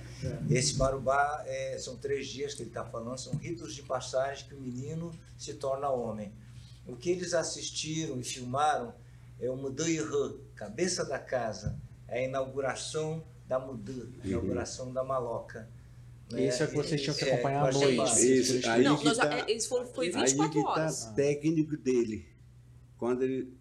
Esse 0.50 0.76
marubá 0.76 1.42
é, 1.46 1.78
são 1.78 1.96
três 1.96 2.26
dias 2.26 2.54
que 2.54 2.62
ele 2.62 2.70
está 2.70 2.84
falando, 2.84 3.18
são 3.18 3.34
ritos 3.34 3.74
de 3.74 3.82
passagem 3.82 4.46
que 4.48 4.54
o 4.54 4.60
menino 4.60 5.12
se 5.38 5.54
torna 5.54 5.88
homem. 5.88 6.32
O 6.86 6.94
que 6.96 7.10
eles 7.10 7.32
assistiram 7.34 8.18
e 8.20 8.24
filmaram 8.24 8.94
é 9.38 9.48
o 9.50 9.56
Muduirã, 9.56 10.34
cabeça 10.54 11.04
da 11.04 11.18
casa, 11.18 11.78
é 12.08 12.20
a 12.20 12.22
inauguração 12.24 13.24
da 13.48 13.58
Mudu, 13.58 14.12
a 14.22 14.26
inauguração 14.26 14.92
da 14.92 15.02
maloca. 15.04 15.68
né? 16.30 16.44
Esse 16.44 16.62
é 16.62 16.66
o 16.66 16.68
que 16.68 16.76
vocês 16.76 17.00
tinham 17.00 17.16
que 17.16 17.24
É, 17.24 17.32
acompanhar 17.34 17.68
à 17.68 17.72
noite. 17.72 18.26
Isso, 18.38 18.68
aí 18.68 18.84
Não, 18.84 18.96
que 18.96 19.04
nós 19.04 19.16
tá- 19.16 19.38
é, 19.48 19.50
esse 19.52 19.68
foi, 19.68 19.84
foi 19.86 20.06
Aí 20.06 20.12
24 20.12 20.52
que 20.52 20.62
tá 20.62 20.68
horas. 20.70 21.04
técnico 21.16 21.76
dele. 21.76 22.26
Quando 22.98 23.22
ele, 23.22 23.52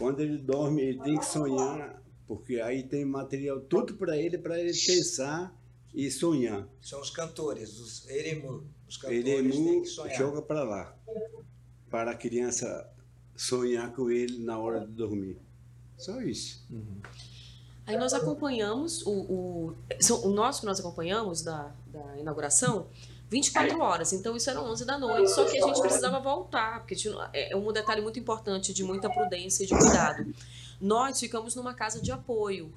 quando 0.00 0.20
ele 0.20 0.38
dorme, 0.38 0.80
ele 0.80 0.98
tem 0.98 1.18
que 1.18 1.26
sonhar, 1.26 2.02
porque 2.26 2.58
aí 2.58 2.82
tem 2.82 3.04
material 3.04 3.60
tudo 3.60 3.94
para 3.94 4.16
ele, 4.16 4.38
para 4.38 4.58
ele 4.58 4.72
pensar 4.72 5.54
e 5.94 6.10
sonhar. 6.10 6.66
São 6.80 7.02
os 7.02 7.10
cantores, 7.10 7.78
os 7.78 8.08
eremu. 8.08 8.64
Os 8.88 8.96
cantores 8.96 9.92
sonhar. 9.92 10.16
joga 10.16 10.40
para 10.40 10.64
lá, 10.64 10.96
para 11.90 12.12
a 12.12 12.14
criança 12.14 12.90
sonhar 13.36 13.92
com 13.92 14.10
ele 14.10 14.38
na 14.38 14.58
hora 14.58 14.80
de 14.80 14.92
dormir. 14.92 15.36
Só 15.98 16.18
isso. 16.22 16.66
Aí 17.86 17.98
nós 17.98 18.14
acompanhamos 18.14 19.04
o, 19.04 19.10
o, 19.10 19.76
o 20.24 20.28
nosso 20.30 20.60
que 20.60 20.66
nós 20.66 20.80
acompanhamos 20.80 21.42
da, 21.42 21.74
da 21.88 22.18
inauguração 22.18 22.88
24 23.30 23.80
horas. 23.80 24.12
Então 24.12 24.36
isso 24.36 24.50
era 24.50 24.60
11 24.60 24.84
da 24.84 24.98
noite, 24.98 25.30
só 25.30 25.44
que 25.44 25.56
a 25.56 25.66
gente 25.66 25.80
precisava 25.80 26.18
voltar, 26.18 26.80
porque 26.80 26.96
é 27.32 27.52
é 27.52 27.56
um 27.56 27.72
detalhe 27.72 28.02
muito 28.02 28.18
importante 28.18 28.74
de 28.74 28.82
muita 28.82 29.08
prudência 29.08 29.62
e 29.62 29.66
de 29.68 29.76
cuidado. 29.76 30.34
Nós 30.80 31.20
ficamos 31.20 31.54
numa 31.54 31.72
casa 31.72 32.00
de 32.00 32.10
apoio, 32.10 32.72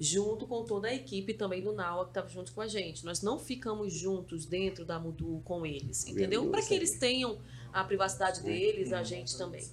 junto 0.00 0.46
com 0.46 0.64
toda 0.64 0.88
a 0.88 0.94
equipe 0.94 1.34
também 1.34 1.62
do 1.62 1.72
NAUA 1.72 2.04
que 2.04 2.10
estava 2.10 2.28
junto 2.28 2.52
com 2.52 2.60
a 2.62 2.68
gente. 2.68 3.04
Nós 3.04 3.20
não 3.20 3.38
ficamos 3.38 3.92
juntos 3.92 4.46
dentro 4.46 4.84
da 4.84 4.98
Mudu 4.98 5.42
com 5.44 5.66
eles, 5.66 6.06
entendeu? 6.06 6.48
Para 6.48 6.62
que 6.62 6.72
eles 6.72 6.98
tenham 6.98 7.38
a 7.72 7.84
privacidade 7.84 8.42
deles, 8.42 8.92
a 8.92 9.02
gente 9.02 9.36
também. 9.36 9.68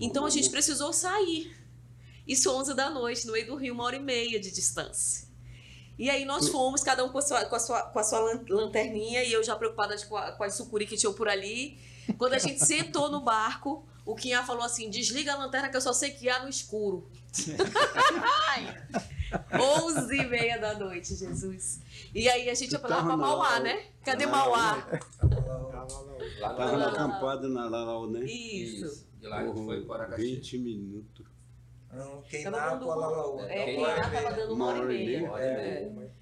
Então 0.00 0.24
a 0.24 0.30
gente 0.30 0.48
precisou 0.48 0.92
sair. 0.92 1.54
Isso 2.26 2.50
11 2.50 2.72
da 2.74 2.88
noite, 2.88 3.26
no 3.26 3.32
meio 3.32 3.46
do 3.46 3.54
rio, 3.56 3.74
uma 3.74 3.84
hora 3.84 3.96
e 3.96 4.00
meia 4.00 4.40
de 4.40 4.50
distância. 4.50 5.28
E 5.98 6.10
aí 6.10 6.24
nós 6.24 6.48
fomos, 6.48 6.82
cada 6.82 7.04
um 7.04 7.08
com 7.08 7.18
a 7.18 7.22
sua, 7.22 7.44
com 7.44 7.54
a 7.56 7.58
sua, 7.60 7.82
com 7.82 7.98
a 7.98 8.04
sua 8.04 8.18
lan- 8.20 8.44
lanterninha, 8.48 9.22
e 9.22 9.32
eu 9.32 9.42
já 9.44 9.54
preocupada 9.54 9.96
com, 10.06 10.16
a, 10.16 10.32
com 10.32 10.42
as 10.44 10.54
sucuri 10.54 10.86
que 10.86 10.96
tinham 10.96 11.12
por 11.14 11.28
ali. 11.28 11.78
Quando 12.18 12.32
a 12.34 12.38
gente 12.38 12.58
sentou 12.66 13.10
no 13.10 13.20
barco, 13.20 13.86
o 14.04 14.14
Quinhá 14.14 14.42
falou 14.44 14.64
assim: 14.64 14.90
desliga 14.90 15.32
a 15.32 15.36
lanterna 15.38 15.68
que 15.68 15.76
eu 15.76 15.80
só 15.80 15.92
sei 15.92 16.10
que 16.10 16.28
há 16.28 16.42
no 16.42 16.48
escuro. 16.48 17.08
Ai, 18.48 18.76
11 19.60 20.14
e 20.16 20.26
meia 20.26 20.58
da 20.58 20.74
noite, 20.78 21.14
Jesus. 21.14 21.80
E 22.14 22.28
aí 22.28 22.48
a 22.50 22.54
gente 22.54 22.72
ia 22.72 22.78
pra 22.78 22.96
lá 22.96 23.02
pra 23.04 23.16
Mauá, 23.16 23.60
né? 23.60 23.84
Cadê 24.04 24.26
Mauá? 24.26 24.86
Tava 26.40 26.64
Lá. 26.76 26.88
acampado 26.88 27.48
na 27.48 27.68
Lalau, 27.68 28.08
né? 28.10 28.24
Isso. 28.24 29.06
E 29.22 29.26
lá 29.26 29.38
a 29.38 29.46
gente 29.46 29.64
foi 29.64 29.80
para 29.82 30.02
Aracaxi. 30.04 30.22
20 30.36 30.58
minutos. 30.58 31.26
Não, 31.94 32.22
dando 32.50 32.84
com 32.84 32.90
a 32.92 32.94
Lalaú. 32.96 33.40
É, 33.40 33.74
é? 33.74 33.94
tava 34.10 34.32
dando 34.32 34.54
uma 34.54 34.66
hora 34.66 34.94
e 34.94 35.06
meia. 35.06 35.22
Uma 35.24 35.32
hora 35.32 35.44
e 35.44 35.48
É. 35.48 35.90
meia. 35.90 36.14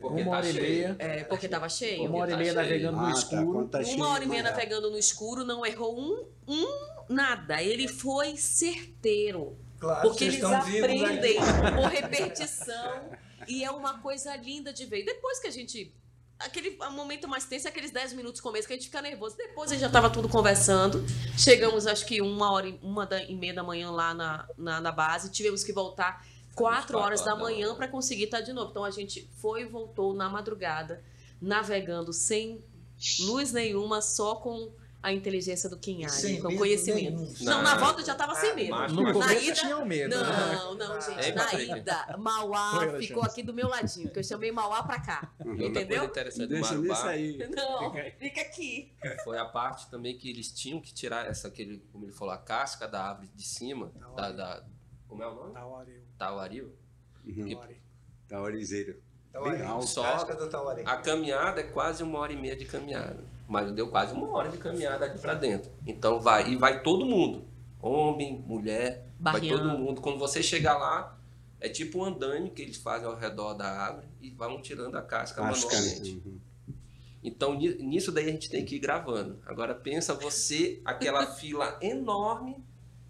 Porque 0.00 0.22
Uma 0.22 0.30
tá 0.30 0.36
hora 0.38 0.48
e 0.48 0.52
meia. 0.52 0.96
É, 0.98 1.24
porque 1.24 1.48
tava 1.48 1.68
cheio. 1.68 2.04
Uma 2.08 2.18
hora 2.18 2.30
e 2.30 2.32
tá 2.34 2.38
meia 2.38 2.52
navegando 2.54 2.96
no 2.96 3.02
Ah, 3.04 3.12
tá. 3.12 3.18
escuro. 3.18 3.68
Tá 3.68 3.84
cheio, 3.84 3.96
Uma 3.96 4.08
hora 4.10 4.24
e 4.24 4.28
meia 4.28 4.42
dá. 4.42 4.50
navegando 4.50 4.90
no 4.90 4.96
escuro, 4.98 5.44
não 5.44 5.66
errou 5.66 5.98
um, 5.98 6.26
um 6.48 6.66
nada. 7.08 7.62
Ele 7.62 7.88
foi 7.88 8.36
certeiro. 8.36 9.58
Claro, 9.78 10.08
Porque 10.08 10.24
eles 10.24 10.36
vivos 10.36 10.52
aprendem 10.52 11.36
por 11.74 11.88
repetição. 11.88 13.10
E 13.48 13.64
é 13.64 13.70
uma 13.70 13.98
coisa 14.00 14.36
linda 14.36 14.72
de 14.72 14.84
ver. 14.86 15.04
Depois 15.04 15.38
que 15.40 15.48
a 15.48 15.50
gente. 15.50 15.92
Aquele 16.40 16.76
momento 16.90 17.28
mais 17.28 17.44
tenso 17.44 17.66
é 17.66 17.70
aqueles 17.70 17.90
10 17.90 18.14
minutos 18.14 18.40
começo 18.40 18.66
que 18.66 18.72
a 18.72 18.76
gente 18.76 18.86
fica 18.86 19.02
nervoso. 19.02 19.36
Depois 19.36 19.70
a 19.70 19.74
gente 19.74 19.82
já 19.82 19.86
estava 19.88 20.08
tudo 20.08 20.28
conversando. 20.28 21.04
Chegamos, 21.36 21.86
acho 21.86 22.06
que 22.06 22.20
uma 22.22 22.50
hora 22.50 22.68
e, 22.68 22.78
uma 22.82 23.04
da- 23.06 23.22
e 23.22 23.34
meia 23.34 23.52
da 23.54 23.62
manhã 23.62 23.90
lá 23.90 24.14
na, 24.14 24.48
na, 24.56 24.80
na 24.80 24.90
base. 24.92 25.30
Tivemos 25.30 25.62
que 25.62 25.72
voltar 25.72 26.24
4 26.54 26.54
quatro 26.54 26.98
horas 26.98 27.22
da 27.22 27.34
manhã 27.36 27.66
manhã. 27.66 27.74
para 27.74 27.88
conseguir 27.88 28.24
estar 28.24 28.40
de 28.40 28.52
novo. 28.52 28.70
Então 28.70 28.84
a 28.84 28.90
gente 28.90 29.28
foi 29.36 29.62
e 29.62 29.64
voltou 29.66 30.14
na 30.14 30.28
madrugada, 30.30 31.04
navegando 31.40 32.12
sem 32.12 32.64
luz 33.20 33.52
nenhuma, 33.52 34.00
só 34.02 34.34
com 34.36 34.72
a 35.02 35.12
inteligência 35.12 35.68
do 35.70 35.78
Quinhari, 35.78 36.12
Sem 36.12 36.40
com 36.42 36.48
medo 36.48 36.58
conhecimento. 36.58 37.16
nenhum. 37.20 37.34
Não, 37.40 37.62
na 37.62 37.76
volta 37.78 38.00
eu 38.02 38.06
já 38.06 38.12
estava 38.12 38.34
sem 38.34 38.54
medo. 38.54 38.70
Mas- 38.70 38.92
No 38.92 39.02
Na 39.02 39.12
começo 39.12 39.44
ida- 39.44 39.54
tinham 39.54 39.84
medo. 39.86 40.10
né? 40.18 40.52
Não, 40.54 40.74
não, 40.74 41.00
gente. 41.00 41.18
É, 41.26 41.32
na 41.32 41.54
ida, 41.54 42.16
Mauá 42.18 42.98
ficou 42.98 43.22
aqui 43.22 43.42
do 43.42 43.54
meu 43.54 43.66
ladinho, 43.68 44.10
que 44.10 44.18
eu 44.18 44.24
chamei 44.24 44.52
Mauá 44.52 44.82
pra 44.82 45.00
cá. 45.00 45.32
Coisa 45.42 45.64
Entendeu? 45.64 46.10
Deixa 46.12 46.46
Marubá 46.74 47.08
aí. 47.08 47.38
Não, 47.54 47.92
fica 48.18 48.40
aqui. 48.42 48.92
foi 49.24 49.38
a 49.38 49.44
parte 49.46 49.88
também 49.90 50.18
que 50.18 50.28
eles 50.28 50.52
tinham 50.52 50.80
que 50.80 50.92
tirar 50.92 51.26
essa, 51.26 51.48
aquele, 51.48 51.78
como 51.92 52.04
ele 52.04 52.12
falou, 52.12 52.34
a 52.34 52.38
casca 52.38 52.86
da 52.86 53.02
árvore 53.08 53.28
de 53.34 53.42
cima, 53.46 53.92
da, 54.16 54.30
da 54.32 54.64
como 55.08 55.22
é 55.22 55.26
o 55.26 55.34
nome? 55.34 55.54
Tauaril. 56.18 56.76
Uhum. 57.24 57.46
E 57.48 57.58
Taorizeiro. 58.28 59.00
Tauari. 59.32 59.86
Só- 59.86 60.02
Casca 60.02 60.34
do 60.34 60.48
Tauari. 60.48 60.82
A 60.84 60.96
caminhada 60.96 61.60
é 61.60 61.64
quase 61.64 62.02
uma 62.02 62.18
hora 62.18 62.32
e 62.32 62.36
meia 62.36 62.56
de 62.56 62.64
caminhada. 62.64 63.24
Mas 63.50 63.72
deu 63.72 63.88
quase 63.88 64.14
uma 64.14 64.28
hora 64.30 64.48
de 64.48 64.58
caminhada 64.58 65.04
ali 65.06 65.18
pra 65.18 65.34
dentro. 65.34 65.72
Então 65.84 66.20
vai, 66.20 66.50
e 66.52 66.56
vai 66.56 66.82
todo 66.84 67.04
mundo. 67.04 67.44
Homem, 67.82 68.38
mulher, 68.46 69.08
vai 69.18 69.32
Barreando. 69.34 69.62
todo 69.68 69.78
mundo. 69.78 70.00
Quando 70.00 70.18
você 70.20 70.40
chegar 70.40 70.78
lá, 70.78 71.18
é 71.60 71.68
tipo 71.68 71.98
um 71.98 72.04
andaime 72.04 72.48
que 72.50 72.62
eles 72.62 72.76
fazem 72.76 73.08
ao 73.08 73.16
redor 73.16 73.54
da 73.54 73.66
árvore 73.68 74.06
e 74.20 74.30
vão 74.30 74.62
tirando 74.62 74.94
a 74.96 75.02
casca 75.02 75.42
Casca. 75.42 75.66
manualmente. 75.66 76.22
Uhum. 76.24 76.38
Então, 77.24 77.54
ni- 77.54 77.74
nisso 77.82 78.12
daí 78.12 78.28
a 78.28 78.30
gente 78.30 78.48
tem 78.48 78.64
que 78.64 78.76
ir 78.76 78.78
gravando. 78.78 79.38
Agora, 79.44 79.74
pensa 79.74 80.14
você, 80.14 80.80
aquela 80.84 81.26
fila 81.34 81.76
enorme 81.82 82.56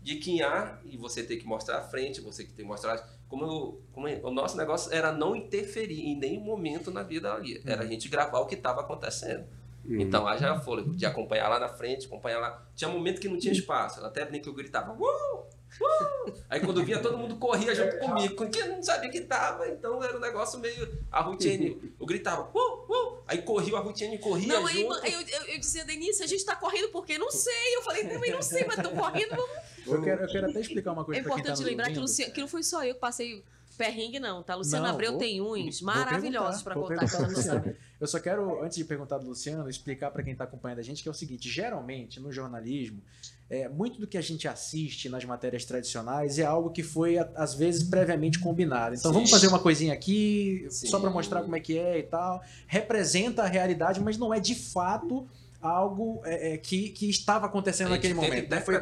de 0.03 0.17
quinhar, 0.17 0.81
e 0.87 0.97
você 0.97 1.23
tem 1.23 1.39
que 1.39 1.45
mostrar 1.47 1.79
a 1.81 1.83
frente, 1.83 2.21
você 2.23 2.45
que 2.45 2.53
tem 2.55 2.65
que 2.65 2.71
mostrar... 2.71 3.07
Como, 3.29 3.45
eu- 3.45 3.81
como 3.93 4.09
é- 4.09 4.19
o 4.25 4.31
nosso 4.31 4.57
negócio 4.57 4.91
era 4.93 5.13
não 5.13 5.37
interferir 5.37 6.01
em 6.01 6.17
nenhum 6.17 6.41
momento 6.41 6.91
na 6.91 7.03
vida 7.03 7.31
ali. 7.33 7.61
Era 7.67 7.83
a 7.83 7.87
gente 7.87 8.09
gravar 8.09 8.41
o 8.41 8.47
que 8.47 8.55
estava 8.55 8.81
acontecendo. 8.81 9.45
Uhum. 9.85 10.01
Então, 10.01 10.27
haja 10.27 10.59
fôlego 10.61 10.95
de 10.95 11.07
acompanhar 11.07 11.49
lá 11.49 11.59
na 11.59 11.69
frente, 11.69 12.07
acompanhar 12.07 12.39
lá. 12.39 12.67
Tinha 12.75 12.91
momento 12.91 13.21
que 13.21 13.29
não 13.29 13.39
tinha 13.39 13.53
espaço. 13.53 13.99
Ela 13.99 14.09
até 14.09 14.25
brinca 14.25 14.45
que 14.45 14.49
eu 14.49 14.55
gritava, 14.55 14.93
uh! 14.93 15.61
Uh! 15.81 16.33
Aí 16.49 16.59
quando 16.61 16.85
via, 16.85 16.99
todo 16.99 17.17
mundo 17.17 17.37
corria 17.37 17.73
junto 17.75 17.99
comigo, 17.99 18.35
porque 18.35 18.61
eu 18.61 18.69
não 18.69 18.83
sabia 18.83 19.09
que 19.09 19.21
tava, 19.21 19.69
então 19.69 20.03
era 20.03 20.17
um 20.17 20.21
negócio 20.21 20.59
meio. 20.59 20.99
A 21.13 21.21
Rutiene, 21.21 21.95
eu 21.99 22.05
gritava, 22.05 22.51
uh! 22.53 22.93
Uh! 22.93 23.19
Aí 23.27 23.41
corria, 23.43 23.77
a 23.77 23.81
Rutiene 23.81 24.19
corria 24.19 24.49
Não, 24.55 24.67
aí, 24.67 24.81
junto. 24.83 24.95
aí 25.05 25.13
eu, 25.13 25.21
eu, 25.21 25.43
eu 25.55 25.59
dizia, 25.61 25.85
Denise, 25.85 26.23
a 26.23 26.27
gente 26.27 26.45
tá 26.45 26.57
correndo 26.57 26.89
porque 26.89 27.17
não 27.17 27.31
sei. 27.31 27.77
Eu 27.77 27.83
falei, 27.83 28.05
também 28.09 28.33
não 28.33 28.43
sei, 28.43 28.65
mas 28.65 28.83
tô 28.83 28.91
correndo. 28.91 29.31
Vamos... 29.31 29.51
Eu 29.87 30.03
quero, 30.03 30.23
eu 30.25 30.29
quero 30.29 30.51
até 30.51 30.61
explicar 30.61 30.93
uma 30.93 31.03
É 31.03 31.05
coisa 31.05 31.23
pra 31.23 31.35
quem 31.35 31.43
tá 31.45 31.51
importante 31.51 31.59
nos 31.61 31.71
lembrar 31.71 31.91
que. 31.93 31.99
Luciano, 32.01 32.33
que 32.33 32.41
não 32.41 32.49
foi 32.49 32.63
só 32.65 32.85
eu 32.85 32.95
que 32.95 33.01
passei 33.01 33.45
perrengue, 33.79 34.19
não, 34.21 34.43
tá? 34.43 34.55
Luciano 34.57 34.85
Não, 34.85 34.93
Abreu 34.93 35.13
vou- 35.13 35.21
tem 35.21 35.41
uns 35.41 35.81
maravilhosos 35.81 36.63
vou 36.63 36.75
contar. 36.75 37.09
que 37.09 37.23
não 37.23 37.31
sabe. 37.43 37.77
Eu 38.01 38.07
só 38.07 38.19
quero, 38.19 38.65
antes 38.65 38.79
de 38.79 38.85
perguntar 38.85 39.19
do 39.19 39.27
Luciano, 39.27 39.69
explicar 39.69 40.11
para 40.11 40.23
quem 40.23 40.33
está 40.33 40.45
acompanhando 40.45 40.79
a 40.79 40.83
gente 40.83 41.03
que 41.03 41.09
é 41.09 41.13
o 41.13 41.15
seguinte: 41.15 41.51
geralmente 41.51 42.19
no 42.19 42.33
jornalismo, 42.33 43.03
é, 43.51 43.69
muito 43.69 44.01
do 44.01 44.07
que 44.07 44.17
a 44.17 44.21
gente 44.23 44.49
assiste 44.49 45.09
nas 45.09 45.25
matérias 45.25 45.65
tradicionais 45.65 46.39
é 46.39 46.45
algo 46.45 46.71
que 46.71 46.83
foi 46.83 47.19
às 47.19 47.55
vezes 47.55 47.83
previamente 47.83 48.39
combinado. 48.39 48.95
Então 48.95 49.11
Sim. 49.11 49.15
vamos 49.15 49.31
fazer 49.31 49.49
uma 49.49 49.59
coisinha 49.59 49.93
aqui 49.93 50.67
Sim. 50.71 50.87
só 50.87 50.99
para 50.99 51.11
mostrar 51.11 51.43
como 51.43 51.55
é 51.55 51.61
que 51.61 51.77
é 51.77 51.99
e 51.99 52.05
tal. 52.05 52.41
Representa 52.67 53.43
a 53.43 53.47
realidade, 53.47 54.01
mas 54.01 54.17
não 54.17 54.33
é 54.33 54.41
de 54.41 54.55
fato 54.55 55.29
algo 55.61 56.21
é, 56.25 56.55
é, 56.55 56.57
que, 56.57 56.89
que 56.91 57.09
estava 57.09 57.47
acontecendo 57.47 57.91
naquele 57.91 58.15
momento. 58.15 58.51
Não 58.51 58.61
foi 58.63 58.75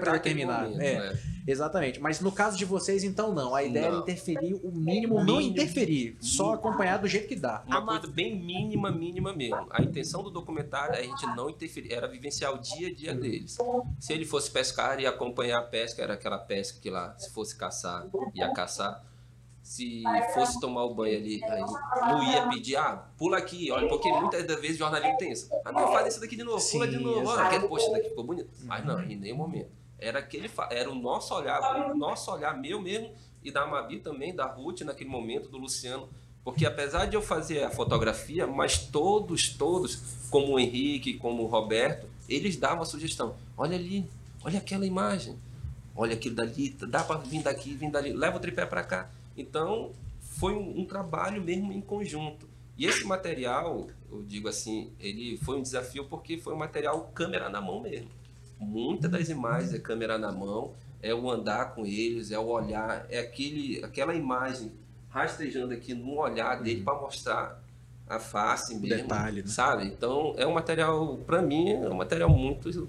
momento, 0.44 0.80
É. 0.80 0.98
né? 1.12 1.18
Exatamente. 1.46 1.98
Mas 1.98 2.20
no 2.20 2.30
caso 2.30 2.58
de 2.58 2.64
vocês, 2.66 3.02
então, 3.04 3.32
não. 3.34 3.54
A 3.54 3.64
ideia 3.64 3.86
é 3.86 3.90
Não. 3.90 4.00
interferir 4.00 4.54
o 4.62 4.70
mínimo, 4.70 5.24
não 5.24 5.38
Mínimo. 5.38 5.52
interferir, 5.52 6.16
só 6.20 6.52
acompanhar 6.54 6.98
do 6.98 7.08
jeito 7.08 7.26
que 7.26 7.34
dá. 7.36 7.62
Uma 7.66 7.84
coisa 7.84 8.06
bem 8.06 8.38
mínima, 8.38 8.90
mínima 8.90 9.32
mesmo. 9.34 9.66
A 9.70 9.82
intenção 9.82 10.22
do 10.22 10.30
documentário 10.30 10.94
é 10.94 10.98
a 11.00 11.02
gente 11.02 11.24
não 11.34 11.48
interferir, 11.48 11.92
era 11.92 12.06
vivenciar 12.06 12.54
o 12.54 12.58
dia 12.58 12.88
a 12.88 12.94
dia 12.94 13.14
deles. 13.14 13.56
Se 13.98 14.12
ele 14.12 14.26
fosse 14.26 14.50
pescar, 14.50 15.00
ia 15.00 15.08
acompanhar 15.08 15.58
a 15.58 15.62
pesca, 15.62 16.02
era 16.02 16.14
aquela 16.14 16.38
pesca 16.38 16.78
que 16.80 16.90
lá, 16.90 17.16
se 17.18 17.30
fosse 17.30 17.56
caçar, 17.56 18.06
ia 18.34 18.52
caçar. 18.52 19.02
Se 19.68 20.02
fosse 20.32 20.58
tomar 20.58 20.84
o 20.84 20.94
banho 20.94 21.18
ali, 21.18 21.44
aí 21.44 21.60
não 22.00 22.24
ia 22.24 22.48
pedir, 22.48 22.76
ah, 22.76 23.04
pula 23.18 23.36
aqui, 23.36 23.70
olha, 23.70 23.86
porque 23.86 24.10
muitas 24.10 24.46
das 24.46 24.58
vezes 24.58 24.76
o 24.76 24.78
jornalismo 24.78 25.18
tem 25.18 25.30
isso. 25.30 25.50
Ah, 25.62 25.70
não, 25.70 25.92
faz 25.92 26.08
isso 26.08 26.20
daqui 26.22 26.36
de 26.36 26.42
novo, 26.42 26.70
pula 26.70 26.86
Sim, 26.86 26.90
de 26.90 27.04
novo, 27.04 27.28
olha, 27.28 27.42
aquele, 27.42 27.68
poxa, 27.68 27.90
daqui 27.90 28.08
ficou 28.08 28.24
bonito. 28.24 28.48
Mas 28.62 28.82
não, 28.86 28.98
em 29.02 29.14
nenhum 29.14 29.36
momento. 29.36 29.68
Era 29.98 30.20
aquele, 30.20 30.50
era 30.70 30.90
o 30.90 30.94
nosso 30.94 31.34
olhar, 31.34 31.90
o 31.92 31.94
nosso 31.94 32.32
olhar 32.32 32.56
meu 32.56 32.80
mesmo, 32.80 33.12
e 33.44 33.50
da 33.50 33.64
Amabi 33.64 34.00
também, 34.00 34.34
da 34.34 34.46
Ruth 34.46 34.80
naquele 34.80 35.10
momento, 35.10 35.50
do 35.50 35.58
Luciano, 35.58 36.08
porque 36.42 36.64
apesar 36.64 37.04
de 37.04 37.14
eu 37.14 37.20
fazer 37.20 37.62
a 37.62 37.70
fotografia, 37.70 38.46
mas 38.46 38.78
todos, 38.78 39.50
todos, 39.50 39.96
como 40.30 40.54
o 40.54 40.58
Henrique, 40.58 41.18
como 41.18 41.42
o 41.42 41.46
Roberto, 41.46 42.08
eles 42.26 42.56
davam 42.56 42.80
a 42.80 42.86
sugestão. 42.86 43.36
Olha 43.54 43.76
ali, 43.76 44.08
olha 44.42 44.60
aquela 44.60 44.86
imagem, 44.86 45.38
olha 45.94 46.14
aquilo 46.14 46.36
dali, 46.36 46.70
dá 46.88 47.04
para 47.04 47.18
vir 47.18 47.42
daqui, 47.42 47.74
vir 47.74 47.90
dali, 47.90 48.14
leva 48.14 48.38
o 48.38 48.40
tripé 48.40 48.64
para 48.64 48.82
cá. 48.82 49.10
Então, 49.40 49.92
foi 50.20 50.54
um, 50.54 50.80
um 50.80 50.84
trabalho 50.84 51.42
mesmo 51.42 51.72
em 51.72 51.80
conjunto. 51.80 52.46
E 52.76 52.86
esse 52.86 53.04
material, 53.04 53.88
eu 54.10 54.22
digo 54.22 54.48
assim, 54.48 54.92
ele 55.00 55.36
foi 55.38 55.58
um 55.58 55.62
desafio 55.62 56.04
porque 56.04 56.38
foi 56.38 56.54
um 56.54 56.58
material 56.58 57.10
câmera 57.14 57.48
na 57.48 57.60
mão 57.60 57.80
mesmo. 57.80 58.08
Muitas 58.58 59.10
das 59.10 59.28
imagens 59.28 59.72
é 59.72 59.78
câmera 59.78 60.18
na 60.18 60.30
mão, 60.30 60.72
é 61.02 61.14
o 61.14 61.30
andar 61.30 61.74
com 61.74 61.86
eles, 61.86 62.30
é 62.30 62.38
o 62.38 62.46
olhar, 62.46 63.06
é 63.08 63.18
aquele, 63.18 63.84
aquela 63.84 64.14
imagem 64.14 64.72
rastejando 65.08 65.72
aqui 65.72 65.94
no 65.94 66.18
olhar 66.18 66.62
dele 66.62 66.82
para 66.82 67.00
mostrar 67.00 67.62
a 68.08 68.18
face 68.18 68.74
mesmo, 68.74 69.02
detalhe, 69.02 69.42
né? 69.42 69.48
sabe? 69.48 69.84
Então 69.86 70.34
é 70.36 70.46
um 70.46 70.52
material, 70.52 71.18
para 71.26 71.42
mim, 71.42 71.70
é 71.70 71.88
um 71.88 71.94
material 71.94 72.30
muito, 72.30 72.88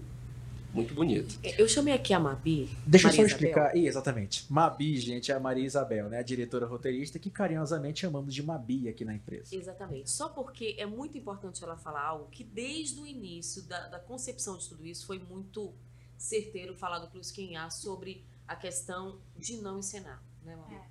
muito 0.73 0.93
bonito. 0.93 1.39
Eu 1.57 1.67
chamei 1.67 1.93
aqui 1.93 2.13
a 2.13 2.19
Mabi. 2.19 2.69
Deixa 2.85 3.07
eu 3.07 3.11
só 3.11 3.17
Maria 3.17 3.33
explicar. 3.33 3.75
Ih, 3.75 3.87
exatamente. 3.87 4.45
Mabi, 4.49 4.97
gente, 4.97 5.31
é 5.31 5.35
a 5.35 5.39
Maria 5.39 5.65
Isabel, 5.65 6.09
né? 6.09 6.19
A 6.19 6.21
diretora 6.21 6.65
roteirista 6.65 7.17
que 7.17 7.29
carinhosamente 7.29 8.01
chamamos 8.01 8.33
de 8.33 8.43
Mabi 8.43 8.87
aqui 8.87 9.03
na 9.03 9.13
empresa. 9.15 9.55
Exatamente. 9.55 10.11
Só 10.11 10.29
porque 10.29 10.75
é 10.77 10.85
muito 10.85 11.17
importante 11.17 11.63
ela 11.63 11.75
falar 11.75 12.03
algo 12.03 12.27
que 12.29 12.43
desde 12.43 12.99
o 13.01 13.07
início 13.07 13.63
da, 13.63 13.87
da 13.87 13.99
concepção 13.99 14.57
de 14.57 14.69
tudo 14.69 14.85
isso 14.85 15.05
foi 15.05 15.19
muito 15.19 15.73
certeiro 16.17 16.75
falar 16.75 16.99
do 16.99 17.07
Cruz 17.07 17.31
Quinhá 17.31 17.69
sobre 17.69 18.23
a 18.47 18.55
questão 18.55 19.19
de 19.37 19.57
não 19.57 19.79
encenar. 19.79 20.21
Né, 20.43 20.55
Mabi? 20.55 20.75
É. 20.75 20.81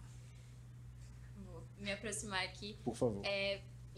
Vou 1.45 1.63
me 1.79 1.93
aproximar 1.93 2.45
aqui. 2.45 2.77
Por 2.85 2.97
favor. 2.97 3.23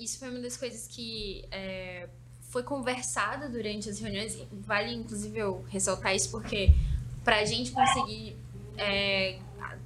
Isso 0.01 0.18
foi 0.18 0.31
uma 0.31 0.41
das 0.41 0.57
coisas 0.57 0.87
que 0.87 1.47
é, 1.51 2.09
foi 2.51 2.62
conversada 2.62 3.48
durante 3.48 3.88
as 3.88 3.98
reuniões. 3.98 4.36
Vale, 4.53 4.92
inclusive, 4.94 5.38
eu 5.38 5.64
ressaltar 5.68 6.14
isso 6.14 6.30
porque 6.30 6.74
para 7.24 7.36
a 7.38 7.44
gente 7.44 7.70
conseguir 7.72 8.36
é, 8.76 9.38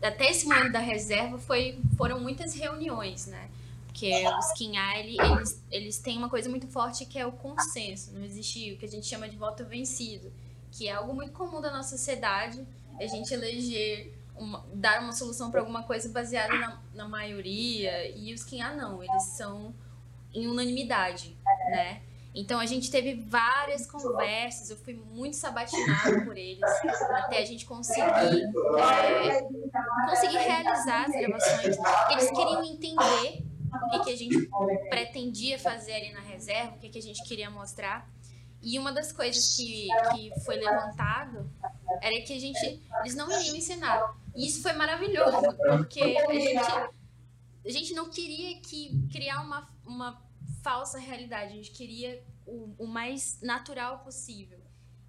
até 0.02 0.30
esse 0.30 0.46
momento 0.46 0.72
da 0.72 0.78
reserva 0.78 1.38
foi, 1.38 1.78
foram 1.96 2.20
muitas 2.20 2.54
reuniões, 2.54 3.26
né? 3.26 3.48
Porque 3.86 4.10
os 4.38 4.52
ele- 4.98 5.16
eles, 5.20 5.62
eles 5.70 5.98
têm 5.98 6.18
uma 6.18 6.28
coisa 6.28 6.48
muito 6.48 6.66
forte 6.66 7.06
que 7.06 7.18
é 7.18 7.26
o 7.26 7.32
consenso. 7.32 8.12
Não 8.12 8.24
existe 8.24 8.72
o 8.72 8.76
que 8.76 8.86
a 8.86 8.88
gente 8.88 9.06
chama 9.06 9.28
de 9.28 9.36
voto 9.36 9.64
vencido, 9.64 10.32
que 10.72 10.88
é 10.88 10.92
algo 10.92 11.14
muito 11.14 11.32
comum 11.32 11.60
da 11.60 11.70
nossa 11.70 11.96
sociedade, 11.96 12.66
a 12.98 13.06
gente 13.06 13.32
eleger, 13.32 14.12
uma, 14.36 14.64
dar 14.74 15.00
uma 15.00 15.12
solução 15.12 15.50
para 15.50 15.60
alguma 15.60 15.84
coisa 15.84 16.08
baseada 16.08 16.52
na, 16.58 16.82
na 16.92 17.08
maioria. 17.08 18.08
E 18.16 18.34
os 18.34 18.42
ah 18.60 18.74
não, 18.74 19.02
eles 19.02 19.22
são 19.36 19.72
em 20.32 20.48
unanimidade, 20.48 21.36
né? 21.70 22.02
Então 22.35 22.59
a 22.59 22.66
gente 22.66 22.91
teve 22.91 23.14
várias 23.28 23.87
conversas, 23.87 24.68
eu 24.68 24.76
fui 24.76 24.95
muito 24.95 25.37
sabatinada 25.37 26.24
por 26.24 26.37
eles, 26.37 26.61
até 27.11 27.39
a 27.39 27.45
gente 27.45 27.64
conseguir, 27.64 28.03
é, 28.03 29.43
conseguir 30.09 30.39
realizar 30.39 31.05
as 31.05 31.12
gravações. 31.12 31.76
Eles 32.11 32.30
queriam 32.30 32.64
entender 32.64 33.45
o 33.72 33.91
que, 33.91 34.05
que 34.05 34.11
a 34.11 34.16
gente 34.16 34.51
pretendia 34.91 35.59
fazer 35.59 35.93
ali 35.93 36.12
na 36.12 36.20
reserva, 36.20 36.74
o 36.74 36.78
que, 36.78 36.89
que 36.89 36.99
a 36.99 37.03
gente 37.03 37.22
queria 37.22 37.49
mostrar. 37.49 38.09
E 38.61 38.78
uma 38.78 38.93
das 38.93 39.12
coisas 39.12 39.55
que, 39.57 39.89
que 40.12 40.41
foi 40.41 40.57
levantado 40.57 41.49
era 42.01 42.20
que 42.22 42.32
a 42.32 42.41
gente, 42.41 42.82
eles 43.01 43.14
não 43.14 43.30
iriam 43.30 43.55
ensinar. 43.55 44.16
E 44.35 44.47
isso 44.49 44.62
foi 44.62 44.72
maravilhoso, 44.72 45.41
porque 45.68 46.01
a 46.01 46.32
gente, 46.32 46.72
a 47.66 47.70
gente 47.70 47.95
não 47.95 48.09
queria 48.09 48.61
que 48.61 49.07
criar 49.12 49.43
uma, 49.43 49.68
uma 49.87 50.24
falsa 50.64 50.98
realidade, 50.98 51.52
a 51.52 51.56
gente 51.56 51.70
queria 51.70 52.24
o, 52.46 52.74
o 52.78 52.86
mais 52.86 53.38
natural 53.42 53.98
possível. 53.98 54.58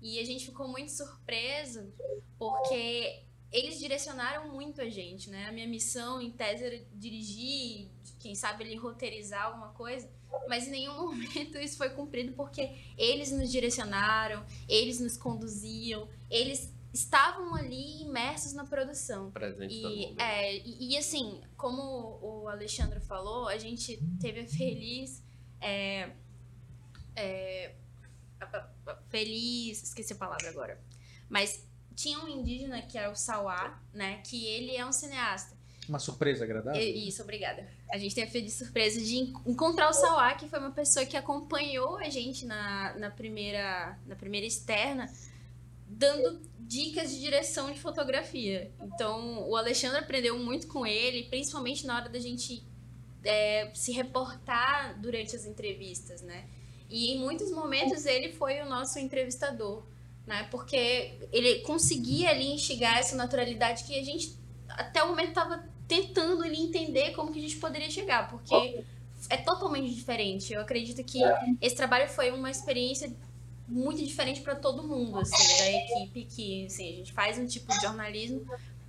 E 0.02 0.20
a 0.20 0.26
gente 0.26 0.46
ficou 0.46 0.68
muito 0.68 0.92
surpreso 0.92 1.92
porque 2.38 3.24
eles 3.52 3.80
direcionaram 3.80 4.50
muito 4.50 4.82
a 4.82 4.90
gente, 4.90 5.30
né? 5.30 5.48
A 5.48 5.52
minha 5.54 5.68
missão 5.68 6.22
em 6.22 6.30
tese 6.30 6.66
era 6.66 6.86
dirigir, 6.94 7.90
quem 8.20 8.36
sabe 8.36 8.66
ele 8.66 8.76
roteirizar 8.76 9.46
alguma 9.46 9.70
coisa, 9.70 10.12
mas 10.50 10.68
em 10.68 10.72
nenhum 10.72 10.96
momento 11.08 11.58
isso 11.58 11.78
foi 11.78 11.90
cumprido 11.92 12.34
porque 12.34 12.76
eles 12.98 13.32
nos 13.32 13.50
direcionaram, 13.50 14.46
eles 14.68 15.00
nos 15.00 15.16
conduziam, 15.16 16.10
eles 16.30 16.76
estavam 16.94 17.56
ali 17.56 18.02
imersos 18.02 18.54
na 18.54 18.66
produção. 18.66 19.32
Presente 19.32 19.74
e, 19.74 20.16
é, 20.22 20.58
e, 20.58 20.92
e, 20.92 20.98
assim, 20.98 21.42
como 21.58 22.20
o 22.22 22.48
Alexandre 22.48 23.00
falou, 23.00 23.48
a 23.48 23.58
gente 23.58 24.02
teve 24.20 24.42
a 24.42 24.48
feliz 24.48 25.25
é, 25.66 26.12
é, 27.16 27.76
feliz, 29.10 29.82
esqueci 29.82 30.14
a 30.14 30.16
palavra 30.16 30.48
agora, 30.50 30.80
mas 31.28 31.68
tinha 31.96 32.20
um 32.20 32.28
indígena 32.28 32.82
que 32.84 32.98
era 32.98 33.10
o 33.10 33.16
Sauá, 33.16 33.82
né, 33.92 34.22
que 34.24 34.46
ele 34.46 34.76
é 34.76 34.86
um 34.86 34.92
cineasta. 34.92 35.56
Uma 35.90 36.00
surpresa 36.00 36.44
agradável? 36.44 36.82
Isso, 36.82 37.22
obrigada. 37.22 37.68
A 37.92 37.98
gente 37.98 38.14
teve 38.14 38.28
a 38.28 38.32
feliz 38.32 38.54
surpresa 38.54 39.00
de 39.00 39.18
encontrar 39.18 39.90
o 39.90 39.94
Sauá, 39.94 40.34
que 40.34 40.48
foi 40.48 40.60
uma 40.60 40.72
pessoa 40.72 41.06
que 41.06 41.16
acompanhou 41.16 41.98
a 41.98 42.10
gente 42.10 42.46
na, 42.46 42.96
na, 42.98 43.12
primeira, 43.12 43.98
na 44.06 44.16
primeira 44.16 44.48
externa, 44.48 45.12
dando 45.88 46.42
dicas 46.60 47.12
de 47.12 47.20
direção 47.20 47.72
de 47.72 47.80
fotografia. 47.80 48.72
Então, 48.82 49.48
o 49.48 49.56
Alexandre 49.56 50.00
aprendeu 50.00 50.38
muito 50.40 50.68
com 50.68 50.86
ele, 50.86 51.30
principalmente 51.30 51.86
na 51.86 51.96
hora 51.96 52.10
da 52.10 52.20
gente 52.20 52.64
é, 53.26 53.70
se 53.74 53.92
reportar 53.92 55.00
durante 55.02 55.36
as 55.36 55.46
entrevistas, 55.46 56.22
né? 56.22 56.46
E 56.90 57.14
em 57.14 57.20
muitos 57.20 57.52
momentos 57.52 58.06
ele 58.06 58.32
foi 58.32 58.62
o 58.62 58.66
nosso 58.66 59.00
entrevistador, 59.00 59.84
né? 60.26 60.48
Porque 60.52 61.18
ele 61.32 61.60
conseguia 61.62 62.30
ali 62.30 62.54
instigar 62.54 63.00
essa 63.00 63.16
naturalidade 63.16 63.84
que 63.84 64.00
a 64.00 64.04
gente 64.04 64.38
até 64.70 65.04
o 65.04 65.10
momento 65.10 65.30
estava 65.30 65.64
tentando 65.88 66.44
ali 66.44 66.58
entender 66.58 67.12
como 67.12 67.32
que 67.32 67.40
a 67.40 67.42
gente 67.42 67.58
poderia 67.58 67.90
chegar, 67.90 68.30
porque 68.30 68.84
é 69.30 69.38
totalmente 69.38 69.94
diferente. 69.94 70.54
Eu 70.54 70.62
acredito 70.62 71.04
que 71.04 71.20
esse 71.62 71.76
trabalho 71.76 72.08
foi 72.10 72.32
uma 72.32 72.50
experiência 72.50 73.12
muito 73.68 74.04
diferente 74.04 74.42
para 74.42 74.56
todo 74.56 74.84
mundo, 74.84 75.20
assim, 75.20 75.58
da 75.58 75.72
equipe 75.72 76.26
que, 76.26 76.66
assim, 76.66 76.90
a 76.90 76.96
gente 76.98 77.14
faz 77.14 77.38
um 77.38 77.46
tipo 77.46 77.68
de 77.72 77.82
jornalismo, 77.82 78.46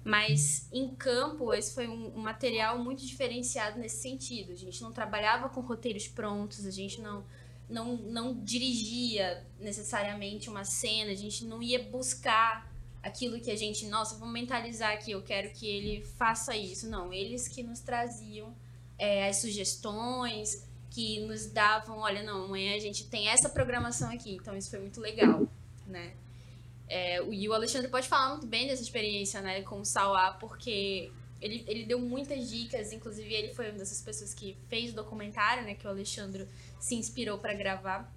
mas 0.07 0.69
em 0.73 0.95
campo 0.95 1.53
esse 1.53 1.75
foi 1.75 1.89
um, 1.89 2.17
um 2.17 2.21
material 2.21 2.79
muito 2.79 3.05
diferenciado 3.05 3.77
nesse 3.77 4.01
sentido. 4.01 4.53
A 4.53 4.55
gente 4.55 4.81
não 4.81 4.93
trabalhava 4.93 5.49
com 5.49 5.61
roteiros 5.61 6.07
prontos, 6.07 6.65
a 6.65 6.71
gente 6.71 7.01
não 7.01 7.25
não, 7.69 7.97
não 7.97 8.33
dirigia 8.45 9.45
necessariamente 9.59 10.49
uma 10.49 10.65
cena, 10.65 11.11
a 11.11 11.17
gente 11.17 11.45
não 11.45 11.61
ia 11.61 11.83
buscar 11.83 12.73
aquilo 13.03 13.41
que 13.41 13.51
a 13.51 13.57
gente, 13.57 13.85
nossa, 13.87 14.17
vamos 14.17 14.33
mentalizar 14.33 14.93
aqui, 14.93 15.11
eu 15.11 15.23
quero 15.23 15.51
que 15.51 15.67
ele 15.67 16.05
faça 16.05 16.57
isso. 16.57 16.89
Não, 16.89 17.13
eles 17.13 17.49
que 17.49 17.65
nos 17.65 17.81
traziam 17.81 18.55
é, 18.97 19.29
as 19.29 19.39
sugestões, 19.39 20.65
que 20.89 21.19
nos 21.27 21.47
davam, 21.47 21.99
olha, 21.99 22.23
não, 22.23 22.45
amanhã 22.45 22.77
a 22.77 22.79
gente 22.79 23.09
tem 23.09 23.27
essa 23.27 23.49
programação 23.49 24.09
aqui, 24.13 24.37
então 24.37 24.57
isso 24.57 24.71
foi 24.71 24.79
muito 24.79 25.01
legal, 25.01 25.49
né? 25.85 26.15
É, 26.89 27.23
e 27.25 27.49
o 27.49 27.53
Alexandre 27.53 27.89
pode 27.89 28.09
falar 28.09 28.31
muito 28.31 28.47
bem 28.47 28.69
dessa 28.69 28.83
experiência, 28.83 29.41
né, 29.41 29.63
com 29.63 29.81
o 29.81 29.85
Sauá, 29.85 30.33
porque 30.33 31.11
ele, 31.41 31.65
ele 31.67 31.85
deu 31.85 31.99
muitas 31.99 32.49
dicas, 32.49 32.93
inclusive 32.93 33.33
ele 33.33 33.55
foi 33.55 33.71
uma 33.71 33.79
dessas 33.79 34.01
pessoas 34.01 34.33
que 34.33 34.57
fez 34.69 34.93
o 34.93 34.95
documentário, 34.95 35.65
né, 35.65 35.75
que 35.75 35.87
o 35.87 35.91
Alexandre 35.91 36.49
se 36.79 36.95
inspirou 36.95 37.39
para 37.39 37.55
gravar. 37.55 38.13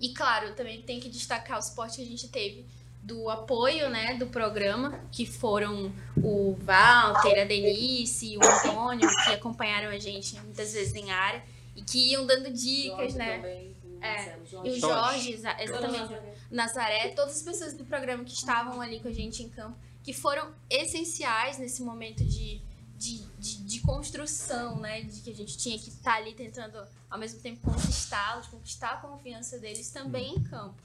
E 0.00 0.12
claro, 0.12 0.54
também 0.54 0.82
tem 0.82 0.98
que 0.98 1.08
destacar 1.08 1.58
o 1.58 1.62
suporte 1.62 1.96
que 1.96 2.02
a 2.02 2.06
gente 2.06 2.28
teve 2.28 2.64
do 3.02 3.28
apoio, 3.28 3.90
né, 3.90 4.14
do 4.14 4.26
programa, 4.28 4.98
que 5.12 5.26
foram 5.26 5.92
o 6.16 6.56
Walter, 6.62 7.42
a 7.42 7.44
Denise 7.44 8.32
e 8.32 8.38
o 8.38 8.40
Antônio, 8.42 9.08
que 9.24 9.30
acompanharam 9.30 9.90
a 9.90 9.98
gente 9.98 10.40
muitas 10.40 10.72
vezes 10.72 10.94
em 10.94 11.10
área 11.10 11.44
e 11.76 11.82
que 11.82 12.12
iam 12.12 12.26
dando 12.26 12.50
dicas, 12.50 13.12
Jorge 13.12 13.18
né? 13.18 13.36
Também, 13.36 13.74
é, 14.00 14.36
e 14.64 14.70
o 14.70 14.80
Jorge, 14.80 15.32
exatamente, 15.32 16.14
Nazaré, 16.54 17.08
todas 17.08 17.36
as 17.36 17.42
pessoas 17.42 17.74
do 17.74 17.84
programa 17.84 18.24
que 18.24 18.32
estavam 18.32 18.80
ali 18.80 19.00
com 19.00 19.08
a 19.08 19.12
gente 19.12 19.42
em 19.42 19.48
campo, 19.48 19.76
que 20.02 20.12
foram 20.12 20.52
essenciais 20.70 21.58
nesse 21.58 21.82
momento 21.82 22.24
de 22.24 22.62
de, 22.96 23.18
de, 23.38 23.64
de, 23.64 23.80
construção, 23.80 24.78
né? 24.78 25.02
De 25.02 25.20
que 25.20 25.30
a 25.30 25.34
gente 25.34 25.58
tinha 25.58 25.76
que 25.76 25.88
estar 25.88 26.12
tá 26.12 26.16
ali 26.16 26.32
tentando, 26.32 26.78
ao 27.10 27.18
mesmo 27.18 27.40
tempo, 27.40 27.60
conquistá-los, 27.60 28.46
conquistar 28.46 28.92
a 28.92 28.96
confiança 28.98 29.58
deles 29.58 29.90
também 29.90 30.36
em 30.36 30.42
campo. 30.44 30.80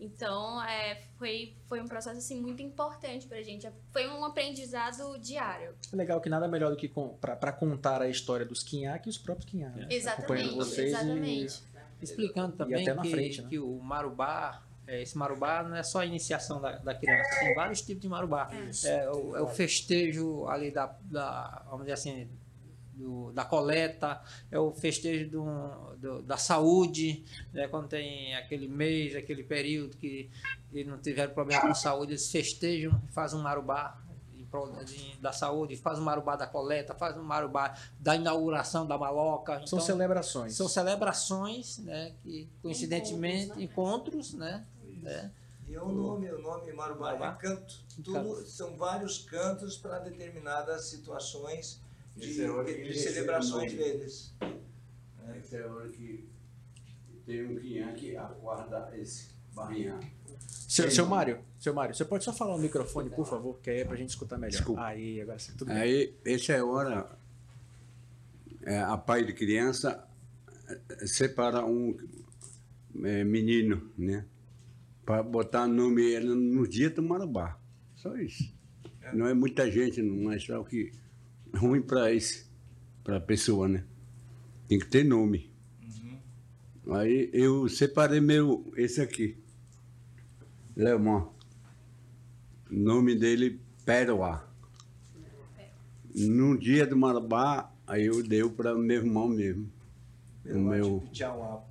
Então, 0.00 0.62
é, 0.64 1.02
foi, 1.16 1.54
foi 1.68 1.80
um 1.80 1.86
processo 1.86 2.18
assim, 2.18 2.40
muito 2.40 2.62
importante 2.62 3.26
para 3.26 3.38
a 3.38 3.42
gente. 3.42 3.68
Foi 3.92 4.08
um 4.08 4.24
aprendizado 4.24 5.18
diário. 5.18 5.74
É 5.92 5.96
legal 5.96 6.20
que 6.20 6.28
nada 6.28 6.48
melhor 6.48 6.70
do 6.70 6.76
que 6.76 6.90
para 7.20 7.52
contar 7.52 8.02
a 8.02 8.08
história 8.08 8.44
dos 8.46 8.62
Quinhá 8.62 8.98
que 8.98 9.08
os 9.08 9.18
próprios 9.18 9.48
Quinhá. 9.48 9.68
Né? 9.70 9.86
Exatamente, 9.90 10.80
exatamente. 10.80 11.62
E, 12.00 12.04
Explicando 12.04 12.56
também 12.56 12.84
que, 12.84 13.10
frente, 13.10 13.42
né? 13.42 13.48
que 13.48 13.58
o 13.60 13.78
Marubá 13.78 14.60
esse 14.88 15.16
marubá 15.16 15.62
não 15.62 15.76
é 15.76 15.82
só 15.82 16.00
a 16.00 16.06
iniciação 16.06 16.60
da, 16.60 16.72
da 16.72 16.94
criança, 16.94 17.30
tem 17.38 17.54
vários 17.54 17.82
tipos 17.82 18.02
de 18.02 18.08
marubá. 18.08 18.50
É, 18.84 18.88
é, 18.88 19.10
o, 19.10 19.36
é 19.36 19.42
o, 19.42 19.46
festejo 19.46 20.46
ali 20.48 20.70
da, 20.70 20.94
da, 21.02 21.62
vamos 21.66 21.82
dizer 21.82 21.92
assim, 21.92 22.28
do, 22.94 23.32
da 23.32 23.44
coleta, 23.44 24.20
é 24.50 24.58
o 24.58 24.72
festejo 24.72 25.30
do, 25.30 25.96
do, 25.96 26.22
da 26.22 26.36
saúde, 26.36 27.24
né? 27.52 27.68
quando 27.68 27.88
tem 27.88 28.34
aquele 28.34 28.68
mês, 28.68 29.16
aquele 29.16 29.42
período 29.42 29.96
que 29.96 30.30
eles 30.72 30.86
não 30.86 30.98
tiveram 30.98 31.32
problema 31.32 31.62
com 31.62 31.74
saúde, 31.74 32.12
eles 32.12 32.30
festejam, 32.30 33.00
fazem 33.12 33.38
um 33.38 33.42
marubá 33.42 34.00
da 35.20 35.32
saúde, 35.32 35.76
faz 35.76 35.98
um 35.98 36.02
marubá 36.02 36.36
da 36.36 36.46
coleta, 36.46 36.94
faz 36.94 37.16
um 37.16 37.22
marubá 37.22 37.74
da 37.98 38.14
inauguração 38.16 38.86
da 38.86 38.98
maloca. 38.98 39.54
São 39.66 39.78
então, 39.78 39.80
celebrações. 39.80 40.54
São 40.54 40.68
celebrações, 40.68 41.78
né? 41.78 42.14
Que 42.22 42.48
coincidentemente, 42.60 43.62
encontros, 43.62 44.34
né? 44.34 44.66
né? 45.02 45.32
E 45.68 45.74
é 45.74 45.80
o 45.80 45.88
nome, 45.90 46.30
o 46.30 46.40
nome 46.42 46.70
Marubá, 46.72 47.06
Marubá? 47.06 47.38
é 47.38 47.46
canto. 47.46 47.74
Tudo, 47.96 48.12
canto. 48.12 48.46
São 48.46 48.76
vários 48.76 49.18
cantos 49.18 49.78
para 49.78 50.00
determinadas 50.00 50.86
situações 50.86 51.80
de, 52.16 52.44
é 52.44 52.64
de 52.64 52.98
celebrações 52.98 53.72
deles. 53.72 54.34
Essa 55.34 55.56
é 55.56 55.62
a 55.62 55.72
hora 55.72 55.88
que 55.88 56.28
tem 57.24 57.46
um 57.46 57.54
guiã 57.54 57.94
que 57.94 58.16
aguarda 58.16 58.90
esse 58.94 59.30
barrinhar. 59.54 60.00
Seu, 60.72 60.90
seu 60.90 61.04
Mário, 61.04 61.38
seu 61.58 61.74
Mário, 61.74 61.94
você 61.94 62.02
pode 62.02 62.24
só 62.24 62.32
falar 62.32 62.56
no 62.56 62.62
microfone, 62.62 63.10
por 63.10 63.26
favor, 63.26 63.60
que 63.60 63.68
aí 63.68 63.80
é 63.80 63.84
pra 63.84 63.94
gente 63.94 64.08
escutar 64.08 64.38
melhor. 64.38 64.52
Desculpa. 64.52 64.82
Aí, 64.82 65.20
agora 65.20 65.38
sim, 65.38 65.52
tudo 65.52 65.68
bem. 65.68 65.76
Aí, 65.76 66.14
essa 66.24 66.54
é 66.54 66.60
a 66.60 66.64
hora, 66.64 67.18
é, 68.62 68.78
a 68.78 68.96
pai 68.96 69.22
de 69.22 69.34
criança 69.34 70.02
é, 70.66 71.06
separa 71.06 71.62
um 71.62 71.94
é, 73.04 73.22
menino, 73.22 73.90
né? 73.98 74.24
Para 75.04 75.22
botar 75.22 75.66
nome 75.66 76.18
no 76.20 76.66
dia 76.66 76.88
do 76.88 77.02
Marabá. 77.02 77.60
Só 77.94 78.16
isso. 78.16 78.50
É. 79.02 79.14
Não 79.14 79.26
é 79.26 79.34
muita 79.34 79.70
gente, 79.70 80.00
não 80.00 80.32
é 80.32 80.38
só 80.38 80.64
que 80.64 80.90
ruim 81.54 81.82
para 81.82 82.10
esse, 82.14 82.46
para 83.04 83.18
a 83.18 83.20
pessoa, 83.20 83.68
né? 83.68 83.84
Tem 84.68 84.78
que 84.78 84.86
ter 84.86 85.04
nome. 85.04 85.52
Uhum. 85.82 86.94
Aí 86.94 87.28
eu 87.30 87.68
separei 87.68 88.22
meu, 88.22 88.72
esse 88.74 89.02
aqui. 89.02 89.41
Leomon. 90.76 91.28
O 92.70 92.74
nome 92.74 93.14
dele, 93.14 93.60
Péroa. 93.84 94.44
No 96.14 96.58
dia 96.58 96.86
do 96.86 96.96
Marabá, 96.96 97.70
aí 97.86 98.06
eu 98.06 98.22
dei 98.22 98.46
para 98.48 98.74
meu 98.74 98.96
irmão 98.96 99.28
mesmo. 99.28 99.70
o 100.46 100.58
meu. 100.58 101.02
Tchau, 101.12 101.68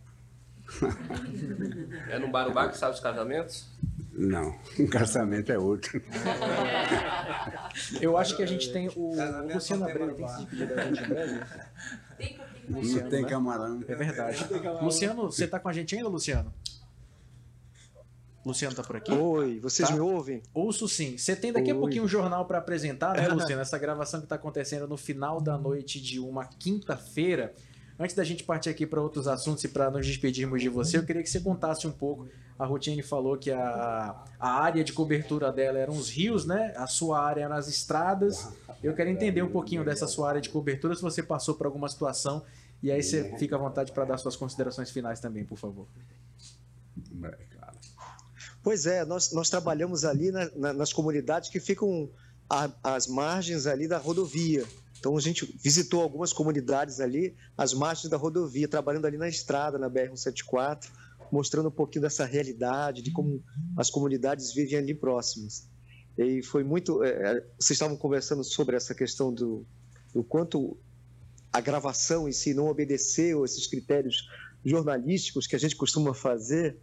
é 2.09 2.17
no 2.17 2.27
Marubá 2.29 2.69
que 2.69 2.77
sabe 2.77 2.93
os 2.93 2.99
casamentos? 2.99 3.67
Não, 4.13 4.57
um 4.79 4.87
casamento 4.87 5.51
é 5.51 5.57
outro. 5.57 6.01
Eu 7.99 8.17
acho 8.17 8.35
que 8.35 8.43
a 8.43 8.45
gente 8.45 8.71
tem 8.71 8.87
o, 8.89 9.11
o 9.11 9.53
Luciano 9.53 9.85
Abreu 9.85 10.13
tem 10.13 10.25
que 10.25 10.31
se 10.31 10.45
despedir 10.45 10.67
da 10.67 10.83
gente 10.83 11.03
em 11.03 11.07
breve. 11.07 11.41
Não 12.69 13.09
tem 13.09 13.23
né? 13.23 13.29
camarão. 13.29 13.83
É 13.87 13.95
verdade. 13.95 14.45
Luciano, 14.81 15.23
você 15.23 15.47
tá 15.47 15.59
com 15.59 15.69
a 15.69 15.73
gente 15.73 15.95
ainda, 15.95 16.09
Luciano? 16.09 16.53
Luciano 18.45 18.75
tá 18.75 18.81
por 18.83 18.95
aqui? 18.95 19.11
Oi, 19.13 19.59
vocês 19.59 19.87
Tá. 19.87 19.93
me 19.93 19.99
ouvem? 20.01 20.41
Ouço 20.53 20.87
sim. 20.87 21.17
Você 21.17 21.35
tem 21.35 21.53
daqui 21.53 21.69
a 21.69 21.73
Oi. 21.75 21.79
pouquinho 21.79 22.03
um 22.03 22.07
jornal 22.07 22.45
para 22.45 22.57
apresentar, 22.57 23.15
né, 23.15 23.27
Luciano? 23.29 23.61
Essa 23.61 23.77
gravação 23.77 24.19
que 24.19 24.25
está 24.25 24.35
acontecendo 24.35 24.87
no 24.87 24.97
final 24.97 25.39
da 25.39 25.57
noite 25.57 26.01
de 26.01 26.19
uma 26.19 26.45
quinta-feira. 26.45 27.53
Antes 27.99 28.15
da 28.15 28.23
gente 28.23 28.43
partir 28.43 28.69
aqui 28.69 28.87
para 28.87 28.99
outros 28.99 29.27
assuntos 29.27 29.63
e 29.63 29.67
para 29.67 29.91
nos 29.91 30.07
despedirmos 30.07 30.59
de 30.59 30.69
você, 30.69 30.97
eu 30.97 31.03
queria 31.05 31.21
que 31.21 31.29
você 31.29 31.39
contasse 31.39 31.85
um 31.85 31.91
pouco. 31.91 32.27
A 32.57 32.65
Rutiane 32.65 33.03
falou 33.03 33.37
que 33.37 33.51
a, 33.51 34.23
a 34.39 34.49
área 34.49 34.83
de 34.83 34.91
cobertura 34.91 35.51
dela 35.51 35.77
eram 35.77 35.93
os 35.93 36.09
rios, 36.09 36.43
né? 36.45 36.73
A 36.75 36.87
sua 36.87 37.19
área 37.21 37.43
eram 37.43 37.55
as 37.55 37.67
estradas. 37.67 38.47
Eu 38.81 38.95
quero 38.95 39.09
entender 39.11 39.43
um 39.43 39.51
pouquinho 39.51 39.85
dessa 39.85 40.07
sua 40.07 40.29
área 40.29 40.41
de 40.41 40.49
cobertura, 40.49 40.95
se 40.95 41.01
você 41.03 41.21
passou 41.21 41.53
por 41.53 41.67
alguma 41.67 41.87
situação. 41.89 42.43
E 42.81 42.91
aí 42.91 43.03
você 43.03 43.35
fica 43.37 43.55
à 43.55 43.59
vontade 43.59 43.91
para 43.91 44.03
dar 44.05 44.17
suas 44.17 44.35
considerações 44.35 44.89
finais 44.89 45.19
também, 45.19 45.43
por 45.45 45.57
favor. 45.59 45.85
Pois 48.63 48.85
é, 48.85 49.03
nós, 49.05 49.31
nós 49.31 49.49
trabalhamos 49.49 50.05
ali 50.05 50.31
na- 50.31 50.51
na- 50.55 50.73
nas 50.73 50.93
comunidades 50.93 51.49
que 51.49 51.59
ficam 51.59 52.09
às 52.83 53.07
margens 53.07 53.65
ali 53.65 53.87
da 53.87 53.97
rodovia. 53.97 54.65
Então 54.99 55.17
a 55.17 55.21
gente 55.21 55.45
visitou 55.63 56.01
algumas 56.01 56.31
comunidades 56.31 56.99
ali, 56.99 57.35
às 57.57 57.73
margens 57.73 58.09
da 58.09 58.17
rodovia, 58.17 58.67
trabalhando 58.67 59.05
ali 59.05 59.17
na 59.17 59.27
estrada, 59.27 59.79
na 59.79 59.89
BR-174, 59.89 60.87
mostrando 61.31 61.69
um 61.69 61.71
pouquinho 61.71 62.03
dessa 62.03 62.25
realidade, 62.25 63.01
de 63.01 63.11
como 63.11 63.41
as 63.77 63.89
comunidades 63.89 64.53
vivem 64.53 64.77
ali 64.77 64.93
próximas. 64.93 65.67
E 66.17 66.43
foi 66.43 66.63
muito. 66.63 67.03
é, 67.03 67.39
vocês 67.57 67.71
estavam 67.71 67.95
conversando 67.97 68.43
sobre 68.43 68.75
essa 68.75 68.93
questão 68.93 69.33
do, 69.33 69.65
do 70.13 70.23
quanto 70.23 70.77
a 71.51 71.59
gravação 71.61 72.27
em 72.29 72.31
si 72.31 72.53
não 72.53 72.67
obedeceu 72.67 73.43
esses 73.43 73.65
critérios 73.65 74.27
jornalísticos 74.63 75.47
que 75.47 75.55
a 75.55 75.59
gente 75.59 75.75
costuma 75.75 76.13
fazer, 76.13 76.77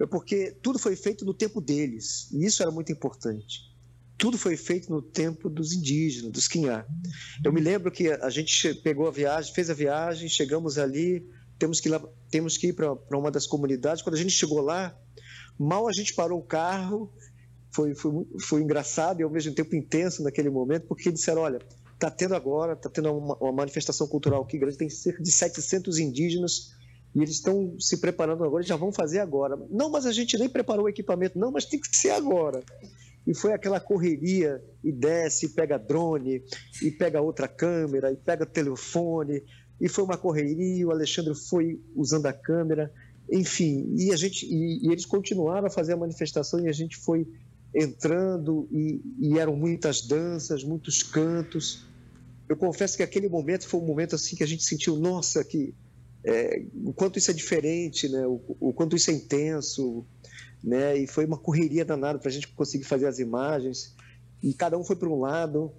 é 0.00 0.06
porque 0.06 0.56
tudo 0.62 0.78
foi 0.78 0.94
feito 0.94 1.24
no 1.24 1.34
tempo 1.34 1.60
deles, 1.60 2.28
e 2.32 2.44
isso 2.44 2.62
era 2.62 2.70
muito 2.70 2.92
importante. 2.92 3.68
Tudo 4.16 4.36
foi 4.36 4.56
feito 4.56 4.90
no 4.90 5.00
tempo 5.00 5.48
dos 5.48 5.72
indígenas, 5.72 6.32
dos 6.32 6.48
Quinhá. 6.48 6.84
Eu 7.44 7.52
me 7.52 7.60
lembro 7.60 7.90
que 7.90 8.08
a 8.10 8.30
gente 8.30 8.74
pegou 8.74 9.06
a 9.06 9.12
viagem, 9.12 9.54
fez 9.54 9.70
a 9.70 9.74
viagem, 9.74 10.28
chegamos 10.28 10.76
ali, 10.76 11.24
temos 11.58 11.80
que 11.80 11.88
ir, 11.88 11.92
lá, 11.92 12.02
temos 12.30 12.56
que 12.56 12.68
ir 12.68 12.72
para 12.72 12.96
uma 13.16 13.30
das 13.30 13.46
comunidades. 13.46 14.02
Quando 14.02 14.16
a 14.16 14.18
gente 14.18 14.30
chegou 14.30 14.60
lá, 14.60 14.96
mal 15.58 15.88
a 15.88 15.92
gente 15.92 16.14
parou 16.14 16.40
o 16.40 16.42
carro, 16.42 17.12
foi, 17.70 17.94
foi, 17.94 18.12
foi 18.40 18.62
engraçado 18.62 19.20
e 19.20 19.22
ao 19.22 19.30
mesmo 19.30 19.54
tempo 19.54 19.76
intenso 19.76 20.22
naquele 20.22 20.50
momento, 20.50 20.86
porque 20.88 21.12
disseram: 21.12 21.42
olha, 21.42 21.60
está 21.94 22.10
tendo 22.10 22.34
agora, 22.34 22.72
está 22.72 22.88
tendo 22.88 23.12
uma, 23.12 23.36
uma 23.36 23.52
manifestação 23.52 24.06
cultural 24.08 24.42
aqui 24.42 24.58
grande, 24.58 24.78
tem 24.78 24.90
cerca 24.90 25.22
de 25.22 25.30
700 25.30 25.98
indígenas 25.98 26.72
e 27.14 27.20
eles 27.20 27.36
estão 27.36 27.74
se 27.78 27.98
preparando 27.98 28.44
agora, 28.44 28.62
já 28.62 28.76
vão 28.76 28.92
fazer 28.92 29.18
agora. 29.18 29.56
Não, 29.70 29.90
mas 29.90 30.06
a 30.06 30.12
gente 30.12 30.38
nem 30.38 30.48
preparou 30.48 30.86
o 30.86 30.88
equipamento, 30.88 31.38
não, 31.38 31.50
mas 31.50 31.64
tem 31.64 31.80
que 31.80 31.96
ser 31.96 32.10
agora. 32.10 32.62
E 33.26 33.34
foi 33.34 33.52
aquela 33.52 33.80
correria, 33.80 34.62
e 34.82 34.92
desce, 34.92 35.46
e 35.46 35.48
pega 35.50 35.78
drone, 35.78 36.42
e 36.82 36.90
pega 36.90 37.20
outra 37.20 37.48
câmera, 37.48 38.12
e 38.12 38.16
pega 38.16 38.46
telefone, 38.46 39.42
e 39.80 39.88
foi 39.88 40.04
uma 40.04 40.16
correria, 40.16 40.86
o 40.86 40.90
Alexandre 40.90 41.34
foi 41.34 41.80
usando 41.94 42.26
a 42.26 42.32
câmera, 42.32 42.92
enfim, 43.30 43.94
e 43.96 44.12
a 44.12 44.16
gente 44.16 44.46
e, 44.46 44.86
e 44.86 44.90
eles 44.90 45.04
continuaram 45.04 45.66
a 45.66 45.70
fazer 45.70 45.92
a 45.92 45.96
manifestação 45.96 46.60
e 46.60 46.68
a 46.68 46.72
gente 46.72 46.96
foi 46.96 47.28
entrando 47.74 48.66
e, 48.72 49.02
e 49.20 49.38
eram 49.38 49.54
muitas 49.54 50.00
danças, 50.06 50.64
muitos 50.64 51.02
cantos. 51.02 51.84
Eu 52.48 52.56
confesso 52.56 52.96
que 52.96 53.02
aquele 53.02 53.28
momento 53.28 53.68
foi 53.68 53.80
um 53.80 53.86
momento 53.86 54.14
assim 54.14 54.34
que 54.34 54.42
a 54.42 54.46
gente 54.46 54.64
sentiu, 54.64 54.96
nossa, 54.96 55.44
que 55.44 55.74
é, 56.28 56.62
o 56.84 56.92
quanto 56.92 57.18
isso 57.18 57.30
é 57.30 57.34
diferente, 57.34 58.06
né? 58.06 58.26
O, 58.26 58.38
o 58.60 58.72
quanto 58.72 58.94
isso 58.94 59.10
é 59.10 59.14
intenso, 59.14 60.04
né? 60.62 60.94
E 60.98 61.06
foi 61.06 61.24
uma 61.24 61.38
correria 61.38 61.86
danada 61.86 62.18
para 62.18 62.28
a 62.28 62.32
gente 62.32 62.48
conseguir 62.48 62.84
fazer 62.84 63.06
as 63.06 63.18
imagens. 63.18 63.94
E 64.42 64.52
cada 64.52 64.76
um 64.76 64.84
foi 64.84 64.94
para 64.94 65.08
um 65.08 65.20
lado, 65.20 65.72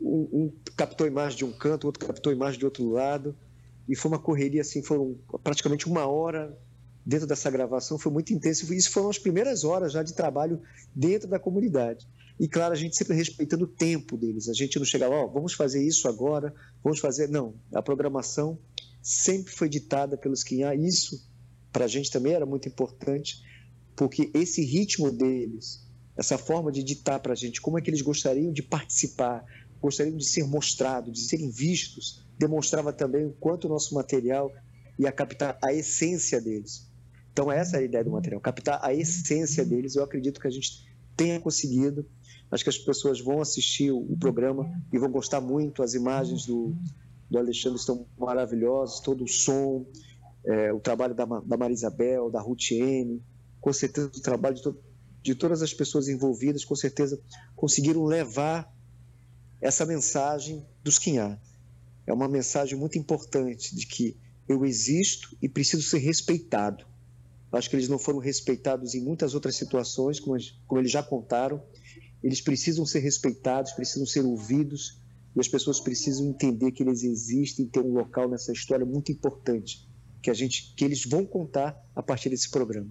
um, 0.00 0.28
um 0.32 0.52
captou 0.76 1.08
imagem 1.08 1.38
de 1.38 1.44
um 1.44 1.50
canto, 1.50 1.88
outro 1.88 2.06
captou 2.06 2.32
imagem 2.32 2.60
de 2.60 2.64
outro 2.64 2.88
lado. 2.88 3.34
E 3.88 3.96
foi 3.96 4.12
uma 4.12 4.20
correria 4.20 4.60
assim, 4.60 4.80
foram 4.80 5.16
praticamente 5.42 5.88
uma 5.88 6.06
hora 6.06 6.56
dentro 7.04 7.26
dessa 7.26 7.50
gravação, 7.50 7.98
foi 7.98 8.12
muito 8.12 8.32
intenso. 8.32 8.72
Isso 8.72 8.92
foram 8.92 9.10
as 9.10 9.18
primeiras 9.18 9.64
horas 9.64 9.92
já 9.92 10.04
de 10.04 10.14
trabalho 10.14 10.62
dentro 10.94 11.28
da 11.28 11.40
comunidade. 11.40 12.06
E 12.38 12.46
claro, 12.46 12.72
a 12.72 12.76
gente 12.76 12.96
sempre 12.96 13.16
respeitando 13.16 13.64
o 13.64 13.68
tempo 13.68 14.16
deles. 14.16 14.48
A 14.48 14.54
gente 14.54 14.78
não 14.78 14.86
chegava, 14.86 15.16
ó, 15.16 15.26
vamos 15.26 15.52
fazer 15.52 15.82
isso 15.82 16.06
agora, 16.06 16.54
vamos 16.80 17.00
fazer. 17.00 17.28
Não, 17.28 17.54
a 17.74 17.82
programação 17.82 18.56
sempre 19.02 19.52
foi 19.52 19.68
ditada 19.68 20.16
pelos 20.16 20.42
Quinhá. 20.42 20.74
Isso, 20.74 21.26
para 21.72 21.84
a 21.84 21.88
gente 21.88 22.10
também 22.10 22.32
era 22.32 22.46
muito 22.46 22.68
importante, 22.68 23.42
porque 23.96 24.30
esse 24.34 24.64
ritmo 24.64 25.10
deles, 25.10 25.86
essa 26.16 26.38
forma 26.38 26.70
de 26.70 26.82
ditar 26.82 27.20
para 27.20 27.32
a 27.32 27.36
gente 27.36 27.60
como 27.60 27.78
é 27.78 27.82
que 27.82 27.90
eles 27.90 28.02
gostariam 28.02 28.52
de 28.52 28.62
participar, 28.62 29.44
gostariam 29.80 30.16
de 30.16 30.26
ser 30.26 30.44
mostrados, 30.44 31.12
de 31.12 31.20
serem 31.20 31.50
vistos, 31.50 32.24
demonstrava 32.38 32.92
também 32.92 33.26
o 33.26 33.32
quanto 33.32 33.66
o 33.66 33.68
nosso 33.68 33.94
material 33.94 34.52
ia 34.98 35.10
captar 35.10 35.58
a 35.62 35.72
essência 35.72 36.40
deles. 36.40 36.86
Então, 37.32 37.50
essa 37.50 37.76
é 37.76 37.80
a 37.80 37.82
ideia 37.82 38.04
do 38.04 38.10
material, 38.10 38.40
captar 38.40 38.80
a 38.82 38.92
essência 38.92 39.64
deles. 39.64 39.94
Eu 39.94 40.02
acredito 40.02 40.40
que 40.40 40.46
a 40.46 40.50
gente 40.50 40.84
tenha 41.16 41.40
conseguido. 41.40 42.06
Acho 42.50 42.64
que 42.64 42.70
as 42.70 42.78
pessoas 42.78 43.20
vão 43.20 43.40
assistir 43.40 43.90
o 43.92 44.16
programa 44.18 44.68
e 44.92 44.98
vão 44.98 45.10
gostar 45.10 45.40
muito. 45.40 45.82
As 45.82 45.94
imagens 45.94 46.44
do, 46.44 46.76
do 47.30 47.38
Alexandre 47.38 47.78
estão 47.78 48.06
maravilhosas, 48.18 49.00
todo 49.00 49.24
o 49.24 49.28
som, 49.28 49.86
é, 50.44 50.72
o 50.72 50.80
trabalho 50.80 51.14
da, 51.14 51.24
da 51.24 51.56
Marisabel, 51.56 52.30
da 52.30 52.40
Rutiene, 52.40 53.22
com 53.60 53.72
certeza 53.72 54.08
o 54.08 54.20
trabalho 54.20 54.56
de, 54.56 54.62
to- 54.62 54.76
de 55.22 55.34
todas 55.34 55.62
as 55.62 55.72
pessoas 55.72 56.08
envolvidas, 56.08 56.64
com 56.64 56.74
certeza 56.74 57.20
conseguiram 57.54 58.04
levar 58.04 58.72
essa 59.60 59.84
mensagem 59.86 60.66
dos 60.82 60.98
Quinhá. 60.98 61.38
É 62.06 62.12
uma 62.12 62.28
mensagem 62.28 62.76
muito 62.78 62.98
importante 62.98 63.76
de 63.76 63.86
que 63.86 64.16
eu 64.48 64.64
existo 64.64 65.36
e 65.40 65.48
preciso 65.48 65.82
ser 65.82 65.98
respeitado. 65.98 66.84
Acho 67.52 67.68
que 67.68 67.76
eles 67.76 67.88
não 67.88 67.98
foram 67.98 68.18
respeitados 68.18 68.94
em 68.94 69.02
muitas 69.04 69.34
outras 69.34 69.56
situações, 69.56 70.18
como, 70.18 70.36
como 70.66 70.80
eles 70.80 70.90
já 70.90 71.02
contaram. 71.02 71.62
Eles 72.22 72.40
precisam 72.40 72.86
ser 72.86 73.00
respeitados, 73.00 73.72
precisam 73.72 74.06
ser 74.06 74.24
ouvidos, 74.24 74.99
e 75.34 75.40
as 75.40 75.48
pessoas 75.48 75.80
precisam 75.80 76.28
entender 76.28 76.72
que 76.72 76.82
eles 76.82 77.02
existem, 77.02 77.66
ter 77.66 77.80
um 77.80 77.92
local 77.92 78.28
nessa 78.28 78.52
história 78.52 78.84
muito 78.84 79.12
importante, 79.12 79.88
que 80.22 80.30
a 80.30 80.34
gente, 80.34 80.74
que 80.76 80.84
eles 80.84 81.04
vão 81.04 81.24
contar 81.24 81.80
a 81.94 82.02
partir 82.02 82.30
desse 82.30 82.50
programa. 82.50 82.88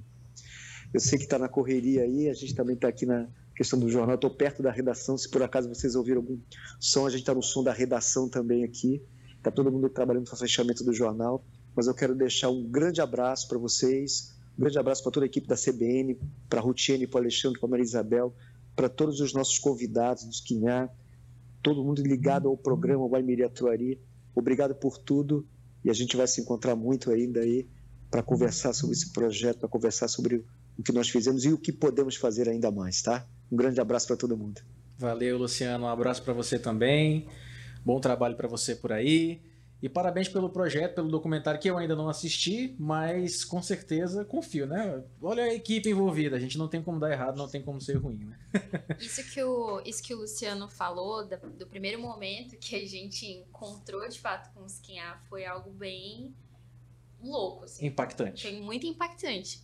Eu 0.94 1.00
sei 1.00 1.18
que 1.18 1.26
está 1.26 1.38
na 1.38 1.50
correria 1.50 2.04
aí, 2.04 2.30
a 2.30 2.34
gente 2.34 2.56
também 2.56 2.76
está 2.76 2.88
aqui 2.88 3.06
na 3.06 3.28
questão 3.56 3.78
do 3.78 3.90
jornal, 3.90 4.16
estou 4.16 4.30
perto 4.30 4.64
da 4.64 4.72
redação, 4.72 5.18
se 5.18 5.30
por 5.30 5.44
acaso 5.44 5.68
vocês 5.68 5.94
ouviram 5.94 6.22
algum 6.22 6.40
som, 6.80 7.06
a 7.06 7.10
gente 7.10 7.20
está 7.20 7.34
no 7.34 7.44
som 7.44 7.62
da 7.62 7.74
redação 7.74 8.30
também 8.30 8.64
aqui, 8.64 9.04
está 9.38 9.52
todo 9.52 9.72
mundo 9.72 9.90
trabalhando 9.90 10.24
para 10.24 10.34
o 10.34 10.38
fechamento 10.38 10.84
do 10.84 10.94
jornal, 10.94 11.44
mas 11.76 11.86
eu 11.86 11.94
quero 11.94 12.16
deixar 12.16 12.50
um 12.50 12.64
grande 12.64 13.02
abraço 13.02 13.48
para 13.48 13.58
vocês, 13.58 14.34
um 14.58 14.62
grande 14.62 14.80
abraço 14.80 15.04
para 15.04 15.12
toda 15.12 15.26
a 15.26 15.28
equipe 15.28 15.46
da 15.46 15.56
CBN, 15.56 16.18
para 16.50 16.60
a 16.60 16.64
Rutiene, 16.64 17.06
para 17.06 17.18
o 17.18 17.22
Alexandre, 17.22 17.60
para 17.60 17.68
a 17.68 17.70
Maria 17.70 17.84
Isabel, 17.84 18.34
para 18.76 18.90
todos 18.90 19.20
os 19.20 19.34
nossos 19.34 19.60
convidados 19.60 20.24
dos 20.24 20.40
Quinhá, 20.40 20.90
todo 21.62 21.84
mundo 21.84 22.02
ligado 22.02 22.48
ao 22.48 22.58
programa 22.58 23.08
Guaimiri 23.08 23.44
Atuari. 23.44 24.02
Obrigado 24.36 24.76
por 24.76 24.98
tudo 24.98 25.48
e 25.84 25.90
a 25.90 25.94
gente 25.94 26.16
vai 26.16 26.28
se 26.28 26.42
encontrar 26.42 26.76
muito 26.76 27.12
ainda 27.12 27.42
aí 27.42 27.68
para 28.10 28.24
conversar 28.24 28.74
sobre 28.74 28.96
esse 28.96 29.12
projeto, 29.14 29.60
para 29.60 29.70
conversar 29.70 30.08
sobre 30.08 30.44
o 30.78 30.84
que 30.84 30.92
nós 30.92 31.10
fizemos 31.10 31.46
e 31.46 31.54
o 31.54 31.58
que 31.58 31.72
podemos 31.72 32.16
fazer 32.16 32.50
ainda 32.50 32.72
mais, 32.72 33.02
tá? 33.02 33.28
Um 33.52 33.56
grande 33.56 33.80
abraço 33.80 34.08
para 34.08 34.18
todo 34.18 34.36
mundo. 34.38 34.62
Valeu, 34.98 35.38
Luciano. 35.38 35.86
Um 35.86 35.90
abraço 35.90 36.24
para 36.24 36.34
você 36.34 36.58
também. 36.58 37.28
Bom 37.86 38.00
trabalho 38.00 38.36
para 38.36 38.48
você 38.48 38.76
por 38.76 38.92
aí. 38.92 39.42
E 39.82 39.88
parabéns 39.88 40.28
pelo 40.28 40.50
projeto, 40.50 40.96
pelo 40.96 41.08
documentário 41.10 41.60
que 41.60 41.70
eu 41.70 41.78
ainda 41.78 41.96
não 41.96 42.10
assisti, 42.10 42.76
mas 42.78 43.46
com 43.46 43.62
certeza 43.62 44.26
confio, 44.26 44.66
né? 44.68 45.02
Olha 45.22 45.44
a 45.44 45.54
equipe 45.54 45.90
envolvida, 45.90 46.36
a 46.36 46.40
gente 46.40 46.58
não 46.58 46.68
tem 46.68 46.84
como 46.84 47.00
dar 47.00 47.10
errado, 47.12 47.38
não 47.38 47.48
tem 47.48 47.62
como 47.62 47.80
ser 47.80 47.96
ruim, 47.96 48.26
né? 48.26 48.38
Isso 49.00 49.24
que 49.32 49.42
o, 49.42 49.82
isso 49.86 50.04
que 50.04 50.14
o 50.14 50.18
Luciano 50.20 50.68
falou, 50.68 51.26
da- 51.26 51.38
do 51.38 51.66
primeiro 51.66 52.02
momento 52.02 52.58
que 52.58 52.76
a 52.76 52.86
gente 52.86 53.26
encontrou 53.26 54.06
de 54.10 54.20
fato 54.20 54.54
com 54.54 54.66
os 54.66 54.80
Quinhá, 54.80 55.18
foi 55.30 55.46
algo 55.46 55.70
bem 55.72 56.36
louco, 57.22 57.64
assim. 57.64 57.86
Impactante. 57.86 58.42
Foi 58.50 58.60
muito 58.60 58.86
impactante. 58.86 59.62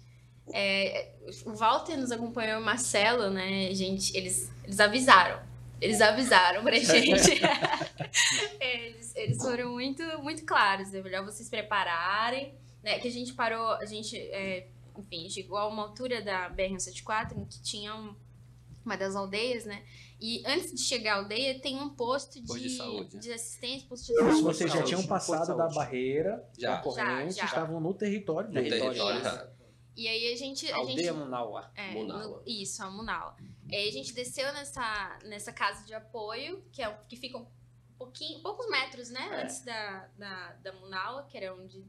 É, 0.53 1.11
o 1.45 1.53
Walter 1.55 1.97
nos 1.97 2.11
acompanhou, 2.11 2.61
o 2.61 2.63
Marcelo, 2.63 3.29
né? 3.29 3.73
Gente, 3.73 4.15
eles, 4.15 4.49
eles 4.63 4.79
avisaram. 4.79 5.41
Eles 5.85 6.01
avisaram 6.01 6.63
pra 6.63 6.75
gente. 6.79 7.41
eles, 8.59 9.15
eles 9.15 9.37
foram 9.37 9.71
muito, 9.71 10.03
muito 10.21 10.43
claros. 10.45 10.93
É 10.93 11.01
melhor 11.01 11.23
vocês 11.25 11.49
prepararem. 11.49 12.53
Né? 12.83 12.99
Que 12.99 13.07
a 13.07 13.11
gente 13.11 13.33
parou, 13.33 13.67
a 13.73 13.85
gente 13.85 14.15
é, 14.17 14.67
enfim, 14.97 15.29
chegou 15.29 15.57
a 15.57 15.67
uma 15.67 15.83
altura 15.83 16.21
da 16.21 16.49
BR-174 16.51 17.37
em 17.37 17.45
que 17.45 17.61
tinha 17.61 17.95
um- 17.95 18.15
uma 18.85 18.95
das 18.95 19.15
aldeias, 19.15 19.65
né? 19.65 19.83
E 20.21 20.43
antes 20.45 20.71
de 20.71 20.79
chegar 20.81 21.15
à 21.15 21.17
aldeia 21.17 21.59
tem 21.59 21.75
um 21.81 21.89
posto 21.89 22.39
de, 22.39 22.53
de 22.61 22.69
saúde. 22.77 23.17
de 23.17 23.33
assistência, 23.33 23.87
posto 23.89 24.05
de 24.05 24.13
Então, 24.13 24.27
saúde. 24.29 24.43
vocês 24.43 24.71
já 24.71 24.83
tinham 24.83 25.03
passado 25.07 25.57
da 25.57 25.67
barreira 25.69 26.47
Já. 26.57 26.75
da 26.75 26.81
corrente, 26.83 27.33
Já, 27.33 27.41
já. 27.41 27.45
estavam 27.45 27.79
no 27.79 27.93
território 27.95 28.47
No. 28.49 28.53
Território, 28.53 28.83
território 28.93 29.23
já. 29.23 29.49
E 29.97 30.07
aí 30.07 30.31
a 30.33 30.37
gente. 30.37 30.71
A 30.71 30.75
Aldeia 30.77 30.97
gente 30.97 31.11
Munaua. 31.13 31.71
é, 31.75 31.91
Munaua. 31.93 32.23
no- 32.27 32.43
isso, 32.45 32.83
a 32.83 32.91
Munaua. 32.91 33.35
E 33.69 33.75
aí 33.75 33.89
a 33.89 33.91
gente 33.91 34.13
desceu 34.13 34.51
nessa, 34.53 35.19
nessa 35.23 35.51
casa 35.51 35.85
de 35.85 35.93
apoio, 35.93 36.63
que, 36.71 36.81
é, 36.81 36.91
que 37.09 37.15
fica 37.15 37.37
um 37.37 37.47
pouquinho, 37.97 38.41
poucos 38.41 38.69
metros, 38.69 39.09
né? 39.09 39.27
É. 39.31 39.43
Antes 39.43 39.63
da, 39.63 40.07
da, 40.17 40.53
da 40.53 40.73
Munaua, 40.73 41.23
que 41.23 41.37
era 41.37 41.53
onde 41.53 41.83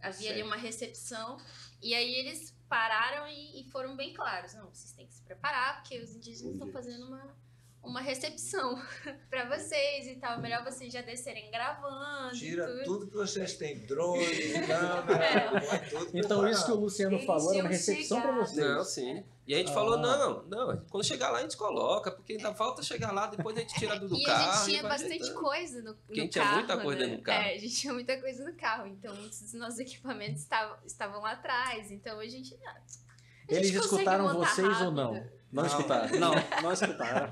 havia 0.00 0.30
ali 0.30 0.38
Certo. 0.38 0.46
uma 0.46 0.56
recepção. 0.56 1.36
E 1.82 1.94
aí 1.94 2.14
eles 2.14 2.54
pararam 2.68 3.26
e, 3.26 3.60
e 3.60 3.70
foram 3.70 3.96
bem 3.96 4.14
claros. 4.14 4.54
Não, 4.54 4.72
vocês 4.72 4.92
têm 4.92 5.06
que 5.06 5.14
se 5.14 5.22
preparar, 5.22 5.80
porque 5.80 5.98
os 5.98 6.14
indígenas 6.14 6.54
estão 6.54 6.70
fazendo 6.70 7.06
uma, 7.06 7.36
uma 7.82 8.00
recepção 8.00 8.80
pra 9.30 9.48
vocês 9.48 10.06
e 10.06 10.16
tal. 10.16 10.40
Melhor 10.40 10.62
vocês 10.64 10.92
já 10.92 11.00
descerem 11.00 11.50
gravando. 11.50 12.34
e 12.34 12.38
Tira 12.38 12.66
tudo. 12.66 12.84
tudo 12.84 13.06
que 13.08 13.14
vocês 13.16 13.54
têm, 13.56 13.78
drone, 13.86 14.24
câmera, 14.66 15.60
põe 15.60 15.78
tudo 15.88 16.10
Então 16.18 16.48
isso 16.48 16.66
que 16.66 16.72
o. 16.72 16.74
Luciano 16.76 17.16
Eles 17.16 17.26
falou 17.26 17.52
era 17.54 17.62
uma 17.62 17.68
recepção 17.70 18.20
para 18.20 18.32
vocês. 18.32 18.66
Não, 18.66 18.84
sim. 18.84 19.24
E 19.46 19.54
a 19.54 19.58
gente 19.58 19.70
Ah. 19.70 19.74
falou, 19.74 19.98
não, 19.98 20.42
não, 20.44 20.84
quando 20.90 21.04
chegar 21.04 21.30
lá 21.30 21.38
a 21.38 21.42
gente 21.42 21.56
coloca, 21.56 22.12
porque 22.12 22.34
ainda 22.34 22.54
falta 22.54 22.82
chegar 22.84 23.10
lá, 23.12 23.26
depois 23.26 23.56
a 23.56 23.60
gente 23.60 23.74
tira 23.74 23.98
do, 23.98 24.08
do 24.08 24.14
e 24.16 24.22
carro. 24.22 24.48
a 24.50 24.54
gente 24.56 24.64
tinha 24.70 24.82
bastante 24.82 25.12
ajeitando. 25.22 25.40
coisa 25.40 25.82
no, 25.82 25.90
no 25.90 25.94
Porque 25.96 26.20
a 26.20 26.22
gente 26.24 26.32
tinha 26.32 26.44
carro. 26.44 26.56
muita 26.58 26.78
coisa 26.78 27.06
né? 27.06 27.16
do 27.16 27.22
carro. 27.22 27.42
É, 27.48 27.54
a 27.54 27.58
gente 27.58 27.74
tinha 27.74 27.92
muita 27.92 28.20
coisa 28.20 28.44
no 28.44 28.54
carro. 28.56 28.86
Então, 28.86 29.14
muitos 29.16 29.40
dos 29.40 29.54
nossos 29.54 29.78
equipamentos 29.80 30.42
estavam, 30.42 30.76
estavam 30.86 31.20
lá 31.22 31.32
atrás. 31.32 31.90
Então, 31.90 32.20
a 32.20 32.26
gente. 32.28 32.56
ah, 32.64 32.70
a 32.70 33.54
Eles 33.54 33.68
gente 33.68 33.78
consegue 33.80 34.02
escutaram 34.02 34.24
montar 34.32 34.46
vocês 34.54 34.68
ou 34.68 34.72
rápido. 34.74 34.92
não? 34.94 35.39
Não, 35.52 35.62
Não. 35.64 35.70
escutaram. 35.70 36.20
Não, 36.20 36.32
não 36.62 36.72
escutaram. 36.72 37.28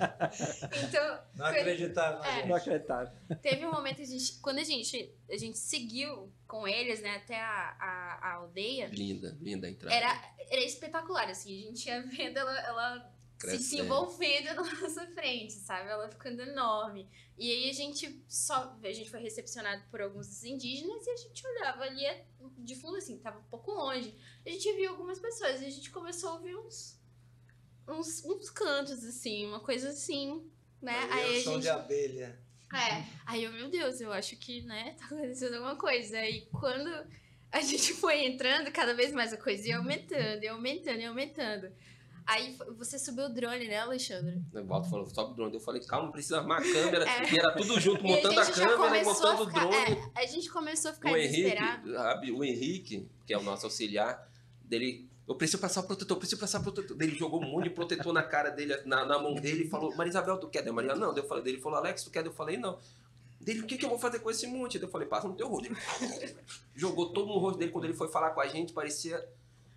Então, 0.89 1.21
Não 1.37 1.47
acreditaram 1.47 2.25
É. 2.25 2.47
Não 2.47 2.57
acreditaram. 2.57 3.13
teve 3.41 3.65
um 3.65 3.71
momento 3.71 3.97
que 3.97 4.03
a 4.03 4.07
gente. 4.07 4.39
Quando 4.41 4.59
a 4.59 4.65
gente, 4.65 5.15
a 5.31 5.37
gente 5.37 5.57
seguiu 5.57 6.33
com 6.47 6.67
eles, 6.67 7.01
né, 7.01 7.17
até 7.17 7.41
a, 7.41 7.77
a, 7.81 8.19
a 8.23 8.33
aldeia, 8.35 8.87
Linda, 8.89 9.37
linda 9.41 9.67
a 9.67 9.71
entrada. 9.71 9.95
era, 9.95 10.35
era 10.51 10.61
espetacular, 10.65 11.29
assim. 11.29 11.57
A 11.63 11.67
gente 11.67 11.87
ia 11.87 12.03
vendo 12.03 12.39
ela, 12.39 12.59
ela 12.61 13.15
se 13.39 13.57
desenvolvendo 13.59 14.47
na 14.57 14.81
nossa 14.81 15.07
frente, 15.09 15.53
sabe? 15.53 15.89
Ela 15.89 16.09
ficando 16.09 16.43
enorme. 16.43 17.09
E 17.39 17.53
aí 17.53 17.71
a 17.71 17.73
gente 17.73 18.25
só. 18.27 18.77
A 18.83 18.93
gente 18.93 19.11
foi 19.11 19.21
recepcionado 19.21 19.85
por 19.93 20.01
alguns 20.01 20.27
dos 20.27 20.43
indígenas 20.43 21.07
e 21.07 21.11
a 21.11 21.17
gente 21.17 21.47
olhava 21.47 21.85
ali 21.85 22.05
de 22.59 22.75
fundo, 22.75 22.97
assim, 22.97 23.17
tava 23.19 23.39
um 23.39 23.45
pouco 23.45 23.71
longe. 23.71 24.13
A 24.45 24.51
gente 24.51 24.73
viu 24.73 24.91
algumas 24.91 25.21
pessoas 25.21 25.63
e 25.63 25.67
a 25.67 25.71
gente 25.71 25.91
começou 25.93 26.31
a 26.31 26.33
ouvir 26.35 26.57
uns. 26.57 26.98
Uns, 27.89 28.25
uns 28.25 28.51
cantos, 28.51 29.05
assim, 29.05 29.47
uma 29.47 29.61
coisa 29.61 29.89
assim, 29.89 30.43
né? 30.81 30.97
Aí, 31.11 31.23
Aí 31.23 31.35
é 31.35 31.37
a 31.37 31.41
o 31.41 31.43
som 31.45 31.53
gente. 31.55 31.63
de 31.63 31.69
abelha. 31.71 32.39
É. 32.75 33.05
Aí 33.27 33.45
eu, 33.45 33.53
meu 33.53 33.71
Deus, 33.71 34.01
eu 34.01 34.13
acho 34.13 34.37
que, 34.37 34.61
né, 34.63 34.95
tá 34.99 35.07
acontecendo 35.07 35.55
alguma 35.55 35.77
coisa. 35.77 36.19
Aí 36.19 36.47
quando 36.53 36.91
a 37.51 37.61
gente 37.63 37.95
foi 37.95 38.27
entrando, 38.27 38.71
cada 38.71 38.95
vez 38.95 39.13
mais 39.13 39.33
a 39.33 39.37
coisa 39.39 39.69
ia 39.69 39.79
aumentando, 39.79 40.45
ia 40.45 40.53
aumentando, 40.53 41.01
ia 41.01 41.09
aumentando. 41.09 41.73
Aí 42.27 42.55
você 42.77 42.99
subiu 42.99 43.25
o 43.25 43.29
drone, 43.31 43.67
né, 43.69 43.79
Alexandre? 43.79 44.43
O 44.53 44.63
Walter 44.67 44.91
falou, 44.91 45.07
sobe 45.07 45.33
o 45.33 45.35
drone. 45.35 45.55
Eu 45.55 45.61
falei, 45.61 45.81
calma, 45.81 46.13
precisa 46.13 46.41
armar 46.41 46.61
a 46.61 46.63
câmera. 46.63 47.09
É. 47.09 47.23
E 47.35 47.39
era 47.39 47.57
tudo 47.57 47.81
junto, 47.81 48.05
montando 48.05 48.39
a, 48.39 48.45
gente 48.45 48.59
já 48.59 48.67
câmera, 48.69 49.03
começou 49.03 49.33
montando 49.33 49.43
a 49.59 49.65
o 49.65 49.71
drone. 49.71 49.93
é, 50.15 50.23
a 50.23 50.27
gente 50.27 50.51
começou 50.51 50.91
a 50.91 50.95
ficar 50.95 51.11
O 51.11 51.17
Henrique, 51.17 51.37
desesperado. 51.37 51.95
sabe, 51.95 52.31
o 52.33 52.45
Henrique, 52.45 53.09
que 53.27 53.33
é 53.33 53.39
o 53.39 53.43
nosso 53.43 53.65
auxiliar, 53.65 54.31
dele. 54.63 55.08
Eu 55.29 55.35
preciso 55.35 55.61
passar 55.61 55.83
o 55.83 55.85
protetor, 55.85 56.17
eu 56.17 56.19
preciso 56.19 56.41
passar 56.41 56.59
o 56.61 56.63
protetor. 56.63 56.97
Ele 56.99 57.15
jogou 57.15 57.43
um 57.43 57.51
monte 57.51 57.65
de 57.65 57.71
protetor 57.71 58.15
na 58.15 58.23
cara 58.23 58.49
dele, 58.49 58.75
na, 58.87 59.05
na 59.05 59.19
mão 59.19 59.35
dele 59.35 59.65
e 59.65 59.69
falou, 59.69 59.95
Maria 59.95 60.09
Isabel, 60.09 60.39
tu 60.39 60.49
quer? 60.49 60.67
A 60.67 60.73
Maria, 60.73 60.97
não. 60.97 61.15
Eu 61.15 61.25
falei, 61.25 61.45
dele 61.45 61.61
falou, 61.61 61.79
Alex, 61.79 62.03
tu 62.03 62.11
quer? 62.11 62.25
Eu 62.25 62.33
falei, 62.33 62.57
não. 62.57 62.79
Dele, 63.39 63.61
o 63.61 63.67
que, 63.67 63.77
que 63.77 63.85
eu 63.85 63.91
vou 63.91 63.99
fazer 63.99 64.21
com 64.21 64.31
esse 64.31 64.47
monte? 64.47 64.81
Eu 64.81 64.89
falei, 64.89 65.07
passa 65.07 65.29
no 65.29 65.35
teu 65.35 65.47
rosto. 65.47 65.67
Ele 65.67 66.37
jogou 66.75 67.13
todo 67.13 67.27
no 67.29 67.39
rosto 67.39 67.59
dele. 67.59 67.71
Quando 67.71 67.85
ele 67.85 67.93
foi 67.93 68.09
falar 68.09 68.31
com 68.31 68.41
a 68.41 68.47
gente, 68.47 68.73
parecia 68.73 69.23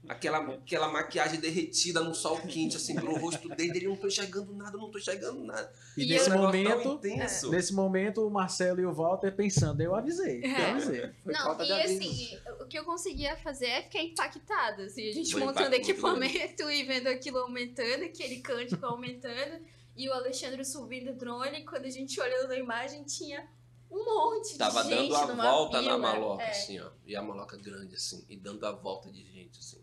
aquela, 0.07 0.39
aquela 0.55 0.87
maquiagem 0.89 1.39
derretida 1.39 2.01
no 2.01 2.13
sol 2.15 2.39
quente, 2.41 2.75
assim, 2.77 2.95
pelo 2.95 3.17
rosto 3.17 3.47
dele. 3.49 3.77
Ele 3.77 3.87
não 3.87 3.95
tô 3.95 4.07
enxergando 4.07 4.53
nada, 4.53 4.77
não 4.77 4.89
tô 4.89 4.97
enxergando 4.97 5.43
nada. 5.43 5.71
E, 5.97 6.03
E 6.03 6.07
nesse 6.07 6.29
um 6.29 6.37
momento, 6.37 6.87
intenso. 6.93 7.49
nesse 7.51 7.73
momento, 7.73 8.25
o 8.25 8.29
Marcelo 8.31 8.79
e 8.81 8.85
o 8.85 8.93
Walter 8.93 9.31
pensando, 9.35 9.79
eu 9.81 9.93
avisei, 9.95 10.41
eu 10.43 10.49
É. 10.49 10.71
avisei. 10.71 11.11
Foi 11.23 11.33
Não, 11.33 11.41
falta 11.43 11.63
e 11.63 11.71
assim, 11.71 12.37
o 12.59 12.65
que 12.65 12.77
eu 12.77 12.83
conseguia 12.85 13.35
fazer 13.37 13.67
é 13.67 13.81
ficar 13.83 14.01
impactada, 14.01 14.83
assim, 14.83 15.07
a 15.09 15.13
gente 15.13 15.31
Foi 15.31 15.41
montando 15.41 15.73
equipamento 15.75 16.69
e 16.69 16.83
vendo 16.83 17.07
aquilo 17.07 17.37
aumentando, 17.39 18.03
aquele 18.03 18.39
cântico 18.39 18.85
aumentando, 18.85 19.63
e 19.95 20.09
o 20.09 20.13
Alexandre 20.13 20.63
subindo 20.65 21.11
o 21.11 21.15
drone, 21.15 21.59
e 21.59 21.65
quando 21.65 21.85
a 21.85 21.89
gente 21.89 22.19
olhou 22.19 22.47
na 22.47 22.55
imagem, 22.55 23.03
tinha 23.03 23.45
um 23.91 24.05
monte 24.05 24.57
Tava 24.57 24.83
de 24.85 24.89
gente 24.89 25.09
dando 25.11 25.41
a 25.41 25.51
volta 25.51 25.79
fila. 25.79 25.91
na 25.91 25.97
maloca, 25.97 26.43
É, 26.43 26.49
assim, 26.51 26.79
ó. 26.79 26.89
E 27.05 27.13
a 27.13 27.21
maloca 27.21 27.57
grande, 27.57 27.95
assim. 27.95 28.23
E 28.29 28.37
dando 28.37 28.65
a 28.65 28.71
volta 28.71 29.11
de 29.11 29.21
gente, 29.21 29.59
assim. 29.59 29.80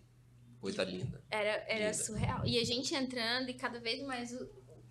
Coisa 0.61 0.82
linda. 0.84 1.22
Era, 1.30 1.50
era 1.68 1.90
Linda. 1.90 1.94
surreal. 1.94 2.46
E 2.46 2.59
a 2.59 2.64
gente 2.64 2.94
entrando, 2.94 3.48
e 3.48 3.54
cada 3.54 3.78
vez 3.80 4.02
mais 4.02 4.32
o, 4.32 4.44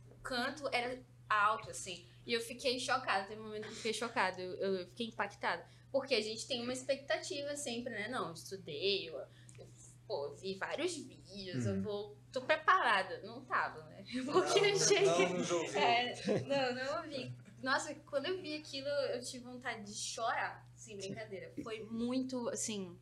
o 0.09 0.15
canto 0.23 0.67
era 0.71 0.99
alto, 1.29 1.69
assim. 1.69 2.07
E 2.25 2.33
eu 2.33 2.41
fiquei 2.41 2.79
chocada, 2.79 3.27
teve 3.27 3.39
um 3.41 3.45
momento 3.45 3.63
que 3.63 3.69
eu 3.71 3.75
fiquei 3.75 3.93
chocada, 3.93 4.41
eu, 4.41 4.53
eu 4.55 4.87
fiquei 4.87 5.07
impactada. 5.07 5.65
Porque 5.91 6.13
a 6.15 6.21
gente 6.21 6.45
tem 6.47 6.61
uma 6.61 6.73
expectativa 6.73 7.55
sempre, 7.55 7.91
né? 7.93 8.07
Não, 8.09 8.27
eu 8.27 8.33
estudei, 8.33 9.09
eu, 9.09 9.15
eu, 9.57 9.67
pô, 10.07 10.33
vi 10.35 10.55
vários 10.55 10.95
vídeos, 10.95 11.65
eu 11.65 11.81
vou. 11.81 12.17
tô 12.31 12.41
preparada. 12.41 13.21
Não 13.23 13.43
tava, 13.45 13.83
né? 13.85 14.03
Porque 14.25 14.59
eu 14.59 14.71
Não, 14.71 14.79
cheguei. 14.79 15.27
não 15.29 15.57
ouviu. 15.57 15.79
É, 15.79 16.13
não, 16.43 16.75
não 16.75 16.97
ouvi. 17.01 17.33
Nossa, 17.63 17.93
quando 18.05 18.27
eu 18.27 18.39
vi 18.41 18.55
aquilo, 18.55 18.87
eu 18.87 19.19
tive 19.21 19.43
vontade 19.45 19.83
de 19.83 19.93
chorar, 19.93 20.69
sem 20.75 20.95
brincadeira. 20.97 21.51
Foi 21.63 21.83
muito, 21.83 22.47
assim, 22.49 22.97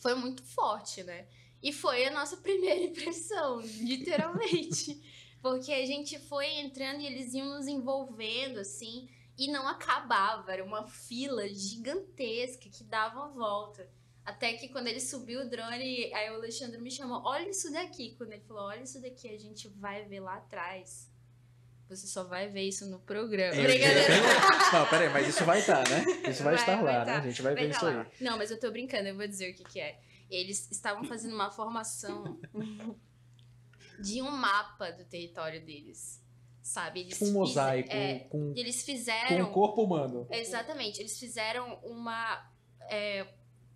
foi 0.00 0.14
muito 0.14 0.42
forte, 0.42 1.02
né? 1.04 1.28
E 1.66 1.72
foi 1.72 2.04
a 2.04 2.12
nossa 2.12 2.36
primeira 2.46 2.80
impressão, 2.80 3.60
literalmente. 3.60 5.02
Porque 5.42 5.72
a 5.72 5.84
gente 5.84 6.16
foi 6.18 6.46
entrando 6.60 7.00
e 7.00 7.06
eles 7.06 7.34
iam 7.34 7.48
nos 7.56 7.66
envolvendo, 7.66 8.60
assim, 8.60 9.08
e 9.36 9.48
não 9.50 9.66
acabava. 9.66 10.52
Era 10.52 10.64
uma 10.64 10.86
fila 10.86 11.48
gigantesca 11.48 12.68
que 12.70 12.84
dava 12.84 13.24
a 13.24 13.28
volta. 13.28 13.88
Até 14.24 14.52
que 14.54 14.68
quando 14.68 14.86
ele 14.88 15.00
subiu 15.00 15.40
o 15.40 15.48
drone, 15.50 16.12
aí 16.14 16.30
o 16.30 16.34
Alexandre 16.34 16.80
me 16.80 16.90
chamou, 16.90 17.20
olha 17.24 17.48
isso 17.48 17.72
daqui. 17.72 18.14
Quando 18.16 18.32
ele 18.32 18.42
falou, 18.42 18.64
olha 18.64 18.82
isso 18.82 19.00
daqui, 19.00 19.28
a 19.28 19.38
gente 19.38 19.68
vai 19.68 20.04
ver 20.04 20.20
lá 20.20 20.36
atrás. 20.36 21.08
Você 21.88 22.06
só 22.08 22.24
vai 22.24 22.48
ver 22.48 22.62
isso 22.62 22.86
no 22.86 22.98
programa. 23.00 23.54
Brincadeira. 23.60 24.14
Não, 24.72 24.86
peraí, 24.88 25.08
mas 25.10 25.28
isso 25.28 25.44
vai 25.44 25.60
estar, 25.60 25.88
né? 25.88 26.04
Isso 26.28 26.42
vai, 26.42 26.54
Vai, 26.54 26.62
estar 26.62 26.76
vai 26.82 26.84
lá, 26.84 27.00
estar. 27.00 27.12
né? 27.12 27.18
A 27.18 27.20
gente 27.30 27.42
vai, 27.42 27.54
ver 27.54 27.70
tá 27.70 27.76
isso 27.76 27.84
lá. 27.84 28.00
aí. 28.02 28.06
Não, 28.20 28.36
mas 28.36 28.50
eu 28.50 28.58
tô 28.58 28.70
brincando, 28.72 29.08
eu 29.08 29.16
vou 29.16 29.26
dizer 29.28 29.52
o 29.52 29.54
que 29.54 29.62
que 29.64 29.78
é. 29.80 29.96
Eles 30.30 30.70
estavam 30.70 31.04
fazendo 31.04 31.34
uma 31.34 31.50
formação 31.50 32.38
de 34.00 34.20
um 34.22 34.30
mapa 34.30 34.90
do 34.90 35.04
território 35.04 35.64
deles, 35.64 36.22
sabe? 36.62 37.00
Eles 37.00 37.22
um 37.22 37.32
mosaico 37.32 37.92
é, 37.92 38.20
com, 38.20 38.52
eles 38.56 38.80
com 38.80 38.86
fizeram... 38.86 39.50
o 39.50 39.52
corpo 39.52 39.82
humano. 39.82 40.26
Exatamente, 40.30 41.00
eles 41.00 41.18
fizeram 41.18 41.78
uma... 41.82 42.50
é, 42.88 43.26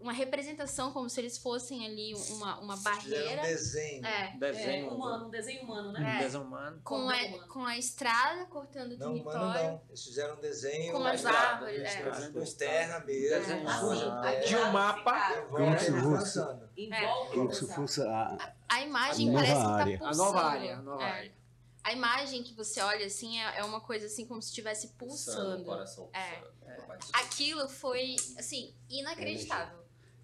uma 0.00 0.12
representação 0.12 0.92
como 0.92 1.08
se 1.10 1.20
eles 1.20 1.36
fossem 1.38 1.84
ali 1.84 2.14
uma, 2.30 2.58
uma 2.60 2.76
barreira. 2.78 3.42
um 3.42 3.44
desenho. 3.44 4.06
É, 4.06 4.36
Desenho 4.38 4.86
É, 4.86 4.90
humano, 4.90 5.26
um 5.26 5.30
desenho 5.30 5.62
humano, 5.62 5.92
né? 5.92 6.00
Um 6.00 6.06
É. 6.06 6.18
desenho 6.22 6.42
humano. 6.44 6.80
com, 6.82 6.98
Não 6.98 7.10
a, 7.10 7.16
humano. 7.16 7.48
com 7.48 7.64
a 7.66 7.76
estrada 7.76 8.46
cortando 8.46 8.92
o 8.92 8.96
Não, 8.98 9.12
território. 9.12 9.40
humano 9.40 9.62
não. 9.62 9.82
Eles 9.88 10.04
fizeram 10.04 10.36
um 10.36 10.40
desenho. 10.40 10.92
Com 10.92 11.04
as 11.04 11.26
árvores, 11.26 11.82
é. 11.82 12.30
Com 12.32 12.40
externa 12.42 13.00
mesmo. 13.00 13.52
É, 14.24 14.40
De 14.40 14.56
um 14.56 14.72
mapa. 14.72 15.42
Como 15.50 15.78
se 15.78 15.92
fosse-. 15.92 16.40
Envolve 16.76 17.34
Como 17.36 17.52
se 17.52 17.74
fosse 17.74 18.02
a, 18.02 18.54
A 18.68 18.80
imagem 18.80 19.30
A 19.30 19.32
parece 19.34 19.52
que 19.54 19.60
tá 19.62 19.68
área. 19.74 19.98
pulsando. 19.98 20.22
A 20.22 20.24
nova 20.26 20.40
área, 20.44 20.76
a 20.78 20.82
nova 20.82 21.02
É. 21.02 21.10
área. 21.12 21.40
A 21.82 21.92
imagem 21.92 22.42
que 22.42 22.54
você 22.54 22.80
olha 22.82 23.06
assim 23.06 23.38
é, 23.40 23.58
é 23.58 23.64
uma 23.64 23.80
coisa 23.80 24.06
assim 24.06 24.26
como 24.26 24.40
se 24.40 24.48
estivesse 24.48 24.88
pulsando. 24.98 25.64
coração 25.64 26.10
É. 26.12 26.36
pulsando. 26.36 27.10
Aquilo 27.14 27.68
foi, 27.68 28.16
assim, 28.38 28.74
inacreditável. 28.88 29.80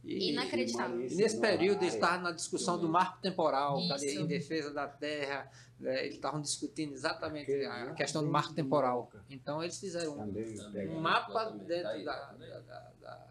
E- 0.07 0.33
Inacreditável. 0.33 1.01
E 1.01 1.15
nesse 1.17 1.41
período 1.41 1.83
eles 1.83 1.95
estavam 1.95 2.23
na 2.23 2.33
discussão 2.33 2.79
do 2.79 2.89
marco 2.89 3.19
temporal, 3.21 3.79
em 3.81 4.27
defesa 4.27 4.73
da 4.73 4.87
terra, 4.87 5.51
né, 5.81 6.03
eles 6.05 6.15
estavam 6.15 6.41
discutindo 6.41 6.93
exatamente 6.95 7.53
a 7.65 7.93
questão 7.95 8.23
do 8.25 8.31
marco 8.31 8.55
temporal. 8.55 9.11
Então 9.29 9.63
eles 9.63 9.79
fizeram 9.79 10.17
um, 10.19 10.23
um 10.97 11.01
mapa 11.01 11.51
dentro 11.51 11.83
Tá 12.05 12.13
da, 12.13 12.13
tá 12.15 12.33
da, 12.33 12.61
da, 12.61 12.93
da- 13.03 13.27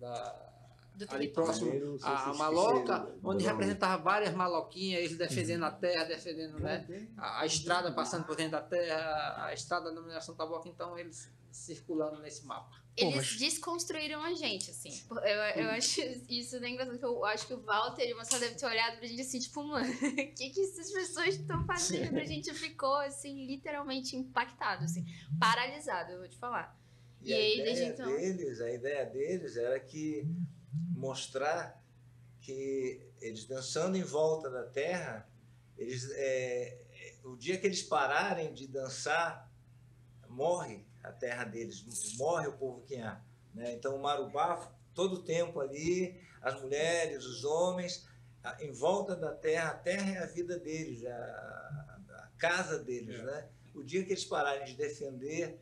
da- 0.00 0.50
Do 0.94 1.06
ali 1.10 1.28
próximo 1.28 1.98
a, 2.02 2.34
maloca, 2.34 3.08
onde 3.24 3.44
representava 3.44 4.00
várias 4.02 4.32
maloquinhas, 4.34 5.00
eles 5.04 5.16
defendendo 5.16 5.64
a 5.64 5.70
terra, 5.72 6.04
defendendo 6.04 6.60
né, 6.60 6.86
a, 7.16 7.40
a 7.40 7.46
estrada 7.46 7.90
passando 7.92 8.24
por 8.24 8.36
dentro 8.36 8.52
da 8.52 8.60
terra, 8.62 9.44
a 9.46 9.52
estrada 9.54 9.90
da 9.92 10.00
mineração 10.00 10.34
tabaco, 10.36 10.68
então 10.68 10.96
eles 10.98 11.28
circulando 11.50 12.20
nesse 12.20 12.44
mapa. 12.46 12.83
Eles 12.96 13.14
mas- 13.16 13.36
desconstruíram 13.38 14.22
a 14.22 14.34
gente, 14.34 14.70
assim. 14.70 14.90
Eu, 15.10 15.62
eu 15.64 15.70
acho 15.70 16.00
isso 16.28 16.60
bem 16.60 16.74
engraçado, 16.74 16.96
que 16.98 17.04
eu 17.04 17.24
acho 17.24 17.46
que 17.46 17.54
o 17.54 17.60
Walter 17.60 18.08
e 18.08 18.12
o 18.12 18.16
Marcelo 18.16 18.40
devem 18.42 18.56
ter 18.56 18.66
olhado 18.66 18.98
pra 18.98 19.06
gente 19.08 19.20
assim, 19.22 19.40
tipo, 19.40 19.62
mano, 19.64 19.92
o 19.92 19.96
que, 20.34 20.50
que 20.50 20.60
essas 20.60 20.92
pessoas 20.92 21.34
estão 21.34 21.64
fazendo? 21.66 22.16
A 22.18 22.24
gente 22.24 22.54
ficou, 22.54 22.94
assim, 22.96 23.46
literalmente 23.46 24.14
impactado, 24.16 24.84
assim, 24.84 25.04
paralisado, 25.40 26.12
eu 26.12 26.18
vou 26.20 26.28
te 26.28 26.38
falar. 26.38 26.78
E, 27.20 27.30
E 27.30 27.34
a 27.34 27.36
aí, 27.36 27.60
ideia 27.60 27.88
então- 27.88 28.06
deles, 28.16 28.60
a 28.60 28.70
ideia 28.72 29.04
deles 29.06 29.56
era 29.56 29.80
que 29.80 30.24
mostrar 30.94 31.82
que 32.40 33.00
eles 33.20 33.44
dançando 33.46 33.96
em 33.96 34.02
volta 34.02 34.50
da 34.50 34.64
Terra, 34.64 35.28
eles, 35.76 36.08
é, 36.12 36.78
o 37.24 37.36
dia 37.36 37.58
que 37.58 37.66
eles 37.66 37.82
pararem 37.82 38.52
de 38.52 38.66
dançar, 38.68 39.50
morre 40.28 40.84
a 41.04 41.12
terra 41.12 41.44
deles, 41.44 41.84
morre 42.16 42.48
o 42.48 42.52
povo 42.56 42.80
Quinhá. 42.82 43.20
Né? 43.54 43.72
Então 43.74 43.94
o 43.96 44.02
Marubá, 44.02 44.72
todo 44.94 45.16
o 45.16 45.22
tempo 45.22 45.60
ali, 45.60 46.20
as 46.42 46.60
mulheres, 46.60 47.24
os 47.24 47.44
homens, 47.44 48.08
em 48.60 48.72
volta 48.72 49.14
da 49.14 49.32
terra, 49.32 49.70
a 49.70 49.74
terra 49.74 50.10
é 50.10 50.18
a 50.18 50.26
vida 50.26 50.58
deles, 50.58 51.04
a, 51.06 51.10
a 51.10 52.28
casa 52.38 52.78
deles. 52.82 53.22
Né? 53.22 53.48
O 53.74 53.82
dia 53.82 54.04
que 54.04 54.12
eles 54.12 54.24
pararem 54.24 54.64
de 54.64 54.74
defender 54.74 55.60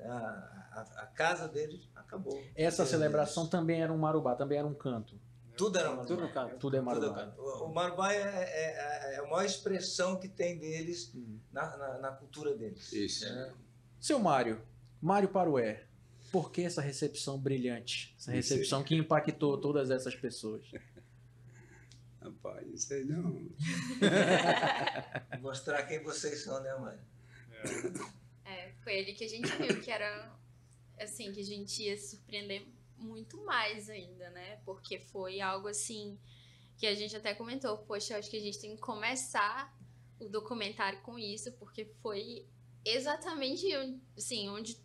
a, 0.00 0.06
a- 0.12 1.02
a 1.02 1.06
casa 1.06 1.48
deles, 1.48 1.88
acabou. 1.94 2.42
Essa 2.54 2.84
celebração 2.84 3.46
também 3.46 3.82
era 3.82 3.92
um 3.92 3.98
marubá, 3.98 4.34
também 4.34 4.58
era 4.58 4.66
um 4.66 4.74
canto. 4.74 5.18
tudo 5.56 5.78
era 5.78 5.88
Marubá. 5.90 6.06
Tudo 6.06 6.28
canto. 6.32 6.56
Tudo 6.58 6.76
é 6.76 6.80
marubá. 6.80 7.32
O, 7.38 7.68
Marubá 7.68 8.12
é, 8.12 8.18
é- 8.18 9.14
é 9.14 9.18
a 9.18 9.22
maior 9.22 9.44
expressão 9.44 10.18
que 10.18 10.28
tem 10.28 10.58
deles 10.58 11.12
Hum. 11.14 11.38
na, 11.52 11.76
na- 11.76 11.98
na 11.98 12.10
cultura 12.12 12.54
deles. 12.56 12.92
Isso. 12.92 13.24
né? 13.32 13.52
Seu 14.00 14.18
Mário, 14.18 14.60
Mário 15.04 15.28
Parué, 15.28 15.84
por 16.32 16.50
que 16.50 16.62
essa 16.62 16.80
recepção 16.80 17.38
brilhante? 17.38 18.14
Essa 18.18 18.32
recepção 18.32 18.82
que 18.82 18.94
impactou 18.94 19.60
todas 19.60 19.90
essas 19.90 20.16
pessoas? 20.16 20.64
Rapaz, 22.22 22.66
não 22.66 22.78
sei 22.78 23.04
não. 23.04 23.46
Mostrar 25.42 25.82
quem 25.82 26.02
vocês 26.02 26.42
são, 26.42 26.58
né, 26.62 26.74
mãe? 26.76 26.98
É, 28.46 28.72
foi 28.82 29.00
ali 29.00 29.12
que 29.12 29.24
a 29.24 29.28
gente 29.28 29.46
viu 29.56 29.78
que 29.82 29.90
era, 29.90 30.34
assim, 30.98 31.30
que 31.32 31.40
a 31.40 31.44
gente 31.44 31.82
ia 31.82 31.98
se 31.98 32.16
surpreender 32.16 32.66
muito 32.96 33.36
mais 33.44 33.90
ainda, 33.90 34.30
né? 34.30 34.58
Porque 34.64 34.98
foi 34.98 35.38
algo, 35.38 35.68
assim, 35.68 36.18
que 36.78 36.86
a 36.86 36.94
gente 36.94 37.14
até 37.14 37.34
comentou, 37.34 37.76
poxa, 37.76 38.16
acho 38.16 38.30
que 38.30 38.38
a 38.38 38.42
gente 38.42 38.58
tem 38.58 38.74
que 38.74 38.80
começar 38.80 39.70
o 40.18 40.30
documentário 40.30 41.02
com 41.02 41.18
isso, 41.18 41.52
porque 41.58 41.84
foi 42.00 42.46
exatamente, 42.82 43.66
assim, 44.16 44.48
onde 44.48 44.82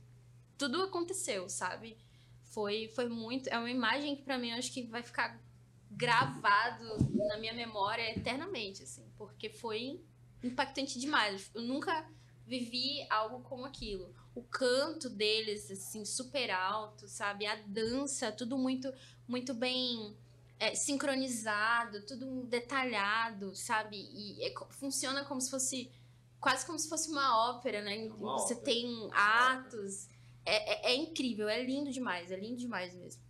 tudo 0.60 0.84
aconteceu, 0.84 1.49
sabe? 1.49 1.97
Foi, 2.43 2.89
foi 2.89 3.07
muito, 3.07 3.47
é 3.47 3.57
uma 3.57 3.72
imagem 3.72 4.16
que 4.16 4.24
pra 4.24 4.38
mim 4.38 4.51
acho 4.51 4.72
que 4.72 4.84
vai 4.84 5.01
ficar 5.01 5.41
gravado 5.89 6.84
na 7.30 7.38
minha 7.38 7.53
memória 7.53 8.12
eternamente, 8.12 8.84
assim, 8.84 9.10
porque 9.18 9.49
foi 9.49 10.03
impactante 10.43 10.99
demais. 10.99 11.49
Eu 11.55 11.62
nunca 11.62 12.05
vivi 12.45 13.07
algo 13.10 13.41
como 13.41 13.66
aquilo. 13.66 14.14
O 14.36 14.43
canto 14.43 15.10
deles, 15.10 15.72
assim, 15.72 16.03
super 16.05 16.51
alto, 16.51 17.07
sabe? 17.07 17.45
A 17.45 17.55
dança, 17.66 18.32
tudo 18.32 18.57
muito, 18.57 18.91
muito 19.28 19.53
bem 19.53 20.18
é, 20.60 20.76
sincronizado, 20.76 22.05
tudo 22.05 22.43
detalhado, 22.45 23.55
sabe? 23.55 23.97
E 23.97 24.43
é 24.43 24.53
funciona 24.72 25.24
como 25.24 25.39
se 25.39 25.49
fosse, 25.49 25.91
quase 26.39 26.66
como 26.66 26.78
se 26.78 26.89
fosse 26.89 27.10
uma 27.10 27.49
ópera, 27.49 27.82
né? 27.82 27.97
Uma 28.10 28.39
Você 28.39 28.53
ópera. 28.53 28.66
tem 28.66 29.10
atos. 29.14 30.07
É, 30.45 30.89
é, 30.89 30.93
é 30.93 30.95
incrível, 30.95 31.47
é 31.47 31.63
lindo 31.63 31.91
demais, 31.91 32.31
é 32.31 32.35
lindo 32.35 32.57
demais 32.57 32.93
mesmo. 32.95 33.21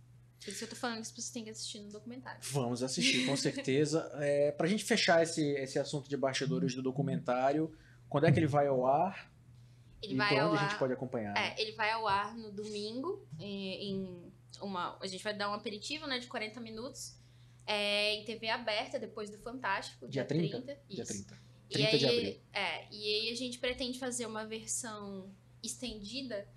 Por 0.42 0.48
isso 0.48 0.58
que 0.58 0.64
eu 0.64 0.68
tô 0.70 0.76
falando 0.76 0.96
que 0.96 1.02
as 1.02 1.10
pessoas 1.10 1.30
têm 1.30 1.44
que 1.44 1.50
assistir 1.50 1.80
no 1.80 1.90
documentário. 1.90 2.40
Vamos 2.50 2.82
assistir, 2.82 3.26
com 3.26 3.36
certeza. 3.36 4.10
É, 4.20 4.52
Para 4.52 4.66
a 4.66 4.70
gente 4.70 4.84
fechar 4.84 5.22
esse, 5.22 5.42
esse 5.56 5.78
assunto 5.78 6.08
de 6.08 6.16
bastidores 6.16 6.74
do 6.74 6.82
documentário, 6.82 7.70
quando 8.08 8.24
é 8.26 8.32
que 8.32 8.38
ele 8.38 8.46
vai 8.46 8.66
ao 8.66 8.86
ar? 8.86 9.30
Ele 10.02 10.14
e 10.14 10.16
vai 10.16 10.32
onde 10.42 10.56
a 10.56 10.60
ar. 10.60 10.70
gente 10.70 10.78
pode 10.78 10.94
acompanhar? 10.94 11.36
É, 11.36 11.60
ele 11.60 11.72
vai 11.72 11.90
ao 11.90 12.08
ar 12.08 12.34
no 12.34 12.50
domingo, 12.50 13.22
em, 13.38 14.32
uma. 14.62 14.96
A 14.98 15.06
gente 15.06 15.22
vai 15.22 15.34
dar 15.36 15.50
um 15.50 15.52
aperitivo, 15.54 16.06
né, 16.06 16.18
de 16.18 16.26
40 16.26 16.58
minutos. 16.60 17.18
é, 17.66 18.14
em 18.14 18.24
TV 18.24 18.48
aberta, 18.48 18.98
depois 18.98 19.28
do 19.30 19.38
Fantástico, 19.38 20.08
Dia 20.08 20.24
dia, 20.24 20.24
30? 20.24 20.60
30. 20.62 20.80
Dia 20.88 21.02
isso. 21.02 21.12
30. 21.12 21.38
E 21.68 21.72
30 21.74 21.90
aí, 21.90 21.98
de 21.98 22.06
abril. 22.06 22.40
É, 22.52 22.86
e 22.90 23.14
aí 23.14 23.30
a 23.30 23.36
gente 23.36 23.58
pretende 23.58 23.98
fazer 23.98 24.24
uma 24.26 24.44
versão 24.46 25.30
estendida 25.62 26.48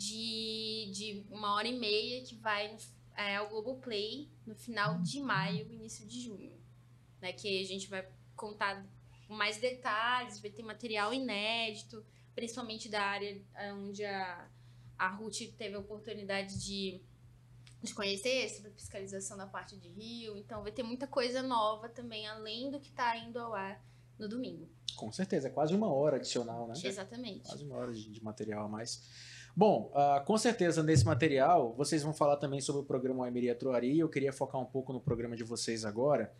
de, 0.00 0.90
de 0.94 1.26
uma 1.30 1.54
hora 1.54 1.68
e 1.68 1.78
meia 1.78 2.24
que 2.24 2.34
vai 2.34 2.74
é, 3.14 3.36
ao 3.36 3.50
Globoplay 3.50 4.30
no 4.46 4.54
final 4.54 4.98
de 5.02 5.20
maio, 5.20 5.70
início 5.70 6.06
de 6.06 6.22
junho. 6.22 6.58
Né, 7.20 7.34
que 7.34 7.60
a 7.60 7.66
gente 7.66 7.86
vai 7.86 8.08
contar 8.34 8.82
com 9.28 9.34
mais 9.34 9.58
detalhes, 9.58 10.40
vai 10.40 10.50
ter 10.50 10.62
material 10.62 11.12
inédito, 11.12 12.02
principalmente 12.34 12.88
da 12.88 13.02
área 13.02 13.38
eh, 13.54 13.74
onde 13.74 14.02
a, 14.02 14.48
a 14.96 15.08
Ruth 15.08 15.52
teve 15.58 15.74
a 15.74 15.78
oportunidade 15.78 16.58
de, 16.58 17.02
de 17.82 17.92
conhecer, 17.92 18.48
sobre 18.48 18.70
fiscalização 18.70 19.36
da 19.36 19.46
parte 19.46 19.76
de 19.76 19.88
Rio. 19.90 20.34
Então 20.34 20.62
vai 20.62 20.72
ter 20.72 20.82
muita 20.82 21.06
coisa 21.06 21.42
nova 21.42 21.90
também, 21.90 22.26
além 22.26 22.70
do 22.70 22.80
que 22.80 22.88
está 22.88 23.18
indo 23.18 23.38
ao 23.38 23.52
ar 23.52 23.84
no 24.18 24.26
domingo. 24.26 24.66
Com 24.96 25.12
certeza, 25.12 25.48
é 25.48 25.50
quase 25.50 25.74
uma 25.74 25.92
hora 25.92 26.16
adicional, 26.16 26.66
né? 26.66 26.74
Exatamente. 26.82 27.46
Quase 27.46 27.64
uma 27.64 27.76
hora 27.76 27.92
de, 27.92 28.10
de 28.10 28.24
material 28.24 28.64
a 28.64 28.68
mais. 28.68 29.06
Bom, 29.56 29.90
ah, 29.94 30.22
com 30.24 30.38
certeza 30.38 30.82
nesse 30.82 31.04
material 31.04 31.74
vocês 31.76 32.02
vão 32.02 32.12
falar 32.12 32.36
também 32.36 32.60
sobre 32.60 32.82
o 32.82 32.84
programa 32.84 33.26
Emeria 33.26 33.54
Troari. 33.54 33.98
Eu 33.98 34.08
queria 34.08 34.32
focar 34.32 34.60
um 34.60 34.64
pouco 34.64 34.92
no 34.92 35.00
programa 35.00 35.36
de 35.36 35.44
vocês 35.44 35.84
agora. 35.84 36.32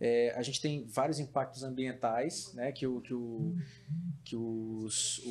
É, 0.00 0.34
a 0.36 0.42
gente 0.42 0.60
tem 0.60 0.84
vários 0.86 1.18
impactos 1.18 1.62
ambientais 1.62 2.52
né, 2.54 2.72
que, 2.72 2.86
o, 2.86 3.00
que, 3.00 3.14
o, 3.14 3.56
que 4.24 4.36
os, 4.36 5.22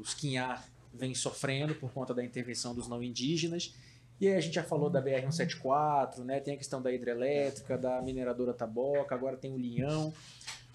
os 0.00 0.14
Quinhá 0.14 0.62
vêm 0.92 1.14
sofrendo 1.14 1.74
por 1.74 1.92
conta 1.92 2.14
da 2.14 2.24
intervenção 2.24 2.74
dos 2.74 2.88
não 2.88 3.02
indígenas. 3.02 3.74
E 4.20 4.28
aí 4.28 4.36
a 4.36 4.40
gente 4.40 4.54
já 4.54 4.62
falou 4.62 4.90
da 4.90 5.02
BR-174, 5.02 6.18
né, 6.18 6.40
tem 6.40 6.54
a 6.54 6.56
questão 6.56 6.82
da 6.82 6.92
hidrelétrica, 6.92 7.78
da 7.78 8.02
mineradora 8.02 8.52
Taboca, 8.52 9.14
agora 9.14 9.36
tem 9.36 9.52
o 9.52 9.56
Linhão. 9.56 10.12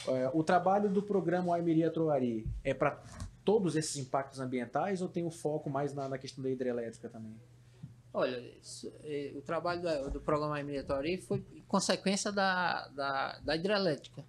É, 0.07 0.29
o 0.33 0.43
trabalho 0.43 0.89
do 0.89 1.01
programa 1.01 1.55
Aimeria 1.55 1.91
Troari 1.91 2.47
é 2.63 2.73
para 2.73 3.01
todos 3.45 3.75
esses 3.75 3.95
impactos 3.97 4.39
ambientais 4.39 5.01
ou 5.01 5.07
tem 5.07 5.25
o 5.25 5.31
foco 5.31 5.69
mais 5.69 5.93
na, 5.93 6.09
na 6.09 6.17
questão 6.17 6.43
da 6.43 6.49
hidrelétrica 6.49 7.07
também? 7.07 7.39
Olha, 8.11 8.43
eh, 9.03 9.33
o 9.35 9.41
trabalho 9.41 9.81
do, 9.81 10.11
do 10.11 10.21
programa 10.21 10.59
Emiratori 10.59 11.17
foi 11.17 11.45
consequência 11.67 12.31
da, 12.31 12.87
da, 12.89 13.39
da 13.39 13.55
hidrelétrica, 13.55 14.25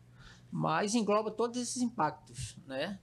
mas 0.51 0.95
engloba 0.95 1.31
todos 1.31 1.61
esses 1.61 1.81
impactos, 1.81 2.57
né? 2.67 3.01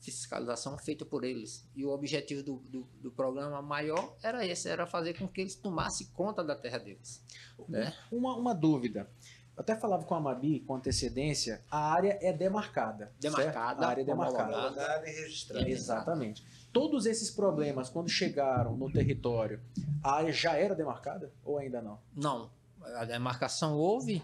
fiscalização 0.00 0.78
feita 0.78 1.04
por 1.04 1.24
eles. 1.24 1.66
E 1.74 1.84
o 1.84 1.90
objetivo 1.90 2.42
do, 2.42 2.56
do, 2.68 2.88
do 3.00 3.10
programa 3.10 3.60
maior 3.60 4.16
era 4.22 4.46
esse, 4.46 4.68
era 4.68 4.86
fazer 4.86 5.14
com 5.18 5.26
que 5.26 5.40
eles 5.40 5.54
tomassem 5.54 6.06
conta 6.14 6.44
da 6.44 6.54
terra 6.54 6.78
deles. 6.78 7.22
Né? 7.68 7.92
Uma, 8.10 8.36
uma 8.36 8.54
dúvida. 8.54 9.10
Eu 9.56 9.62
até 9.62 9.74
falava 9.74 10.04
com 10.04 10.14
a 10.14 10.20
Mabi 10.20 10.60
com 10.60 10.76
antecedência, 10.76 11.64
a 11.68 11.92
área 11.92 12.16
é 12.22 12.32
demarcada. 12.32 13.12
Demarcada, 13.18 13.52
certo? 13.52 13.82
A 13.82 13.88
área 13.88 14.02
é 14.02 14.04
demarcada. 14.04 15.08
e 15.08 15.10
registrada. 15.10 15.68
Exatamente. 15.68 16.46
Todos 16.72 17.06
esses 17.06 17.30
problemas, 17.30 17.90
quando 17.90 18.08
chegaram 18.08 18.76
no 18.76 18.92
território, 18.92 19.60
a 20.02 20.12
área 20.12 20.32
já 20.32 20.54
era 20.54 20.76
demarcada 20.76 21.32
ou 21.44 21.58
ainda 21.58 21.82
não? 21.82 21.98
Não, 22.14 22.50
a 22.96 23.04
demarcação 23.04 23.76
houve 23.76 24.22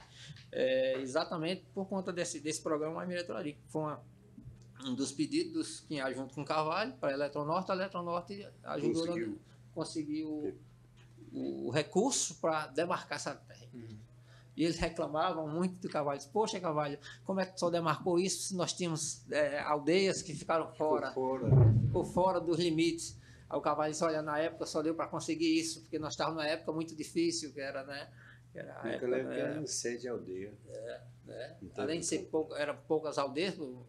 é, 0.52 0.98
exatamente 1.00 1.64
por 1.74 1.86
conta 1.88 2.12
desse, 2.12 2.40
desse 2.40 2.62
programa 2.62 3.02
Emiratori. 3.02 3.58
Foi 3.68 3.82
uma, 3.82 4.02
um 4.84 4.94
dos 4.94 5.12
pedidos 5.12 5.80
que 5.80 5.94
ia 5.94 6.12
junto 6.12 6.34
com 6.34 6.42
o 6.42 6.44
Carvalho 6.44 6.92
para 6.94 7.10
a 7.10 7.12
Eletronorte, 7.12 7.70
a 7.70 7.74
Eletronorte 7.74 8.46
ajudou 8.62 9.06
Conseguiu. 9.06 9.38
a 9.70 9.74
conseguir 9.74 10.24
o, 10.24 10.54
o 11.32 11.70
recurso 11.70 12.36
para 12.36 12.68
demarcar 12.68 13.16
essa 13.16 13.34
terra. 13.34 13.68
E 14.56 14.62
eles 14.62 14.78
reclamavam 14.78 15.48
muito 15.48 15.80
do 15.80 15.88
Carvalho. 15.88 16.20
Poxa, 16.32 16.60
Carvalho, 16.60 16.98
como 17.24 17.40
é 17.40 17.46
que 17.46 17.58
só 17.58 17.70
demarcou 17.70 18.20
isso 18.20 18.48
se 18.48 18.54
nós 18.54 18.72
tínhamos 18.72 19.28
é, 19.32 19.58
aldeias 19.60 20.22
que 20.22 20.32
ficaram 20.32 20.72
fora? 20.74 21.10
Por 21.10 21.40
fora. 21.40 21.74
por 21.92 22.04
fora 22.06 22.40
dos 22.40 22.58
limites. 22.58 23.18
Aí 23.50 23.58
o 23.58 23.60
Carvalho 23.60 23.90
disse, 23.90 24.04
olha, 24.04 24.22
na 24.22 24.38
época 24.38 24.64
só 24.64 24.80
deu 24.80 24.94
para 24.94 25.08
conseguir 25.08 25.58
isso, 25.58 25.80
porque 25.80 25.98
nós 25.98 26.12
estávamos 26.12 26.40
numa 26.40 26.48
época 26.48 26.70
muito 26.72 26.94
difícil, 26.94 27.52
que 27.52 27.60
era, 27.60 27.82
né? 27.84 28.08
Que 28.55 28.61
era 28.61 28.80
a 28.80 28.88
época, 28.88 29.16
época 29.16 29.34
né, 29.34 29.40
eram 29.40 29.66
sede 29.66 30.07
aldeia. 30.07 30.55
né? 31.26 31.57
Então, 31.61 31.82
Além 31.82 31.98
de 31.98 32.07
ser 32.07 32.20
pouco, 32.30 32.55
eram 32.55 32.76
poucas 32.86 33.18
aldeias, 33.18 33.57
por- 33.57 33.84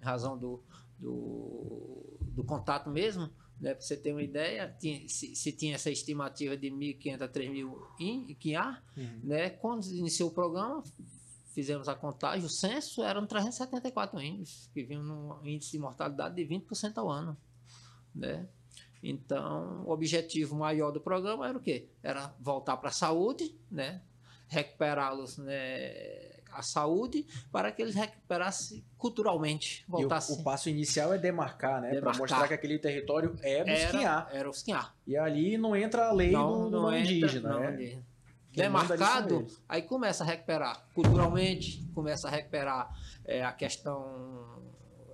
em 0.00 0.02
razão 0.02 0.38
do, 0.38 0.64
do, 0.98 2.16
do 2.22 2.42
contato 2.42 2.88
mesmo, 2.88 3.30
né, 3.60 3.74
para 3.74 3.82
você 3.82 3.98
ter 3.98 4.12
uma 4.12 4.22
ideia, 4.22 4.74
tinha, 4.80 5.06
se, 5.06 5.36
se, 5.36 5.52
tinha 5.52 5.74
essa 5.74 5.90
estimativa 5.90 6.56
de 6.56 6.70
1.500 6.70 7.20
a 7.20 7.28
3.000 7.28 8.36
QIA, 8.40 8.82
uhum. 8.96 9.20
né, 9.22 9.50
quando 9.50 9.84
iniciou 9.92 10.30
o 10.30 10.32
programa, 10.32 10.82
fizemos 11.52 11.86
a 11.86 11.94
contagem, 11.94 12.46
o 12.46 12.48
censo 12.48 13.02
eram 13.02 13.26
374 13.26 14.18
índios, 14.22 14.70
que 14.72 14.82
vinham 14.82 15.02
num 15.02 15.46
índice 15.46 15.72
de 15.72 15.78
mortalidade 15.78 16.36
de 16.36 16.46
20% 16.46 16.96
ao 16.96 17.10
ano. 17.10 17.36
Né? 18.14 18.48
Então, 19.02 19.84
o 19.86 19.90
objetivo 19.90 20.54
maior 20.56 20.90
do 20.90 21.00
programa 21.00 21.48
era 21.48 21.56
o 21.56 21.60
quê? 21.60 21.88
Era 22.02 22.34
voltar 22.38 22.76
para 22.76 22.90
a 22.90 22.92
saúde, 22.92 23.54
né? 23.70 24.02
recuperá-los 24.50 25.38
né? 25.38 26.40
a 26.52 26.60
saúde 26.60 27.24
para 27.52 27.70
que 27.70 27.80
eles 27.80 27.94
recuperassem 27.94 28.84
culturalmente, 28.98 29.84
voltassem. 29.88 30.36
O, 30.36 30.40
o, 30.40 30.44
passo 30.44 30.68
inicial 30.68 31.14
é 31.14 31.18
demarcar, 31.18 31.80
né? 31.80 32.00
Para 32.00 32.12
mostrar 32.18 32.48
que 32.48 32.54
aquele 32.54 32.78
território 32.78 33.36
é 33.40 33.64
dos 33.64 33.94
era, 33.94 34.28
Era 34.32 34.50
os 34.50 34.62
Quinhá. 34.62 34.92
E 35.06 35.16
ali 35.16 35.56
não 35.56 35.76
entra 35.76 36.08
a 36.08 36.12
lei 36.12 36.32
não, 36.32 36.64
do, 36.64 36.70
do 36.70 36.82
não 36.82 36.96
indígena, 36.96 37.50
não, 37.50 37.60
né? 37.60 38.02
Demarcado, 38.52 39.46
aí 39.68 39.82
começa 39.82 40.24
a 40.24 40.26
recuperar 40.26 40.84
culturalmente, 40.92 41.86
começa 41.94 42.26
a 42.26 42.30
recuperar 42.32 42.90
é, 43.24 43.44
a 43.44 43.52
questão 43.52 44.69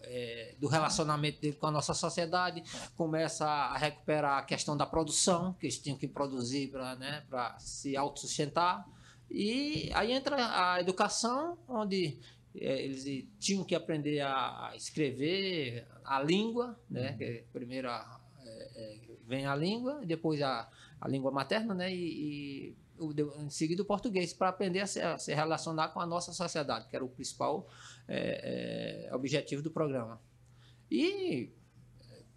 é, 0.06 0.54
do 0.58 0.68
relacionamento 0.68 1.40
dele 1.40 1.56
com 1.56 1.66
a 1.66 1.70
nossa 1.70 1.94
sociedade, 1.94 2.62
começa 2.96 3.46
a 3.46 3.76
recuperar 3.76 4.38
a 4.38 4.42
questão 4.42 4.76
da 4.76 4.86
produção, 4.86 5.52
que 5.54 5.66
eles 5.66 5.78
tinham 5.78 5.98
que 5.98 6.08
produzir 6.08 6.68
para 6.68 6.96
né, 6.96 7.24
se 7.58 7.96
autossustentar. 7.96 8.86
E 9.30 9.90
aí 9.94 10.12
entra 10.12 10.36
a 10.36 10.80
educação, 10.80 11.58
onde 11.68 12.18
é, 12.54 12.82
eles 12.82 13.28
tinham 13.38 13.64
que 13.64 13.74
aprender 13.74 14.20
a 14.20 14.72
escrever 14.76 15.86
a 16.04 16.22
língua, 16.22 16.78
né? 16.88 17.10
Uhum. 17.10 17.18
Que 17.18 17.44
primeiro 17.52 17.90
a, 17.90 18.20
é, 18.44 18.70
é, 18.76 19.00
vem 19.26 19.46
a 19.46 19.54
língua, 19.54 20.00
depois 20.04 20.40
a, 20.40 20.70
a 21.00 21.08
língua 21.08 21.30
materna, 21.30 21.74
né? 21.74 21.92
E, 21.92 22.68
e 22.68 22.76
em 23.38 23.50
seguida 23.50 23.82
o 23.82 23.84
português, 23.84 24.32
para 24.32 24.48
aprender 24.48 24.80
a 24.80 24.86
se, 24.86 25.00
a 25.00 25.18
se, 25.18 25.34
relacionar 25.34 25.88
com 25.88 26.00
a 26.00 26.06
nossa 26.06 26.32
sociedade, 26.32 26.88
que 26.88 26.96
era 26.96 27.04
o 27.04 27.08
principal 27.08 27.68
é, 28.08 29.08
é, 29.08 29.14
objetivo 29.14 29.62
do 29.62 29.70
programa. 29.70 30.20
E 30.90 31.52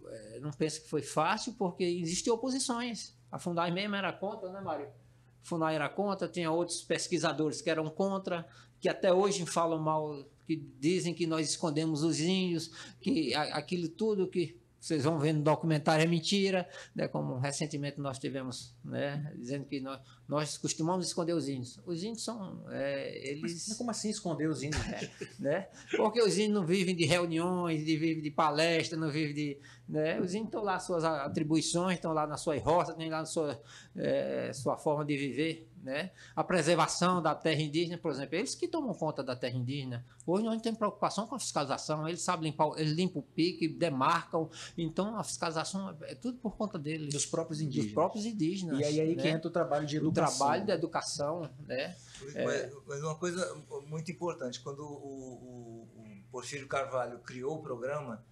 é, 0.06 0.40
não 0.40 0.52
penso 0.52 0.82
que 0.82 0.90
foi 0.90 1.02
fácil, 1.02 1.54
porque 1.54 1.84
existem 1.84 2.32
oposições. 2.32 3.18
A 3.32 3.40
Fundai 3.40 3.72
mesmo 3.72 3.96
era 3.96 4.12
contra, 4.12 4.52
né, 4.52 4.60
Mário? 4.62 4.88
Funai 5.42 5.76
era 5.76 5.88
contra, 5.88 6.28
tinha 6.28 6.52
outros 6.52 6.82
pesquisadores 6.84 7.62
que 7.62 7.70
eram 7.70 7.90
contra, 7.90 8.48
que 8.80 8.90
até 8.90 9.14
hoje 9.14 9.46
falam 9.46 9.80
mal, 9.80 10.26
que 10.46 10.56
dizem 10.80 11.14
que 11.14 11.26
nós 11.26 11.50
escondemos 11.50 12.04
os 12.04 12.20
índios, 12.20 12.72
que 13.00 13.34
aquilo 13.36 13.88
tudo 13.88 14.28
que 14.28 14.59
vocês 14.80 15.04
vão 15.04 15.20
ver 15.20 15.34
no 15.34 15.42
documentário 15.42 16.04
é 16.04 16.08
mentira, 16.08 16.68
né? 16.96 17.08
como 17.08 17.38
recentemente 17.38 18.00
nós 18.00 18.18
tivemos, 18.18 18.76
né? 18.84 19.34
dizendo 19.38 19.66
que 19.66 19.80
nós, 19.80 20.00
nós 20.28 20.58
costumamos 20.58 21.06
esconder 21.06 21.34
os 21.34 21.50
índios. 21.50 21.80
Os 21.86 22.04
índios 22.04 22.24
são, 22.24 22.64
é, 22.70 23.30
eles... 23.30 23.68
Mas 23.68 23.78
como 23.78 23.92
assim 23.92 24.10
esconder 24.10 24.48
os 24.48 24.64
índios? 24.64 24.82
né? 25.38 25.68
Porque 25.98 26.22
os 26.22 26.38
índios 26.38 26.54
não 26.54 26.66
vivem 26.66 26.96
de 26.96 27.06
reuniões, 27.06 27.86
de, 27.86 27.98
vivem 27.98 28.24
de 28.24 28.32
palestra, 28.32 28.98
não 28.98 29.12
vivem 29.12 29.34
de... 29.34 29.60
Né? 29.88 30.20
Os 30.20 30.34
índios 30.34 30.48
estão 30.48 30.64
lá 30.64 30.80
suas 30.80 31.04
atribuições, 31.04 31.96
estão 31.96 32.14
lá 32.14 32.26
na 32.26 32.38
sua 32.38 32.58
roça, 32.60 32.94
têm 32.94 33.10
lá 33.10 33.20
na 33.20 33.26
sua, 33.26 33.62
é, 33.96 34.52
sua 34.54 34.78
forma 34.78 35.04
de 35.04 35.18
viver, 35.18 35.69
né? 35.84 36.12
A 36.36 36.44
preservação 36.44 37.22
da 37.22 37.34
terra 37.34 37.62
indígena, 37.62 37.98
por 37.98 38.12
exemplo, 38.12 38.36
eles 38.36 38.56
que 38.56 38.68
tomam 38.68 38.94
conta 38.94 39.24
da 39.24 39.36
terra 39.36 39.56
indígena. 39.56 40.06
Hoje 40.26 40.44
nós 40.44 40.54
não 40.56 40.62
temos 40.62 40.78
preocupação 40.78 41.28
com 41.28 41.36
a 41.36 41.40
fiscalização, 41.40 42.08
eles 42.08 42.22
sabem 42.22 42.52
limpar, 42.52 42.72
eles 42.78 42.94
limpam 42.94 43.20
o 43.20 43.24
pique, 43.24 43.68
demarcam. 43.68 44.50
Então 44.78 45.18
a 45.18 45.24
fiscalização 45.24 45.96
é 46.04 46.16
tudo 46.16 46.38
por 46.40 46.56
conta 46.56 46.78
deles. 46.78 47.14
Dos 47.14 47.26
próprios 47.26 47.62
indígenas. 47.62 47.88
Dos 47.88 47.94
próprios 47.94 48.26
indígenas. 48.26 48.80
E 48.80 48.84
aí, 48.84 49.02
aí 49.02 49.16
né? 49.16 49.22
que 49.22 49.28
entra 49.28 49.48
o 49.48 49.52
trabalho 49.52 49.86
de 49.86 49.98
educação. 49.98 50.36
O 50.36 50.38
trabalho 50.38 50.66
da 50.66 50.74
educação, 50.74 51.50
né? 51.66 51.96
Mas, 52.22 52.36
é... 52.36 52.72
mas 52.86 53.02
uma 53.02 53.16
coisa 53.16 53.56
muito 53.88 54.12
importante, 54.12 54.60
quando 54.60 54.82
o, 54.82 54.84
o, 54.86 55.88
o 55.98 56.24
Porfírio 56.32 56.68
Carvalho 56.68 57.20
criou 57.20 57.56
o 57.56 57.62
programa, 57.62 58.24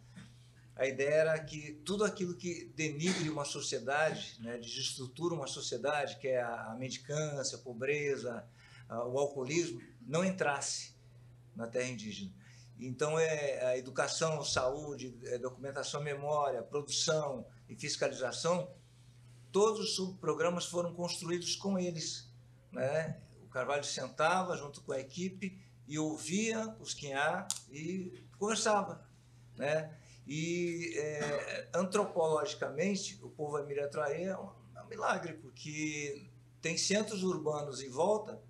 a 0.77 0.85
ideia 0.85 1.15
era 1.15 1.39
que 1.39 1.73
tudo 1.83 2.05
aquilo 2.05 2.35
que 2.35 2.71
denigre 2.75 3.29
uma 3.29 3.45
sociedade, 3.45 4.37
né, 4.39 4.57
desestrutura 4.57 5.33
uma 5.33 5.47
sociedade, 5.47 6.17
que 6.17 6.27
é 6.27 6.41
a 6.41 6.75
mendicância, 6.77 7.57
a 7.57 7.61
pobreza, 7.61 8.47
o 8.89 9.17
alcoolismo, 9.17 9.81
não 10.01 10.23
entrasse 10.23 10.95
na 11.55 11.67
terra 11.67 11.89
indígena. 11.89 12.31
Então, 12.79 13.17
é 13.17 13.65
a 13.65 13.77
educação, 13.77 14.43
saúde, 14.43 15.17
é 15.25 15.39
documentação, 15.39 16.01
memória, 16.01 16.61
produção 16.61 17.45
e 17.67 17.75
fiscalização, 17.75 18.71
todos 19.51 19.79
os 19.79 19.95
subprogramas 19.95 20.65
foram 20.65 20.93
construídos 20.93 21.55
com 21.55 21.79
eles. 21.79 22.31
Né? 22.71 23.19
O 23.43 23.47
Carvalho 23.47 23.83
sentava 23.83 24.55
junto 24.55 24.81
com 24.81 24.91
a 24.91 24.99
equipe 24.99 25.59
e 25.87 25.97
ouvia 25.97 26.75
os 26.79 26.93
Quinhá 26.93 27.47
e 27.71 28.23
conversava. 28.37 29.03
Né? 29.55 29.91
E 30.27 30.93
é, 30.97 31.69
antropologicamente, 31.73 33.17
o 33.23 33.29
povo 33.29 33.55
Amiratraí 33.55 34.25
é 34.25 34.37
um, 34.37 34.49
é 34.75 34.81
um 34.81 34.87
milagre, 34.87 35.33
porque 35.33 36.29
tem 36.61 36.77
centros 36.77 37.23
urbanos 37.23 37.81
em 37.81 37.89
volta, 37.89 38.41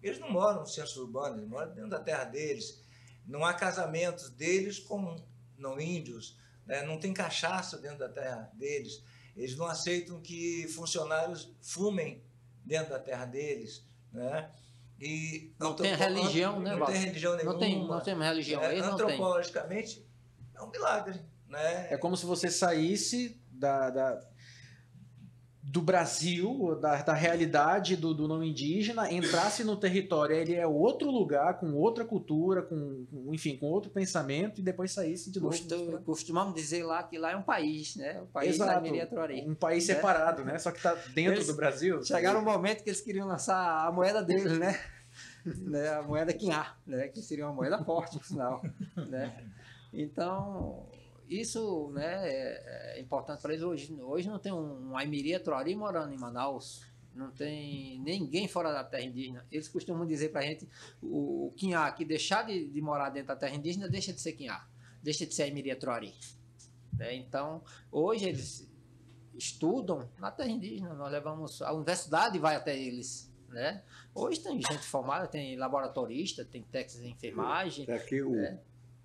eles 0.00 0.20
não 0.20 0.30
moram 0.30 0.60
nos 0.60 0.74
centros 0.74 0.96
urbanos, 0.96 1.38
eles 1.38 1.50
moram 1.50 1.74
dentro 1.74 1.90
da 1.90 1.98
terra 1.98 2.24
deles. 2.24 2.80
Não 3.26 3.44
há 3.44 3.52
casamentos 3.52 4.30
deles 4.30 4.78
com 4.78 5.16
não 5.58 5.80
índios, 5.80 6.38
né? 6.66 6.82
não 6.82 7.00
tem 7.00 7.12
cachaça 7.12 7.78
dentro 7.78 7.98
da 7.98 8.08
terra 8.08 8.50
deles. 8.54 9.02
Eles 9.36 9.56
não 9.56 9.66
aceitam 9.66 10.20
que 10.20 10.68
funcionários 10.68 11.50
fumem 11.60 12.22
dentro 12.64 12.90
da 12.90 13.00
terra 13.00 13.24
deles. 13.24 13.84
Né? 14.12 14.50
E 15.00 15.52
não 15.58 15.74
tem 15.74 15.96
religião, 15.96 16.60
né? 16.60 16.76
Não 16.76 16.86
tem 16.86 16.96
religião 16.96 17.34
nenhuma. 17.34 17.52
Não 17.52 17.58
tem, 17.58 17.88
não 17.88 18.00
tem 18.00 18.16
religião. 18.16 18.62
É, 18.62 18.78
antropologicamente, 18.78 20.06
é 20.54 20.62
um 20.62 20.70
milagre. 20.70 21.20
Né? 21.48 21.88
É 21.90 21.96
como 21.96 22.16
se 22.16 22.26
você 22.26 22.50
saísse 22.50 23.40
da, 23.50 23.90
da 23.90 24.20
do 25.74 25.80
Brasil, 25.80 26.78
da, 26.80 27.02
da 27.02 27.14
realidade 27.14 27.96
do, 27.96 28.14
do 28.14 28.28
não 28.28 28.44
indígena, 28.44 29.10
entrasse 29.10 29.64
no 29.64 29.76
território, 29.76 30.36
ele 30.36 30.54
é 30.54 30.66
outro 30.66 31.10
lugar, 31.10 31.58
com 31.58 31.72
outra 31.72 32.04
cultura, 32.04 32.62
com, 32.62 33.06
com 33.06 33.34
enfim, 33.34 33.56
com 33.56 33.66
outro 33.66 33.90
pensamento, 33.90 34.60
e 34.60 34.62
depois 34.62 34.92
saísse 34.92 35.32
de 35.32 35.40
novo. 35.40 35.56
Costu, 35.56 36.02
costumamos 36.04 36.54
dizer 36.54 36.84
lá 36.84 37.02
que 37.02 37.18
lá 37.18 37.32
é 37.32 37.36
um 37.36 37.42
país, 37.42 37.96
né? 37.96 38.20
O 38.20 38.26
país 38.26 38.54
Exato, 38.54 38.74
da 38.74 38.80
Miriatrori. 38.80 39.42
Um 39.48 39.54
país 39.54 39.88
né? 39.88 39.94
separado, 39.94 40.44
né? 40.44 40.58
Só 40.58 40.70
que 40.70 40.76
está 40.76 40.94
dentro 41.14 41.34
eles 41.34 41.46
do 41.46 41.54
Brasil. 41.54 42.04
Chegaram 42.04 42.40
um 42.40 42.44
momento 42.44 42.84
que 42.84 42.90
eles 42.90 43.00
queriam 43.00 43.26
lançar 43.26 43.86
a 43.86 43.90
moeda 43.90 44.22
deles, 44.22 44.58
né? 44.58 44.78
né? 45.44 45.88
A 45.94 46.02
moeda 46.02 46.32
Quinhá, 46.32 46.76
né? 46.86 47.08
Que 47.08 47.22
seria 47.22 47.46
uma 47.46 47.54
moeda 47.54 47.82
forte, 47.82 48.18
por 48.18 48.26
sinal, 48.26 48.62
né? 49.08 49.34
Então, 49.94 50.86
isso 51.28 51.90
né, 51.92 52.28
é, 52.28 52.98
é 52.98 53.00
importante 53.00 53.40
para 53.40 53.52
eles 53.52 53.64
hoje. 53.64 53.94
Hoje 54.00 54.28
não 54.28 54.38
tem 54.38 54.52
um 54.52 54.96
Aimiria 54.96 55.40
Troari 55.40 55.74
morando 55.74 56.12
em 56.12 56.18
Manaus, 56.18 56.84
não 57.14 57.30
tem 57.30 58.00
ninguém 58.00 58.48
fora 58.48 58.72
da 58.72 58.82
terra 58.82 59.04
indígena. 59.04 59.46
Eles 59.50 59.68
costumam 59.68 60.04
dizer 60.04 60.30
para 60.30 60.40
a 60.40 60.44
gente, 60.44 60.68
o, 61.00 61.46
o 61.46 61.52
Quinhá, 61.52 61.90
que 61.92 62.04
deixar 62.04 62.42
de, 62.42 62.68
de, 62.68 62.80
morar 62.80 63.10
dentro 63.10 63.28
da 63.28 63.36
terra 63.36 63.54
indígena, 63.54 63.88
deixa 63.88 64.12
de 64.12 64.20
ser 64.20 64.32
Quinhá, 64.32 64.68
deixa 65.02 65.24
de 65.24 65.32
ser 65.32 65.44
Aimiria 65.44 65.76
Troari. 65.76 66.12
Né? 66.92 67.14
Então, 67.14 67.62
hoje 67.90 68.26
eles 68.26 68.68
estudam 69.34 70.08
na 70.18 70.30
terra 70.30 70.50
indígena, 70.50 70.94
nós 70.94 71.10
levamos, 71.10 71.62
a 71.62 71.72
universidade 71.72 72.38
vai 72.38 72.56
até 72.56 72.76
eles. 72.76 73.32
Né? 73.48 73.82
Hoje 74.12 74.40
tem 74.40 74.60
gente 74.60 74.78
formada, 74.78 75.28
tem 75.28 75.56
laboratorista, 75.56 76.44
tem 76.44 76.62
técnicos 76.62 77.00
de 77.00 77.08
enfermagem. 77.08 77.88
Aqui 77.90 78.20
o... 78.20 78.32
Né? 78.32 78.58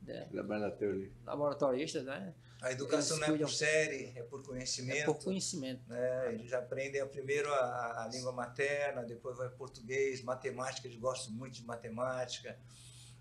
É. 0.07 0.27
Laboratório. 0.31 1.11
Laboratorista, 1.25 2.03
né? 2.03 2.33
A 2.61 2.71
educação 2.73 3.17
Eles 3.17 3.29
não 3.29 3.35
é 3.35 3.39
por 3.39 3.49
série, 3.51 4.11
é 4.15 4.23
por 4.23 4.43
conhecimento. 4.43 4.97
É 4.97 5.05
por 5.05 5.23
conhecimento. 5.23 5.81
Né? 5.87 6.33
Eles 6.33 6.51
aprendem 6.51 7.05
primeiro 7.07 7.53
a, 7.53 8.03
a 8.03 8.07
língua 8.07 8.33
materna, 8.33 9.01
depois 9.03 9.37
vai 9.37 9.49
português, 9.49 10.21
matemática, 10.21 10.87
eles 10.87 10.99
gostam 10.99 11.33
muito 11.33 11.53
de 11.53 11.65
matemática, 11.65 12.59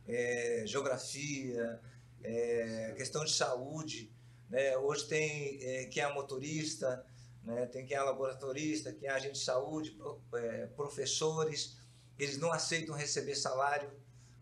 é, 0.08 0.64
geografia, 0.66 1.80
é, 2.24 2.94
questão 2.96 3.24
de 3.24 3.32
saúde. 3.32 4.10
Né? 4.50 4.76
Hoje 4.78 5.06
tem 5.06 5.62
é, 5.62 5.84
quem 5.84 6.02
é 6.02 6.12
motorista, 6.12 7.04
né? 7.44 7.66
tem 7.66 7.86
quem 7.86 7.96
é 7.96 8.02
laboratorista, 8.02 8.92
quem 8.92 9.08
é 9.08 9.12
agente 9.12 9.34
de 9.34 9.44
saúde, 9.44 9.96
é, 10.34 10.66
professores. 10.66 11.78
Eles 12.18 12.38
não 12.38 12.52
aceitam 12.52 12.92
receber 12.92 13.36
salário 13.36 13.88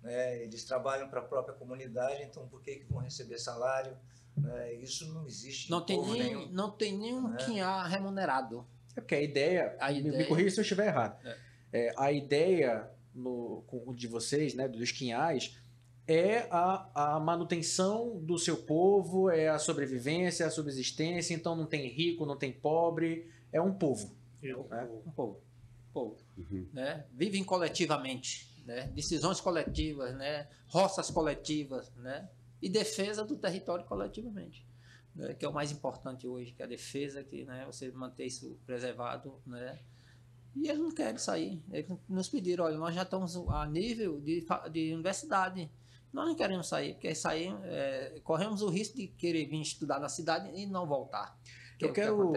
né? 0.07 0.43
eles 0.43 0.65
trabalham 0.65 1.09
para 1.09 1.21
a 1.21 1.25
própria 1.25 1.55
comunidade, 1.55 2.23
então 2.23 2.47
por 2.49 2.63
que, 2.63 2.77
que 2.77 2.85
vão 2.85 3.01
receber 3.01 3.39
salário? 3.39 3.97
Né? 4.37 4.75
Isso 4.75 5.13
não 5.13 5.27
existe. 5.27 5.71
Não 5.71 5.85
tem, 5.85 6.01
nem, 6.01 6.23
nenhum, 6.23 6.49
não 6.53 6.71
tem 6.71 6.97
nenhum 6.97 7.29
né? 7.29 7.37
quinhá 7.45 7.85
remunerado. 7.87 8.67
É 8.95 9.01
porque 9.01 9.15
a 9.15 9.21
ideia, 9.21 9.77
a 9.81 9.91
ideia... 9.93 10.17
me 10.17 10.25
corrija 10.25 10.51
se 10.51 10.61
eu 10.61 10.63
estiver 10.63 10.87
errado, 10.87 11.27
é. 11.27 11.37
É, 11.73 11.95
a 11.99 12.13
ideia 12.13 12.89
no, 13.15 13.65
de 13.95 14.07
vocês, 14.07 14.55
né, 14.55 14.69
dos 14.69 14.93
quinhais, 14.93 15.59
é 16.07 16.47
a, 16.51 17.17
a 17.17 17.21
manutenção 17.21 18.19
do 18.21 18.39
seu 18.39 18.57
povo, 18.57 19.29
é 19.29 19.49
a 19.49 19.59
sobrevivência, 19.59 20.45
é 20.45 20.47
a 20.47 20.51
subsistência, 20.51 21.35
então 21.35 21.57
não 21.57 21.67
tem 21.67 21.89
rico, 21.89 22.25
não 22.25 22.37
tem 22.37 22.53
pobre, 22.53 23.29
é 23.53 23.61
um 23.61 23.75
povo. 23.75 24.15
Eu, 24.43 24.67
né? 24.71 24.89
Um 25.05 25.11
povo. 25.11 25.41
povo 25.93 26.17
né? 26.73 27.05
Vivem 27.13 27.43
coletivamente, 27.43 28.49
né? 28.67 28.89
decisões 28.89 29.41
coletivas, 29.41 30.15
né? 30.17 30.49
roças 30.67 31.11
coletivas, 31.11 31.91
né? 31.97 32.29
e 32.61 32.69
defesa 32.69 33.25
do 33.25 33.37
território 33.37 33.85
coletivamente. 33.85 34.67
Né? 35.15 35.35
Que 35.35 35.45
é 35.45 35.49
o 35.49 35.53
mais 35.53 35.71
importante 35.71 36.27
hoje, 36.27 36.53
que 36.53 36.63
é 36.63 36.65
a 36.65 36.69
defesa, 36.69 37.23
que 37.23 37.45
né? 37.45 37.65
você 37.65 37.91
manter 37.93 38.27
isso 38.27 38.59
preservado. 38.67 39.41
Né? 39.47 39.79
E 40.55 40.69
eles 40.69 40.81
não 40.81 40.91
querem 40.91 41.19
sair. 41.19 41.63
Eles 41.71 41.91
nos 42.09 42.29
pediram, 42.29 42.65
olha, 42.65 42.77
nós 42.77 42.95
já 42.95 43.03
estamos 43.03 43.37
a 43.37 43.67
nível 43.67 44.21
de, 44.21 44.45
de 44.73 44.93
universidade. 44.93 45.71
Nós 46.13 46.27
não 46.27 46.35
queremos 46.35 46.67
sair, 46.67 46.95
porque 46.95 47.15
sair, 47.15 47.55
é, 47.65 48.21
corremos 48.25 48.63
o 48.63 48.69
risco 48.69 48.97
de 48.97 49.07
querer 49.07 49.47
vir 49.47 49.61
estudar 49.61 50.01
na 50.01 50.09
cidade 50.09 50.51
e 50.59 50.67
não 50.67 50.87
voltar. 50.87 51.39
Que 51.79 51.85
Eu 51.85 51.91
é 51.91 51.93
quero 51.93 52.33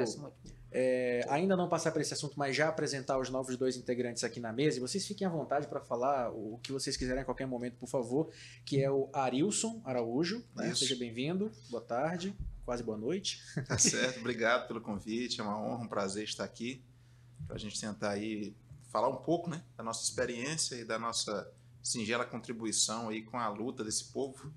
é, 0.72 1.26
ainda 1.30 1.58
não 1.58 1.68
passar 1.68 1.91
por 1.91 2.02
esse 2.02 2.14
assunto, 2.14 2.38
mas 2.38 2.56
já 2.56 2.70
apresentar 2.70 3.18
os 3.20 3.30
novos 3.30 3.58
dois 3.58 3.76
integrantes 3.76 4.24
aqui 4.24 4.40
na 4.40 4.54
mesa. 4.54 4.78
E 4.78 4.80
vocês 4.80 5.06
fiquem 5.06 5.26
à 5.26 5.30
vontade 5.30 5.68
para 5.68 5.80
falar 5.80 6.32
o 6.32 6.60
que 6.62 6.72
vocês 6.72 6.96
quiserem 6.96 7.22
a 7.22 7.26
qualquer 7.26 7.48
momento, 7.48 7.78
por 7.78 7.90
favor. 7.90 8.32
Que 8.66 8.84
é 8.84 8.91
o 8.91 9.10
Arilson 9.14 9.82
Araújo. 9.84 10.44
Né? 10.56 10.74
Seja 10.76 10.96
bem-vindo. 10.96 11.52
Boa 11.70 11.82
tarde. 11.82 12.36
Quase 12.66 12.84
boa 12.84 12.98
noite. 12.98 13.41
Tá 13.68 13.78
certo. 13.78 14.20
Obrigado 14.20 14.68
pelo 14.68 14.82
convite. 14.82 15.41
É 15.41 15.44
uma 15.44 15.60
honra, 15.60 15.84
um 15.84 15.88
prazer 15.88 16.24
estar 16.24 16.44
aqui 16.44 16.84
para 17.48 17.56
a 17.56 17.60
gente 17.60 17.80
tentar 17.80 18.12
aí 18.12 18.56
falar 18.90 19.10
um 19.10 19.18
pouco, 19.18 19.50
né, 19.50 19.64
da 19.78 19.84
nossa 19.84 20.04
experiência 20.04 20.76
e 20.76 20.84
da 20.84 21.00
nossa 21.00 21.52
singela 21.82 22.26
contribuição 22.26 23.10
aí 23.10 23.24
com 23.24 23.38
a 23.38 23.48
luta 23.50 23.84
desse 23.84 24.06
povo, 24.06 24.54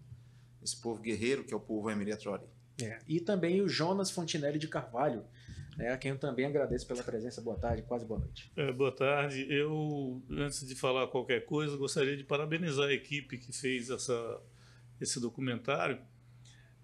esse 0.62 0.76
povo 0.76 1.00
guerreiro 1.00 1.44
que 1.44 1.54
é 1.54 1.56
o 1.56 1.60
povo 1.60 1.90
Emiratrori. 1.90 2.44
É. 2.80 2.98
E 3.06 3.20
também 3.20 3.60
o 3.60 3.68
Jonas 3.68 4.10
Fontinelli 4.10 4.58
de 4.58 4.68
Carvalho, 4.68 5.24
né, 5.76 5.90
a 5.90 5.96
quem 5.96 6.10
eu 6.10 6.18
também 6.18 6.44
agradeço 6.44 6.86
pela 6.86 7.02
presença. 7.02 7.40
Boa 7.40 7.58
tarde, 7.58 7.82
quase 7.82 8.04
boa 8.04 8.20
noite. 8.20 8.50
É, 8.56 8.72
boa 8.72 8.92
tarde. 8.92 9.46
Eu, 9.50 10.22
antes 10.30 10.66
de 10.66 10.74
falar 10.74 11.06
qualquer 11.08 11.44
coisa, 11.44 11.76
gostaria 11.76 12.16
de 12.16 12.24
parabenizar 12.24 12.88
a 12.88 12.92
equipe 12.92 13.38
que 13.38 13.52
fez 13.52 13.90
essa, 13.90 14.40
esse 15.00 15.20
documentário, 15.20 16.00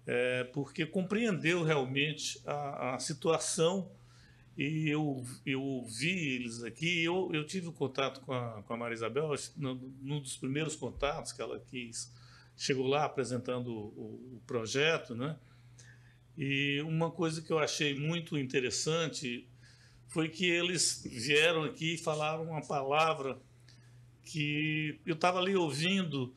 é, 0.05 0.43
porque 0.45 0.85
compreendeu 0.85 1.63
realmente 1.63 2.41
a, 2.45 2.95
a 2.95 2.99
situação 2.99 3.91
e 4.57 4.89
eu, 4.89 5.23
eu 5.45 5.85
vi 5.87 6.35
eles 6.35 6.63
aqui, 6.63 7.01
eu, 7.01 7.29
eu 7.33 7.45
tive 7.45 7.71
contato 7.71 8.19
com 8.21 8.33
a, 8.33 8.61
com 8.63 8.73
a 8.73 8.77
Maria 8.77 8.95
Isabel, 8.95 9.33
num 9.55 10.19
dos 10.19 10.35
primeiros 10.35 10.75
contatos 10.75 11.31
que 11.31 11.41
ela 11.41 11.57
quis, 11.59 12.13
chegou 12.57 12.85
lá 12.85 13.05
apresentando 13.05 13.71
o, 13.71 14.35
o 14.35 14.41
projeto, 14.45 15.15
né? 15.15 15.37
E 16.41 16.81
uma 16.83 17.11
coisa 17.11 17.41
que 17.41 17.51
eu 17.51 17.59
achei 17.59 17.99
muito 17.99 18.37
interessante 18.37 19.45
foi 20.07 20.29
que 20.29 20.45
eles 20.45 21.03
vieram 21.05 21.65
aqui 21.65 21.95
e 21.95 21.97
falaram 21.97 22.45
uma 22.45 22.65
palavra 22.65 23.37
que 24.23 24.97
eu 25.05 25.15
estava 25.15 25.37
ali 25.37 25.53
ouvindo 25.57 26.33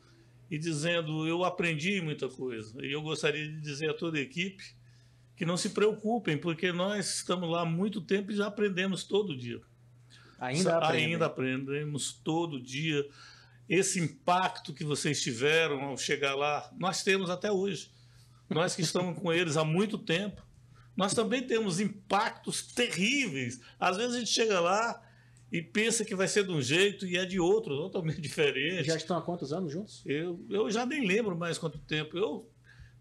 e 0.51 0.57
dizendo, 0.57 1.25
eu 1.25 1.45
aprendi 1.45 2.01
muita 2.01 2.27
coisa. 2.27 2.85
E 2.85 2.91
eu 2.91 3.01
gostaria 3.01 3.47
de 3.47 3.61
dizer 3.61 3.91
a 3.91 3.93
toda 3.93 4.17
a 4.17 4.21
equipe 4.21 4.75
que 5.37 5.45
não 5.45 5.55
se 5.55 5.69
preocupem, 5.69 6.37
porque 6.37 6.73
nós 6.73 7.19
estamos 7.19 7.49
lá 7.49 7.61
há 7.61 7.65
muito 7.65 8.01
tempo 8.01 8.29
e 8.29 8.35
já 8.35 8.47
aprendemos 8.47 9.05
todo 9.05 9.37
dia. 9.37 9.61
Ainda 10.37 10.79
aprendem. 10.79 11.13
Ainda 11.13 11.25
aprendemos 11.27 12.11
todo 12.11 12.61
dia. 12.61 13.07
Esse 13.69 14.01
impacto 14.01 14.73
que 14.73 14.83
vocês 14.83 15.23
tiveram 15.23 15.81
ao 15.81 15.97
chegar 15.97 16.35
lá, 16.35 16.69
nós 16.77 17.03
temos 17.03 17.29
até 17.29 17.49
hoje. 17.49 17.92
Nós 18.53 18.75
que 18.75 18.81
estamos 18.81 19.17
com 19.19 19.31
eles 19.31 19.57
há 19.57 19.63
muito 19.63 19.97
tempo, 19.97 20.41
nós 20.95 21.13
também 21.13 21.41
temos 21.41 21.79
impactos 21.79 22.61
terríveis. 22.61 23.59
Às 23.79 23.97
vezes 23.97 24.15
a 24.15 24.19
gente 24.19 24.31
chega 24.31 24.59
lá 24.59 25.01
e 25.51 25.61
pensa 25.61 26.05
que 26.05 26.15
vai 26.15 26.27
ser 26.27 26.45
de 26.45 26.51
um 26.51 26.61
jeito 26.61 27.05
e 27.05 27.17
é 27.17 27.25
de 27.25 27.39
outro, 27.39 27.75
totalmente 27.77 28.19
diferente. 28.21 28.85
Já 28.85 28.95
estão 28.95 29.17
há 29.17 29.21
quantos 29.21 29.53
anos 29.53 29.71
juntos? 29.71 30.03
Eu, 30.05 30.43
eu 30.49 30.69
já 30.69 30.85
nem 30.85 31.05
lembro 31.05 31.35
mais 31.35 31.57
quanto 31.57 31.79
tempo. 31.79 32.17
Eu 32.17 32.49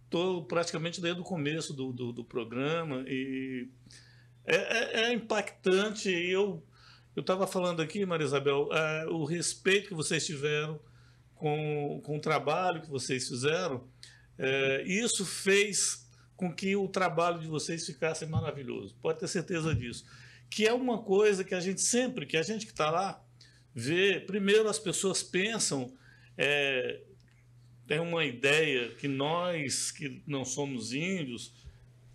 estou 0.05 0.45
praticamente 0.45 1.01
desde 1.01 1.21
o 1.21 1.25
começo 1.25 1.73
do, 1.73 1.93
do, 1.93 2.13
do 2.13 2.25
programa 2.25 3.05
e 3.07 3.69
é, 4.45 4.57
é, 4.57 5.01
é, 5.05 5.13
impactante. 5.13 6.11
Eu 6.11 6.63
estava 7.17 7.47
falando 7.47 7.81
aqui, 7.81 8.05
Maria 8.05 8.27
Isabel, 8.27 8.69
é, 8.73 9.07
o 9.07 9.25
respeito 9.25 9.89
que 9.89 9.95
vocês 9.95 10.25
tiveram 10.25 10.81
com, 11.35 12.01
com 12.05 12.17
o 12.17 12.21
trabalho 12.21 12.83
que 12.83 12.91
vocês 12.91 13.27
fizeram, 13.27 13.85
é, 14.43 14.83
isso 14.83 15.25
fez 15.25 16.05
com 16.37 16.53
que 16.53 16.75
o 16.75 16.89
trabalho 16.89 17.39
de 17.39 17.47
vocês 17.47 17.87
ficasse 17.87 18.27
maravilhoso. 18.27 18.97
Pode 19.01 19.21
ter 19.21 19.29
certeza 19.29 19.73
disso. 19.73 20.05
Que 20.51 20.67
é 20.67 20.73
uma 20.73 20.99
coisa 20.99 21.45
que 21.45 21.55
a 21.55 21.61
gente 21.61 21.81
sempre, 21.81 22.27
que 22.27 22.37
a 22.37 22.43
gente 22.43 22.67
que 22.67 22.73
está 22.73 22.91
lá, 22.91 23.23
vê. 23.73 24.19
Primeiro, 24.19 24.69
as 24.69 24.79
pessoas 24.79 25.23
pensam 25.23 25.93
é, 26.37 27.01
tem 27.87 28.01
uma 28.01 28.25
ideia 28.25 28.89
que 28.89 29.07
nós, 29.07 29.93
que 29.93 30.23
não 30.27 30.45
somos 30.45 30.93
índios, 30.93 31.53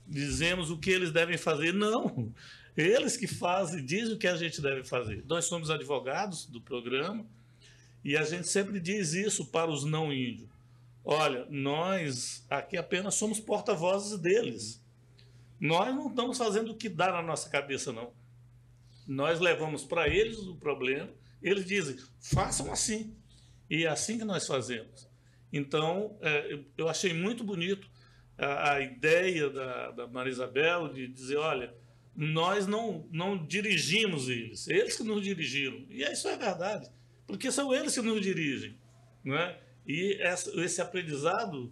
dizemos 0.06 0.70
o 0.70 0.78
que 0.78 0.90
eles 0.90 1.12
devem 1.12 1.38
fazer. 1.38 1.74
Não! 1.74 2.34
Eles 2.76 3.18
que 3.18 3.26
fazem, 3.26 3.84
dizem 3.84 4.16
o 4.16 4.18
que 4.20 4.28
a 4.28 4.36
gente 4.36 4.62
deve 4.62 4.84
fazer. 4.84 5.24
Nós 5.28 5.46
somos 5.46 5.72
advogados 5.72 6.46
do 6.46 6.62
programa 6.62 7.26
e 8.04 8.16
a 8.16 8.24
gente 8.24 8.48
sempre 8.48 8.80
diz 8.80 9.14
isso 9.14 9.46
para 9.46 9.72
os 9.72 9.84
não 9.84 10.14
índios. 10.14 10.57
Olha, 11.10 11.48
nós 11.50 12.46
aqui 12.50 12.76
apenas 12.76 13.16
somos 13.16 13.40
porta-vozes 13.40 14.20
deles. 14.20 14.86
Nós 15.58 15.96
não 15.96 16.10
estamos 16.10 16.38
fazendo 16.38 16.74
o 16.74 16.76
que 16.76 16.90
dá 16.90 17.14
na 17.14 17.22
nossa 17.22 17.50
cabeça, 17.50 17.94
não. 17.94 18.12
Nós 19.08 19.40
levamos 19.40 19.86
para 19.86 20.10
eles 20.10 20.38
o 20.40 20.58
problema, 20.58 21.10
eles 21.42 21.66
dizem, 21.66 21.96
façam 22.20 22.70
assim. 22.74 23.16
E 23.70 23.86
é 23.86 23.88
assim 23.88 24.18
que 24.18 24.26
nós 24.26 24.46
fazemos. 24.46 25.10
Então, 25.52 26.18
é, 26.22 26.60
eu 26.78 26.90
achei 26.90 27.14
muito 27.14 27.42
bonito 27.42 27.90
a, 28.38 28.82
ideia 28.82 29.50
da, 29.50 29.92
da 29.92 30.08
Maria 30.08 30.34
Isabel 30.34 30.90
de 30.90 31.08
dizer, 31.08 31.38
olha, 31.38 31.74
nós 32.14 32.68
não, 32.68 33.08
não 33.14 33.48
dirigimos 33.48 34.28
eles, 34.28 34.68
eles 34.68 34.98
que 34.98 35.04
nos 35.04 35.24
dirigiram. 35.24 35.86
E 35.90 36.04
isso 36.04 36.28
é 36.28 36.36
verdade, 36.36 36.92
porque 37.26 37.50
são 37.50 37.74
eles 37.74 37.94
que 37.94 38.02
nos 38.02 38.22
dirigem. 38.22 38.78
Né? 39.24 39.58
E 39.88 40.18
essa, 40.20 40.52
esse 40.60 40.82
aprendizado, 40.82 41.72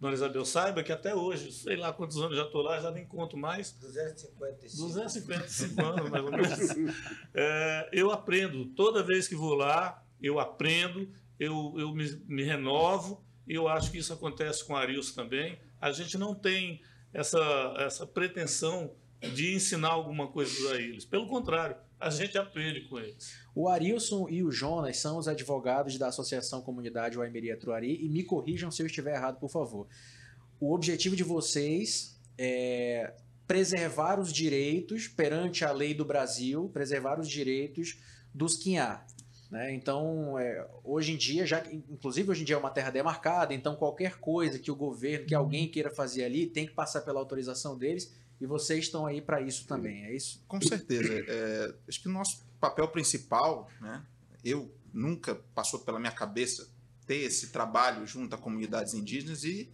Maria 0.00 0.16
Isabel, 0.16 0.44
saiba 0.44 0.82
que 0.82 0.90
até 0.90 1.14
hoje, 1.14 1.52
sei 1.52 1.76
lá 1.76 1.92
quantos 1.92 2.16
anos 2.16 2.36
já 2.36 2.42
estou 2.42 2.60
lá, 2.60 2.80
já 2.80 2.90
nem 2.90 3.06
conto 3.06 3.36
mais. 3.36 3.70
255. 3.72 4.82
255 4.82 5.82
anos, 5.82 6.10
mais 6.10 6.24
ou 6.24 6.30
menos. 6.32 6.96
É, 7.32 7.88
eu 7.92 8.10
aprendo, 8.10 8.64
toda 8.74 9.02
vez 9.02 9.28
que 9.28 9.34
vou 9.34 9.54
lá, 9.54 10.02
eu 10.20 10.40
aprendo, 10.40 11.08
eu, 11.38 11.74
eu 11.76 11.94
me, 11.94 12.10
me 12.26 12.42
renovo, 12.42 13.24
e 13.46 13.54
eu 13.54 13.68
acho 13.68 13.92
que 13.92 13.98
isso 13.98 14.12
acontece 14.12 14.64
com 14.64 14.72
o 14.72 14.76
Arilson 14.76 15.14
também. 15.14 15.58
A 15.80 15.92
gente 15.92 16.18
não 16.18 16.34
tem 16.34 16.80
essa, 17.12 17.74
essa 17.78 18.06
pretensão 18.06 18.92
de 19.34 19.54
ensinar 19.54 19.90
alguma 19.90 20.26
coisa 20.26 20.72
a 20.72 20.80
eles. 20.80 21.04
Pelo 21.04 21.26
contrário, 21.26 21.76
a 21.98 22.10
gente 22.10 22.36
aprende 22.36 22.82
com 22.82 22.98
eles. 22.98 23.36
O 23.54 23.68
Arilson 23.68 24.28
e 24.28 24.42
o 24.42 24.50
Jonas 24.50 24.98
são 24.98 25.18
os 25.18 25.28
advogados 25.28 25.96
da 25.98 26.08
Associação 26.08 26.60
Comunidade 26.60 27.16
Waimeria 27.16 27.56
Truari 27.56 28.04
e 28.04 28.08
me 28.08 28.22
corrijam 28.22 28.70
se 28.70 28.82
eu 28.82 28.86
estiver 28.86 29.14
errado, 29.14 29.38
por 29.38 29.50
favor. 29.50 29.86
O 30.60 30.74
objetivo 30.74 31.16
de 31.16 31.22
vocês 31.22 32.20
é 32.38 33.14
preservar 33.46 34.18
os 34.18 34.32
direitos 34.32 35.06
perante 35.06 35.64
a 35.64 35.72
lei 35.72 35.94
do 35.94 36.04
Brasil, 36.04 36.68
preservar 36.72 37.20
os 37.20 37.28
direitos 37.28 37.98
dos 38.34 38.56
Quinhá. 38.56 39.06
Né? 39.50 39.72
Então, 39.72 40.38
é, 40.38 40.66
hoje 40.82 41.12
em 41.12 41.16
dia, 41.16 41.46
já 41.46 41.62
inclusive 41.72 42.30
hoje 42.30 42.42
em 42.42 42.44
dia 42.44 42.56
é 42.56 42.58
uma 42.58 42.70
terra 42.70 42.90
demarcada, 42.90 43.54
então 43.54 43.76
qualquer 43.76 44.18
coisa 44.18 44.58
que 44.58 44.70
o 44.70 44.76
governo, 44.76 45.26
que 45.26 45.34
alguém 45.34 45.68
queira 45.70 45.90
fazer 45.90 46.24
ali, 46.24 46.46
tem 46.46 46.66
que 46.66 46.72
passar 46.72 47.02
pela 47.02 47.20
autorização 47.20 47.78
deles 47.78 48.12
e 48.40 48.46
vocês 48.46 48.84
estão 48.84 49.06
aí 49.06 49.20
para 49.20 49.40
isso 49.40 49.66
também, 49.66 50.04
é 50.04 50.14
isso? 50.14 50.42
Com 50.46 50.60
certeza. 50.60 51.12
É, 51.26 51.74
acho 51.88 52.00
que 52.00 52.08
o 52.08 52.12
nosso 52.12 52.44
papel 52.60 52.86
principal, 52.88 53.70
né, 53.80 54.04
eu 54.44 54.70
nunca 54.92 55.34
passou 55.54 55.80
pela 55.80 55.98
minha 55.98 56.12
cabeça 56.12 56.68
ter 57.06 57.16
esse 57.16 57.48
trabalho 57.48 58.06
junto 58.06 58.34
a 58.34 58.38
comunidades 58.38 58.94
indígenas 58.94 59.44
e 59.44 59.70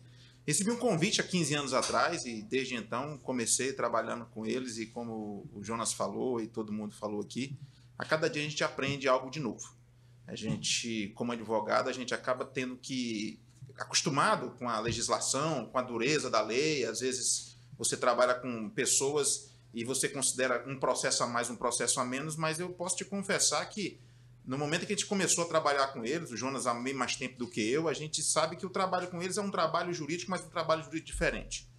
recebi 0.47 0.71
um 0.71 0.77
convite 0.77 1.21
há 1.21 1.25
15 1.25 1.55
anos 1.55 1.75
atrás 1.75 2.25
e 2.25 2.43
desde 2.43 2.75
então 2.75 3.19
comecei 3.19 3.73
trabalhando 3.73 4.27
com 4.27 4.45
eles 4.45 4.79
e 4.79 4.87
como 4.87 5.49
o 5.53 5.63
Jonas 5.63 5.93
falou 5.93 6.41
e 6.41 6.47
todo 6.47 6.73
mundo 6.73 6.95
falou 6.95 7.21
aqui, 7.21 7.57
a 7.99 8.05
cada 8.05 8.29
dia 8.29 8.43
a 8.43 8.49
gente 8.49 8.63
aprende 8.63 9.09
algo 9.09 9.31
de 9.31 9.41
novo. 9.41 9.75
A 10.27 10.35
gente, 10.35 11.13
como 11.15 11.33
advogado, 11.33 11.89
a 11.89 11.93
gente 11.93 12.15
acaba 12.15 12.45
tendo 12.45 12.77
que 12.77 13.41
acostumado 13.77 14.51
com 14.59 14.69
a 14.69 14.79
legislação, 14.81 15.67
com 15.67 15.79
a 15.79 15.83
dureza 15.83 16.31
da 16.31 16.43
lei, 16.43 16.85
às 16.85 17.01
vezes 17.01 17.52
você 17.79 17.97
trabalha 17.97 18.35
com 18.35 18.71
pessoas 18.71 19.53
e 19.75 19.85
você 19.85 20.09
considera 20.09 20.65
um 20.67 20.79
processo 20.79 21.23
a 21.23 21.27
mais, 21.27 21.49
um 21.49 21.57
processo 21.57 21.99
a 22.01 22.05
menos, 22.05 22.37
mas 22.37 22.61
eu 22.61 22.69
posso 22.71 22.97
te 22.97 23.05
confessar 23.05 23.65
que 23.67 23.99
no 24.45 24.59
momento 24.59 24.87
que 24.87 24.93
a 24.93 24.97
gente 24.97 25.07
começou 25.07 25.45
a 25.45 25.47
trabalhar 25.47 25.89
com 25.89 26.05
eles, 26.05 26.31
o 26.31 26.37
Jonas 26.37 26.67
há 26.67 26.75
bem 26.75 26.93
mais 26.93 27.17
tempo 27.17 27.39
do 27.39 27.49
que 27.49 27.61
eu, 27.61 27.89
a 27.89 27.95
gente 27.95 28.23
sabe 28.23 28.57
que 28.57 28.67
o 28.67 28.71
trabalho 28.71 29.09
com 29.09 29.23
eles 29.23 29.39
é 29.39 29.41
um 29.41 29.51
trabalho 29.51 29.95
jurídico, 29.95 30.31
mas 30.31 30.45
um 30.45 30.49
trabalho 30.49 30.83
jurídico 30.83 31.07
diferente. 31.07 31.71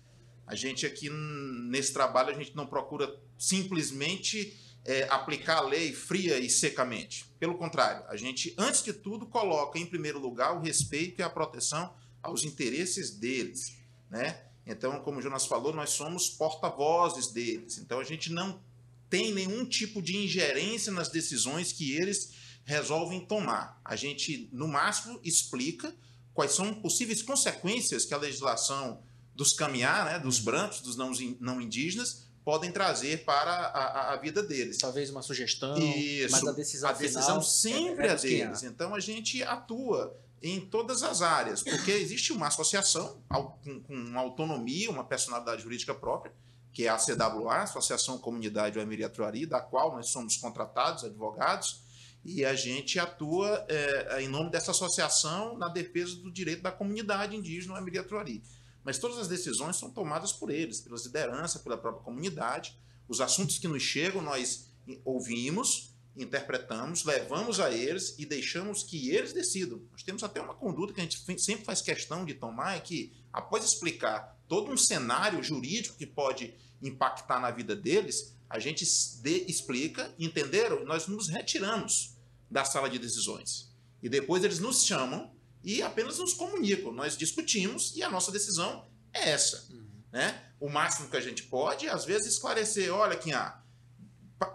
A 0.48 0.56
gente 0.56 0.86
aqui, 0.86 1.10
nesse 1.10 1.94
trabalho, 1.94 2.30
a 2.30 2.34
gente 2.34 2.56
não 2.56 2.65
procura 2.65 3.14
simplesmente 3.38 4.57
é, 4.86 5.03
aplicar 5.10 5.57
a 5.57 5.61
lei 5.61 5.94
fria 5.94 6.40
e 6.40 6.49
secamente. 6.49 7.26
Pelo 7.40 7.57
contrário, 7.57 8.06
a 8.07 8.15
gente, 8.15 8.53
antes 8.57 8.84
de 8.84 8.94
tudo, 8.94 9.26
coloca 9.26 9.78
em 9.80 9.86
primeiro 9.86 10.20
lugar 10.20 10.56
o 10.56 10.61
respeito 10.61 11.20
e 11.20 11.24
a 11.24 11.30
proteção 11.30 11.94
aos 12.22 12.44
interesses 12.44 13.11
deles. 13.11 13.78
Né? 14.10 14.41
Então, 14.65 14.99
como 15.02 15.19
o 15.19 15.22
Jonas 15.22 15.45
falou, 15.45 15.73
nós 15.73 15.91
somos 15.91 16.30
porta-vozes 16.30 17.27
deles. 17.27 17.77
Então, 17.77 17.99
a 17.99 18.03
gente 18.03 18.31
não 18.31 18.61
tem 19.10 19.34
nenhum 19.34 19.65
tipo 19.65 20.02
de 20.02 20.18
ingerência 20.18 20.91
nas 20.91 21.10
decisões 21.10 21.72
que 21.72 21.94
eles 21.94 22.31
resolvem 22.65 23.26
tomar. 23.26 23.80
A 23.84 23.95
gente, 23.95 24.49
no 24.52 24.68
máximo, 24.68 25.19
explica 25.23 25.94
quais 26.34 26.52
são 26.53 26.73
possíveis 26.73 27.22
consequências 27.22 28.06
que 28.06 28.14
a 28.14 28.18
legislação 28.18 29.03
dos 29.35 29.53
caminhar, 29.53 30.06
né, 30.06 30.19
dos 30.19 30.40
brancos, 30.40 30.81
dos 30.81 30.95
não, 30.95 31.11
não 31.40 31.61
indígenas, 31.61 32.23
podem 32.44 32.72
trazer 32.72 33.23
para 33.23 33.52
a, 33.52 34.14
a, 34.14 34.18
vida 34.18 34.44
deles. 34.44 34.77
Talvez 34.77 35.10
uma 35.10 35.22
sugestão, 35.22 35.77
Isso. 35.77 36.31
mas 36.31 36.45
a 36.45 36.52
decisão 36.52 36.90
A 36.90 36.94
decisão 36.94 37.23
final 37.23 37.41
sempre 37.41 38.07
é, 38.07 38.10
é 38.10 38.14
é 38.14 38.15
deles. 38.15 38.64
Então 38.64 38.94
a 38.94 38.99
gente 38.99 39.41
atua 39.44 40.15
em 40.44 40.60
todas 40.60 41.03
as 41.03 41.22
áreas, 41.22 41.64
porque 41.64 41.91
existe 41.91 42.34
uma 42.34 42.48
associação 42.48 43.24
com, 43.64 43.82
com 43.82 44.20
autonomia, 44.20 44.91
uma 44.91 45.06
personalidade 45.06 45.64
jurídica 45.64 45.95
própria, 45.95 46.34
que 46.74 46.86
é 46.86 46.90
a 46.90 46.98
CWA, 46.98 47.61
Associação 47.61 48.18
Comunidade 48.18 48.78
Oemiri 48.78 49.06
Atruari, 49.06 49.45
da 49.45 49.61
qual 49.61 49.94
nós 49.94 50.10
somos 50.10 50.36
contratados, 50.36 51.06
advogados, 51.06 51.82
e 52.26 52.44
a 52.44 52.53
gente 52.56 52.99
atua 52.99 53.65
é, 53.70 54.22
em 54.22 54.28
nome 54.28 54.49
dessa 54.49 54.72
associação 54.72 55.57
na 55.57 55.70
defesa 55.70 56.15
do 56.18 56.32
direito 56.32 56.61
da 56.61 56.72
comunidade 56.72 57.36
indígena 57.36 57.76
Oemiri 57.76 57.99
Atruari. 57.99 58.44
Mas 58.84 58.98
todas 58.98 59.18
as 59.18 59.30
decisões 59.30 59.78
são 59.78 59.90
tomadas 59.90 60.34
por 60.34 60.49
eles, 60.49 60.82
pelas 60.82 61.06
lideranças, 61.06 61.61
pela 61.61 61.78
própria 61.78 62.03
comunidade. 62.03 62.78
Os 63.07 63.22
assuntos 63.22 63.57
que 63.57 63.68
nos 63.68 63.82
chegam, 63.82 64.22
nós 64.22 64.70
ouvimos, 65.06 65.93
interpretamos, 66.15 67.03
levamos 67.03 67.60
a 67.60 67.72
eles 67.72 68.15
e 68.18 68.26
deixamos 68.26 68.84
que 68.84 69.10
eles 69.10 69.34
decidam. 69.34 69.81
Nós 69.91 70.03
temos 70.03 70.23
até 70.23 70.40
uma 70.41 70.53
conduta 70.53 70.94
que 70.94 71.02
a 71.02 71.03
gente 71.03 71.19
sempre 71.41 71.65
faz 71.65 71.81
questão 71.81 72.23
de 72.23 72.34
tomar, 72.34 72.77
é 72.77 72.80
que, 72.80 73.11
após 73.31 73.65
explicar 73.65 74.38
todo 74.48 74.72
um 74.72 74.77
cenário 74.77 75.41
jurídico 75.44 75.98
que 75.98 76.06
pode 76.06 76.53
impactar 76.81 77.40
na 77.40 77.49
vida 77.49 77.76
deles, 77.76 78.35
a 78.49 78.60
gente 78.60 78.85
de, 79.22 79.45
explica, 79.49 80.14
entenderam? 80.19 80.85
Nós 80.85 81.07
nos 81.07 81.27
retiramos 81.30 82.15
da 82.49 82.64
sala 82.64 82.90
de 82.90 82.99
decisões. 82.99 83.73
E 84.02 84.07
depois 84.07 84.44
eles 84.44 84.60
nos 84.60 84.85
chamam 84.85 85.34
e 85.64 85.81
apenas 85.81 86.19
nos 86.19 86.34
comunicam. 86.34 86.91
Nós 86.91 87.18
discutimos 87.18 87.95
e 87.95 88.03
a 88.03 88.10
nossa 88.11 88.31
decisão 88.31 88.88
é 89.11 89.30
essa. 89.30 89.65
Uhum. 89.72 89.88
Né? 90.11 90.44
O 90.60 90.69
máximo 90.69 91.10
que 91.10 91.18
a 91.18 91.22
gente 91.22 91.44
pode, 91.44 91.88
às 91.88 92.06
vezes, 92.06 92.34
esclarecer: 92.34 92.94
olha, 92.94 93.18
Quinha, 93.18 93.56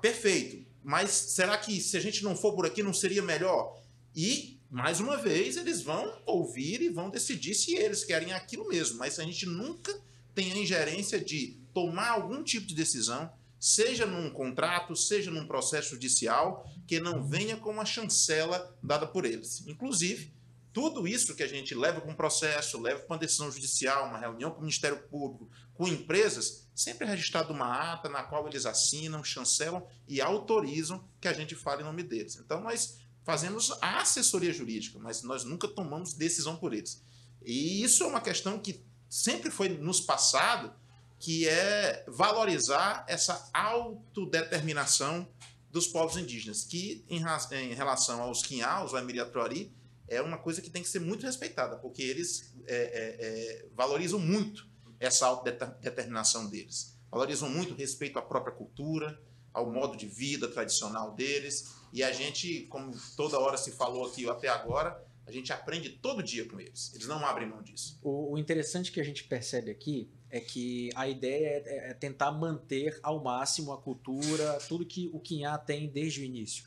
perfeito, 0.01 0.68
mas 0.89 1.10
será 1.10 1.59
que 1.59 1.82
se 1.82 1.98
a 1.98 2.01
gente 2.01 2.24
não 2.24 2.35
for 2.35 2.55
por 2.55 2.65
aqui 2.65 2.82
não 2.82 2.94
seria 2.94 3.20
melhor? 3.20 3.78
E, 4.16 4.59
mais 4.70 5.01
uma 5.01 5.19
vez, 5.19 5.59
eles 5.59 5.82
vão 5.82 6.19
ouvir 6.24 6.81
e 6.81 6.89
vão 6.89 7.10
decidir 7.10 7.55
se 7.55 7.74
eles 7.74 8.05
querem 8.05 8.32
aquilo 8.32 8.66
mesmo, 8.66 8.97
mas 8.97 9.19
a 9.19 9.23
gente 9.23 9.44
nunca 9.44 9.94
tem 10.35 10.51
a 10.51 10.56
ingerência 10.56 11.20
de 11.23 11.59
tomar 11.74 12.09
algum 12.09 12.43
tipo 12.43 12.66
de 12.66 12.74
decisão, 12.74 13.31
seja 13.60 14.06
num 14.06 14.31
contrato, 14.31 14.97
seja 14.97 15.31
num 15.31 15.47
processo 15.47 15.90
judicial, 15.90 16.66
que 16.86 16.98
não 16.98 17.23
venha 17.23 17.59
com 17.59 17.69
uma 17.69 17.85
chancela 17.85 18.74
dada 18.82 19.06
por 19.06 19.27
eles. 19.27 19.62
Inclusive, 19.66 20.32
tudo 20.73 21.06
isso 21.06 21.35
que 21.35 21.43
a 21.43 21.47
gente 21.47 21.74
leva 21.74 22.01
para 22.01 22.10
um 22.10 22.16
processo, 22.16 22.81
leva 22.81 23.01
para 23.01 23.15
uma 23.15 23.20
decisão 23.20 23.52
judicial, 23.52 24.09
uma 24.09 24.19
reunião 24.19 24.52
com 24.52 24.60
o 24.60 24.62
Ministério 24.62 25.02
Público, 25.10 25.51
com 25.74 25.86
empresas, 25.86 26.66
sempre 26.79 27.05
registrado 27.05 27.53
uma 27.53 27.93
ata 27.93 28.09
na 28.09 28.23
qual 28.23 28.47
eles 28.47 28.65
assinam, 28.65 29.25
chancelam 29.25 29.85
e 30.07 30.21
autorizam 30.21 31.05
que 31.21 31.27
a 31.27 31.33
gente 31.33 31.57
fale 31.57 31.83
em 31.83 31.85
nome 31.85 32.05
deles. 32.05 32.37
Então, 32.37 32.61
nós 32.61 32.99
fazemos 33.25 33.73
a 33.81 34.01
assessoria 34.01 34.53
jurídica, 34.53 34.97
mas 35.01 35.25
nós 35.25 35.43
nunca 35.43 35.67
tomamos 35.67 36.13
decisão 36.13 36.57
por 36.57 36.73
eles. 36.73 37.03
E 37.45 37.83
isso 37.83 38.05
é 38.05 38.07
uma 38.07 38.21
questão 38.21 38.61
que 38.61 38.81
sempre 39.11 39.51
foi 39.51 39.71
nos 39.71 40.01
passado, 40.01 40.73
que 41.19 41.49
é 41.49 42.05
valorizar 42.07 43.05
essa 43.09 43.51
autodeterminação 43.53 45.29
dos 45.73 45.89
povos 45.89 46.17
indígenas, 46.17 46.63
que 46.63 47.05
em, 47.11 47.25
em 47.55 47.75
relação 47.75 48.23
aos 48.23 48.41
Quinhá, 48.41 48.85
os 48.85 48.95
Aimiriatuari, 48.95 49.73
é 50.07 50.23
uma 50.23 50.39
coisa 50.39 50.63
que 50.63 50.71
tem 50.71 50.85
que 50.85 50.89
ser 50.89 51.01
muito 51.01 51.27
respeitada, 51.27 51.77
porque 51.77 52.03
eles 52.03 52.55
é, 52.67 52.77
é, 52.77 53.27
é, 53.27 53.67
valorizam 53.75 54.21
muito 54.21 54.68
essa 55.01 55.27
autodeterminação 55.27 56.49
deles. 56.49 56.97
Valorizam 57.11 57.49
muito 57.49 57.73
o 57.73 57.77
respeito 57.77 58.19
à 58.19 58.23
própria 58.23 58.55
cultura, 58.55 59.20
ao 59.53 59.70
modo 59.70 59.97
de 59.97 60.07
vida 60.07 60.49
tradicional 60.49 61.15
deles. 61.15 61.75
E 61.93 62.03
a 62.03 62.12
gente, 62.12 62.62
como 62.66 62.93
toda 63.16 63.39
hora 63.39 63.57
se 63.57 63.73
falou 63.73 64.07
aqui 64.07 64.29
até 64.29 64.49
agora, 64.49 65.03
a 65.27 65.33
gente 65.33 65.53
aprende 65.53 65.91
todo 65.91 66.23
dia 66.23 66.47
com 66.47 66.61
eles. 66.61 66.93
Eles 66.95 67.07
não 67.07 67.25
abrem 67.25 67.49
mão 67.49 67.62
disso. 67.62 67.99
O, 68.03 68.37
interessante 68.39 68.93
que 68.93 69.01
a 69.01 69.05
gente 69.05 69.25
percebe 69.25 69.70
aqui 69.70 70.11
é 70.31 70.41
que 70.41 70.91
a 70.95 71.09
ideia 71.09 71.62
é, 71.65 71.91
é 71.91 71.95
tentar 71.95 72.33
manter 72.33 72.99
ao 73.03 73.23
máximo 73.23 73.73
a 73.73 73.79
cultura, 73.79 74.59
tudo 74.69 74.85
que 74.85 75.11
o 75.12 75.20
Quinhá 75.20 75.57
tem 75.57 75.89
desde 75.89 76.20
o 76.20 76.25
início 76.25 76.65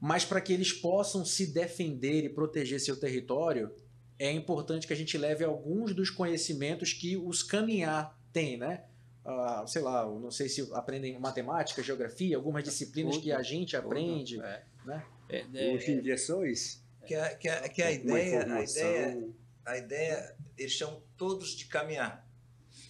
mas 0.00 0.22
para 0.22 0.38
que 0.38 0.52
eles 0.52 0.70
possam 0.70 1.24
se 1.24 1.46
defender 1.46 2.24
e 2.24 2.28
proteger 2.28 2.78
seu 2.78 2.94
território, 2.94 3.74
é 4.18 4.30
importante 4.30 4.86
que 4.86 4.92
a 4.92 4.96
gente 4.96 5.16
leve 5.18 5.44
alguns 5.44 5.94
dos 5.94 6.10
conhecimentos 6.10 6.92
que 6.92 7.16
os 7.16 7.42
caminhar 7.42 8.18
têm, 8.32 8.56
né? 8.56 8.84
Uh, 9.24 9.66
sei 9.66 9.80
lá, 9.80 10.04
não 10.04 10.30
sei 10.30 10.48
se 10.48 10.68
aprendem 10.72 11.18
matemática, 11.18 11.82
geografia, 11.82 12.36
algumas 12.36 12.62
disciplinas 12.62 13.16
que 13.16 13.32
a 13.32 13.42
gente 13.42 13.76
aprende, 13.76 14.38
é. 14.40 14.62
né? 14.84 15.04
É, 15.28 15.44
é, 15.54 15.74
Hoje 15.74 15.92
em 15.92 16.02
dia 16.02 16.18
só 16.18 16.44
isso. 16.44 16.84
Que 17.06 17.14
a, 17.14 17.34
que 17.34 17.48
a, 17.48 17.68
que 17.68 17.82
a 17.82 17.90
ideia, 17.90 18.54
a 18.54 18.62
ideia, 18.62 19.28
a 19.64 19.78
ideia, 19.78 20.36
eles 20.58 20.76
são 20.76 21.02
todos 21.16 21.50
de 21.50 21.66
caminhar, 21.66 22.26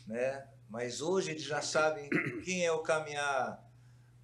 né? 0.07 0.47
Mas 0.69 1.01
hoje 1.01 1.31
eles 1.31 1.45
já 1.45 1.63
sabem 1.63 2.11
quem 2.45 2.65
é 2.65 2.73
o 2.73 2.81
caminhar 2.81 3.65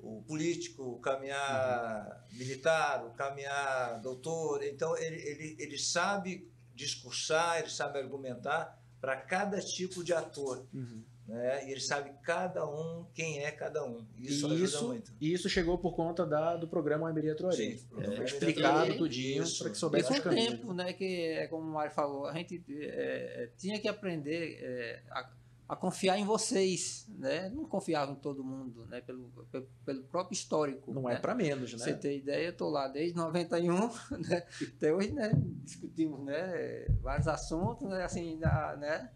o 0.02 0.22
político, 0.22 0.82
o 0.82 0.98
caminhar 0.98 2.26
uhum. 2.32 2.38
militar, 2.38 3.04
o 3.06 3.10
caminhar 3.10 4.00
doutor. 4.00 4.62
Então, 4.64 4.96
ele, 4.96 5.16
ele, 5.16 5.56
ele 5.58 5.78
sabe 5.78 6.50
discursar, 6.80 7.58
ele 7.58 7.70
sabe 7.70 7.98
argumentar 7.98 8.78
para 9.00 9.16
cada 9.16 9.60
tipo 9.60 10.02
de 10.04 10.12
ator. 10.12 10.66
Uhum. 10.72 11.04
Né? 11.26 11.68
E 11.68 11.70
ele 11.70 11.80
sabe 11.80 12.12
cada 12.24 12.66
um, 12.68 13.06
quem 13.14 13.44
é 13.44 13.52
cada 13.52 13.84
um. 13.84 14.04
Isso 14.18 14.52
e 14.52 14.64
isso, 14.64 14.88
muito. 14.88 15.12
E 15.20 15.32
isso 15.32 15.48
chegou 15.48 15.78
por 15.78 15.94
conta 15.94 16.26
da, 16.26 16.56
do 16.56 16.66
programa 16.66 17.08
Ameria 17.08 17.36
Troari. 17.36 17.80
É, 17.98 18.24
explicado 18.24 18.96
tudinho 18.96 19.44
para 19.58 19.70
que 19.70 19.78
soubesse 19.78 20.12
os 20.12 20.18
caminhos. 20.18 20.50
tempo, 20.50 20.72
né, 20.72 20.92
que, 20.92 21.04
é 21.04 21.46
como 21.46 21.62
o 21.62 21.72
Mário 21.72 21.92
falou, 21.92 22.26
a 22.26 22.34
gente 22.34 22.64
é, 22.68 23.44
é 23.44 23.50
tinha 23.56 23.78
que 23.78 23.86
aprender 23.86 24.58
é, 24.60 25.02
a 25.10 25.30
a 25.70 25.76
confiar 25.76 26.18
em 26.18 26.24
vocês, 26.24 27.06
né? 27.16 27.48
Não 27.50 27.64
confiava 27.64 28.10
em 28.10 28.16
todo 28.16 28.42
mundo, 28.42 28.86
né? 28.86 29.00
Pelo, 29.02 29.30
pelo, 29.52 29.68
pelo 29.84 30.02
próprio 30.02 30.34
histórico. 30.34 30.92
Não 30.92 31.08
é 31.08 31.12
né? 31.12 31.18
é 31.18 31.20
para 31.20 31.32
menos, 31.32 31.72
né? 31.72 31.78
Você 31.78 31.94
ter 31.94 32.18
ideia, 32.18 32.46
eu 32.46 32.50
estou 32.50 32.70
lá 32.70 32.88
desde 32.88 33.16
91, 33.16 33.78
né? 34.28 34.44
Até 34.76 34.92
hoje, 34.92 35.12
né? 35.12 35.30
Discutimos, 35.62 36.24
né? 36.24 36.86
Vários 37.00 37.28
assuntos, 37.28 37.88
né? 37.88 38.02
Assim, 38.02 38.36
né? 38.80 39.10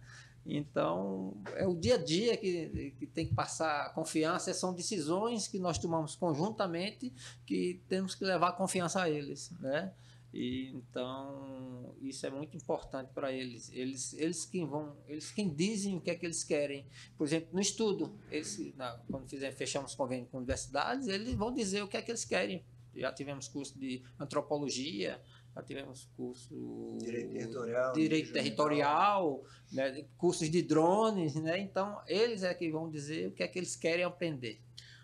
Então, 0.46 1.36
é 1.56 1.66
o 1.66 1.74
dia 1.74 1.96
a 1.96 1.98
dia 1.98 2.36
que, 2.36 2.94
que 3.00 3.06
tem 3.08 3.26
que 3.26 3.34
passar 3.34 3.92
confiança, 3.92 4.54
são 4.54 4.72
decisões 4.72 5.48
que 5.48 5.58
nós 5.58 5.76
tomamos 5.76 6.14
conjuntamente 6.14 7.12
que 7.44 7.82
temos 7.88 8.14
que 8.14 8.24
levar 8.24 8.52
confiança 8.52 9.02
a 9.02 9.10
eles, 9.10 9.50
né? 9.58 9.92
E, 10.34 10.72
então, 10.74 11.94
isso 12.02 12.26
é 12.26 12.30
muito 12.30 12.56
importante 12.56 13.12
para 13.14 13.32
eles. 13.32 13.70
Eles, 13.72 14.12
eles 14.14 14.44
quem 14.44 14.66
vão, 14.66 14.96
eles 15.06 15.30
quem 15.30 15.48
dizem 15.54 15.96
o 15.96 16.00
que 16.00 16.10
é 16.10 16.16
que 16.16 16.26
eles 16.26 16.42
querem. 16.42 16.88
Por 17.16 17.24
exemplo, 17.24 17.50
no 17.52 17.60
estudo, 17.60 18.18
eles, 18.32 18.74
na, 18.74 18.98
quando 19.08 19.28
fizer, 19.28 19.52
fechamos 19.52 19.94
convênio 19.94 20.26
com 20.26 20.38
universidades, 20.38 21.06
eles 21.06 21.34
vão 21.34 21.54
dizer 21.54 21.82
o 21.82 21.88
que 21.88 21.96
é 21.96 22.02
que 22.02 22.10
eles 22.10 22.24
querem. 22.24 22.64
Já 22.96 23.12
tivemos 23.12 23.46
curso 23.46 23.78
de 23.78 24.02
antropologia, 24.18 25.22
já 25.54 25.62
tivemos 25.62 26.10
curso 26.16 26.98
direito 27.00 27.32
territorial, 27.32 27.92
direito 27.92 28.32
territorial 28.32 29.44
né, 29.72 30.04
cursos 30.16 30.50
de 30.50 30.62
drones, 30.62 31.36
né? 31.36 31.60
Então, 31.60 32.00
eles 32.08 32.42
é 32.42 32.52
que 32.54 32.68
vão 32.72 32.90
dizer 32.90 33.28
o 33.28 33.32
que 33.32 33.44
é 33.44 33.46
que 33.46 33.58
eles 33.58 33.76
querem 33.76 34.04
aprender. 34.04 34.60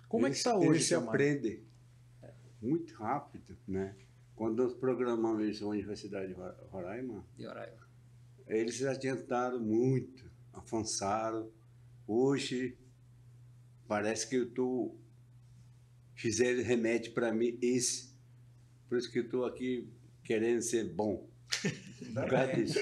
Como 0.09 0.27
eles, 0.27 0.41
é 0.41 0.43
que 0.43 0.49
está 0.49 0.59
hoje? 0.59 0.71
Eles 0.71 0.85
se 0.87 0.95
aprendem 0.97 1.63
muito 2.61 2.95
rápido, 2.95 3.57
né? 3.67 3.95
Quando 4.41 4.63
nós 4.63 4.73
programamos 4.73 5.47
isso 5.47 5.65
na 5.65 5.69
Universidade 5.73 6.29
de 6.29 6.33
Roraima, 6.71 7.23
de 7.37 7.45
Roraima. 7.45 7.87
eles 8.49 8.79
se 8.79 8.87
adiantaram 8.87 9.61
muito, 9.61 10.31
avançaram. 10.51 11.53
Hoje, 12.07 12.75
parece 13.87 14.27
que 14.27 14.37
eu 14.37 14.45
estou. 14.45 14.99
Fizeram 16.15 16.63
remédio 16.63 17.13
para 17.13 17.35
mim 17.35 17.59
esse 17.61 18.17
Por 18.89 18.97
isso 18.97 19.13
que 19.13 19.19
eu 19.19 19.25
estou 19.25 19.45
aqui 19.45 19.87
querendo 20.25 20.63
ser 20.63 20.85
bom. 20.85 21.29
Por 22.15 22.31
causa 22.31 22.55
disso. 22.55 22.79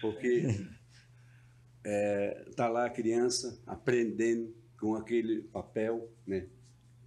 Porque 0.00 0.64
é, 1.82 2.50
tá 2.54 2.68
lá 2.68 2.86
a 2.86 2.90
criança 2.90 3.60
aprendendo 3.66 4.54
com 4.78 4.94
aquele 4.94 5.42
papel, 5.42 6.08
né? 6.24 6.46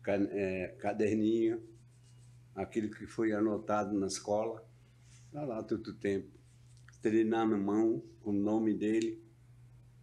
É, 0.05 0.75
caderninho, 0.77 1.63
aquilo 2.55 2.89
que 2.89 3.05
foi 3.05 3.33
anotado 3.33 3.93
na 3.99 4.07
escola, 4.07 4.65
tá 5.31 5.43
lá 5.43 5.61
todo 5.61 5.87
o 5.89 5.93
tempo, 5.93 6.31
treinando 7.01 7.57
mão 7.57 8.01
com 8.21 8.31
o 8.31 8.33
nome 8.33 8.73
dele. 8.73 9.21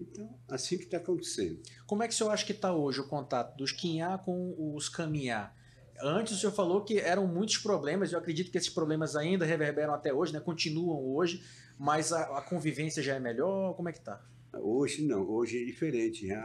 Então, 0.00 0.38
assim 0.48 0.76
que 0.76 0.84
está 0.84 0.98
acontecendo. 0.98 1.60
Como 1.86 2.02
é 2.02 2.08
que 2.08 2.14
o 2.14 2.16
senhor 2.16 2.30
acha 2.30 2.44
que 2.44 2.52
está 2.52 2.74
hoje 2.74 3.00
o 3.00 3.08
contato 3.08 3.56
dos 3.56 3.72
Quinhá 3.72 4.18
com 4.18 4.74
os 4.74 4.88
Caminhá? 4.88 5.54
Antes 6.00 6.34
o 6.34 6.38
senhor 6.38 6.52
falou 6.52 6.84
que 6.84 6.98
eram 6.98 7.26
muitos 7.26 7.58
problemas, 7.58 8.12
eu 8.12 8.18
acredito 8.18 8.50
que 8.50 8.58
esses 8.58 8.70
problemas 8.70 9.14
ainda 9.14 9.44
reverberam 9.44 9.94
até 9.94 10.12
hoje, 10.12 10.32
né? 10.32 10.40
continuam 10.40 11.04
hoje, 11.14 11.42
mas 11.78 12.12
a, 12.12 12.38
a 12.38 12.42
convivência 12.42 13.02
já 13.02 13.14
é 13.14 13.20
melhor? 13.20 13.74
Como 13.74 13.88
é 13.88 13.92
que 13.92 13.98
está? 13.98 14.20
Hoje 14.54 15.04
não, 15.04 15.28
hoje 15.28 15.62
é 15.62 15.64
diferente. 15.64 16.26
Já 16.26 16.44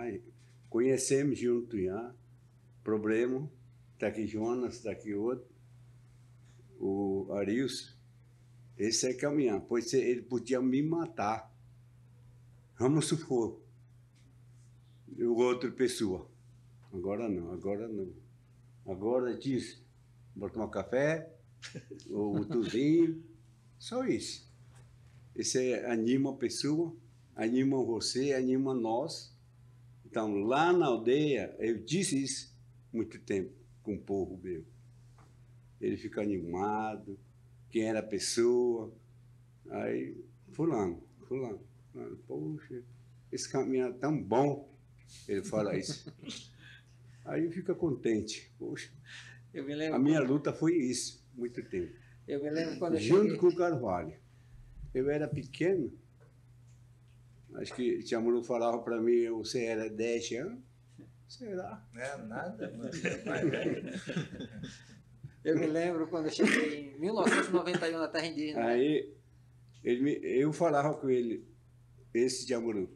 conhecemos 0.70 1.40
junto 1.40 1.82
já. 1.82 2.14
Problema, 2.84 3.50
está 3.94 4.08
aqui 4.08 4.26
Jonas, 4.28 4.76
está 4.76 4.92
aqui 4.92 5.14
outro. 5.14 5.57
O 6.80 7.32
Arius, 7.34 7.98
esse 8.78 9.08
é 9.08 9.14
caminhar, 9.14 9.62
pois 9.62 9.94
ele 9.94 10.22
podia 10.22 10.62
me 10.62 10.82
matar. 10.82 11.52
Vamos 12.78 13.08
supor. 13.08 13.60
O 15.20 15.36
outro 15.36 15.72
pessoa. 15.72 16.30
Agora 16.94 17.28
não, 17.28 17.52
agora 17.52 17.88
não. 17.88 18.14
Agora 18.86 19.38
diz, 19.38 19.82
vou 20.36 20.50
tomar 20.50 20.70
café, 20.70 21.34
ou 22.10 22.38
um 22.38 22.46
só 23.80 24.06
isso. 24.06 24.48
Esse 25.36 25.72
é, 25.72 25.92
anima 25.92 26.32
a 26.32 26.36
pessoa, 26.36 26.96
anima 27.36 27.84
você, 27.84 28.34
anima 28.34 28.74
nós. 28.74 29.36
Então, 30.06 30.36
lá 30.42 30.72
na 30.74 30.88
aldeia, 30.88 31.56
eu 31.60 31.84
disse 31.84 32.22
isso 32.22 32.56
muito 32.92 33.20
tempo 33.20 33.52
com 33.84 33.96
o 33.96 34.00
povo 34.00 34.40
meu. 34.42 34.66
Ele 35.80 35.98
fica 35.98 36.22
animado, 36.22 37.20
quem 37.70 37.84
era 37.84 38.00
a 38.00 38.04
pessoa. 38.04 38.92
Aí, 39.70 40.18
fulano, 40.54 41.04
fulano, 41.28 41.60
fulano, 41.92 42.18
poxa, 42.28 42.82
esse 43.32 43.50
caminho 43.50 43.88
é 43.88 43.92
tão 43.94 44.22
bom. 44.22 44.74
Ele 45.28 45.44
fala 45.44 45.78
isso. 45.78 46.12
Aí 47.26 47.50
fica 47.52 47.76
contente. 47.76 48.52
Poxa, 48.58 48.90
Eu 49.54 49.66
me 49.66 49.76
lembro, 49.76 49.96
a 49.96 50.00
minha 50.00 50.22
luta 50.22 50.54
foi 50.54 50.76
isso, 50.76 51.26
muito 51.36 51.62
tempo. 51.70 51.94
eu 52.28 52.42
me 52.42 52.50
lembro 52.50 52.80
quando 52.80 52.94
eu 52.96 53.00
Junto 53.02 53.24
cheguei, 53.24 53.38
com 53.38 53.48
o 53.48 53.56
Carvalho. 53.56 54.18
Eu 54.94 55.10
era 55.10 55.28
pequeno, 55.28 55.92
acho 57.56 57.76
que 57.76 58.02
Tia 58.04 58.20
Muru 58.20 58.44
falava 58.44 58.80
para 58.80 59.00
mim, 59.02 59.30
você 59.30 59.66
era 59.66 59.90
10 59.90 60.32
anos. 60.40 60.60
Será? 61.28 61.86
Não 61.94 62.02
é 62.02 62.18
nada, 62.26 62.72
mano. 62.72 62.90
eu 65.50 65.60
me 65.60 65.66
lembro 65.68 66.08
quando 66.08 66.26
eu 66.26 66.32
cheguei 66.32 66.92
em 66.96 67.00
1991 67.00 67.98
na 68.00 68.08
terra 68.08 68.28
indígena. 68.28 68.66
Aí 68.66 69.14
ele 69.84 70.02
me- 70.02 70.20
eu 70.24 70.52
falava 70.54 70.94
com 70.96 71.10
ele, 71.10 71.46
esse 72.14 72.46
Tia 72.46 72.60
Muru, 72.60 72.90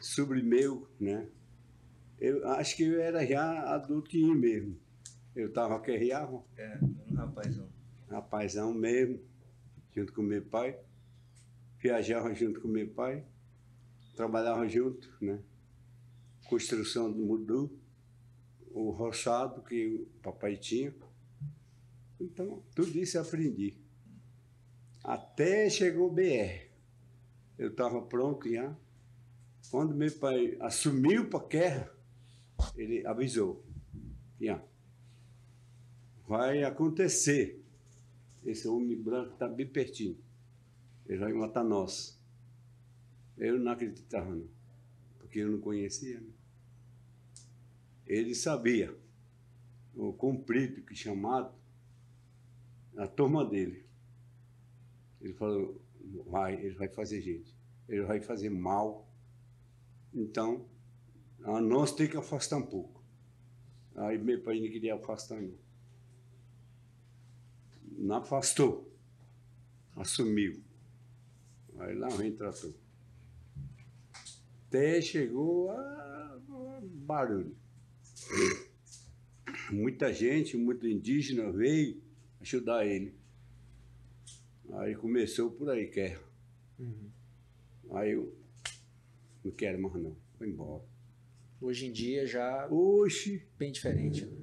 sobre 0.00 0.42
meu, 0.42 0.88
né? 0.98 1.28
Eu 2.18 2.48
acho 2.48 2.76
que 2.76 2.82
eu 2.84 3.00
era 3.00 3.24
já 3.26 3.74
adultinho 3.74 4.34
mesmo. 4.34 4.78
Eu 5.34 5.48
estava 5.48 5.78
querriava, 5.80 6.42
É, 6.56 6.78
um 6.82 7.14
rapazão. 7.14 7.68
rapazão 8.08 8.72
mesmo, 8.74 9.20
junto 9.94 10.12
com 10.14 10.22
meu 10.22 10.42
pai. 10.42 10.78
Viajava 11.78 12.34
junto 12.34 12.60
com 12.60 12.68
meu 12.68 12.88
pai, 12.88 13.22
trabalhava 14.16 14.66
junto, 14.66 15.12
né? 15.20 15.38
Construção 16.48 17.12
do 17.12 17.18
mudu, 17.22 17.78
o 18.76 18.90
roçado 18.90 19.62
que 19.62 19.86
o 19.86 20.06
papai 20.22 20.54
tinha. 20.58 20.94
Então, 22.20 22.62
tudo 22.74 22.98
isso 22.98 23.16
eu 23.16 23.22
aprendi. 23.22 23.74
Até 25.02 25.70
chegou 25.70 26.08
o 26.08 26.12
BR. 26.12 26.68
Eu 27.56 27.70
estava 27.70 28.02
pronto 28.02 28.50
já. 28.52 28.76
Quando 29.70 29.94
meu 29.94 30.12
pai 30.18 30.58
assumiu 30.60 31.30
para 31.30 31.38
a 31.38 31.48
guerra, 31.48 31.94
ele 32.76 33.06
avisou. 33.06 33.64
Já. 34.38 34.62
Vai 36.28 36.62
acontecer. 36.62 37.64
Esse 38.44 38.68
homem 38.68 39.00
branco 39.00 39.32
está 39.32 39.48
bem 39.48 39.66
pertinho. 39.66 40.18
Ele 41.06 41.18
vai 41.18 41.32
matar 41.32 41.64
nós. 41.64 42.20
Eu 43.38 43.58
não 43.58 43.72
acreditava, 43.72 44.34
não. 44.34 44.48
Porque 45.18 45.38
eu 45.38 45.50
não 45.50 45.60
conhecia. 45.60 46.20
Né? 46.20 46.35
Ele 48.06 48.34
sabia. 48.34 48.96
O 49.94 50.12
comprido, 50.12 50.82
que 50.82 50.94
chamado, 50.94 51.54
a 52.96 53.06
turma 53.06 53.44
dele. 53.44 53.86
Ele 55.20 55.32
falou, 55.32 55.82
vai, 56.26 56.54
ele 56.54 56.74
vai 56.74 56.88
fazer 56.88 57.20
gente. 57.20 57.56
Ele 57.88 58.02
vai 58.02 58.20
fazer 58.20 58.50
mal. 58.50 59.08
Então, 60.12 60.66
nós 61.38 61.92
tem 61.92 62.08
que 62.08 62.16
afastar 62.16 62.58
um 62.58 62.66
pouco. 62.66 63.02
Aí 63.96 64.18
meu 64.18 64.42
pai 64.42 64.60
não 64.60 64.68
queria 64.68 64.94
afastar, 64.94 65.40
não. 65.40 65.54
Não 67.98 68.16
afastou. 68.16 68.92
Assumiu. 69.94 70.62
Aí 71.78 71.94
lá 71.94 72.08
vem 72.08 72.36
tratou. 72.36 72.74
Até 74.68 75.00
chegou 75.00 75.70
a 75.70 76.38
barulho. 76.82 77.56
Muita 79.70 80.12
gente, 80.12 80.56
muito 80.56 80.86
indígena 80.86 81.50
veio 81.50 82.00
ajudar 82.40 82.86
ele. 82.86 83.14
Aí 84.72 84.94
começou 84.94 85.50
por 85.50 85.70
aí, 85.70 85.86
quer. 85.86 86.20
Aí 87.92 88.12
eu 88.12 88.36
não 89.44 89.52
quero 89.52 89.80
mais 89.80 89.94
não, 89.94 90.16
vou 90.38 90.48
embora. 90.48 90.84
Hoje 91.60 91.86
em 91.86 91.92
dia 91.92 92.26
já 92.26 92.68
Oxe, 92.70 93.42
bem 93.58 93.72
diferente. 93.72 94.24
né? 94.24 94.36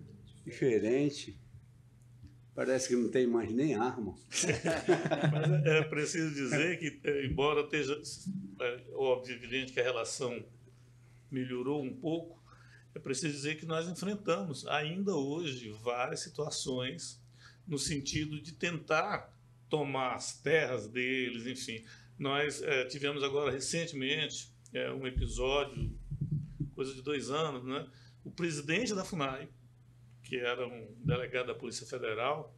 diferente. 0.45 1.39
Parece 2.55 2.89
que 2.89 2.95
não 2.95 3.09
tem 3.09 3.25
mais 3.25 3.51
nem 3.51 3.73
arma. 3.75 4.15
Mas 5.31 5.65
é 5.65 5.81
preciso 5.83 6.33
dizer 6.33 6.77
que, 6.77 7.01
embora 7.25 7.61
esteja 7.61 7.99
é, 8.59 8.83
óbvio, 8.93 9.35
evidente 9.35 9.73
que 9.73 9.79
a 9.79 9.83
relação 9.83 10.43
melhorou 11.31 11.83
um 11.83 11.93
pouco, 11.95 12.42
é 12.95 12.99
preciso 12.99 13.33
dizer 13.33 13.55
que 13.55 13.65
nós 13.65 13.87
enfrentamos 13.87 14.67
ainda 14.67 15.15
hoje 15.15 15.71
várias 15.81 16.19
situações 16.19 17.21
no 17.67 17.77
sentido 17.77 18.39
de 18.41 18.53
tentar 18.53 19.33
tomar 19.69 20.15
as 20.15 20.37
terras 20.39 20.87
deles, 20.87 21.47
enfim. 21.47 21.83
Nós 22.19 22.61
eh, 22.61 22.85
tivemos 22.85 23.23
agora 23.23 23.51
recentemente 23.51 24.53
eh, 24.73 24.91
um 24.91 25.07
episódio, 25.07 25.91
coisa 26.75 26.93
de 26.93 27.01
dois 27.01 27.31
anos, 27.31 27.63
né? 27.63 27.89
O 28.23 28.29
presidente 28.29 28.93
da 28.93 29.03
FUNAI, 29.03 29.49
que 30.23 30.37
era 30.37 30.67
um 30.67 30.95
delegado 31.03 31.47
da 31.47 31.55
Polícia 31.55 31.87
Federal, 31.87 32.55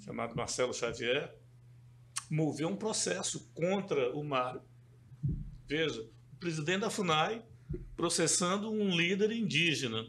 chamado 0.00 0.34
Marcelo 0.34 0.74
Xavier, 0.74 1.32
moveu 2.28 2.68
um 2.68 2.76
processo 2.76 3.48
contra 3.54 4.12
o 4.14 4.24
Mário. 4.24 4.62
Veja, 5.66 6.02
o 6.32 6.36
presidente 6.36 6.80
da 6.80 6.90
FUNAI 6.90 7.44
processando 7.96 8.70
um 8.70 8.96
líder 8.96 9.32
indígena, 9.32 10.06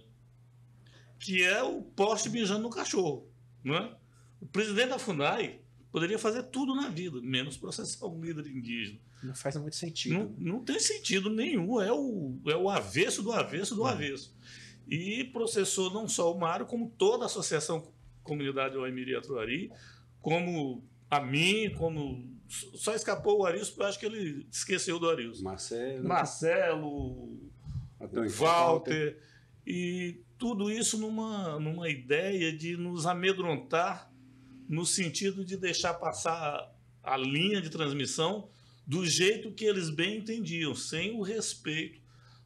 que 1.19 1.44
é 1.44 1.61
o 1.64 1.81
poste 1.81 2.30
mijando 2.30 2.64
no 2.64 2.69
cachorro. 2.69 3.27
Não 3.64 3.76
é? 3.76 3.95
O 4.40 4.45
presidente 4.45 4.90
da 4.90 4.99
FUNAI 4.99 5.60
poderia 5.91 6.18
fazer 6.18 6.44
tudo 6.44 6.76
na 6.76 6.90
vida, 6.90 7.19
menos 7.22 7.57
processar 7.57 8.06
um 8.07 8.22
líder 8.22 8.48
indígena. 8.48 8.99
Não 9.22 9.36
faz 9.36 9.57
muito 9.57 9.76
sentido. 9.76 10.14
Não, 10.14 10.36
não 10.38 10.64
tem 10.64 10.80
sentido 10.80 11.30
nenhum. 11.30 11.81
É 11.81 11.91
o, 11.91 12.40
é 12.48 12.56
o 12.56 12.69
avesso 12.69 13.22
do 13.22 13.31
avesso 13.31 13.76
do 13.76 13.86
avesso. 13.86 14.34
E 14.88 15.26
processou 15.26 15.91
não 15.91 16.07
só 16.07 16.34
o 16.34 16.40
Mário, 16.40 16.65
como 16.65 16.90
toda 16.98 17.23
a 17.23 17.27
Associação 17.27 17.91
Comunidade 18.23 18.77
Oemiri 18.77 19.15
Atuari, 19.15 19.72
como 20.22 20.84
a 21.10 21.19
mim, 21.19 21.73
como. 21.77 22.27
Só 22.76 22.95
escapou 22.95 23.40
o 23.40 23.45
Arilson, 23.45 23.72
porque 23.72 23.84
eu 23.84 23.88
acho 23.88 23.99
que 23.99 24.06
ele 24.06 24.48
esqueceu 24.52 24.98
do 24.99 25.10
Arilson. 25.10 25.44
Marcelo, 25.44 26.07
Marcelo, 26.07 27.40
Antônio 28.02 28.31
Walter, 28.31 29.22
e 29.65 30.22
tudo 30.38 30.72
isso 30.72 30.98
numa, 30.98 31.60
numa 31.60 31.90
ideia 31.90 32.52
de 32.52 32.76
nos 32.76 33.06
amedrontar 33.06 34.11
no 34.68 34.86
sentido 34.86 35.45
de 35.45 35.57
deixar 35.57 35.94
passar 35.95 36.73
a 37.03 37.18
linha 37.18 37.61
de 37.61 37.69
transmissão 37.69 38.49
do 38.86 39.06
jeito 39.06 39.52
que 39.52 39.65
eles 39.65 39.90
bem 39.90 40.18
entendiam, 40.18 40.73
sem 40.73 41.11
o 41.11 41.22
respeito 41.22 42.02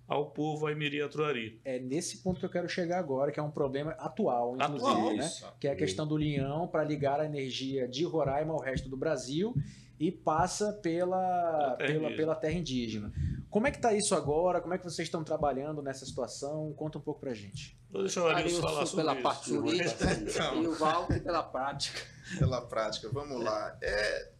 ao 0.07 0.31
povo 0.31 0.67
Aimiri 0.67 1.01
Atruari. 1.01 1.59
É 1.63 1.79
nesse 1.79 2.17
ponto 2.23 2.39
que 2.39 2.45
eu 2.45 2.49
quero 2.49 2.67
chegar 2.69 2.99
agora, 2.99 3.31
que 3.31 3.39
é 3.39 3.43
um 3.43 3.51
problema 3.51 3.91
atual, 3.93 4.55
inclusive, 4.55 4.91
Atual, 4.91 5.15
né? 5.15 5.25
isso. 5.25 5.45
Que 5.59 5.67
é 5.67 5.71
a 5.71 5.75
questão 5.75 6.05
do 6.07 6.17
linhão 6.17 6.67
para 6.67 6.83
ligar 6.83 7.19
a 7.19 7.25
energia 7.25 7.87
de 7.87 8.03
Roraima 8.03 8.53
ao 8.53 8.59
resto 8.59 8.89
do 8.89 8.97
Brasil 8.97 9.55
e 9.99 10.11
passa 10.11 10.73
pela, 10.73 11.17
Pela 11.17 11.75
terra 11.77 11.77
pela, 11.77 11.93
indígena. 11.99 12.15
pela 12.17 12.35
terra 12.35 12.53
indígena. 12.53 13.13
Como 13.49 13.67
é 13.67 13.71
que 13.71 13.77
está 13.77 13.93
isso 13.93 14.13
agora? 14.15 14.59
Como 14.59 14.73
é 14.73 14.77
que 14.77 14.83
vocês 14.83 15.07
estão 15.07 15.23
trabalhando 15.23 15.81
nessa 15.81 16.05
situação? 16.05 16.73
Conta 16.73 16.97
um 16.97 17.01
pouco 17.01 17.19
pra 17.21 17.33
gente. 17.33 17.77
Vou 17.89 18.01
deixar 18.01 18.23
o 18.23 18.27
Arilson 18.27 18.61
falar 18.61 18.85
sobre 18.87 19.05
pela 19.05 19.13
isso. 19.13 19.23
parte 19.23 19.49
jurídica 19.49 20.05
Então. 20.19 20.63
e 20.63 20.67
o 20.67 20.73
Walter 20.75 21.23
pela 21.23 21.43
prática. 21.43 22.01
pela 22.39 22.61
prática. 22.61 23.09
Vamos 23.13 23.41
lá. 23.43 23.77
É, 23.81 24.31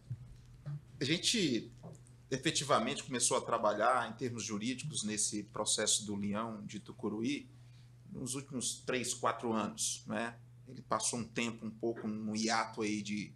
a 1.00 1.04
gente 1.04 1.72
efetivamente 2.30 3.04
começou 3.04 3.36
a 3.36 3.40
trabalhar 3.40 4.10
em 4.10 4.14
termos 4.14 4.42
jurídicos 4.42 5.02
nesse 5.02 5.44
processo 5.44 6.04
do 6.06 6.16
Leão 6.16 6.64
de 6.64 6.80
Tucuruí 6.80 7.48
nos 8.10 8.34
últimos 8.34 8.82
três, 8.86 9.12
quatro 9.12 9.52
anos. 9.52 10.04
Né? 10.06 10.36
Ele 10.68 10.82
passou 10.82 11.18
um 11.18 11.24
tempo 11.24 11.66
um 11.66 11.70
pouco 11.70 12.06
no 12.08 12.34
hiato 12.34 12.82
aí 12.82 13.02
de, 13.02 13.32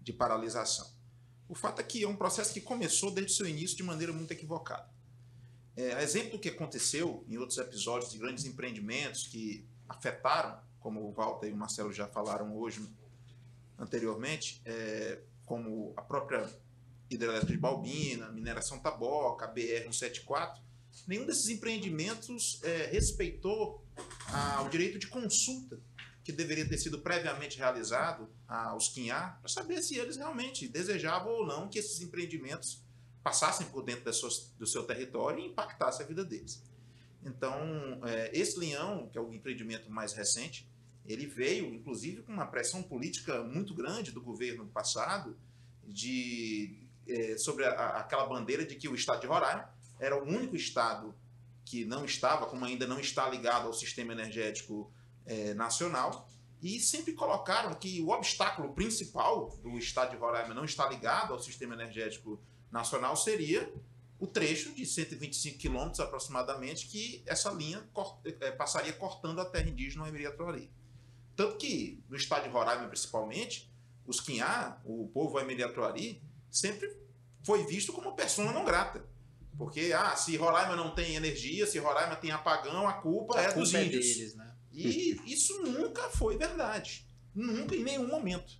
de 0.00 0.12
paralisação. 0.12 0.90
O 1.48 1.54
fato 1.54 1.80
é 1.80 1.82
que 1.82 2.04
é 2.04 2.08
um 2.08 2.16
processo 2.16 2.52
que 2.52 2.60
começou 2.60 3.10
desde 3.10 3.32
o 3.32 3.36
seu 3.36 3.46
início 3.48 3.76
de 3.76 3.82
maneira 3.82 4.12
muito 4.12 4.30
equivocada. 4.32 4.88
É, 5.76 6.02
exemplo 6.02 6.32
do 6.32 6.38
que 6.38 6.48
aconteceu 6.48 7.24
em 7.28 7.38
outros 7.38 7.58
episódios 7.58 8.12
de 8.12 8.18
grandes 8.18 8.44
empreendimentos 8.44 9.26
que 9.26 9.66
afetaram, 9.88 10.60
como 10.78 11.00
o 11.00 11.12
Walter 11.12 11.48
e 11.48 11.52
o 11.52 11.56
Marcelo 11.56 11.92
já 11.92 12.06
falaram 12.06 12.56
hoje 12.56 12.86
anteriormente, 13.78 14.60
é, 14.64 15.20
como 15.44 15.92
a 15.96 16.02
própria 16.02 16.48
hidrelétrica 17.10 17.52
de 17.52 17.58
Balbina, 17.58 18.30
mineração 18.30 18.78
Taboca, 18.78 19.46
a 19.46 19.54
BR-174, 19.54 20.60
nenhum 21.06 21.26
desses 21.26 21.48
empreendimentos 21.48 22.60
é, 22.62 22.86
respeitou 22.86 23.84
o 24.64 24.68
direito 24.68 24.98
de 24.98 25.08
consulta 25.08 25.78
que 26.22 26.32
deveria 26.32 26.68
ter 26.68 26.78
sido 26.78 27.00
previamente 27.00 27.58
realizado 27.58 28.28
aos 28.46 28.88
Quinhá 28.88 29.38
para 29.40 29.48
saber 29.48 29.82
se 29.82 29.96
eles 29.96 30.16
realmente 30.16 30.68
desejavam 30.68 31.32
ou 31.32 31.46
não 31.46 31.68
que 31.68 31.78
esses 31.78 32.00
empreendimentos 32.00 32.82
passassem 33.22 33.66
por 33.66 33.82
dentro 33.82 34.10
do 34.58 34.66
seu 34.66 34.84
território 34.84 35.40
e 35.40 35.46
impactassem 35.46 36.04
a 36.04 36.08
vida 36.08 36.24
deles. 36.24 36.62
Então, 37.22 38.00
é, 38.04 38.30
esse 38.32 38.58
Leão, 38.58 39.08
que 39.08 39.18
é 39.18 39.20
o 39.20 39.32
empreendimento 39.32 39.90
mais 39.90 40.12
recente, 40.12 40.70
ele 41.04 41.26
veio, 41.26 41.74
inclusive, 41.74 42.22
com 42.22 42.32
uma 42.32 42.46
pressão 42.46 42.82
política 42.82 43.42
muito 43.42 43.74
grande 43.74 44.10
do 44.10 44.22
governo 44.22 44.66
passado, 44.66 45.36
de, 45.86 46.88
eh, 47.10 47.38
sobre 47.38 47.64
a- 47.64 47.88
aquela 47.98 48.26
bandeira 48.26 48.64
de 48.64 48.74
que 48.76 48.88
o 48.88 48.94
estado 48.94 49.20
de 49.20 49.26
Roraima 49.26 49.68
era 49.98 50.16
o 50.16 50.26
único 50.26 50.56
estado 50.56 51.14
que 51.64 51.84
não 51.84 52.04
estava, 52.04 52.46
como 52.46 52.64
ainda 52.64 52.86
não 52.86 52.98
está 52.98 53.28
ligado 53.28 53.66
ao 53.66 53.72
sistema 53.74 54.12
energético 54.12 54.90
eh, 55.26 55.54
nacional, 55.54 56.28
e 56.62 56.80
sempre 56.80 57.12
colocaram 57.12 57.72
que 57.74 58.00
o 58.02 58.08
obstáculo 58.10 58.72
principal 58.74 59.48
do 59.62 59.78
estado 59.78 60.10
de 60.10 60.16
Roraima 60.16 60.52
não 60.54 60.64
estar 60.64 60.88
ligado 60.90 61.32
ao 61.32 61.38
sistema 61.38 61.74
energético 61.74 62.40
nacional 62.70 63.16
seria 63.16 63.72
o 64.18 64.26
trecho 64.26 64.74
de 64.74 64.84
125 64.84 65.58
quilômetros 65.58 66.00
aproximadamente 66.00 66.86
que 66.86 67.22
essa 67.26 67.50
linha 67.50 67.82
eh, 68.24 68.50
passaria 68.52 68.92
cortando 68.92 69.40
a 69.40 69.44
terra 69.44 69.68
indígena 69.68 70.08
Emiriatuari. 70.08 70.70
Tanto 71.36 71.56
que 71.56 72.02
no 72.08 72.16
estado 72.16 72.42
de 72.44 72.48
Roraima, 72.50 72.86
principalmente, 72.88 73.70
os 74.06 74.20
Quinhá, 74.20 74.80
o 74.84 75.08
povo 75.08 75.38
Emiriatuari, 75.40 76.20
sempre 76.50 76.90
foi 77.44 77.64
visto 77.66 77.92
como 77.92 78.14
persona 78.14 78.52
não 78.52 78.64
grata. 78.64 79.04
Porque, 79.56 79.92
ah, 79.94 80.16
se 80.16 80.36
Roraima 80.36 80.74
não 80.74 80.94
tem 80.94 81.16
energia, 81.16 81.66
se 81.66 81.78
Roraima 81.78 82.16
tem 82.16 82.30
apagão, 82.30 82.88
a 82.88 82.94
culpa 82.94 83.38
A 83.38 83.42
é 83.42 83.44
culpa 83.46 83.60
dos 83.60 83.74
é 83.74 83.84
índios. 83.84 84.06
deles, 84.06 84.34
né? 84.34 84.54
E 84.72 85.20
isso 85.30 85.62
nunca 85.62 86.08
foi 86.10 86.36
verdade. 86.36 87.06
Nunca, 87.34 87.76
em 87.76 87.84
nenhum 87.84 88.08
momento. 88.08 88.52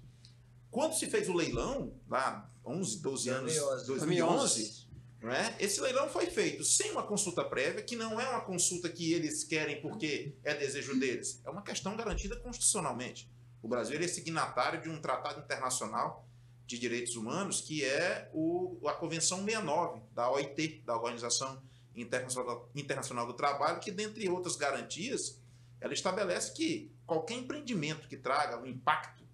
Quando 0.70 0.94
se 0.94 1.06
fez 1.06 1.28
o 1.28 1.32
leilão, 1.32 1.94
lá 2.08 2.50
11, 2.64 3.00
12 3.00 3.28
anos, 3.30 3.54
2011. 3.86 3.86
2011, 3.86 4.90
não 5.22 5.30
é? 5.30 5.54
esse 5.58 5.80
leilão 5.80 6.08
foi 6.08 6.26
feito 6.26 6.64
sem 6.64 6.92
uma 6.92 7.02
consulta 7.02 7.44
prévia, 7.44 7.82
que 7.82 7.96
não 7.96 8.20
é 8.20 8.28
uma 8.28 8.40
consulta 8.40 8.88
que 8.88 9.12
eles 9.12 9.44
querem 9.44 9.80
porque 9.80 10.34
é 10.44 10.54
desejo 10.54 10.98
deles. 10.98 11.40
É 11.44 11.50
uma 11.50 11.62
questão 11.62 11.96
garantida 11.96 12.36
constitucionalmente. 12.36 13.30
O 13.62 13.68
Brasil 13.68 13.96
ele 13.96 14.06
é 14.06 14.08
signatário 14.08 14.80
de 14.80 14.88
um 14.88 15.00
tratado 15.00 15.40
internacional 15.40 16.26
de 16.70 16.78
direitos 16.78 17.16
humanos, 17.16 17.60
que 17.60 17.84
é 17.84 18.30
o, 18.32 18.80
a 18.86 18.92
Convenção 18.92 19.38
69 19.38 20.02
da 20.14 20.30
OIT, 20.30 20.82
da 20.86 20.94
Organização 20.94 21.60
Internacional, 21.96 22.70
Internacional 22.76 23.26
do 23.26 23.32
Trabalho, 23.32 23.80
que, 23.80 23.90
dentre 23.90 24.28
outras 24.28 24.54
garantias, 24.54 25.42
ela 25.80 25.92
estabelece 25.92 26.52
que 26.52 26.94
qualquer 27.04 27.34
empreendimento 27.34 28.06
que 28.06 28.16
traga 28.16 28.56
um 28.56 28.66
impacto 28.66 29.24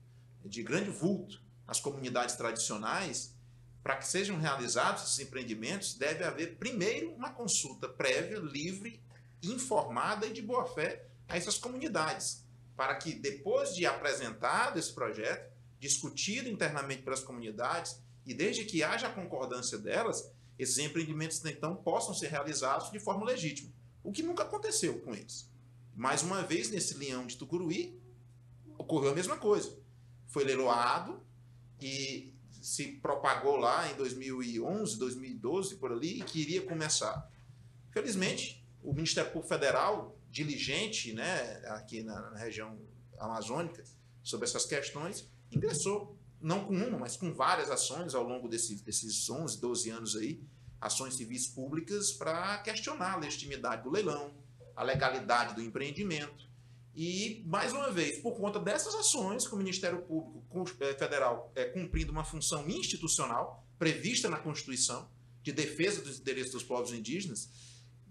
de 0.46 0.62
grande 0.62 0.88
vulto 0.88 1.42
às 1.66 1.78
comunidades 1.78 2.36
tradicionais, 2.36 3.36
para 3.82 3.96
que 3.96 4.06
sejam 4.06 4.38
realizados 4.38 5.02
esses 5.02 5.18
empreendimentos, 5.18 5.92
deve 5.92 6.24
haver 6.24 6.56
primeiro 6.56 7.12
uma 7.12 7.34
consulta 7.34 7.86
prévia, 7.86 8.38
livre, 8.38 8.98
informada 9.42 10.24
e 10.26 10.32
de 10.32 10.40
boa 10.40 10.64
fé 10.64 11.06
a 11.28 11.36
essas 11.36 11.58
comunidades, 11.58 12.46
para 12.74 12.94
que 12.94 13.12
depois 13.12 13.74
de 13.74 13.84
apresentado 13.84 14.78
esse 14.78 14.94
projeto, 14.94 15.54
discutido 15.78 16.48
internamente 16.48 17.02
pelas 17.02 17.20
comunidades 17.20 18.00
e 18.24 18.34
desde 18.34 18.64
que 18.64 18.82
haja 18.82 19.06
a 19.06 19.12
concordância 19.12 19.78
delas, 19.78 20.30
esses 20.58 20.78
empreendimentos 20.78 21.44
então 21.44 21.76
possam 21.76 22.14
ser 22.14 22.28
realizados 22.28 22.90
de 22.90 22.98
forma 22.98 23.24
legítima, 23.24 23.72
o 24.02 24.10
que 24.10 24.22
nunca 24.22 24.42
aconteceu 24.42 25.00
com 25.00 25.14
eles. 25.14 25.50
Mais 25.94 26.22
uma 26.22 26.42
vez, 26.42 26.70
nesse 26.70 26.94
leão 26.94 27.26
de 27.26 27.36
Tucuruí, 27.36 27.98
ocorreu 28.78 29.12
a 29.12 29.14
mesma 29.14 29.36
coisa. 29.36 29.78
Foi 30.26 30.44
leiloado 30.44 31.24
e 31.80 32.34
se 32.60 32.88
propagou 33.00 33.56
lá 33.56 33.90
em 33.90 33.94
2011, 33.96 34.98
2012, 34.98 35.76
por 35.76 35.92
ali, 35.92 36.20
e 36.20 36.22
que 36.22 36.40
iria 36.40 36.62
começar. 36.62 37.30
Felizmente, 37.92 38.66
o 38.82 38.92
Ministério 38.92 39.30
Público 39.30 39.48
Federal, 39.48 40.18
diligente 40.30 41.12
né, 41.12 41.62
aqui 41.68 42.02
na, 42.02 42.30
na 42.30 42.38
região 42.38 42.78
amazônica, 43.18 43.84
sobre 44.22 44.46
essas 44.46 44.66
questões, 44.66 45.30
ingressou, 45.50 46.16
não 46.40 46.64
com 46.64 46.74
uma, 46.74 46.98
mas 46.98 47.16
com 47.16 47.32
várias 47.32 47.70
ações 47.70 48.14
ao 48.14 48.22
longo 48.22 48.48
desses, 48.48 48.80
desses 48.80 49.28
11, 49.28 49.60
12 49.60 49.90
anos 49.90 50.16
aí, 50.16 50.40
ações 50.80 51.14
civis 51.14 51.46
públicas 51.46 52.12
para 52.12 52.58
questionar 52.58 53.14
a 53.14 53.16
legitimidade 53.16 53.82
do 53.82 53.90
leilão, 53.90 54.32
a 54.74 54.82
legalidade 54.82 55.54
do 55.54 55.62
empreendimento. 55.62 56.46
E, 56.94 57.42
mais 57.46 57.72
uma 57.72 57.90
vez, 57.90 58.18
por 58.20 58.36
conta 58.36 58.58
dessas 58.58 58.94
ações, 58.94 59.46
que 59.46 59.54
o 59.54 59.58
Ministério 59.58 60.02
Público 60.02 60.76
eh, 60.80 60.94
Federal 60.94 61.52
é 61.54 61.64
cumprindo 61.66 62.10
uma 62.10 62.24
função 62.24 62.66
institucional 62.68 63.66
prevista 63.78 64.30
na 64.30 64.38
Constituição 64.38 65.06
de 65.42 65.52
defesa 65.52 66.00
dos 66.00 66.18
interesses 66.18 66.52
dos 66.52 66.62
povos 66.62 66.92
indígenas, 66.92 67.50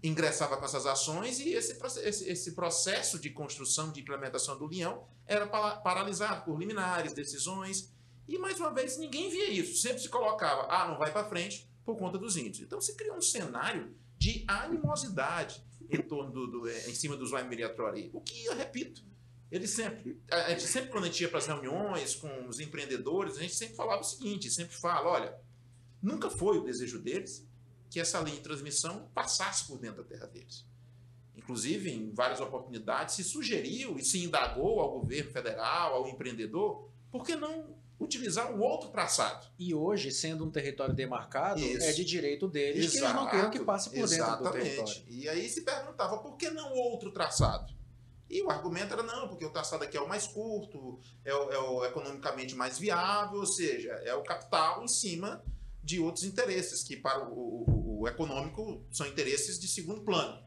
ingressava 0.08 0.56
com 0.56 0.64
essas 0.64 0.86
ações 0.86 1.38
e 1.40 1.50
esse, 1.54 1.78
esse, 2.02 2.28
esse 2.28 2.52
processo 2.52 3.18
de 3.18 3.30
construção, 3.30 3.90
de 3.90 4.00
implementação 4.00 4.58
do 4.58 4.66
Leão 4.66 5.04
era 5.26 5.46
para- 5.46 5.76
paralisado 5.76 6.44
por 6.44 6.58
liminares, 6.58 7.12
decisões, 7.12 7.92
e 8.28 8.38
mais 8.38 8.58
uma 8.60 8.72
vez 8.72 8.98
ninguém 8.98 9.30
via 9.30 9.48
isso. 9.50 9.80
Sempre 9.80 10.00
se 10.02 10.08
colocava, 10.08 10.66
ah, 10.70 10.88
não 10.88 10.98
vai 10.98 11.12
para 11.12 11.28
frente 11.28 11.68
por 11.84 11.96
conta 11.96 12.18
dos 12.18 12.36
índios. 12.36 12.60
Então 12.60 12.80
se 12.80 12.94
criou 12.96 13.16
um 13.16 13.22
cenário 13.22 13.94
de 14.18 14.44
animosidade 14.48 15.64
em 15.88 16.02
torno 16.02 16.32
do, 16.32 16.46
do- 16.46 16.68
eh, 16.68 16.88
em 16.90 16.94
cima 16.94 17.16
dos 17.16 17.30
Waimiriatori. 17.30 18.10
O 18.12 18.20
que 18.20 18.44
eu 18.44 18.56
repito, 18.56 19.04
ele 19.50 19.68
sempre, 19.68 20.20
a 20.30 20.50
gente 20.50 20.66
sempre 20.66 20.90
quando 20.90 21.04
a 21.04 21.06
gente 21.06 21.20
ia 21.22 21.28
para 21.28 21.38
as 21.38 21.46
reuniões 21.46 22.14
com 22.16 22.48
os 22.48 22.58
empreendedores, 22.58 23.36
a 23.36 23.42
gente 23.42 23.54
sempre 23.54 23.76
falava 23.76 24.00
o 24.00 24.04
seguinte, 24.04 24.50
sempre 24.50 24.74
fala, 24.76 25.08
olha, 25.08 25.36
nunca 26.02 26.28
foi 26.28 26.58
o 26.58 26.64
desejo 26.64 26.98
deles 26.98 27.45
que 27.90 28.00
essa 28.00 28.20
linha 28.20 28.36
de 28.36 28.42
transmissão 28.42 29.10
passasse 29.14 29.66
por 29.66 29.78
dentro 29.78 30.02
da 30.02 30.08
terra 30.08 30.26
deles. 30.26 30.64
Inclusive, 31.34 31.90
em 31.90 32.12
várias 32.12 32.40
oportunidades, 32.40 33.14
se 33.14 33.22
sugeriu 33.22 33.98
e 33.98 34.04
se 34.04 34.24
indagou 34.24 34.80
ao 34.80 34.98
governo 35.00 35.30
federal, 35.30 35.94
ao 35.94 36.08
empreendedor, 36.08 36.90
por 37.10 37.24
que 37.24 37.36
não 37.36 37.76
utilizar 38.00 38.52
um 38.52 38.60
outro 38.60 38.90
traçado? 38.90 39.46
E 39.58 39.74
hoje, 39.74 40.10
sendo 40.10 40.44
um 40.44 40.50
território 40.50 40.94
demarcado, 40.94 41.60
Isso. 41.60 41.84
é 41.84 41.92
de 41.92 42.04
direito 42.04 42.48
deles 42.48 42.90
que 42.90 42.98
eles 42.98 43.14
não 43.14 43.28
queiram 43.28 43.50
que 43.50 43.60
passe 43.60 43.90
por 43.90 44.08
dentro 44.08 44.08
do 44.08 44.14
Exatamente. 44.14 44.64
território. 44.64 45.04
E 45.08 45.28
aí 45.28 45.48
se 45.48 45.62
perguntava 45.62 46.18
por 46.18 46.36
que 46.36 46.50
não 46.50 46.72
outro 46.72 47.12
traçado? 47.12 47.74
E 48.28 48.42
o 48.42 48.50
argumento 48.50 48.92
era 48.92 49.02
não, 49.02 49.28
porque 49.28 49.44
o 49.44 49.50
traçado 49.50 49.84
aqui 49.84 49.96
é 49.96 50.00
o 50.00 50.08
mais 50.08 50.26
curto, 50.26 50.98
é 51.24 51.32
o, 51.32 51.50
é 51.50 51.58
o 51.58 51.84
economicamente 51.84 52.54
mais 52.54 52.78
viável, 52.78 53.38
ou 53.38 53.46
seja, 53.46 53.90
é 54.04 54.14
o 54.14 54.22
capital 54.22 54.82
em 54.82 54.88
cima 54.88 55.44
de 55.86 56.00
outros 56.00 56.24
interesses, 56.24 56.82
que 56.82 56.96
para 56.96 57.28
o, 57.30 57.32
o- 57.32 58.00
o 58.02 58.08
econômico 58.08 58.84
são 58.90 59.06
interesses 59.06 59.58
de 59.58 59.68
segundo 59.68 60.02
plano. 60.02 60.42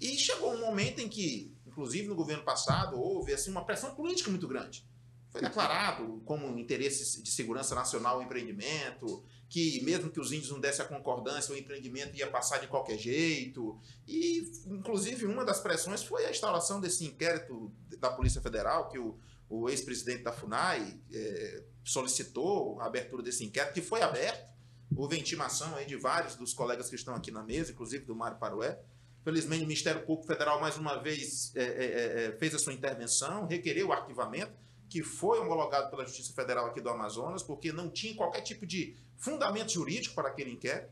E 0.00 0.16
chegou 0.16 0.52
um 0.54 0.60
momento 0.60 1.00
em 1.00 1.08
que, 1.08 1.56
inclusive 1.66 2.06
no 2.06 2.14
governo 2.14 2.44
passado, 2.44 2.96
houve 3.00 3.32
assim, 3.32 3.50
uma 3.50 3.64
pressão 3.64 3.94
política 3.94 4.30
muito 4.30 4.46
grande 4.46 4.88
foi 5.30 5.40
declarado 5.42 6.20
como 6.24 6.58
interesse 6.58 7.22
de 7.22 7.30
segurança 7.30 7.72
nacional 7.72 8.18
o 8.18 8.22
empreendimento, 8.22 9.22
que 9.48 9.80
mesmo 9.84 10.10
que 10.10 10.18
os 10.18 10.32
índios 10.32 10.50
não 10.50 10.58
dessem 10.58 10.84
a 10.84 10.88
concordância, 10.88 11.54
o 11.54 11.56
empreendimento 11.56 12.16
ia 12.16 12.28
passar 12.28 12.58
de 12.58 12.66
qualquer 12.66 12.98
jeito. 12.98 13.78
E, 14.08 14.50
inclusive, 14.66 15.26
uma 15.26 15.44
das 15.44 15.60
pressões 15.60 16.02
foi 16.02 16.26
a 16.26 16.30
instalação 16.32 16.80
desse 16.80 17.04
inquérito 17.04 17.72
da 18.00 18.10
Polícia 18.10 18.40
Federal, 18.40 18.88
que 18.88 18.98
o, 18.98 19.20
o 19.50 19.68
ex-presidente 19.68 20.22
da 20.22 20.32
FUNAI 20.32 20.96
é, 21.12 21.64
solicitou 21.84 22.80
a 22.80 22.86
abertura 22.86 23.20
desse 23.20 23.44
inquérito, 23.44 23.74
que 23.74 23.82
foi 23.82 24.00
aberto. 24.00 24.48
Houve 24.96 25.18
intimação 25.18 25.74
aí 25.74 25.84
de 25.84 25.96
vários 25.96 26.36
dos 26.36 26.54
colegas 26.54 26.88
que 26.88 26.94
estão 26.94 27.14
aqui 27.14 27.32
na 27.32 27.42
mesa, 27.42 27.72
inclusive 27.72 28.04
do 28.04 28.14
Mário 28.14 28.38
Parué. 28.38 28.78
Felizmente, 29.24 29.64
o 29.64 29.66
Ministério 29.66 30.06
Público 30.06 30.26
Federal, 30.26 30.60
mais 30.60 30.78
uma 30.78 30.96
vez, 31.02 31.54
é, 31.56 31.62
é, 31.62 32.26
é 32.26 32.32
fez 32.38 32.54
a 32.54 32.58
sua 32.58 32.72
intervenção, 32.72 33.46
requereu 33.46 33.88
o 33.88 33.92
arquivamento 33.92 34.52
que 34.88 35.02
foi 35.02 35.38
homologado 35.38 35.90
pela 35.90 36.04
Justiça 36.04 36.32
Federal 36.32 36.66
aqui 36.66 36.80
do 36.80 36.88
Amazonas, 36.88 37.42
porque 37.42 37.72
não 37.72 37.90
tinha 37.90 38.14
qualquer 38.14 38.40
tipo 38.40 38.66
de 38.66 38.96
fundamento 39.16 39.72
jurídico 39.72 40.14
para 40.14 40.28
aquele 40.28 40.50
inquérito, 40.50 40.90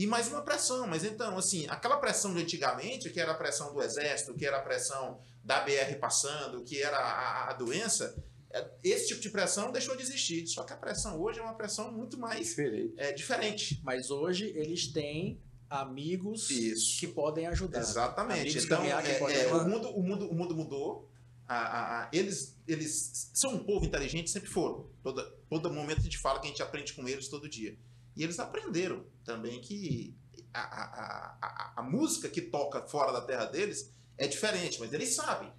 e 0.00 0.06
mais 0.06 0.28
uma 0.28 0.40
pressão. 0.40 0.86
Mas 0.86 1.04
então, 1.04 1.36
assim, 1.36 1.66
aquela 1.68 1.98
pressão 1.98 2.32
de 2.32 2.40
antigamente, 2.40 3.10
que 3.10 3.20
era 3.20 3.32
a 3.32 3.34
pressão 3.34 3.74
do 3.74 3.82
Exército, 3.82 4.32
que 4.32 4.46
era 4.46 4.56
a 4.56 4.62
pressão 4.62 5.20
da 5.44 5.60
BR 5.60 5.94
passando, 6.00 6.64
que 6.64 6.80
era 6.82 6.96
a, 6.96 7.50
a 7.50 7.52
doença, 7.52 8.16
é, 8.50 8.66
esse 8.82 9.08
tipo 9.08 9.20
de 9.20 9.28
pressão 9.28 9.70
deixou 9.70 9.94
de 9.94 10.02
existir. 10.02 10.46
Só 10.46 10.64
que 10.64 10.72
a 10.72 10.76
pressão 10.76 11.20
hoje 11.20 11.38
é 11.38 11.42
uma 11.42 11.52
pressão 11.52 11.92
muito 11.92 12.18
mais 12.18 12.48
diferente. 12.48 12.94
É, 12.96 13.12
diferente. 13.12 13.78
Mas 13.84 14.10
hoje 14.10 14.46
eles 14.56 14.86
têm 14.90 15.38
amigos 15.68 16.48
Isso. 16.48 16.98
que 16.98 17.06
podem 17.06 17.46
ajudar. 17.48 17.80
Exatamente. 17.80 18.40
Amigos 18.40 18.64
então, 18.64 18.82
é, 18.82 18.88
é, 18.88 19.54
o, 19.54 19.68
mundo, 19.68 19.90
o, 19.90 20.02
mundo, 20.02 20.30
o 20.30 20.34
mundo 20.34 20.56
mudou 20.56 21.10
a, 21.46 21.56
a, 21.56 22.02
a, 22.04 22.08
eles, 22.10 22.58
eles 22.66 23.30
são 23.34 23.52
um 23.54 23.64
povo 23.64 23.84
inteligente, 23.84 24.30
sempre 24.30 24.48
foram. 24.48 24.88
Todo, 25.02 25.22
todo 25.50 25.70
momento 25.70 25.98
a 25.98 26.04
gente 26.04 26.16
fala 26.16 26.40
que 26.40 26.46
a 26.46 26.50
gente 26.50 26.62
aprende 26.62 26.94
com 26.94 27.06
eles 27.06 27.28
todo 27.28 27.46
dia. 27.50 27.76
E 28.16 28.22
eles 28.22 28.38
aprenderam 28.38 29.04
também 29.24 29.60
que 29.60 30.16
a, 30.52 30.60
a, 30.60 31.72
a, 31.76 31.82
música 31.82 32.28
que 32.28 32.40
toca 32.40 32.82
fora 32.82 33.12
da 33.12 33.20
terra 33.20 33.46
deles 33.46 33.92
é 34.18 34.26
diferente, 34.26 34.80
mas 34.80 34.92
eles 34.92 35.14
sabem. 35.14 35.52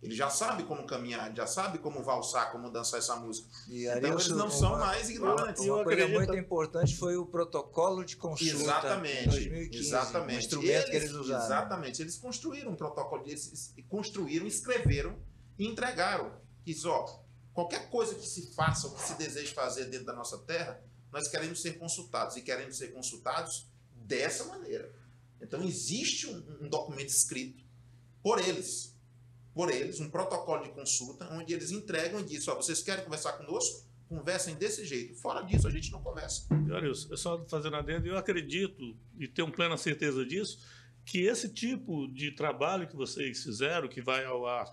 Ele 0.00 0.14
já 0.14 0.30
sabe 0.30 0.62
como 0.62 0.86
caminhar, 0.86 1.34
já 1.34 1.46
sabe 1.46 1.78
como 1.78 2.04
valsar, 2.04 2.52
como 2.52 2.70
dançar 2.70 3.00
essa 3.00 3.16
música. 3.16 3.48
E 3.68 3.86
então 3.86 4.12
eles 4.12 4.28
não 4.28 4.48
são 4.48 4.70
uma, 4.70 4.78
mais 4.78 5.10
ignorantes. 5.10 5.64
Uma, 5.64 5.74
uma 5.76 5.84
coisa 5.84 6.06
muito 6.06 6.36
importante 6.36 6.96
foi 6.96 7.16
o 7.16 7.26
protocolo 7.26 8.04
de 8.04 8.16
consulta 8.16 8.54
exatamente, 8.54 9.28
2015. 9.28 9.86
Exatamente. 9.86 10.36
O 10.36 10.38
instrumento 10.38 10.70
eles, 10.70 10.84
que 10.84 10.96
eles 10.96 11.12
usaram. 11.12 11.44
Exatamente. 11.44 12.02
Eles 12.02 12.16
construíram 12.16 12.70
um 12.70 12.76
protocolo, 12.76 13.24
eles 13.26 13.74
construíram, 13.88 14.46
escreveram 14.46 15.18
e 15.58 15.66
entregaram. 15.66 16.30
Isso, 16.64 16.88
ó, 16.88 17.20
qualquer 17.52 17.90
coisa 17.90 18.14
que 18.14 18.26
se 18.26 18.54
faça 18.54 18.86
ou 18.86 18.94
que 18.94 19.02
se 19.02 19.14
deseje 19.14 19.52
fazer 19.52 19.86
dentro 19.86 20.06
da 20.06 20.12
nossa 20.12 20.38
terra, 20.38 20.80
nós 21.12 21.28
queremos 21.28 21.60
ser 21.62 21.78
consultados 21.78 22.36
e 22.36 22.42
queremos 22.42 22.76
ser 22.76 22.88
consultados 22.88 23.66
dessa 23.94 24.44
maneira. 24.44 24.92
Então 25.40 25.62
existe 25.62 26.26
um, 26.26 26.64
um 26.64 26.68
documento 26.68 27.08
escrito 27.08 27.64
por 28.22 28.38
eles, 28.38 28.96
por 29.54 29.70
eles, 29.70 30.00
um 30.00 30.10
protocolo 30.10 30.64
de 30.64 30.70
consulta, 30.70 31.28
onde 31.32 31.52
eles 31.52 31.70
entregam 31.70 32.20
e 32.20 32.24
dizem, 32.24 32.52
ó, 32.52 32.56
vocês 32.56 32.82
querem 32.82 33.04
conversar 33.04 33.32
conosco? 33.32 33.86
Conversem 34.08 34.54
desse 34.54 34.84
jeito. 34.86 35.14
Fora 35.16 35.42
disso, 35.42 35.68
a 35.68 35.70
gente 35.70 35.92
não 35.92 36.02
conversa. 36.02 36.46
Olha, 36.50 36.86
eu 36.86 36.94
só 36.94 37.44
fazendo 37.46 37.76
adendo, 37.76 38.06
eu 38.06 38.16
acredito, 38.16 38.96
e 39.18 39.28
tenho 39.28 39.50
plena 39.52 39.76
certeza 39.76 40.24
disso, 40.24 40.58
que 41.04 41.26
esse 41.26 41.48
tipo 41.48 42.08
de 42.08 42.32
trabalho 42.32 42.88
que 42.88 42.96
vocês 42.96 43.42
fizeram, 43.42 43.88
que 43.88 44.00
vai 44.00 44.24
ao 44.24 44.46
ar 44.46 44.66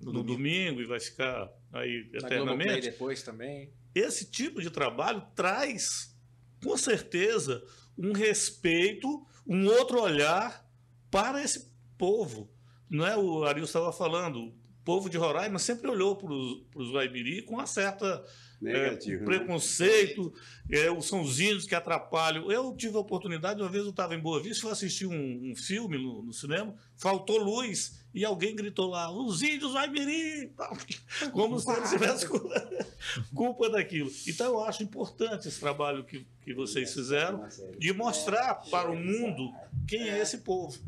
no, 0.00 0.12
no 0.12 0.22
domingo. 0.22 0.76
domingo. 0.76 0.82
e 0.82 0.86
vai 0.86 1.00
ficar 1.00 1.50
aí 1.72 2.08
Na 2.12 2.26
eternamente. 2.26 2.90
depois 2.90 3.22
também. 3.22 3.72
Esse 3.94 4.30
tipo 4.30 4.60
de 4.60 4.70
trabalho 4.70 5.26
traz, 5.34 6.14
com 6.62 6.76
certeza, 6.76 7.62
um 7.98 8.12
respeito, 8.12 9.26
um 9.46 9.66
outro 9.66 10.00
olhar 10.00 10.66
para 11.10 11.42
esse 11.42 11.72
povo. 11.98 12.50
Não 12.88 13.06
é 13.06 13.16
o 13.16 13.44
Ariel 13.44 13.64
estava 13.64 13.92
falando, 13.92 14.54
povo 14.84 15.08
de 15.08 15.16
Roraima 15.16 15.58
sempre 15.58 15.88
olhou 15.88 16.16
para 16.16 16.32
os 16.32 16.92
Guaibiri 16.92 17.42
com 17.42 17.54
uma 17.54 17.66
certa 17.66 18.24
Negativo, 18.60 19.22
é, 19.22 19.24
preconceito, 19.24 20.34
né? 20.68 20.80
é, 20.80 21.00
são 21.00 21.22
os 21.22 21.40
índios 21.40 21.64
que 21.64 21.74
atrapalham. 21.74 22.52
Eu 22.52 22.74
tive 22.76 22.94
a 22.96 23.00
oportunidade, 23.00 23.60
uma 23.60 23.70
vez 23.70 23.84
eu 23.84 23.90
estava 23.90 24.14
em 24.14 24.20
Boa 24.20 24.42
Vista, 24.42 24.60
fui 24.60 24.70
assistir 24.70 25.06
um, 25.06 25.50
um 25.50 25.56
filme 25.56 25.96
no, 25.96 26.22
no, 26.22 26.32
cinema, 26.32 26.74
faltou 26.94 27.38
luz 27.38 28.04
e 28.12 28.22
alguém 28.22 28.54
gritou 28.54 28.90
lá: 28.90 29.10
os 29.10 29.42
índios 29.42 29.72
vai 29.72 29.88
mirim! 29.88 30.52
Como 31.32 31.58
se 31.58 31.70
eles 31.72 31.90
tivessem 31.90 32.28
culpa 33.34 33.70
daquilo. 33.70 34.10
Então 34.28 34.46
eu 34.48 34.64
acho 34.64 34.82
importante 34.82 35.48
esse 35.48 35.58
trabalho 35.58 36.04
que, 36.04 36.26
que 36.42 36.52
vocês 36.52 36.92
fizeram 36.92 37.48
de 37.78 37.94
mostrar 37.94 38.56
para 38.70 38.90
o 38.90 38.96
mundo 38.96 39.54
quem 39.88 40.10
é 40.10 40.20
esse 40.20 40.38
povo. 40.38 40.78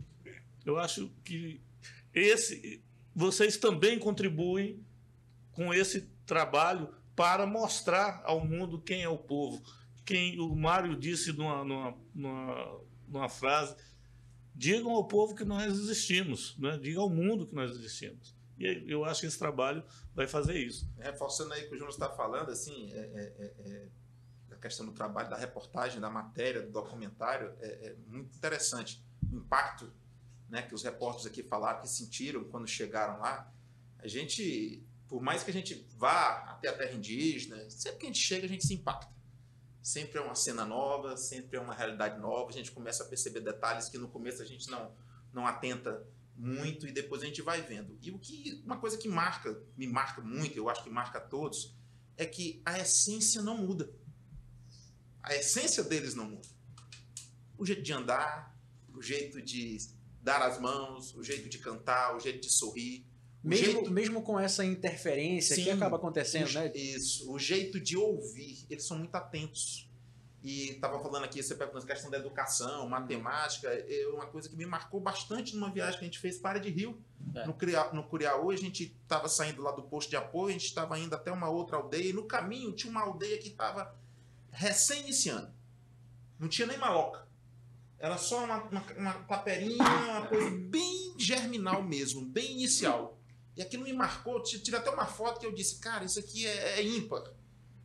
Eu 0.66 0.78
acho 0.78 1.10
que 1.24 1.58
esse 2.14 2.82
vocês 3.14 3.56
também 3.56 3.98
contribuem 3.98 4.84
com 5.52 5.72
esse 5.72 6.08
trabalho 6.26 6.94
para 7.14 7.46
mostrar 7.46 8.22
ao 8.24 8.44
mundo 8.44 8.80
quem 8.80 9.02
é 9.02 9.08
o 9.08 9.18
povo. 9.18 9.62
Quem 10.04 10.40
o 10.40 10.54
Mário 10.54 10.96
disse 10.96 11.32
numa, 11.32 11.64
numa, 11.64 11.98
numa, 12.14 12.80
numa 13.06 13.28
frase: 13.28 13.76
digam 14.54 14.92
ao 14.92 15.06
povo 15.06 15.34
que 15.34 15.44
nós 15.44 15.72
existimos, 15.72 16.56
né? 16.58 16.78
digam 16.78 17.02
ao 17.02 17.10
mundo 17.10 17.46
que 17.46 17.54
nós 17.54 17.70
existimos. 17.70 18.34
E 18.58 18.84
eu 18.86 19.04
acho 19.04 19.20
que 19.20 19.26
esse 19.26 19.38
trabalho 19.38 19.82
vai 20.14 20.26
fazer 20.26 20.56
isso. 20.56 20.88
Reforçando 20.98 21.52
aí 21.52 21.64
o 21.64 21.68
que 21.68 21.74
o 21.74 21.78
Júnior 21.78 21.92
está 21.92 22.08
falando, 22.10 22.50
assim, 22.50 22.92
é, 22.92 22.98
é, 22.98 23.32
é, 23.38 23.54
é, 23.70 23.88
a 24.52 24.56
questão 24.56 24.86
do 24.86 24.92
trabalho, 24.92 25.30
da 25.30 25.36
reportagem, 25.36 26.00
da 26.00 26.10
matéria, 26.10 26.62
do 26.62 26.70
documentário, 26.70 27.52
é, 27.60 27.88
é, 27.88 27.96
muito 28.06 28.36
interessante. 28.36 29.02
O 29.32 29.36
impacto 29.36 29.92
né, 30.52 30.62
que 30.62 30.74
os 30.74 30.82
repórteres 30.82 31.26
aqui 31.26 31.42
falaram, 31.42 31.80
que 31.80 31.88
sentiram 31.88 32.44
quando 32.44 32.68
chegaram 32.68 33.18
lá. 33.18 33.52
A 33.98 34.06
gente 34.06 34.86
por 35.08 35.20
mais 35.20 35.42
que 35.42 35.50
a 35.50 35.52
gente 35.52 35.86
vá 35.98 36.38
até 36.48 36.68
a 36.68 36.72
terra 36.72 36.94
indígena, 36.94 37.68
sempre 37.68 37.98
que 37.98 38.06
a 38.06 38.08
gente 38.08 38.18
chega, 38.18 38.46
a 38.46 38.48
gente 38.48 38.66
se 38.66 38.72
impacta. 38.72 39.12
Sempre 39.82 40.18
é 40.18 40.22
uma 40.22 40.34
cena 40.34 40.64
nova, 40.64 41.18
sempre 41.18 41.58
é 41.58 41.60
uma 41.60 41.74
realidade 41.74 42.18
nova, 42.18 42.48
a 42.48 42.52
gente 42.52 42.72
começa 42.72 43.04
a 43.04 43.06
perceber 43.06 43.40
detalhes 43.40 43.90
que 43.90 43.98
no 43.98 44.08
começo 44.08 44.40
a 44.40 44.46
gente 44.46 44.70
não, 44.70 44.90
não 45.30 45.46
atenta 45.46 46.02
muito 46.34 46.86
e 46.86 46.92
depois 46.92 47.22
a 47.22 47.26
gente 47.26 47.42
vai 47.42 47.60
vendo. 47.60 47.98
E 48.00 48.10
o 48.10 48.18
que 48.18 48.62
uma 48.64 48.78
coisa 48.78 48.96
que 48.96 49.06
marca, 49.06 49.62
me 49.76 49.86
marca 49.86 50.22
muito, 50.22 50.56
eu 50.56 50.70
acho 50.70 50.82
que 50.82 50.88
marca 50.88 51.18
a 51.18 51.20
todos, 51.20 51.76
é 52.16 52.24
que 52.24 52.62
a 52.64 52.78
essência 52.78 53.42
não 53.42 53.58
muda. 53.58 53.92
A 55.22 55.34
essência 55.34 55.84
deles 55.84 56.14
não 56.14 56.24
muda. 56.24 56.48
O 57.58 57.66
jeito 57.66 57.82
de 57.82 57.92
andar, 57.92 58.58
o 58.94 59.02
jeito 59.02 59.42
de 59.42 59.76
dar 60.22 60.40
as 60.42 60.60
mãos, 60.60 61.14
o 61.14 61.22
jeito 61.22 61.48
de 61.48 61.58
cantar, 61.58 62.16
o 62.16 62.20
jeito 62.20 62.40
de 62.40 62.50
sorrir, 62.50 63.04
mesmo, 63.42 63.72
jeito... 63.72 63.90
mesmo 63.90 64.22
com 64.22 64.38
essa 64.38 64.64
interferência 64.64 65.56
Sim, 65.56 65.64
que 65.64 65.70
acaba 65.70 65.96
acontecendo, 65.96 66.48
o, 66.48 66.52
né? 66.54 66.72
Isso. 66.74 67.30
O 67.30 67.38
jeito 67.38 67.80
de 67.80 67.96
ouvir, 67.96 68.64
eles 68.70 68.84
são 68.84 68.96
muito 68.96 69.14
atentos. 69.16 69.90
E 70.44 70.70
estava 70.70 71.00
falando 71.00 71.24
aqui, 71.24 71.40
você 71.40 71.54
perguntou 71.54 71.82
a 71.82 71.86
questão 71.86 72.10
da 72.10 72.18
educação, 72.18 72.88
matemática, 72.88 73.68
é 73.68 74.06
uma 74.08 74.26
coisa 74.26 74.48
que 74.48 74.56
me 74.56 74.66
marcou 74.66 75.00
bastante 75.00 75.54
numa 75.54 75.70
viagem 75.70 75.98
que 75.98 76.04
a 76.04 76.08
gente 76.08 76.18
fez 76.18 76.38
para 76.38 76.58
de 76.58 76.68
Rio. 76.68 77.00
É. 77.34 77.46
No, 77.46 77.54
Curiaú, 77.54 77.94
no 77.94 78.04
Curiaú, 78.04 78.50
a 78.50 78.56
gente 78.56 78.96
estava 79.02 79.28
saindo 79.28 79.62
lá 79.62 79.70
do 79.70 79.82
posto 79.84 80.10
de 80.10 80.16
apoio, 80.16 80.48
a 80.48 80.52
gente 80.52 80.66
estava 80.66 80.98
indo 80.98 81.14
até 81.14 81.30
uma 81.30 81.48
outra 81.48 81.76
aldeia, 81.76 82.10
e 82.10 82.12
no 82.12 82.24
caminho 82.24 82.72
tinha 82.72 82.90
uma 82.90 83.02
aldeia 83.02 83.38
que 83.38 83.48
estava 83.48 83.96
recém-iniciando. 84.50 85.52
Não 86.38 86.48
tinha 86.48 86.66
nem 86.66 86.76
maloca. 86.76 87.26
Era 88.02 88.18
só 88.18 88.44
uma, 88.44 88.64
uma, 88.64 88.82
uma 88.98 89.12
paperinha, 89.12 89.84
uma 89.84 90.26
coisa 90.26 90.50
bem 90.50 91.14
germinal 91.16 91.84
mesmo, 91.84 92.26
bem 92.26 92.50
inicial. 92.50 93.16
E 93.56 93.62
aquilo 93.62 93.84
me 93.84 93.92
marcou, 93.92 94.42
tirei 94.42 94.80
até 94.80 94.90
uma 94.90 95.06
foto 95.06 95.38
que 95.38 95.46
eu 95.46 95.54
disse, 95.54 95.78
cara, 95.78 96.04
isso 96.04 96.18
aqui 96.18 96.44
é, 96.44 96.80
é 96.80 96.82
ímpar. 96.84 97.22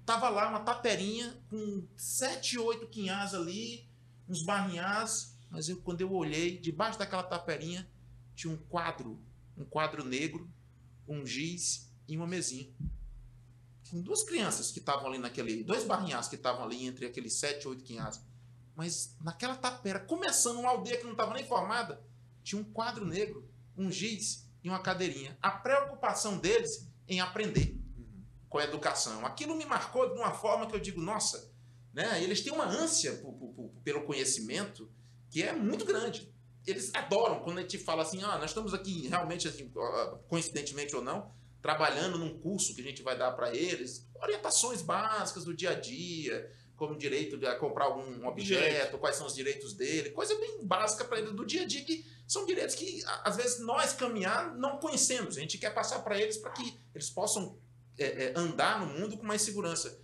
Tava 0.08 0.28
lá 0.30 0.50
uma 0.50 0.62
taperinha 0.62 1.40
com 1.52 1.88
sete, 1.96 2.58
oito 2.58 2.88
quinhás 2.88 3.36
ali, 3.36 3.88
uns 4.28 4.42
barrinhás, 4.42 5.38
mas 5.52 5.70
eu, 5.70 5.80
quando 5.84 6.02
eu 6.02 6.12
olhei, 6.12 6.58
debaixo 6.58 6.98
daquela 6.98 7.22
taperinha, 7.22 7.88
tinha 8.34 8.52
um 8.52 8.58
quadro, 8.58 9.22
um 9.56 9.66
quadro 9.66 10.04
negro, 10.04 10.50
um 11.08 11.28
giz 11.28 11.94
e 12.08 12.18
uma 12.18 12.26
mesinha. 12.26 12.74
Com 13.92 14.02
duas 14.02 14.24
crianças 14.24 14.72
que 14.72 14.80
estavam 14.80 15.06
ali 15.06 15.20
naquele, 15.20 15.64
dois 15.64 15.84
barrinhás 15.84 16.28
que 16.28 16.36
estavam 16.36 16.64
ali 16.64 16.88
entre 16.88 17.06
aqueles 17.06 17.34
sete, 17.34 17.68
oito 17.68 17.84
quinhás. 17.84 18.20
Mas 18.78 19.18
naquela 19.20 19.56
tapera, 19.56 20.00
começando 20.00 20.60
uma 20.60 20.70
aldeia 20.70 20.98
que 20.98 21.04
não 21.04 21.14
estava 21.14 21.34
nem 21.34 21.44
formada, 21.44 22.00
tinha 22.44 22.62
um 22.62 22.64
quadro 22.64 23.04
negro, 23.04 23.50
um 23.76 23.92
giz 23.92 24.48
e 24.64 24.70
uma 24.70 24.80
cadeirinha. 24.80 25.36
A 25.42 25.50
preocupação 25.50 26.38
deles 26.38 26.88
em 27.08 27.20
aprender 27.20 27.76
uhum. 27.98 28.24
com 28.48 28.60
a 28.60 28.64
educação. 28.64 29.26
Aquilo 29.26 29.56
me 29.56 29.66
marcou 29.66 30.14
de 30.14 30.20
uma 30.20 30.32
forma 30.32 30.68
que 30.68 30.76
eu 30.76 30.80
digo, 30.80 31.02
nossa, 31.02 31.52
né? 31.92 32.22
eles 32.22 32.42
têm 32.42 32.54
uma 32.54 32.66
ânsia 32.66 33.14
por, 33.14 33.34
por, 33.34 33.54
por, 33.56 33.72
pelo 33.84 34.06
conhecimento 34.06 34.88
que 35.32 35.42
é 35.42 35.52
muito 35.54 35.84
grande. 35.84 36.32
Eles 36.64 36.94
adoram 36.94 37.40
quando 37.40 37.58
a 37.58 37.62
gente 37.62 37.80
fala 37.80 38.04
assim, 38.04 38.22
ah, 38.22 38.38
nós 38.38 38.52
estamos 38.52 38.76
aqui 38.76 39.08
realmente, 39.08 39.48
assim, 39.48 39.74
coincidentemente 40.28 40.96
ou 40.96 41.02
não, 41.02 41.32
trabalhando 41.64 42.20
num 42.20 42.38
curso 42.38 42.76
que 42.76 42.82
a 42.82 42.84
gente 42.84 43.02
vai 43.02 43.18
dar 43.18 43.32
para 43.32 43.56
eles, 43.56 44.08
orientações 44.22 44.84
básicas 44.84 45.44
do 45.44 45.56
dia 45.56 45.72
a 45.72 45.80
dia, 45.80 46.48
como 46.78 46.96
direito 46.96 47.38
de 47.38 47.54
comprar 47.56 47.86
algum 47.86 48.26
objeto, 48.28 49.00
quais 49.00 49.16
são 49.16 49.26
os 49.26 49.34
direitos 49.34 49.74
dele, 49.74 50.12
coisa 50.12 50.36
bem 50.36 50.64
básica 50.64 51.04
para 51.04 51.18
eles 51.18 51.34
do 51.34 51.44
dia 51.44 51.64
a 51.64 51.66
dia, 51.66 51.84
que 51.84 52.06
são 52.28 52.46
direitos 52.46 52.76
que, 52.76 53.04
às 53.24 53.36
vezes, 53.36 53.60
nós 53.60 53.94
caminhar 53.94 54.56
não 54.56 54.78
conhecemos. 54.78 55.38
A 55.38 55.42
gente 55.42 55.58
quer 55.58 55.74
passar 55.74 56.00
para 56.00 56.20
eles 56.22 56.38
para 56.38 56.52
que 56.52 56.80
eles 56.94 57.10
possam 57.10 57.58
é, 57.98 58.26
é, 58.26 58.34
andar 58.36 58.80
no 58.80 58.86
mundo 58.86 59.18
com 59.18 59.26
mais 59.26 59.42
segurança. 59.42 60.00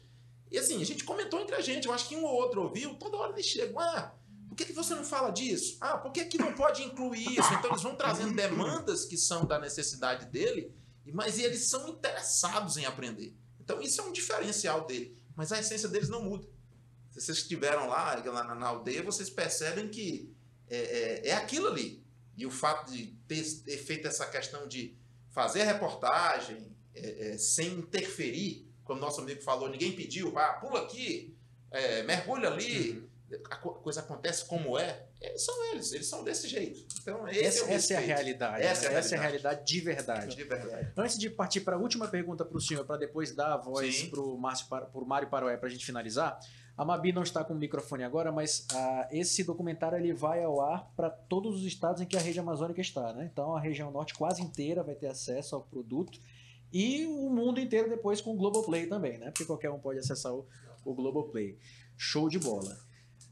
E 0.50 0.58
assim, 0.58 0.82
a 0.82 0.86
gente 0.86 1.04
comentou 1.04 1.40
entre 1.40 1.56
a 1.56 1.62
gente, 1.62 1.88
eu 1.88 1.94
acho 1.94 2.10
que 2.10 2.16
um 2.16 2.24
ou 2.24 2.34
outro 2.34 2.64
ouviu, 2.64 2.95
toda 2.95 3.18
hora 3.18 3.34
eles 3.34 3.45
chegam, 3.45 3.80
ah, 3.80 4.16
por 4.50 4.56
que, 4.56 4.66
que 4.66 4.74
você 4.74 4.95
não 4.95 5.04
fala 5.04 5.32
disso? 5.32 5.78
Ah, 5.80 5.98
por 5.98 6.12
que, 6.12 6.26
que 6.26 6.38
não 6.38 6.54
pode 6.54 6.84
incluir 6.84 7.40
isso? 7.40 7.54
Então 7.54 7.72
eles 7.72 7.82
vão 7.82 7.95
trazendo 7.95 8.36
demandas 8.36 9.06
que 9.06 9.18
são 9.18 9.45
da 9.45 9.60
necessidade 9.60 10.26
dele, 10.28 10.74
mas 11.12 11.38
eles 11.40 11.68
são 11.70 11.88
interessados 11.90 12.78
em 12.78 12.86
aprender. 12.86 13.36
Então 13.60 13.82
isso 13.82 14.02
é 14.02 14.04
um 14.04 14.12
diferencial 14.12 14.86
dele. 14.86 15.18
Mas 15.36 15.52
a 15.52 15.60
essência 15.60 15.90
deles 15.90 16.10
não 16.10 16.22
muda. 16.22 16.48
Se 17.14 17.22
vocês 17.22 17.38
estiveram 17.40 17.88
lá, 17.88 18.15
lá 18.26 18.56
na 18.56 18.68
aldeia, 18.68 19.03
vocês 19.03 19.30
percebem 19.30 19.88
que 19.88 20.34
é, 20.68 20.77
é, 20.77 21.27
é 21.30 21.34
aquilo 21.34 21.68
ali. 21.68 22.03
E 22.35 22.45
o 22.45 22.52
fato 22.52 22.91
de 22.91 23.15
ter, 23.27 23.44
ter, 23.64 23.77
feito 23.77 24.07
essa 24.07 24.26
questão 24.26 24.68
de 24.68 24.98
fazer 25.30 25.61
a 25.61 25.65
reportagem 25.65 26.76
é, 26.95 27.34
é 27.34 27.38
sem 27.38 27.73
interferir, 27.73 28.68
como 28.84 28.99
nosso 28.99 29.22
amigo 29.22 29.41
falou, 29.41 29.69
ninguém 29.69 29.95
pediu, 29.95 30.35
ah, 30.38 30.53
pula 30.53 30.81
aqui, 30.81 31.38
é, 31.69 32.02
mergulha 32.03 32.49
ali, 32.49 33.07
uhum. 33.30 33.40
a 33.49 33.56
coisa 33.57 33.99
acontece 33.99 34.45
como 34.45 34.77
é, 34.77 35.06
é, 35.22 35.38
são 35.38 35.72
eles, 35.72 35.94
eles 35.94 36.07
são 36.07 36.23
desse 36.23 36.48
jeito. 36.48 36.85
Então, 37.02 37.27
essa, 37.27 37.65
é, 37.65 37.73
essa 37.73 37.94
é 37.94 37.98
a 37.98 37.99
realidade. 37.99 38.64
Essa, 38.64 38.90
né? 38.90 38.94
é, 38.94 38.95
a 38.95 38.99
essa 38.99 39.15
é 39.15 39.18
a 39.19 39.22
realidade 39.22 39.65
de 39.65 39.80
verdade. 39.80 40.35
De 40.35 40.44
verdade. 40.44 40.91
Antes 40.98 41.19
de 41.19 41.30
partir 41.30 41.61
para 41.61 41.76
a 41.76 41.80
última 41.80 42.07
pergunta 42.07 42.44
para 42.44 42.57
o 42.57 42.61
senhor, 42.61 42.84
para 42.84 42.98
depois 42.98 43.31
dar 43.31 43.53
a 43.53 43.57
voz 43.57 44.03
para 44.03 44.19
o 44.19 45.06
Mário 45.06 45.30
Paroé 45.30 45.56
para 45.56 45.68
a 45.68 45.72
gente 45.72 45.85
finalizar, 45.85 46.40
a 46.76 46.84
Mabi 46.84 47.12
não 47.12 47.22
está 47.22 47.44
com 47.44 47.54
o 47.54 47.58
microfone 47.58 48.04
agora, 48.04 48.32
mas 48.32 48.66
ah, 48.74 49.08
esse 49.12 49.44
documentário 49.44 49.98
ele 49.98 50.12
vai 50.12 50.44
ao 50.44 50.60
ar 50.60 50.91
para 50.95 51.10
todos 51.10 51.58
os 51.58 51.66
estados 51.66 52.02
em 52.02 52.06
que 52.06 52.18
a 52.18 52.20
rede 52.20 52.40
amazônica 52.40 52.82
está. 52.82 53.14
Né? 53.14 53.30
Então 53.32 53.56
a 53.56 53.60
região 53.60 53.91
norte 53.91 54.16
quase 54.16 54.41
inteira 54.41 54.82
vai 54.82 54.95
ter 54.95 55.08
acesso 55.08 55.56
ao 55.56 55.62
produto 55.62 56.20
e 56.72 57.06
o 57.06 57.30
mundo 57.30 57.60
inteiro 57.60 57.90
depois 57.90 58.22
com 58.22 58.34
o 58.34 58.38
Globoplay 58.38 58.88
também, 58.88 59.20
né? 59.20 59.28
porque 59.28 59.45
qualquer 59.45 59.70
um 59.70 59.80
pode 59.80 60.00
acessar 60.00 60.34
o, 60.34 60.48
o 60.84 60.94
Globoplay. 60.95 61.58
Show 61.95 62.28
de 62.28 62.40
bola. 62.40 62.76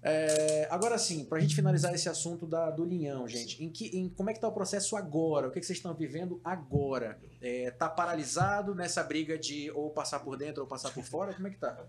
É, 0.03 0.67
agora 0.71 0.97
sim, 0.97 1.23
para 1.25 1.37
a 1.37 1.41
gente 1.41 1.53
finalizar 1.53 1.93
esse 1.93 2.09
assunto 2.09 2.47
da, 2.47 2.71
do 2.71 2.83
linhão, 2.83 3.27
gente, 3.27 3.63
em 3.63 3.69
que, 3.69 3.85
em, 3.95 4.09
como 4.09 4.31
é 4.31 4.33
que 4.33 4.37
está 4.37 4.47
o 4.47 4.51
processo 4.51 4.95
agora? 4.97 5.47
O 5.47 5.51
que, 5.51 5.59
que 5.59 5.65
vocês 5.65 5.77
estão 5.77 5.93
vivendo 5.93 6.41
agora? 6.43 7.19
Está 7.39 7.47
é, 7.47 7.71
tá 7.71 7.87
paralisado 7.87 8.73
nessa 8.73 9.03
briga 9.03 9.37
de 9.37 9.69
ou 9.71 9.91
passar 9.91 10.19
por 10.21 10.35
dentro 10.35 10.63
ou 10.63 10.67
passar 10.67 10.91
por 10.91 11.03
fora? 11.03 11.35
Como 11.35 11.45
é 11.47 11.51
que 11.51 11.57
está? 11.57 11.85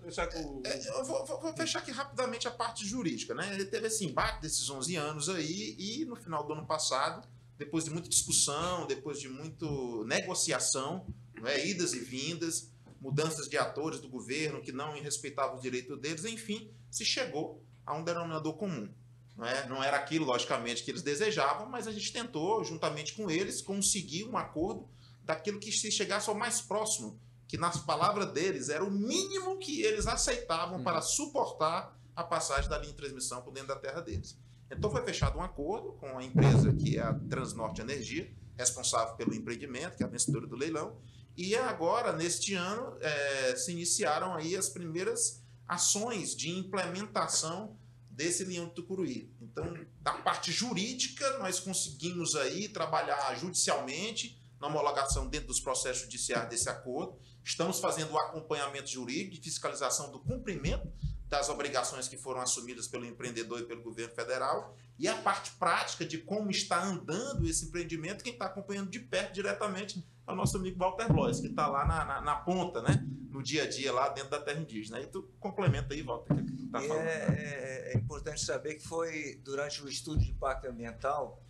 É, 0.64 0.88
eu 0.88 1.04
vou, 1.04 1.24
vou, 1.24 1.56
fechar 1.56 1.78
aqui 1.78 1.90
rapidamente 1.90 2.46
a 2.46 2.50
parte 2.50 2.86
jurídica. 2.86 3.34
Né? 3.34 3.48
Ele 3.54 3.64
teve 3.64 3.86
esse 3.86 4.04
embate 4.04 4.42
desses 4.42 4.68
11 4.68 4.94
anos 4.96 5.28
aí 5.30 5.74
e 5.78 6.04
no 6.04 6.14
final 6.14 6.46
do 6.46 6.52
ano 6.52 6.66
passado, 6.66 7.26
depois 7.56 7.84
de 7.84 7.90
muita 7.90 8.10
discussão, 8.10 8.86
depois 8.86 9.18
de 9.18 9.28
muita 9.30 9.66
negociação, 10.04 11.06
né? 11.40 11.66
idas 11.66 11.94
e 11.94 12.00
vindas, 12.00 12.70
mudanças 13.00 13.48
de 13.48 13.56
atores 13.56 14.00
do 14.00 14.08
governo 14.08 14.60
que 14.60 14.70
não 14.70 14.92
respeitavam 15.00 15.56
os 15.56 15.62
direitos 15.62 15.98
deles, 15.98 16.26
enfim, 16.26 16.70
se 16.90 17.06
chegou 17.06 17.64
a 17.86 17.94
um 17.94 18.04
denominador 18.04 18.54
comum. 18.54 18.88
Não, 19.36 19.46
é? 19.46 19.66
não 19.66 19.82
era 19.82 19.96
aquilo, 19.96 20.26
logicamente, 20.26 20.84
que 20.84 20.90
eles 20.90 21.02
desejavam, 21.02 21.68
mas 21.68 21.86
a 21.86 21.92
gente 21.92 22.12
tentou, 22.12 22.62
juntamente 22.64 23.14
com 23.14 23.30
eles, 23.30 23.62
conseguir 23.62 24.24
um 24.24 24.36
acordo 24.36 24.88
daquilo 25.24 25.58
que 25.58 25.72
se 25.72 25.90
chegasse 25.90 26.28
ao 26.28 26.34
mais 26.34 26.60
próximo, 26.60 27.18
que 27.48 27.56
nas 27.56 27.78
palavras 27.78 28.32
deles 28.32 28.68
era 28.68 28.84
o 28.84 28.90
mínimo 28.90 29.58
que 29.58 29.82
eles 29.82 30.06
aceitavam 30.06 30.78
uhum. 30.78 30.84
para 30.84 31.00
suportar 31.00 31.98
a 32.14 32.22
passagem 32.22 32.68
da 32.68 32.78
linha 32.78 32.90
de 32.90 32.96
transmissão 32.96 33.40
por 33.42 33.52
dentro 33.52 33.68
da 33.68 33.76
terra 33.76 34.00
deles. 34.00 34.38
Então 34.70 34.90
foi 34.90 35.02
fechado 35.02 35.38
um 35.38 35.42
acordo 35.42 35.92
com 35.94 36.18
a 36.18 36.24
empresa 36.24 36.72
que 36.72 36.98
é 36.98 37.02
a 37.02 37.14
Transnorte 37.14 37.80
Energia, 37.80 38.30
responsável 38.56 39.14
pelo 39.16 39.34
empreendimento, 39.34 39.96
que 39.96 40.02
é 40.02 40.06
a 40.06 40.08
vencedora 40.08 40.46
do 40.46 40.56
leilão, 40.56 40.96
e 41.36 41.56
agora, 41.56 42.12
neste 42.12 42.54
ano, 42.54 42.96
é, 43.00 43.56
se 43.56 43.72
iniciaram 43.72 44.34
aí 44.34 44.54
as 44.54 44.68
primeiras 44.68 45.41
ações 45.66 46.34
de 46.34 46.50
implementação 46.50 47.76
desse 48.10 48.44
leão 48.44 48.66
de 48.66 48.74
Tucuruí. 48.74 49.32
Então, 49.40 49.74
da 50.00 50.12
parte 50.12 50.52
jurídica, 50.52 51.38
nós 51.38 51.58
conseguimos 51.58 52.36
aí 52.36 52.68
trabalhar 52.68 53.34
judicialmente 53.38 54.38
na 54.60 54.68
homologação 54.68 55.26
dentro 55.26 55.48
dos 55.48 55.60
processos 55.60 56.02
judiciais 56.02 56.48
desse 56.48 56.68
acordo. 56.68 57.18
Estamos 57.42 57.80
fazendo 57.80 58.12
o 58.12 58.18
acompanhamento 58.18 58.88
jurídico 58.88 59.36
e 59.36 59.42
fiscalização 59.42 60.12
do 60.12 60.20
cumprimento 60.20 60.88
das 61.28 61.48
obrigações 61.48 62.06
que 62.06 62.18
foram 62.18 62.42
assumidas 62.42 62.86
pelo 62.86 63.06
empreendedor 63.06 63.60
e 63.60 63.64
pelo 63.64 63.82
governo 63.82 64.14
federal. 64.14 64.76
E 64.98 65.08
a 65.08 65.16
parte 65.16 65.50
prática 65.52 66.04
de 66.04 66.18
como 66.18 66.50
está 66.50 66.84
andando 66.84 67.48
esse 67.48 67.64
empreendimento, 67.64 68.22
quem 68.22 68.34
está 68.34 68.44
acompanhando 68.44 68.90
de 68.90 69.00
perto 69.00 69.32
diretamente 69.32 70.06
é 70.26 70.32
o 70.32 70.36
nosso 70.36 70.56
amigo 70.56 70.78
Walter 70.78 71.12
Blois, 71.12 71.40
que 71.40 71.48
está 71.48 71.66
lá 71.66 71.86
na, 71.86 72.04
na, 72.04 72.20
na 72.20 72.36
ponta, 72.36 72.80
né? 72.82 73.06
no 73.32 73.42
dia 73.42 73.64
a 73.64 73.68
dia 73.68 73.92
lá 73.92 74.08
dentro 74.10 74.30
da 74.30 74.40
terra 74.40 74.60
indígena. 74.60 74.98
Aí 74.98 75.06
tu 75.06 75.22
complementa 75.40 75.94
aí, 75.94 76.02
Walter, 76.02 76.34
o 76.34 76.44
que 76.44 76.52
tu 76.52 76.70
tá 76.70 76.80
falando. 76.80 77.06
É, 77.06 77.26
é, 77.28 77.92
é, 77.94 77.96
importante 77.96 78.44
saber 78.44 78.74
que 78.74 78.86
foi, 78.86 79.40
durante 79.42 79.82
o 79.82 79.88
estudo 79.88 80.20
de 80.20 80.30
impacto 80.30 80.66
ambiental, 80.66 81.42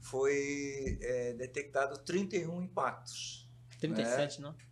foi 0.00 0.98
é, 1.00 1.32
detectado 1.32 1.98
31 1.98 2.62
impactos. 2.62 3.48
37, 3.80 4.40
né? 4.40 4.48
não? 4.48 4.68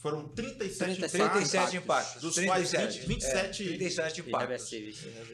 Foram 0.00 0.28
37, 0.28 1.08
37 1.10 1.18
impactos, 1.18 1.74
impactos. 1.74 2.22
Dos 2.22 2.34
37, 2.36 2.70
quais 2.70 2.96
20, 2.96 3.06
27 3.06 3.62
é, 3.62 3.66
37 3.76 4.20
impactos. 4.22 4.72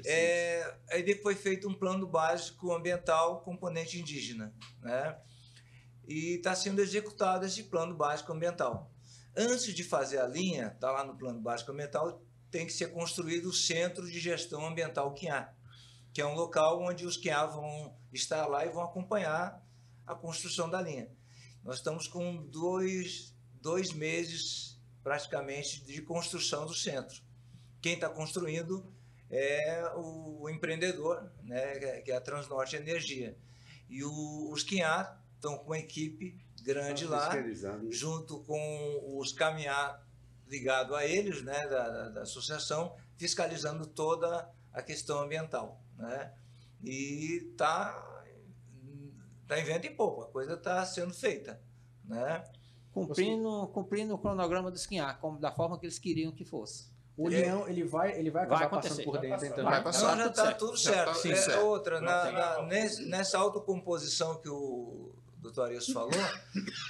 É, 0.04 0.76
aí 0.90 1.04
depois 1.04 1.36
foi 1.36 1.50
feito 1.52 1.68
um 1.68 1.74
plano 1.74 2.04
básico 2.04 2.72
ambiental 2.72 3.42
componente 3.42 4.00
indígena. 4.00 4.52
Né? 4.82 5.16
E 6.06 6.36
está 6.36 6.54
sendo 6.54 6.80
executado 6.80 7.44
esse 7.44 7.64
plano 7.64 7.94
básico 7.94 8.32
ambiental. 8.32 8.90
Antes 9.36 9.74
de 9.74 9.84
fazer 9.84 10.18
a 10.18 10.26
linha, 10.26 10.72
está 10.74 10.90
lá 10.90 11.04
no 11.04 11.16
plano 11.16 11.40
básico 11.40 11.72
ambiental, 11.72 12.22
tem 12.50 12.64
que 12.64 12.72
ser 12.72 12.92
construído 12.92 13.46
o 13.46 13.52
Centro 13.52 14.10
de 14.10 14.18
Gestão 14.18 14.66
Ambiental 14.66 15.12
QIA, 15.12 15.48
que 16.12 16.20
é 16.20 16.26
um 16.26 16.34
local 16.34 16.80
onde 16.82 17.04
os 17.04 17.16
QIA 17.16 17.44
vão 17.46 17.94
estar 18.12 18.46
lá 18.46 18.64
e 18.64 18.70
vão 18.70 18.82
acompanhar 18.82 19.62
a 20.06 20.14
construção 20.14 20.70
da 20.70 20.80
linha. 20.80 21.10
Nós 21.62 21.76
estamos 21.76 22.06
com 22.06 22.46
dois, 22.46 23.34
dois 23.60 23.92
meses, 23.92 24.80
praticamente, 25.02 25.84
de 25.84 26.00
construção 26.00 26.64
do 26.64 26.72
centro. 26.72 27.20
Quem 27.82 27.94
está 27.94 28.08
construindo 28.08 28.90
é 29.28 29.92
o 29.96 30.48
empreendedor, 30.48 31.30
né, 31.42 32.00
que 32.00 32.10
é 32.10 32.16
a 32.16 32.20
Transnorte 32.20 32.76
Energia. 32.76 33.36
E 33.88 34.02
o, 34.04 34.50
os 34.52 34.62
QIA 34.62 35.16
estão 35.47 35.59
com 35.59 35.66
uma 35.66 35.78
equipe 35.78 36.36
grande 36.62 37.06
lá, 37.06 37.31
junto 37.89 38.40
com 38.40 39.18
os 39.18 39.32
caminhar 39.32 40.05
ligado 40.48 40.94
a 40.94 41.05
eles, 41.05 41.43
né, 41.43 41.66
da, 41.68 42.09
da, 42.09 42.23
associação, 42.23 42.94
fiscalizando 43.16 43.86
toda 43.86 44.48
a 44.73 44.82
questão 44.82 45.20
ambiental, 45.20 45.81
né? 45.97 46.32
E 46.82 47.52
tá 47.56 48.02
tá 49.47 49.59
em 49.59 49.64
vento 49.64 49.86
e 49.86 49.90
pouco, 49.90 50.23
a 50.23 50.27
coisa 50.27 50.55
está 50.55 50.85
sendo 50.85 51.14
feita, 51.14 51.60
né? 52.05 52.44
Cumprindo, 52.93 53.68
cumprindo 53.73 54.14
o 54.14 54.18
cronograma 54.18 54.70
do 54.70 54.77
esquinhar, 54.77 55.20
como 55.20 55.39
da 55.39 55.52
forma 55.52 55.78
que 55.78 55.86
eles 55.86 55.98
queriam 55.98 56.32
que 56.32 56.44
fosse. 56.44 56.90
O 57.16 57.28
leão, 57.28 57.66
ele 57.66 57.82
vai, 57.85 58.18
ele 58.18 58.31
vai 58.31 58.44
acabar 58.44 58.68
vai 58.68 58.82
passando 58.82 59.05
por 59.05 59.18
dentro, 59.18 59.47
então. 59.47 59.64
Vai 59.64 59.82
passar, 59.82 60.16
já 60.18 60.27
está 60.27 60.52
tudo 60.52 60.77
certo. 60.77 61.14
Tá 61.14 61.14
tudo 61.14 61.36
certo. 61.36 61.51
É, 61.51 61.60
outra, 61.60 62.01
na, 62.01 62.32
na, 62.32 62.62
nessa 63.06 63.39
autocomposição 63.39 64.39
que 64.40 64.48
o 64.48 65.14
doutor 65.47 65.66
Arias 65.66 65.86
falou, 65.86 66.10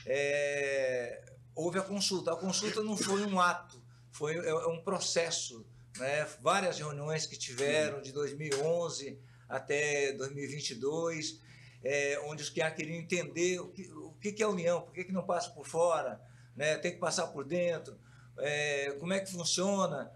é, 0.07 1.23
houve 1.55 1.79
a 1.79 1.83
consulta. 1.83 2.33
A 2.33 2.37
consulta 2.37 2.83
não 2.83 2.97
foi 2.97 3.25
um 3.25 3.41
ato, 3.41 3.83
foi 4.11 4.35
é, 4.35 4.49
é 4.49 4.67
um 4.67 4.83
processo. 4.83 5.67
Né? 5.99 6.27
Várias 6.41 6.79
reuniões 6.79 7.27
que 7.27 7.37
tiveram 7.37 8.01
de 8.01 8.13
2011 8.13 9.19
até 9.49 10.13
2022, 10.13 11.41
é, 11.85 12.21
onde 12.25 12.43
os 12.43 12.51
que 12.51 12.69
queriam 12.71 12.99
entender 12.99 13.61
o 13.61 13.69
que, 13.69 13.91
o 13.93 14.13
que 14.15 14.43
é 14.43 14.47
a 14.47 14.49
União, 14.49 14.83
por 14.83 14.93
que, 14.93 15.05
que 15.05 15.13
não 15.13 15.25
passa 15.25 15.51
por 15.51 15.67
fora, 15.67 16.21
né? 16.57 16.77
tem 16.79 16.93
que 16.93 16.99
passar 16.99 17.29
por 17.29 17.45
dentro, 17.45 17.99
é, 18.39 18.93
como 18.99 19.13
é 19.13 19.21
que 19.21 19.31
funciona. 19.31 20.11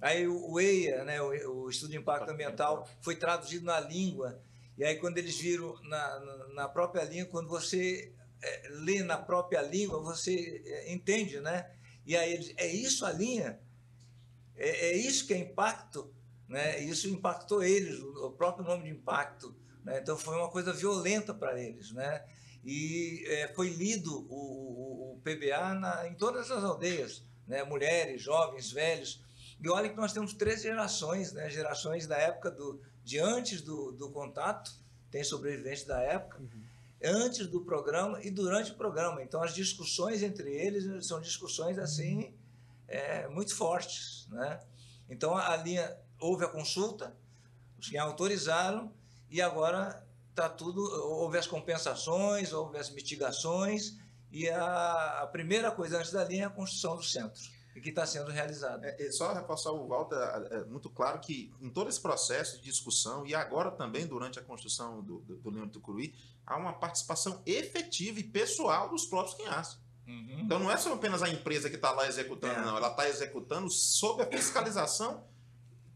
Aí 0.00 0.28
o 0.28 0.60
EIA, 0.60 1.02
né, 1.04 1.22
o, 1.22 1.62
o 1.62 1.70
Estudo 1.70 1.92
de 1.92 1.96
Impacto 1.96 2.30
Ambiental, 2.30 2.86
foi 3.00 3.16
traduzido 3.16 3.64
na 3.64 3.80
língua 3.80 4.38
e 4.76 4.84
aí, 4.84 4.96
quando 4.96 5.18
eles 5.18 5.38
viram 5.38 5.80
na, 5.82 6.20
na 6.54 6.68
própria 6.68 7.04
língua, 7.04 7.30
quando 7.30 7.48
você 7.48 8.12
é, 8.42 8.68
lê 8.70 9.02
na 9.02 9.16
própria 9.16 9.62
língua, 9.62 10.00
você 10.00 10.62
é, 10.66 10.92
entende, 10.92 11.38
né? 11.40 11.70
E 12.04 12.16
aí, 12.16 12.32
eles, 12.32 12.52
é 12.56 12.66
isso 12.66 13.06
a 13.06 13.12
linha? 13.12 13.60
É, 14.56 14.90
é 14.90 14.96
isso 14.96 15.26
que 15.26 15.34
é 15.34 15.38
impacto? 15.38 16.12
Né? 16.48 16.80
Isso 16.80 17.08
impactou 17.08 17.62
eles, 17.62 18.00
o 18.00 18.30
próprio 18.30 18.66
nome 18.66 18.84
de 18.84 18.90
impacto. 18.90 19.54
Né? 19.84 20.00
Então, 20.00 20.18
foi 20.18 20.36
uma 20.36 20.50
coisa 20.50 20.72
violenta 20.72 21.32
para 21.32 21.60
eles, 21.60 21.92
né? 21.92 22.24
E 22.64 23.24
é, 23.26 23.48
foi 23.54 23.68
lido 23.68 24.26
o, 24.28 24.34
o, 24.34 25.12
o 25.12 25.20
PBA 25.20 25.74
na, 25.74 26.08
em 26.08 26.14
todas 26.14 26.50
as 26.50 26.64
aldeias, 26.64 27.22
né? 27.46 27.62
mulheres, 27.62 28.22
jovens, 28.22 28.72
velhos. 28.72 29.22
E 29.62 29.68
olha 29.68 29.88
que 29.88 29.96
nós 29.96 30.12
temos 30.12 30.32
três 30.32 30.62
gerações, 30.62 31.32
né? 31.32 31.48
gerações 31.50 32.06
da 32.06 32.16
época 32.16 32.50
do, 32.50 32.80
de 33.04 33.18
antes 33.18 33.60
do, 33.60 33.92
do 33.92 34.10
contato, 34.10 34.72
tem 35.10 35.22
sobreviventes 35.22 35.84
da 35.84 36.00
época, 36.00 36.40
antes 37.02 37.46
do 37.46 37.60
programa 37.60 38.20
e 38.22 38.30
durante 38.30 38.72
o 38.72 38.74
programa. 38.74 39.22
Então 39.22 39.42
as 39.42 39.54
discussões 39.54 40.22
entre 40.22 40.50
eles 40.50 41.06
são 41.06 41.20
discussões 41.20 41.78
assim 41.78 42.34
é, 42.88 43.28
muito 43.28 43.54
fortes. 43.54 44.26
Né? 44.30 44.60
Então 45.08 45.36
a 45.36 45.54
linha 45.56 45.96
houve 46.18 46.44
a 46.44 46.48
consulta, 46.48 47.14
os 47.78 47.88
que 47.90 47.98
autorizaram 47.98 48.90
e 49.30 49.42
agora 49.42 50.02
está 50.30 50.48
tudo 50.48 50.80
houve 50.82 51.38
as 51.38 51.46
compensações, 51.46 52.52
houve 52.52 52.78
as 52.78 52.90
mitigações 52.90 53.96
e 54.32 54.48
a, 54.48 55.20
a 55.22 55.26
primeira 55.26 55.70
coisa 55.70 55.98
antes 55.98 56.10
da 56.10 56.24
linha 56.24 56.44
é 56.44 56.46
a 56.46 56.50
construção 56.50 56.96
do 56.96 57.04
centro 57.04 57.53
que 57.80 57.88
está 57.88 58.06
sendo 58.06 58.30
realizada. 58.30 58.86
É, 58.86 59.06
é 59.06 59.10
só 59.10 59.32
reforçar 59.32 59.72
o 59.72 59.86
Walter, 59.86 60.16
é, 60.16 60.56
é 60.56 60.64
muito 60.64 60.88
claro 60.90 61.20
que 61.20 61.52
em 61.60 61.70
todo 61.70 61.88
esse 61.88 62.00
processo 62.00 62.58
de 62.58 62.64
discussão 62.64 63.26
e 63.26 63.34
agora 63.34 63.70
também 63.70 64.06
durante 64.06 64.38
a 64.38 64.42
construção 64.42 65.02
do, 65.02 65.20
do, 65.20 65.36
do 65.36 65.68
Tucuruí, 65.68 66.14
há 66.46 66.56
uma 66.56 66.72
participação 66.72 67.42
efetiva 67.44 68.20
e 68.20 68.24
pessoal 68.24 68.88
dos 68.88 69.06
próprios 69.06 69.36
quinhaços. 69.36 69.82
Uhum. 70.06 70.40
Então 70.40 70.58
não 70.58 70.70
é 70.70 70.76
só 70.76 70.92
apenas 70.92 71.22
a 71.22 71.28
empresa 71.28 71.70
que 71.70 71.76
está 71.76 71.90
lá 71.90 72.06
executando, 72.06 72.60
é. 72.60 72.64
não. 72.64 72.76
Ela 72.76 72.90
está 72.90 73.08
executando 73.08 73.70
sob 73.70 74.22
a 74.22 74.26
fiscalização 74.26 75.24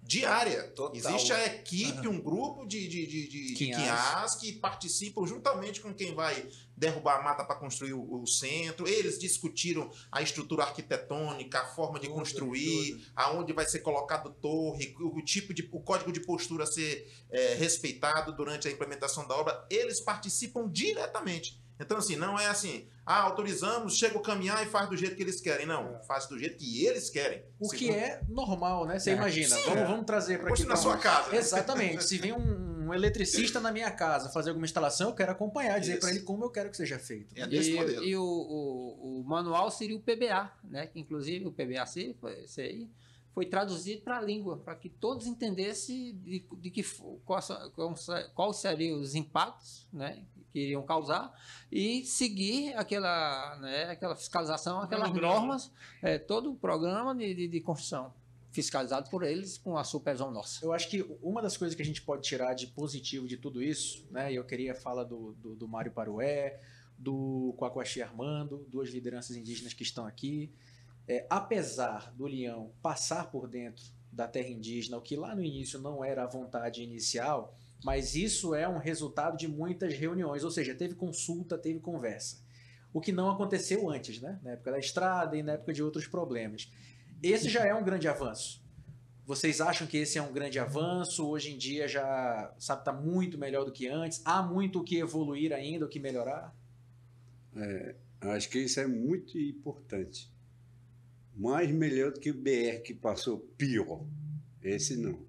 diária. 0.08 0.62
Total. 0.70 0.96
Existe 0.96 1.32
a 1.34 1.44
equipe, 1.44 2.08
uhum. 2.08 2.14
um 2.14 2.20
grupo 2.20 2.66
de, 2.66 2.88
de, 2.88 3.06
de, 3.06 3.28
de, 3.28 3.54
quinhás 3.54 4.36
que 4.36 4.52
participam 4.54 5.26
juntamente 5.26 5.82
com 5.82 5.92
quem 5.92 6.14
vai 6.14 6.48
derrubar 6.74 7.20
a 7.20 7.22
mata 7.22 7.44
para 7.44 7.56
construir 7.56 7.92
o, 7.92 8.22
o, 8.22 8.26
centro. 8.26 8.88
Eles 8.88 9.18
discutiram 9.18 9.90
a 10.10 10.22
estrutura 10.22 10.62
arquitetônica, 10.62 11.60
a 11.60 11.66
forma 11.66 12.00
de 12.00 12.06
tudo, 12.06 12.16
construir, 12.16 12.92
tudo. 12.92 13.04
aonde 13.14 13.52
vai 13.52 13.66
ser 13.66 13.80
colocado 13.80 14.30
torre, 14.30 14.96
o, 14.98 15.18
o, 15.18 15.22
tipo 15.22 15.52
de 15.52 15.68
o 15.70 15.80
código 15.80 16.10
de 16.10 16.20
postura 16.20 16.64
ser 16.64 17.06
é, 17.30 17.54
respeitado 17.56 18.34
durante 18.34 18.66
a 18.66 18.70
implementação 18.70 19.28
da 19.28 19.36
obra. 19.36 19.66
Eles 19.68 20.00
participam 20.00 20.70
diretamente. 20.70 21.60
Então, 21.80 21.96
assim, 21.98 22.16
não 22.16 22.38
é 22.38 22.46
assim, 22.46 22.86
ah, 23.06 23.22
autorizamos, 23.22 23.96
chega 23.96 24.18
o 24.18 24.20
caminhar 24.20 24.62
e 24.62 24.66
faz 24.66 24.88
do 24.88 24.96
jeito 24.96 25.16
que 25.16 25.22
eles 25.22 25.40
querem. 25.40 25.64
Não, 25.64 25.96
é. 25.96 26.02
faz 26.02 26.26
do 26.26 26.38
jeito 26.38 26.58
que 26.58 26.84
eles 26.84 27.08
querem. 27.08 27.42
O 27.58 27.70
que 27.70 27.90
é 27.90 28.20
normal, 28.28 28.84
né? 28.84 28.98
Você 28.98 29.10
é. 29.10 29.14
imagina. 29.14 29.56
Sim, 29.56 29.62
vamos, 29.62 29.78
é. 29.78 29.84
vamos 29.86 30.04
trazer 30.04 30.38
para 30.40 30.50
aqui. 30.50 30.64
na 30.64 30.76
sua 30.76 30.98
casa. 30.98 31.34
Exatamente. 31.36 32.04
Se 32.04 32.18
vem 32.18 32.32
um, 32.32 32.88
um, 32.88 32.94
eletricista 32.94 33.60
na 33.60 33.72
minha 33.72 33.90
casa 33.90 34.28
fazer 34.28 34.50
alguma 34.50 34.66
instalação, 34.66 35.08
eu 35.08 35.14
quero 35.14 35.32
acompanhar, 35.32 35.78
dizer 35.78 36.00
para 36.00 36.10
ele 36.10 36.20
como 36.20 36.44
eu 36.44 36.50
quero 36.50 36.70
que 36.70 36.76
seja 36.76 36.98
feito. 36.98 37.34
É 37.34 37.46
e, 37.48 38.10
e 38.10 38.16
o, 38.16 38.22
o, 38.22 39.20
o, 39.20 39.24
manual 39.24 39.70
seria 39.70 39.96
o 39.96 40.00
PBA, 40.00 40.52
né? 40.64 40.86
Que 40.86 41.00
inclusive 41.00 41.46
o 41.46 41.52
PBAC, 41.52 42.14
esse 42.44 42.60
aí, 42.60 42.90
foi 43.32 43.46
traduzido 43.46 44.02
para 44.02 44.18
a 44.18 44.20
língua, 44.20 44.58
para 44.58 44.74
que 44.74 44.88
todos 44.88 45.26
entendessem 45.26 46.14
de, 46.18 46.44
de 46.58 46.70
que 46.70 46.84
qual, 47.24 47.40
qual 48.34 48.52
seriam 48.52 49.00
os 49.00 49.14
impactos, 49.14 49.88
né? 49.92 50.24
Que 50.52 50.60
iriam 50.60 50.82
causar 50.82 51.32
e 51.70 52.04
seguir 52.04 52.74
aquela, 52.74 53.56
né, 53.60 53.90
aquela 53.90 54.14
fiscalização, 54.14 54.80
aquelas 54.80 55.12
normas, 55.12 55.70
é, 56.02 56.18
todo 56.18 56.52
o 56.52 56.56
programa 56.56 57.14
de, 57.14 57.34
de, 57.34 57.48
de 57.48 57.60
construção 57.60 58.12
fiscalizado 58.50 59.08
por 59.10 59.22
eles 59.22 59.58
com 59.58 59.76
a 59.76 59.84
supervisão 59.84 60.30
nossa. 60.30 60.64
Eu 60.64 60.72
acho 60.72 60.88
que 60.88 61.02
uma 61.22 61.40
das 61.40 61.56
coisas 61.56 61.76
que 61.76 61.82
a 61.82 61.84
gente 61.84 62.02
pode 62.02 62.22
tirar 62.22 62.54
de 62.54 62.66
positivo 62.66 63.26
de 63.26 63.36
tudo 63.36 63.62
isso, 63.62 64.06
né, 64.10 64.32
e 64.32 64.36
eu 64.36 64.44
queria 64.44 64.74
falar 64.74 65.04
do, 65.04 65.32
do, 65.34 65.54
do 65.54 65.68
Mário 65.68 65.92
Parué, 65.92 66.60
do 66.98 67.54
Quaquaxi 67.56 68.02
Armando, 68.02 68.66
duas 68.68 68.90
lideranças 68.90 69.36
indígenas 69.36 69.72
que 69.72 69.82
estão 69.82 70.04
aqui, 70.06 70.52
é, 71.06 71.26
apesar 71.30 72.12
do 72.14 72.26
Leão 72.26 72.72
passar 72.82 73.30
por 73.30 73.48
dentro 73.48 73.84
da 74.10 74.26
terra 74.26 74.48
indígena, 74.48 74.98
o 74.98 75.00
que 75.00 75.16
lá 75.16 75.34
no 75.34 75.42
início 75.42 75.78
não 75.78 76.04
era 76.04 76.24
a 76.24 76.26
vontade 76.26 76.82
inicial, 76.82 77.56
mas 77.84 78.14
isso 78.14 78.54
é 78.54 78.68
um 78.68 78.78
resultado 78.78 79.36
de 79.36 79.46
muitas 79.46 79.94
reuniões, 79.94 80.44
ou 80.44 80.50
seja, 80.50 80.74
teve 80.74 80.94
consulta, 80.94 81.56
teve 81.56 81.78
conversa. 81.78 82.38
O 82.92 83.00
que 83.00 83.12
não 83.12 83.30
aconteceu 83.30 83.88
antes, 83.88 84.20
né? 84.20 84.38
na 84.42 84.52
época 84.52 84.72
da 84.72 84.78
estrada 84.78 85.36
e 85.36 85.42
na 85.42 85.52
época 85.52 85.72
de 85.72 85.82
outros 85.82 86.06
problemas. 86.06 86.70
Esse 87.22 87.48
já 87.48 87.64
é 87.66 87.74
um 87.74 87.84
grande 87.84 88.08
avanço. 88.08 88.62
Vocês 89.26 89.60
acham 89.60 89.86
que 89.86 89.98
esse 89.98 90.16
é 90.16 90.22
um 90.22 90.32
grande 90.32 90.58
avanço? 90.58 91.26
Hoje 91.26 91.52
em 91.52 91.58
dia 91.58 91.86
já 91.86 92.54
sabe 92.58 92.80
está 92.80 92.92
muito 92.92 93.36
melhor 93.36 93.64
do 93.64 93.70
que 93.70 93.86
antes. 93.86 94.22
Há 94.24 94.42
muito 94.42 94.80
o 94.80 94.84
que 94.84 94.96
evoluir 94.96 95.52
ainda, 95.52 95.84
o 95.84 95.88
que 95.88 96.00
melhorar? 96.00 96.56
É, 97.54 97.94
acho 98.22 98.48
que 98.48 98.58
isso 98.58 98.80
é 98.80 98.86
muito 98.86 99.38
importante. 99.38 100.32
Mais 101.36 101.70
melhor 101.70 102.10
do 102.10 102.20
que 102.20 102.30
o 102.30 102.34
BR 102.34 102.80
que 102.82 102.94
passou 102.94 103.38
pior. 103.58 104.02
Esse 104.62 104.96
não. 104.96 105.20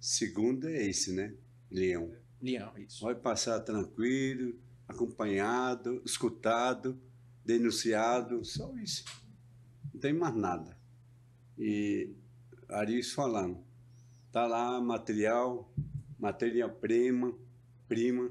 Segundo 0.00 0.68
é 0.68 0.82
esse, 0.82 1.12
né? 1.12 1.32
Leão. 1.70 2.12
Leão, 2.40 2.72
isso. 2.78 3.04
Vai 3.04 3.14
passar 3.14 3.60
tranquilo, 3.60 4.58
acompanhado, 4.88 6.02
escutado, 6.04 6.98
denunciado, 7.44 8.44
só 8.44 8.74
isso. 8.78 9.04
Não 9.92 10.00
tem 10.00 10.12
mais 10.12 10.34
nada. 10.34 10.76
E 11.58 12.14
Aris 12.68 13.12
falando, 13.12 13.62
tá 14.32 14.46
lá 14.46 14.80
material, 14.80 15.72
matéria-prima, 16.18 17.34
prima, 17.86 18.30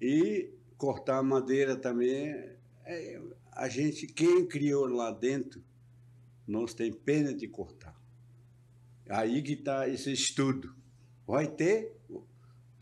e 0.00 0.50
cortar 0.76 1.22
madeira 1.22 1.76
também. 1.76 2.28
É, 2.84 3.20
a 3.52 3.68
gente, 3.68 4.06
quem 4.06 4.46
criou 4.46 4.86
lá 4.86 5.10
dentro, 5.10 5.62
nós 6.46 6.74
tem 6.74 6.92
pena 6.92 7.32
de 7.32 7.48
cortar. 7.48 7.98
Aí 9.08 9.42
que 9.42 9.52
está 9.52 9.88
esse 9.88 10.12
estudo. 10.12 10.74
Vai 11.26 11.48
ter 11.48 11.96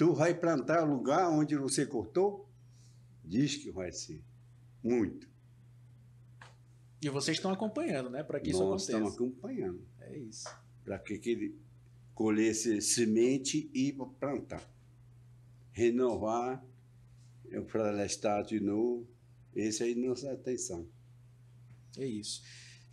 Tu 0.02 0.12
vai 0.12 0.34
plantar 0.34 0.82
o 0.82 0.92
lugar 0.96 1.30
onde 1.30 1.54
você 1.56 1.86
cortou? 1.86 2.50
Diz 3.24 3.54
que 3.54 3.70
vai 3.70 3.92
ser. 3.92 4.20
Muito. 4.82 5.30
E 7.00 7.08
vocês 7.08 7.36
estão 7.36 7.52
acompanhando, 7.52 8.10
né? 8.10 8.24
Para 8.24 8.40
que 8.40 8.50
isso 8.50 8.58
Nós 8.58 8.82
aconteça. 8.82 8.90
estamos 8.90 9.14
acompanhando. 9.14 9.86
É 10.00 10.18
isso. 10.18 10.48
Para 10.82 10.98
que, 10.98 11.20
que 11.20 11.30
ele 11.30 11.56
colhesse 12.16 12.80
semente 12.82 13.70
e 13.72 13.92
plantar. 14.18 14.68
Renovar, 15.70 16.66
florestar 17.68 18.44
de 18.44 18.58
novo. 18.58 19.06
Esse 19.54 19.84
aí 19.84 19.92
é 19.92 19.94
nossa 19.94 20.32
atenção. 20.32 20.84
É 21.96 22.04
isso. 22.04 22.42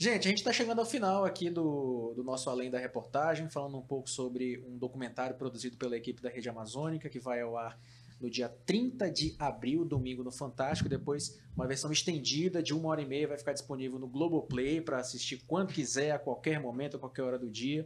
Gente, 0.02 0.28
a 0.28 0.30
gente 0.30 0.38
está 0.38 0.54
chegando 0.54 0.80
ao 0.80 0.86
final 0.86 1.26
aqui 1.26 1.50
do, 1.50 2.14
do 2.16 2.24
nosso 2.24 2.50
Além 2.50 2.72
da 2.72 2.80
Reportagem, 2.80 3.50
falando 3.50 3.78
um 3.78 3.82
pouco 3.82 4.10
sobre 4.10 4.58
um 4.60 4.78
documentário 4.78 5.36
produzido 5.36 5.76
pela 5.76 5.98
equipe 5.98 6.22
da 6.22 6.30
Rede 6.30 6.48
Amazônica, 6.48 7.10
que 7.10 7.20
vai 7.20 7.42
ao 7.42 7.58
ar 7.58 7.78
no 8.18 8.30
dia 8.30 8.48
30 8.48 9.12
de 9.12 9.36
abril, 9.38 9.84
domingo 9.84 10.24
no 10.24 10.32
Fantástico. 10.32 10.88
Depois, 10.88 11.38
uma 11.54 11.68
versão 11.68 11.92
estendida 11.92 12.64
de 12.64 12.74
uma 12.74 12.88
hora 12.88 13.02
e 13.02 13.06
meia 13.06 13.28
vai 13.28 13.38
ficar 13.38 13.52
disponível 13.52 14.00
no 14.00 14.08
Globoplay 14.08 14.80
para 14.80 15.00
assistir 15.00 15.44
quando 15.46 15.74
quiser, 15.74 16.12
a 16.12 16.20
qualquer 16.20 16.62
momento, 16.62 16.96
a 16.96 17.00
qualquer 17.00 17.24
hora 17.24 17.38
do 17.38 17.50
dia. 17.50 17.86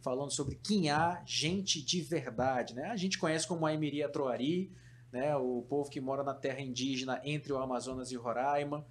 Falando 0.00 0.32
sobre 0.32 0.56
Quinhá, 0.56 1.22
gente 1.24 1.80
de 1.80 2.00
verdade. 2.00 2.74
Né? 2.74 2.86
A 2.86 2.96
gente 2.96 3.16
conhece 3.16 3.46
como 3.46 3.64
a 3.64 3.72
Emiria 3.72 4.08
Troari, 4.08 4.72
né? 5.12 5.36
o 5.36 5.62
povo 5.68 5.88
que 5.88 6.00
mora 6.00 6.24
na 6.24 6.34
terra 6.34 6.60
indígena 6.60 7.20
entre 7.22 7.52
o 7.52 7.58
Amazonas 7.58 8.10
e 8.10 8.16
o 8.16 8.20
Roraima. 8.20 8.84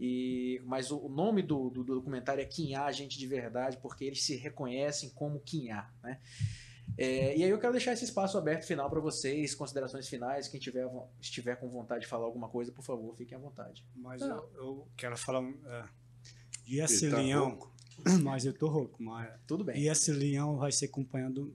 E, 0.00 0.62
mas 0.64 0.90
o, 0.90 0.98
o 0.98 1.08
nome 1.08 1.42
do, 1.42 1.70
do, 1.70 1.82
documentário 1.82 2.40
é 2.40 2.44
Quinhá, 2.44 2.90
Gente 2.92 3.18
de 3.18 3.26
Verdade, 3.26 3.78
porque 3.78 4.04
eles 4.04 4.22
se 4.22 4.36
reconhecem 4.36 5.10
como 5.10 5.40
Quinhá. 5.40 5.92
Né? 6.02 6.20
É, 6.96 7.36
e 7.36 7.44
aí 7.44 7.50
eu 7.50 7.58
quero 7.58 7.72
deixar 7.72 7.92
esse 7.92 8.04
espaço 8.04 8.38
aberto 8.38 8.64
final 8.64 8.88
para 8.88 9.00
vocês, 9.00 9.54
considerações 9.54 10.08
finais. 10.08 10.46
Quem 10.46 10.60
tiver, 10.60 10.88
estiver 11.20 11.56
com 11.56 11.68
vontade 11.68 12.02
de 12.02 12.06
falar 12.06 12.26
alguma 12.26 12.48
coisa, 12.48 12.70
por 12.70 12.84
favor, 12.84 13.14
fiquem 13.16 13.36
à 13.36 13.40
vontade. 13.40 13.84
Mas 13.96 14.22
eu, 14.22 14.50
eu, 14.54 14.88
quero 14.96 15.16
falar. 15.16 15.42
É, 15.66 15.84
e 16.66 16.80
esse 16.80 17.10
tá 17.10 17.18
leão. 17.18 17.50
Rouco. 17.50 17.74
Mas 18.22 18.44
eu 18.44 18.56
tô 18.56 18.68
rouco. 18.68 19.02
Mas, 19.02 19.28
Tudo 19.46 19.64
bem. 19.64 19.76
E 19.76 19.88
esse 19.88 20.12
leão 20.12 20.56
vai 20.56 20.70
ser 20.70 20.86
acompanhado 20.86 21.52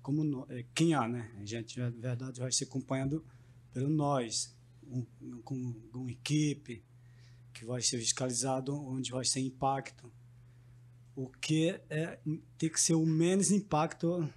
como 0.00 0.22
no, 0.22 0.46
é, 0.50 0.64
Quinhá, 0.74 1.08
né? 1.08 1.32
A 1.40 1.44
gente, 1.44 1.78
na 1.80 1.90
verdade, 1.90 2.40
vai 2.40 2.52
ser 2.52 2.64
acompanhado 2.64 3.24
pelo 3.72 3.88
nós, 3.88 4.56
um, 4.84 5.04
com, 5.42 5.72
com 5.92 6.08
equipe 6.08 6.84
que 7.52 7.64
vai 7.64 7.80
ser 7.82 7.98
fiscalizado, 7.98 8.74
onde 8.74 9.10
vai 9.10 9.24
ser 9.24 9.40
impacto. 9.40 10.10
O 11.14 11.28
que 11.28 11.80
é, 11.90 12.18
tem 12.56 12.70
que 12.70 12.80
ser 12.80 12.94
o 12.94 13.04
menos 13.04 13.50
impacto 13.50 14.28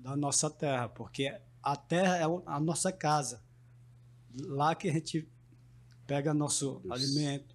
da 0.00 0.16
nossa 0.16 0.50
terra, 0.50 0.88
porque 0.88 1.40
a 1.62 1.76
terra 1.76 2.16
é 2.18 2.24
a 2.46 2.60
nossa 2.60 2.92
casa. 2.92 3.42
Lá 4.34 4.74
que 4.74 4.88
a 4.88 4.92
gente 4.92 5.28
pega 6.06 6.34
nosso 6.34 6.80
Deus. 6.80 6.92
alimento, 6.92 7.54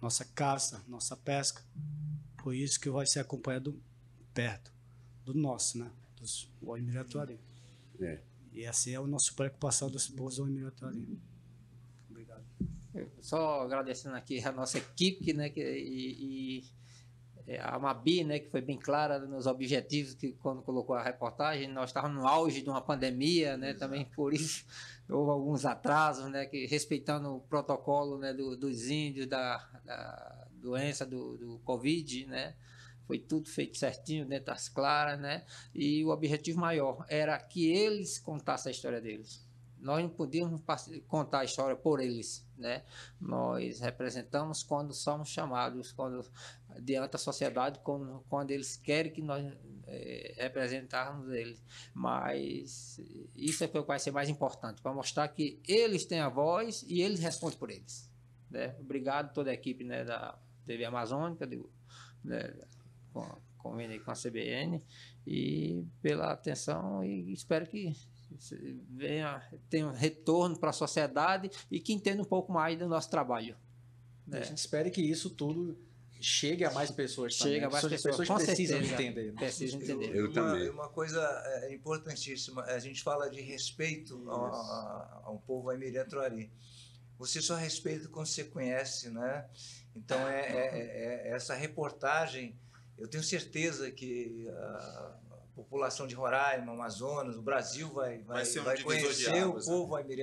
nossa 0.00 0.24
caça, 0.24 0.84
nossa 0.86 1.16
pesca. 1.16 1.62
Por 2.42 2.54
isso 2.54 2.78
que 2.78 2.88
vai 2.88 3.06
ser 3.06 3.20
acompanhado 3.20 3.80
perto 4.32 4.72
do 5.24 5.34
nosso, 5.34 5.78
né? 5.78 5.90
Dos 6.16 6.50
Oimiratuari. 6.62 7.38
É. 8.00 8.20
E 8.52 8.64
essa 8.64 8.90
é 8.90 8.96
a 8.96 9.02
nossa 9.02 9.32
preocupação 9.32 9.90
dos 9.90 10.08
povos 10.08 10.38
Oimiratuari. 10.38 11.18
Só 13.20 13.62
agradecendo 13.62 14.16
aqui 14.16 14.42
a 14.44 14.52
nossa 14.52 14.78
equipe, 14.78 15.32
né, 15.32 15.48
que, 15.48 15.60
e, 15.60 16.58
e 16.58 16.64
é, 17.46 17.60
a 17.60 17.78
Mabi, 17.78 18.24
né, 18.24 18.38
que 18.38 18.50
foi 18.50 18.60
bem 18.60 18.78
clara 18.78 19.18
nos 19.18 19.46
objetivos 19.46 20.14
que 20.14 20.32
quando 20.34 20.62
colocou 20.62 20.94
a 20.94 21.02
reportagem, 21.02 21.68
nós 21.68 21.90
estávamos 21.90 22.22
no 22.22 22.28
auge 22.28 22.62
de 22.62 22.70
uma 22.70 22.80
pandemia, 22.80 23.56
né, 23.56 23.74
também 23.74 24.04
por 24.04 24.32
isso 24.32 24.64
houve 25.08 25.30
alguns 25.30 25.64
atrasos, 25.64 26.30
né, 26.30 26.46
que 26.46 26.66
respeitando 26.66 27.34
o 27.34 27.40
protocolo, 27.40 28.18
né, 28.18 28.32
do, 28.32 28.56
dos 28.56 28.88
índios 28.88 29.26
da, 29.26 29.56
da 29.84 30.46
doença 30.52 31.04
do, 31.04 31.36
do 31.36 31.58
Covid, 31.64 32.26
né, 32.26 32.54
foi 33.06 33.18
tudo 33.18 33.48
feito 33.48 33.76
certinho, 33.76 34.26
dentro 34.26 34.46
das 34.46 34.68
claras, 34.68 35.18
né, 35.18 35.44
e 35.74 36.04
o 36.04 36.10
objetivo 36.10 36.60
maior 36.60 37.04
era 37.08 37.38
que 37.38 37.68
eles 37.68 38.18
contassem 38.18 38.70
a 38.70 38.72
história 38.72 39.00
deles. 39.00 39.44
Nós 39.80 40.02
não 40.02 40.10
podíamos 40.10 40.60
contar 41.08 41.40
a 41.40 41.44
história 41.44 41.74
por 41.74 42.00
eles, 42.00 42.46
né? 42.56 42.82
Nós 43.20 43.80
representamos 43.80 44.62
quando 44.62 44.92
somos 44.92 45.28
chamados, 45.28 45.92
quando 45.92 46.24
diante 46.80 47.12
da 47.12 47.18
sociedade, 47.18 47.80
quando, 47.80 48.24
quando 48.28 48.50
eles 48.50 48.76
querem 48.76 49.10
que 49.10 49.22
nós 49.22 49.44
é, 49.86 50.34
representarmos 50.36 51.30
eles. 51.30 51.62
Mas 51.94 53.00
isso 53.34 53.64
é 53.64 53.66
o 53.66 53.70
que 53.70 53.80
vai 53.80 53.98
ser 53.98 54.10
mais 54.10 54.28
importante, 54.28 54.80
para 54.82 54.92
mostrar 54.92 55.28
que 55.28 55.60
eles 55.66 56.04
têm 56.04 56.20
a 56.20 56.28
voz 56.28 56.84
e 56.86 57.02
eles 57.02 57.20
respondem 57.20 57.58
por 57.58 57.70
eles. 57.70 58.10
Né? 58.50 58.76
Obrigado 58.80 59.32
toda 59.32 59.50
a 59.50 59.54
equipe 59.54 59.84
né, 59.84 60.04
da 60.04 60.38
TV 60.66 60.84
Amazônica, 60.84 61.46
do, 61.46 61.70
né, 62.24 62.54
com, 63.12 63.24
com 63.58 63.74
a 63.74 64.14
CBN, 64.14 64.82
e 65.26 65.84
pela 66.00 66.32
atenção, 66.32 67.04
e 67.04 67.32
espero 67.32 67.66
que 67.66 67.94
venha, 68.88 69.42
tenha 69.68 69.86
um 69.86 69.92
retorno 69.92 70.58
para 70.58 70.70
a 70.70 70.72
sociedade 70.72 71.50
e 71.70 71.78
que 71.78 71.92
entenda 71.92 72.22
um 72.22 72.24
pouco 72.26 72.52
mais 72.52 72.78
do 72.78 72.88
nosso 72.88 73.10
trabalho. 73.10 73.56
Né? 74.26 74.38
A 74.38 74.42
gente 74.42 74.58
espera 74.58 74.90
que 74.90 75.02
isso 75.02 75.30
tudo 75.30 75.78
chegue 76.20 76.64
a 76.64 76.70
mais 76.70 76.90
pessoas 76.90 77.34
Chega 77.34 77.66
a 77.66 77.70
mais 77.70 77.84
pessoas, 77.86 78.16
pessoas 78.16 78.44
precisam 78.44 78.80
entender. 78.80 79.32
Precisam 79.32 79.80
entender. 79.80 80.10
Eu, 80.10 80.26
eu 80.26 80.32
também. 80.32 80.68
Uma, 80.68 80.84
uma 80.84 80.88
coisa 80.88 81.20
é, 81.62 81.74
importantíssima, 81.74 82.62
a 82.64 82.78
gente 82.78 83.02
fala 83.02 83.28
de 83.28 83.40
respeito 83.40 84.30
ao, 84.30 85.24
ao 85.24 85.42
povo 85.46 85.70
aimiri 85.70 85.98
Você 87.18 87.40
só 87.40 87.56
respeita 87.56 88.08
quando 88.08 88.26
você 88.26 88.44
conhece, 88.44 89.10
né? 89.10 89.48
Então, 89.96 90.18
é, 90.28 90.40
é, 90.40 90.78
é, 91.26 91.28
é 91.28 91.32
essa 91.32 91.54
reportagem, 91.54 92.56
eu 92.96 93.08
tenho 93.08 93.24
certeza 93.24 93.90
que 93.90 94.46
a 94.48 95.16
população 95.62 96.06
de 96.06 96.14
Roraima, 96.14 96.72
Amazonas, 96.72 97.36
o 97.36 97.42
Brasil 97.42 97.88
vai, 97.90 98.18
vai, 98.18 98.44
vai, 98.44 98.58
um 98.58 98.64
vai 98.64 98.82
conhecer 98.82 99.30
águas, 99.30 99.66
o 99.66 99.70
né? 99.70 99.76
povo 99.76 99.96
aimiri 99.96 100.22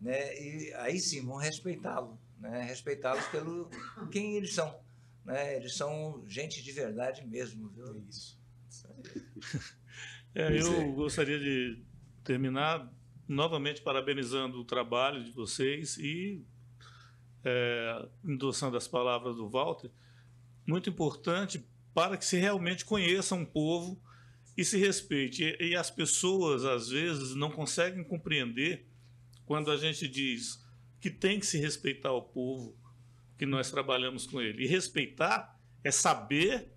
né? 0.00 0.40
E 0.40 0.72
aí 0.74 1.00
sim 1.00 1.24
vão 1.24 1.36
respeitá-lo 1.36 2.18
né? 2.40 2.62
respeitá-los 2.62 3.26
pelo 3.28 3.68
quem 4.10 4.36
eles 4.36 4.54
são. 4.54 4.78
Né? 5.24 5.56
Eles 5.56 5.74
são 5.74 6.22
gente 6.26 6.62
de 6.62 6.72
verdade 6.72 7.26
mesmo. 7.26 7.68
Viu? 7.70 7.86
É 7.94 7.98
isso. 8.08 8.38
É, 10.34 10.60
eu 10.60 10.92
gostaria 10.92 11.38
de 11.38 11.82
terminar 12.22 12.92
novamente 13.26 13.82
parabenizando 13.82 14.60
o 14.60 14.64
trabalho 14.64 15.24
de 15.24 15.30
vocês 15.30 15.96
e 15.98 16.44
é, 17.44 18.08
endossando 18.24 18.76
as 18.76 18.86
palavras 18.86 19.36
do 19.36 19.48
Walter, 19.48 19.90
muito 20.66 20.88
importante 20.88 21.66
para 21.94 22.16
que 22.16 22.24
se 22.24 22.36
realmente 22.36 22.84
conheça 22.84 23.34
um 23.34 23.44
povo 23.44 24.00
e 24.58 24.64
se 24.64 24.76
respeite. 24.76 25.44
E, 25.44 25.68
e 25.68 25.76
as 25.76 25.88
pessoas, 25.88 26.64
às 26.64 26.88
vezes, 26.88 27.36
não 27.36 27.48
conseguem 27.48 28.02
compreender 28.02 28.84
quando 29.46 29.70
a 29.70 29.76
gente 29.76 30.08
diz 30.08 30.60
que 31.00 31.08
tem 31.08 31.38
que 31.38 31.46
se 31.46 31.58
respeitar 31.58 32.10
o 32.12 32.22
povo 32.22 32.76
que 33.38 33.46
nós 33.46 33.70
trabalhamos 33.70 34.26
com 34.26 34.40
ele. 34.40 34.64
E 34.64 34.66
respeitar 34.66 35.56
é 35.84 35.92
saber 35.92 36.72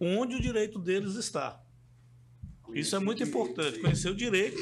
onde 0.00 0.36
o 0.36 0.40
direito 0.40 0.78
deles 0.78 1.16
está. 1.16 1.62
Isso 2.72 2.96
é 2.96 2.98
muito 2.98 3.22
importante, 3.22 3.78
conhecer 3.78 4.08
o 4.08 4.14
direito, 4.14 4.58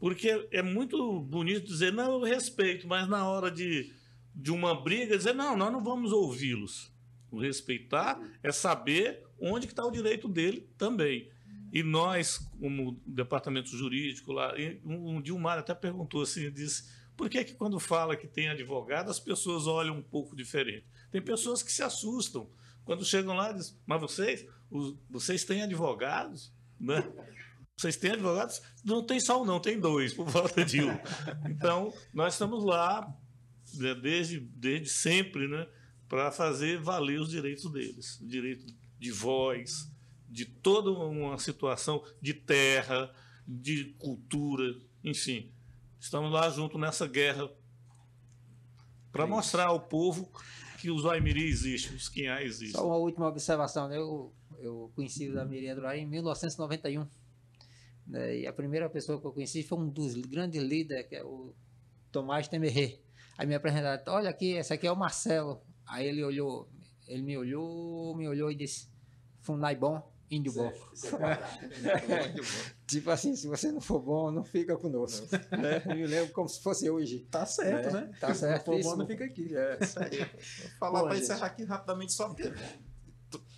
porque 0.00 0.48
é 0.50 0.62
muito 0.62 1.20
bonito 1.20 1.66
dizer, 1.66 1.92
não, 1.92 2.14
eu 2.14 2.22
respeito, 2.22 2.86
mas 2.88 3.08
na 3.08 3.28
hora 3.28 3.50
de, 3.50 3.92
de 4.34 4.50
uma 4.50 4.80
briga, 4.80 5.16
dizer, 5.16 5.34
não, 5.34 5.56
nós 5.56 5.72
não 5.72 5.82
vamos 5.82 6.12
ouvi-los. 6.12 6.92
O 7.30 7.40
respeitar 7.40 8.20
é 8.42 8.50
saber 8.50 9.24
onde 9.40 9.66
está 9.66 9.84
o 9.84 9.90
direito 9.90 10.28
dele 10.28 10.68
também. 10.76 11.31
E 11.72 11.82
nós, 11.82 12.38
como 12.60 13.00
departamento 13.06 13.70
jurídico 13.70 14.30
lá, 14.30 14.54
um, 14.84 15.16
um 15.16 15.22
Dilmar 15.22 15.58
até 15.58 15.74
perguntou 15.74 16.20
assim, 16.20 16.50
disse, 16.52 16.84
por 17.16 17.30
que, 17.30 17.42
que 17.44 17.54
quando 17.54 17.80
fala 17.80 18.14
que 18.14 18.26
tem 18.26 18.50
advogado, 18.50 19.10
as 19.10 19.18
pessoas 19.18 19.66
olham 19.66 19.96
um 19.96 20.02
pouco 20.02 20.36
diferente? 20.36 20.86
Tem 21.10 21.22
pessoas 21.22 21.62
que 21.62 21.72
se 21.72 21.82
assustam. 21.82 22.50
Quando 22.84 23.04
chegam 23.04 23.34
lá, 23.34 23.52
dizem, 23.52 23.74
mas 23.86 24.00
vocês, 24.00 24.46
os, 24.70 24.96
vocês 25.08 25.44
têm 25.44 25.62
advogados? 25.62 26.52
Né? 26.78 27.02
Vocês 27.74 27.96
têm 27.96 28.12
advogados? 28.12 28.60
Não 28.84 29.04
tem 29.04 29.18
só 29.18 29.42
um, 29.42 29.46
não, 29.46 29.58
tem 29.58 29.80
dois, 29.80 30.12
por 30.12 30.28
volta 30.28 30.64
de 30.64 30.82
um. 30.82 30.92
Então, 31.48 31.92
nós 32.12 32.34
estamos 32.34 32.64
lá 32.64 33.16
né, 33.74 33.94
desde, 33.94 34.40
desde 34.40 34.90
sempre, 34.90 35.48
né, 35.48 35.66
para 36.06 36.30
fazer 36.30 36.78
valer 36.78 37.18
os 37.18 37.30
direitos 37.30 37.70
deles. 37.72 38.20
O 38.20 38.26
direito 38.26 38.66
de 38.98 39.10
voz, 39.10 39.90
de 40.32 40.46
toda 40.46 40.90
uma 40.90 41.38
situação 41.38 42.02
de 42.20 42.32
terra, 42.32 43.14
de 43.46 43.94
cultura, 43.98 44.64
enfim. 45.04 45.52
Estamos 46.00 46.32
lá 46.32 46.48
junto 46.48 46.78
nessa 46.78 47.06
guerra 47.06 47.50
para 49.12 49.26
mostrar 49.26 49.66
ao 49.66 49.78
povo 49.78 50.32
que 50.80 50.90
os 50.90 51.04
Aimiri 51.04 51.46
existem, 51.46 51.94
os 51.94 52.08
Quinhá 52.08 52.42
existem. 52.42 52.80
Só 52.80 52.86
uma 52.86 52.96
última 52.96 53.28
observação. 53.28 53.88
Né? 53.88 53.98
Eu, 53.98 54.32
eu 54.58 54.90
conheci 54.96 55.28
o 55.28 55.38
Aimiri 55.38 55.68
Androai 55.68 56.00
em 56.00 56.06
1991. 56.06 57.06
Né? 58.06 58.40
E 58.40 58.46
a 58.46 58.52
primeira 58.54 58.88
pessoa 58.88 59.20
que 59.20 59.26
eu 59.26 59.32
conheci 59.32 59.62
foi 59.62 59.78
um 59.78 59.88
dos 59.88 60.14
grandes 60.14 60.62
líderes, 60.62 61.06
que 61.06 61.16
é 61.16 61.22
o 61.22 61.54
Tomás 62.10 62.48
Temerê. 62.48 63.00
Aí 63.36 63.46
me 63.46 63.54
apresentaram, 63.54 64.02
olha 64.14 64.30
aqui, 64.30 64.52
esse 64.52 64.72
aqui 64.72 64.86
é 64.86 64.92
o 64.92 64.96
Marcelo. 64.96 65.60
Aí 65.86 66.06
ele 66.06 66.24
olhou, 66.24 66.70
ele 67.06 67.22
me 67.22 67.36
olhou, 67.36 68.16
me 68.16 68.26
olhou 68.26 68.50
e 68.50 68.54
disse, 68.54 68.90
Funai 69.42 69.76
bom. 69.76 70.11
Índio 70.32 70.50
bom. 70.54 70.72
É 70.72 72.32
tipo 72.88 73.10
assim, 73.10 73.36
se 73.36 73.46
você 73.46 73.70
não 73.70 73.82
for 73.82 74.00
bom, 74.00 74.30
não 74.30 74.42
fica 74.42 74.74
conosco. 74.78 75.26
né? 75.50 75.82
Eu 75.84 75.94
me 75.94 76.06
lembro 76.06 76.32
como 76.32 76.48
se 76.48 76.62
fosse 76.62 76.88
hoje. 76.88 77.26
Tá 77.30 77.44
certo, 77.44 77.92
né? 77.92 78.00
né? 78.00 78.10
Tá 78.18 78.34
certo. 78.34 78.64
Se 78.64 78.70
não 78.70 78.82
for 78.82 78.82
bom, 78.82 78.96
não 78.96 79.06
fica 79.06 79.24
aqui. 79.26 79.52
É, 79.54 79.78
isso 79.82 79.98
aí. 79.98 80.18
Vou 80.18 80.70
falar 80.78 81.02
para 81.02 81.18
encerrar 81.18 81.46
aqui 81.46 81.64
rapidamente, 81.64 82.12
só 82.14 82.28
porque 82.28 82.50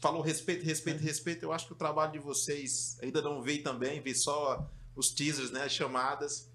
falou 0.00 0.20
respeito, 0.20 0.64
respeito, 0.64 1.00
respeito. 1.00 1.44
Eu 1.44 1.52
acho 1.52 1.66
que 1.66 1.72
o 1.72 1.76
trabalho 1.76 2.12
de 2.12 2.18
vocês 2.18 2.98
ainda 3.00 3.22
não 3.22 3.40
veio 3.40 3.62
também, 3.62 4.02
vi 4.02 4.14
só 4.14 4.68
os 4.96 5.10
teasers, 5.10 5.52
né, 5.52 5.62
as 5.62 5.72
chamadas. 5.72 6.50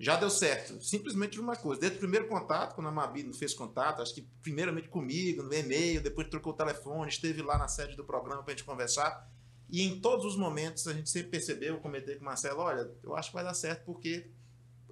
Já 0.00 0.16
deu 0.16 0.30
certo. 0.30 0.82
Simplesmente 0.82 1.38
uma 1.38 1.54
coisa. 1.54 1.80
Desde 1.80 1.98
o 1.98 2.00
primeiro 2.00 2.26
contato, 2.26 2.74
quando 2.74 2.88
a 2.88 2.90
Mabi 2.90 3.22
não 3.22 3.34
fez 3.34 3.54
contato, 3.54 4.02
acho 4.02 4.14
que 4.14 4.22
primeiramente 4.42 4.88
comigo, 4.88 5.42
no 5.42 5.54
e-mail, 5.54 6.02
depois 6.02 6.26
trocou 6.28 6.54
o 6.54 6.56
telefone, 6.56 7.08
esteve 7.08 7.42
lá 7.42 7.56
na 7.56 7.68
sede 7.68 7.96
do 7.96 8.04
programa 8.04 8.42
para 8.42 8.52
a 8.52 8.56
gente 8.56 8.64
conversar. 8.64 9.30
E 9.70 9.82
em 9.82 10.00
todos 10.00 10.24
os 10.26 10.36
momentos 10.36 10.86
a 10.88 10.92
gente 10.92 11.08
sempre 11.08 11.30
percebeu, 11.30 11.74
eu 11.74 11.80
comentei 11.80 12.16
com 12.16 12.22
o 12.22 12.24
Marcelo, 12.24 12.60
olha, 12.60 12.90
eu 13.02 13.14
acho 13.14 13.28
que 13.28 13.34
vai 13.34 13.44
dar 13.44 13.54
certo 13.54 13.84
porque 13.84 14.30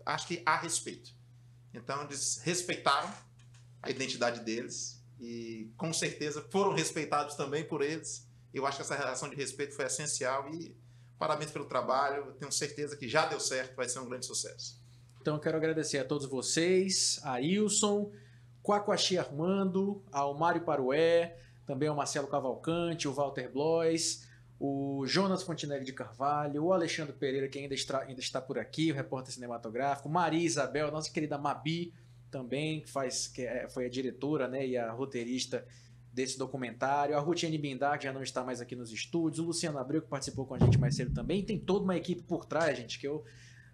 acho 0.06 0.26
que 0.28 0.42
há 0.46 0.56
respeito. 0.56 1.12
Então 1.74 2.02
eles 2.04 2.40
respeitaram 2.44 3.12
a 3.82 3.90
identidade 3.90 4.40
deles 4.40 5.02
e 5.20 5.72
com 5.76 5.92
certeza 5.92 6.46
foram 6.50 6.72
respeitados 6.72 7.34
também 7.34 7.64
por 7.64 7.82
eles. 7.82 8.26
Eu 8.54 8.66
acho 8.66 8.76
que 8.76 8.82
essa 8.82 8.94
relação 8.94 9.28
de 9.28 9.36
respeito 9.36 9.74
foi 9.74 9.84
essencial 9.84 10.48
e 10.48 10.76
parabéns 11.18 11.50
pelo 11.50 11.64
trabalho. 11.64 12.32
Tenho 12.38 12.52
certeza 12.52 12.96
que 12.96 13.08
já 13.08 13.26
deu 13.26 13.40
certo, 13.40 13.74
vai 13.74 13.88
ser 13.88 13.98
um 13.98 14.08
grande 14.08 14.26
sucesso. 14.26 14.80
Então 15.20 15.34
eu 15.34 15.40
quero 15.40 15.56
agradecer 15.56 15.98
a 15.98 16.04
todos 16.04 16.26
vocês, 16.26 17.20
a 17.24 17.40
Ilson, 17.40 18.12
Quaquaxi 18.62 19.18
Armando, 19.18 20.02
ao 20.12 20.38
Mário 20.38 20.62
Parué, 20.62 21.36
também 21.66 21.88
ao 21.88 21.96
Marcelo 21.96 22.28
Cavalcante, 22.28 23.08
o 23.08 23.12
Walter 23.12 23.50
Blois, 23.52 24.27
o 24.60 25.06
Jonas 25.06 25.42
Fontenelle 25.42 25.84
de 25.84 25.92
Carvalho, 25.92 26.64
o 26.64 26.72
Alexandre 26.72 27.12
Pereira, 27.12 27.48
que 27.48 27.58
ainda 27.58 27.74
está, 27.74 28.02
ainda 28.02 28.20
está 28.20 28.40
por 28.40 28.58
aqui, 28.58 28.90
o 28.90 28.94
repórter 28.94 29.32
cinematográfico, 29.32 30.08
Maria 30.08 30.44
Isabel, 30.44 30.90
nossa 30.90 31.10
querida 31.10 31.38
Mabi, 31.38 31.92
também, 32.30 32.80
que, 32.80 32.90
faz, 32.90 33.28
que 33.28 33.42
é, 33.42 33.68
foi 33.68 33.86
a 33.86 33.88
diretora 33.88 34.48
né, 34.48 34.66
e 34.66 34.76
a 34.76 34.90
roteirista 34.90 35.64
desse 36.12 36.36
documentário, 36.36 37.16
a 37.16 37.20
Rutiane 37.20 37.56
Bindar, 37.56 37.98
que 37.98 38.04
já 38.04 38.12
não 38.12 38.22
está 38.22 38.42
mais 38.42 38.60
aqui 38.60 38.74
nos 38.74 38.92
estúdios, 38.92 39.38
o 39.38 39.44
Luciano 39.44 39.78
Abreu, 39.78 40.02
que 40.02 40.08
participou 40.08 40.44
com 40.44 40.54
a 40.54 40.58
gente 40.58 40.78
mais 40.78 40.96
cedo 40.96 41.14
também, 41.14 41.44
tem 41.44 41.58
toda 41.58 41.84
uma 41.84 41.96
equipe 41.96 42.22
por 42.22 42.44
trás, 42.44 42.76
gente, 42.76 42.98
que 42.98 43.06
eu 43.06 43.24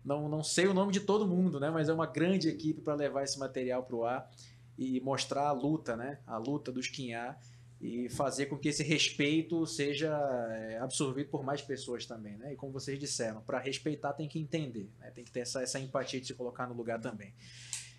não, 0.05 0.28
não 0.28 0.44
sei 0.44 0.66
o 0.66 0.74
nome 0.74 0.93
de 0.93 1.01
todo 1.01 1.27
mundo, 1.27 1.59
né, 1.59 1.70
mas 1.70 1.89
é 1.89 1.93
uma 1.93 2.06
grande 2.06 2.48
equipe 2.48 2.82
para 2.82 2.94
levar 2.94 3.24
esse 3.24 3.39
material 3.39 3.82
para 3.82 3.97
o 3.97 4.05
ar 4.05 4.31
e 4.77 5.01
mostrar 5.01 5.48
a 5.48 5.52
luta, 5.52 5.97
né, 5.97 6.19
a 6.27 6.36
luta 6.36 6.70
dos 6.70 6.89
Quinhá, 6.89 7.39
e 7.86 8.09
fazer 8.09 8.47
com 8.47 8.56
que 8.56 8.69
esse 8.70 8.82
respeito 8.82 9.66
seja 9.66 10.09
é, 10.52 10.78
absorvido 10.78 11.28
por 11.28 11.44
mais 11.44 11.61
pessoas 11.61 12.06
também, 12.06 12.35
né? 12.39 12.55
E 12.55 12.56
como 12.56 12.73
vocês 12.73 12.98
disseram, 12.98 13.43
para 13.43 13.59
respeitar 13.59 14.15
tem 14.15 14.27
que 14.27 14.39
entender, 14.39 14.90
né? 14.98 15.11
tem 15.11 15.23
que 15.23 15.31
ter 15.31 15.40
essa, 15.40 15.61
essa 15.62 15.78
empatia 15.78 16.19
de 16.19 16.27
se 16.27 16.32
colocar 16.32 16.66
no 16.66 16.74
lugar 16.74 16.98
também. 16.98 17.35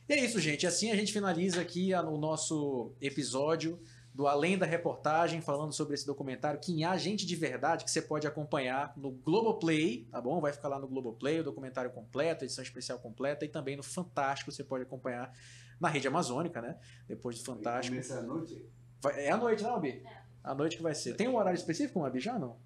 E 0.10 0.14
é 0.14 0.20
isso, 0.26 0.40
gente. 0.40 0.66
Assim 0.66 0.90
a 0.90 0.96
gente 0.96 1.14
finaliza 1.14 1.62
aqui 1.62 1.94
a- 1.94 2.02
o 2.02 2.18
nosso 2.18 2.94
episódio 3.00 3.80
do 4.12 4.26
Além 4.28 4.58
da 4.58 4.66
Reportagem, 4.66 5.40
falando 5.40 5.72
sobre 5.74 5.94
esse 5.94 6.06
documentário 6.08 6.60
Quem 6.60 6.84
há 6.84 6.98
gente 6.98 7.24
de 7.26 7.36
verdade, 7.36 7.84
que 7.86 7.92
você 7.92 8.02
pode 8.02 8.26
acompanhar 8.26 8.92
no 8.98 9.12
Globoplay, 9.12 10.08
tá 10.10 10.20
bom? 10.20 10.42
Vai 10.42 10.52
ficar 10.52 10.68
lá 10.70 10.80
no 10.80 10.88
Globoplay, 10.88 11.42
o 11.42 11.44
documentário 11.44 11.92
completo, 11.92 12.44
edição 12.44 12.64
especial 12.64 12.98
completa, 12.98 13.46
e 13.46 13.50
também 13.50 13.76
no 13.76 13.84
Fantástico, 13.84 14.52
você 14.52 14.64
pode 14.64 14.84
acompanhar 14.84 15.32
na 15.80 15.90
rede 15.90 16.08
amazônica, 16.08 16.60
né? 16.60 16.76
Depois 17.08 17.38
do 17.38 17.44
Fantástico. 17.46 17.94
Começa 17.96 18.20
à 18.20 18.24
noite? 18.24 18.66
Vai- 19.06 19.26
é 19.26 19.32
à 19.32 19.38
noite, 19.38 19.64
não, 19.64 19.80
Bi? 19.80 20.04
À 20.44 20.54
noite 20.54 20.78
que 20.78 20.84
vai 20.84 20.94
ser. 20.94 21.16
Tem 21.16 21.28
um 21.28 21.36
horário 21.38 21.58
específico, 21.58 22.04
Abi, 22.04 22.20
já 22.20 22.38
não? 22.38 22.58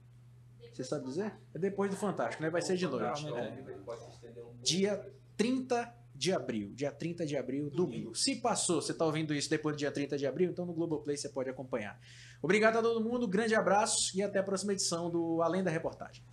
Você 0.73 0.83
sabe 0.83 1.05
dizer? 1.05 1.33
É 1.53 1.59
depois 1.59 1.89
do 1.91 1.97
Fantástico, 1.97 2.41
né? 2.41 2.49
Vai 2.49 2.61
ser 2.61 2.75
de 2.77 2.87
noite. 2.87 3.25
É. 3.27 3.51
Dia 4.61 5.13
30 5.37 5.93
de 6.15 6.33
abril. 6.33 6.71
Dia 6.73 6.91
30 6.91 7.25
de 7.25 7.35
abril, 7.37 7.69
domingo. 7.69 8.13
Se 8.15 8.35
passou, 8.37 8.81
você 8.81 8.91
está 8.91 9.05
ouvindo 9.05 9.33
isso 9.33 9.49
depois 9.49 9.75
do 9.75 9.79
dia 9.79 9.91
30 9.91 10.17
de 10.17 10.25
abril, 10.27 10.51
então 10.51 10.65
no 10.65 10.73
Globoplay 10.73 11.15
você 11.17 11.29
pode 11.29 11.49
acompanhar. 11.49 11.99
Obrigado 12.41 12.77
a 12.77 12.81
todo 12.81 13.01
mundo, 13.03 13.27
grande 13.27 13.55
abraço 13.55 14.17
e 14.17 14.21
até 14.21 14.39
a 14.39 14.43
próxima 14.43 14.73
edição 14.73 15.09
do 15.09 15.41
Além 15.41 15.63
da 15.63 15.71
Reportagem. 15.71 16.23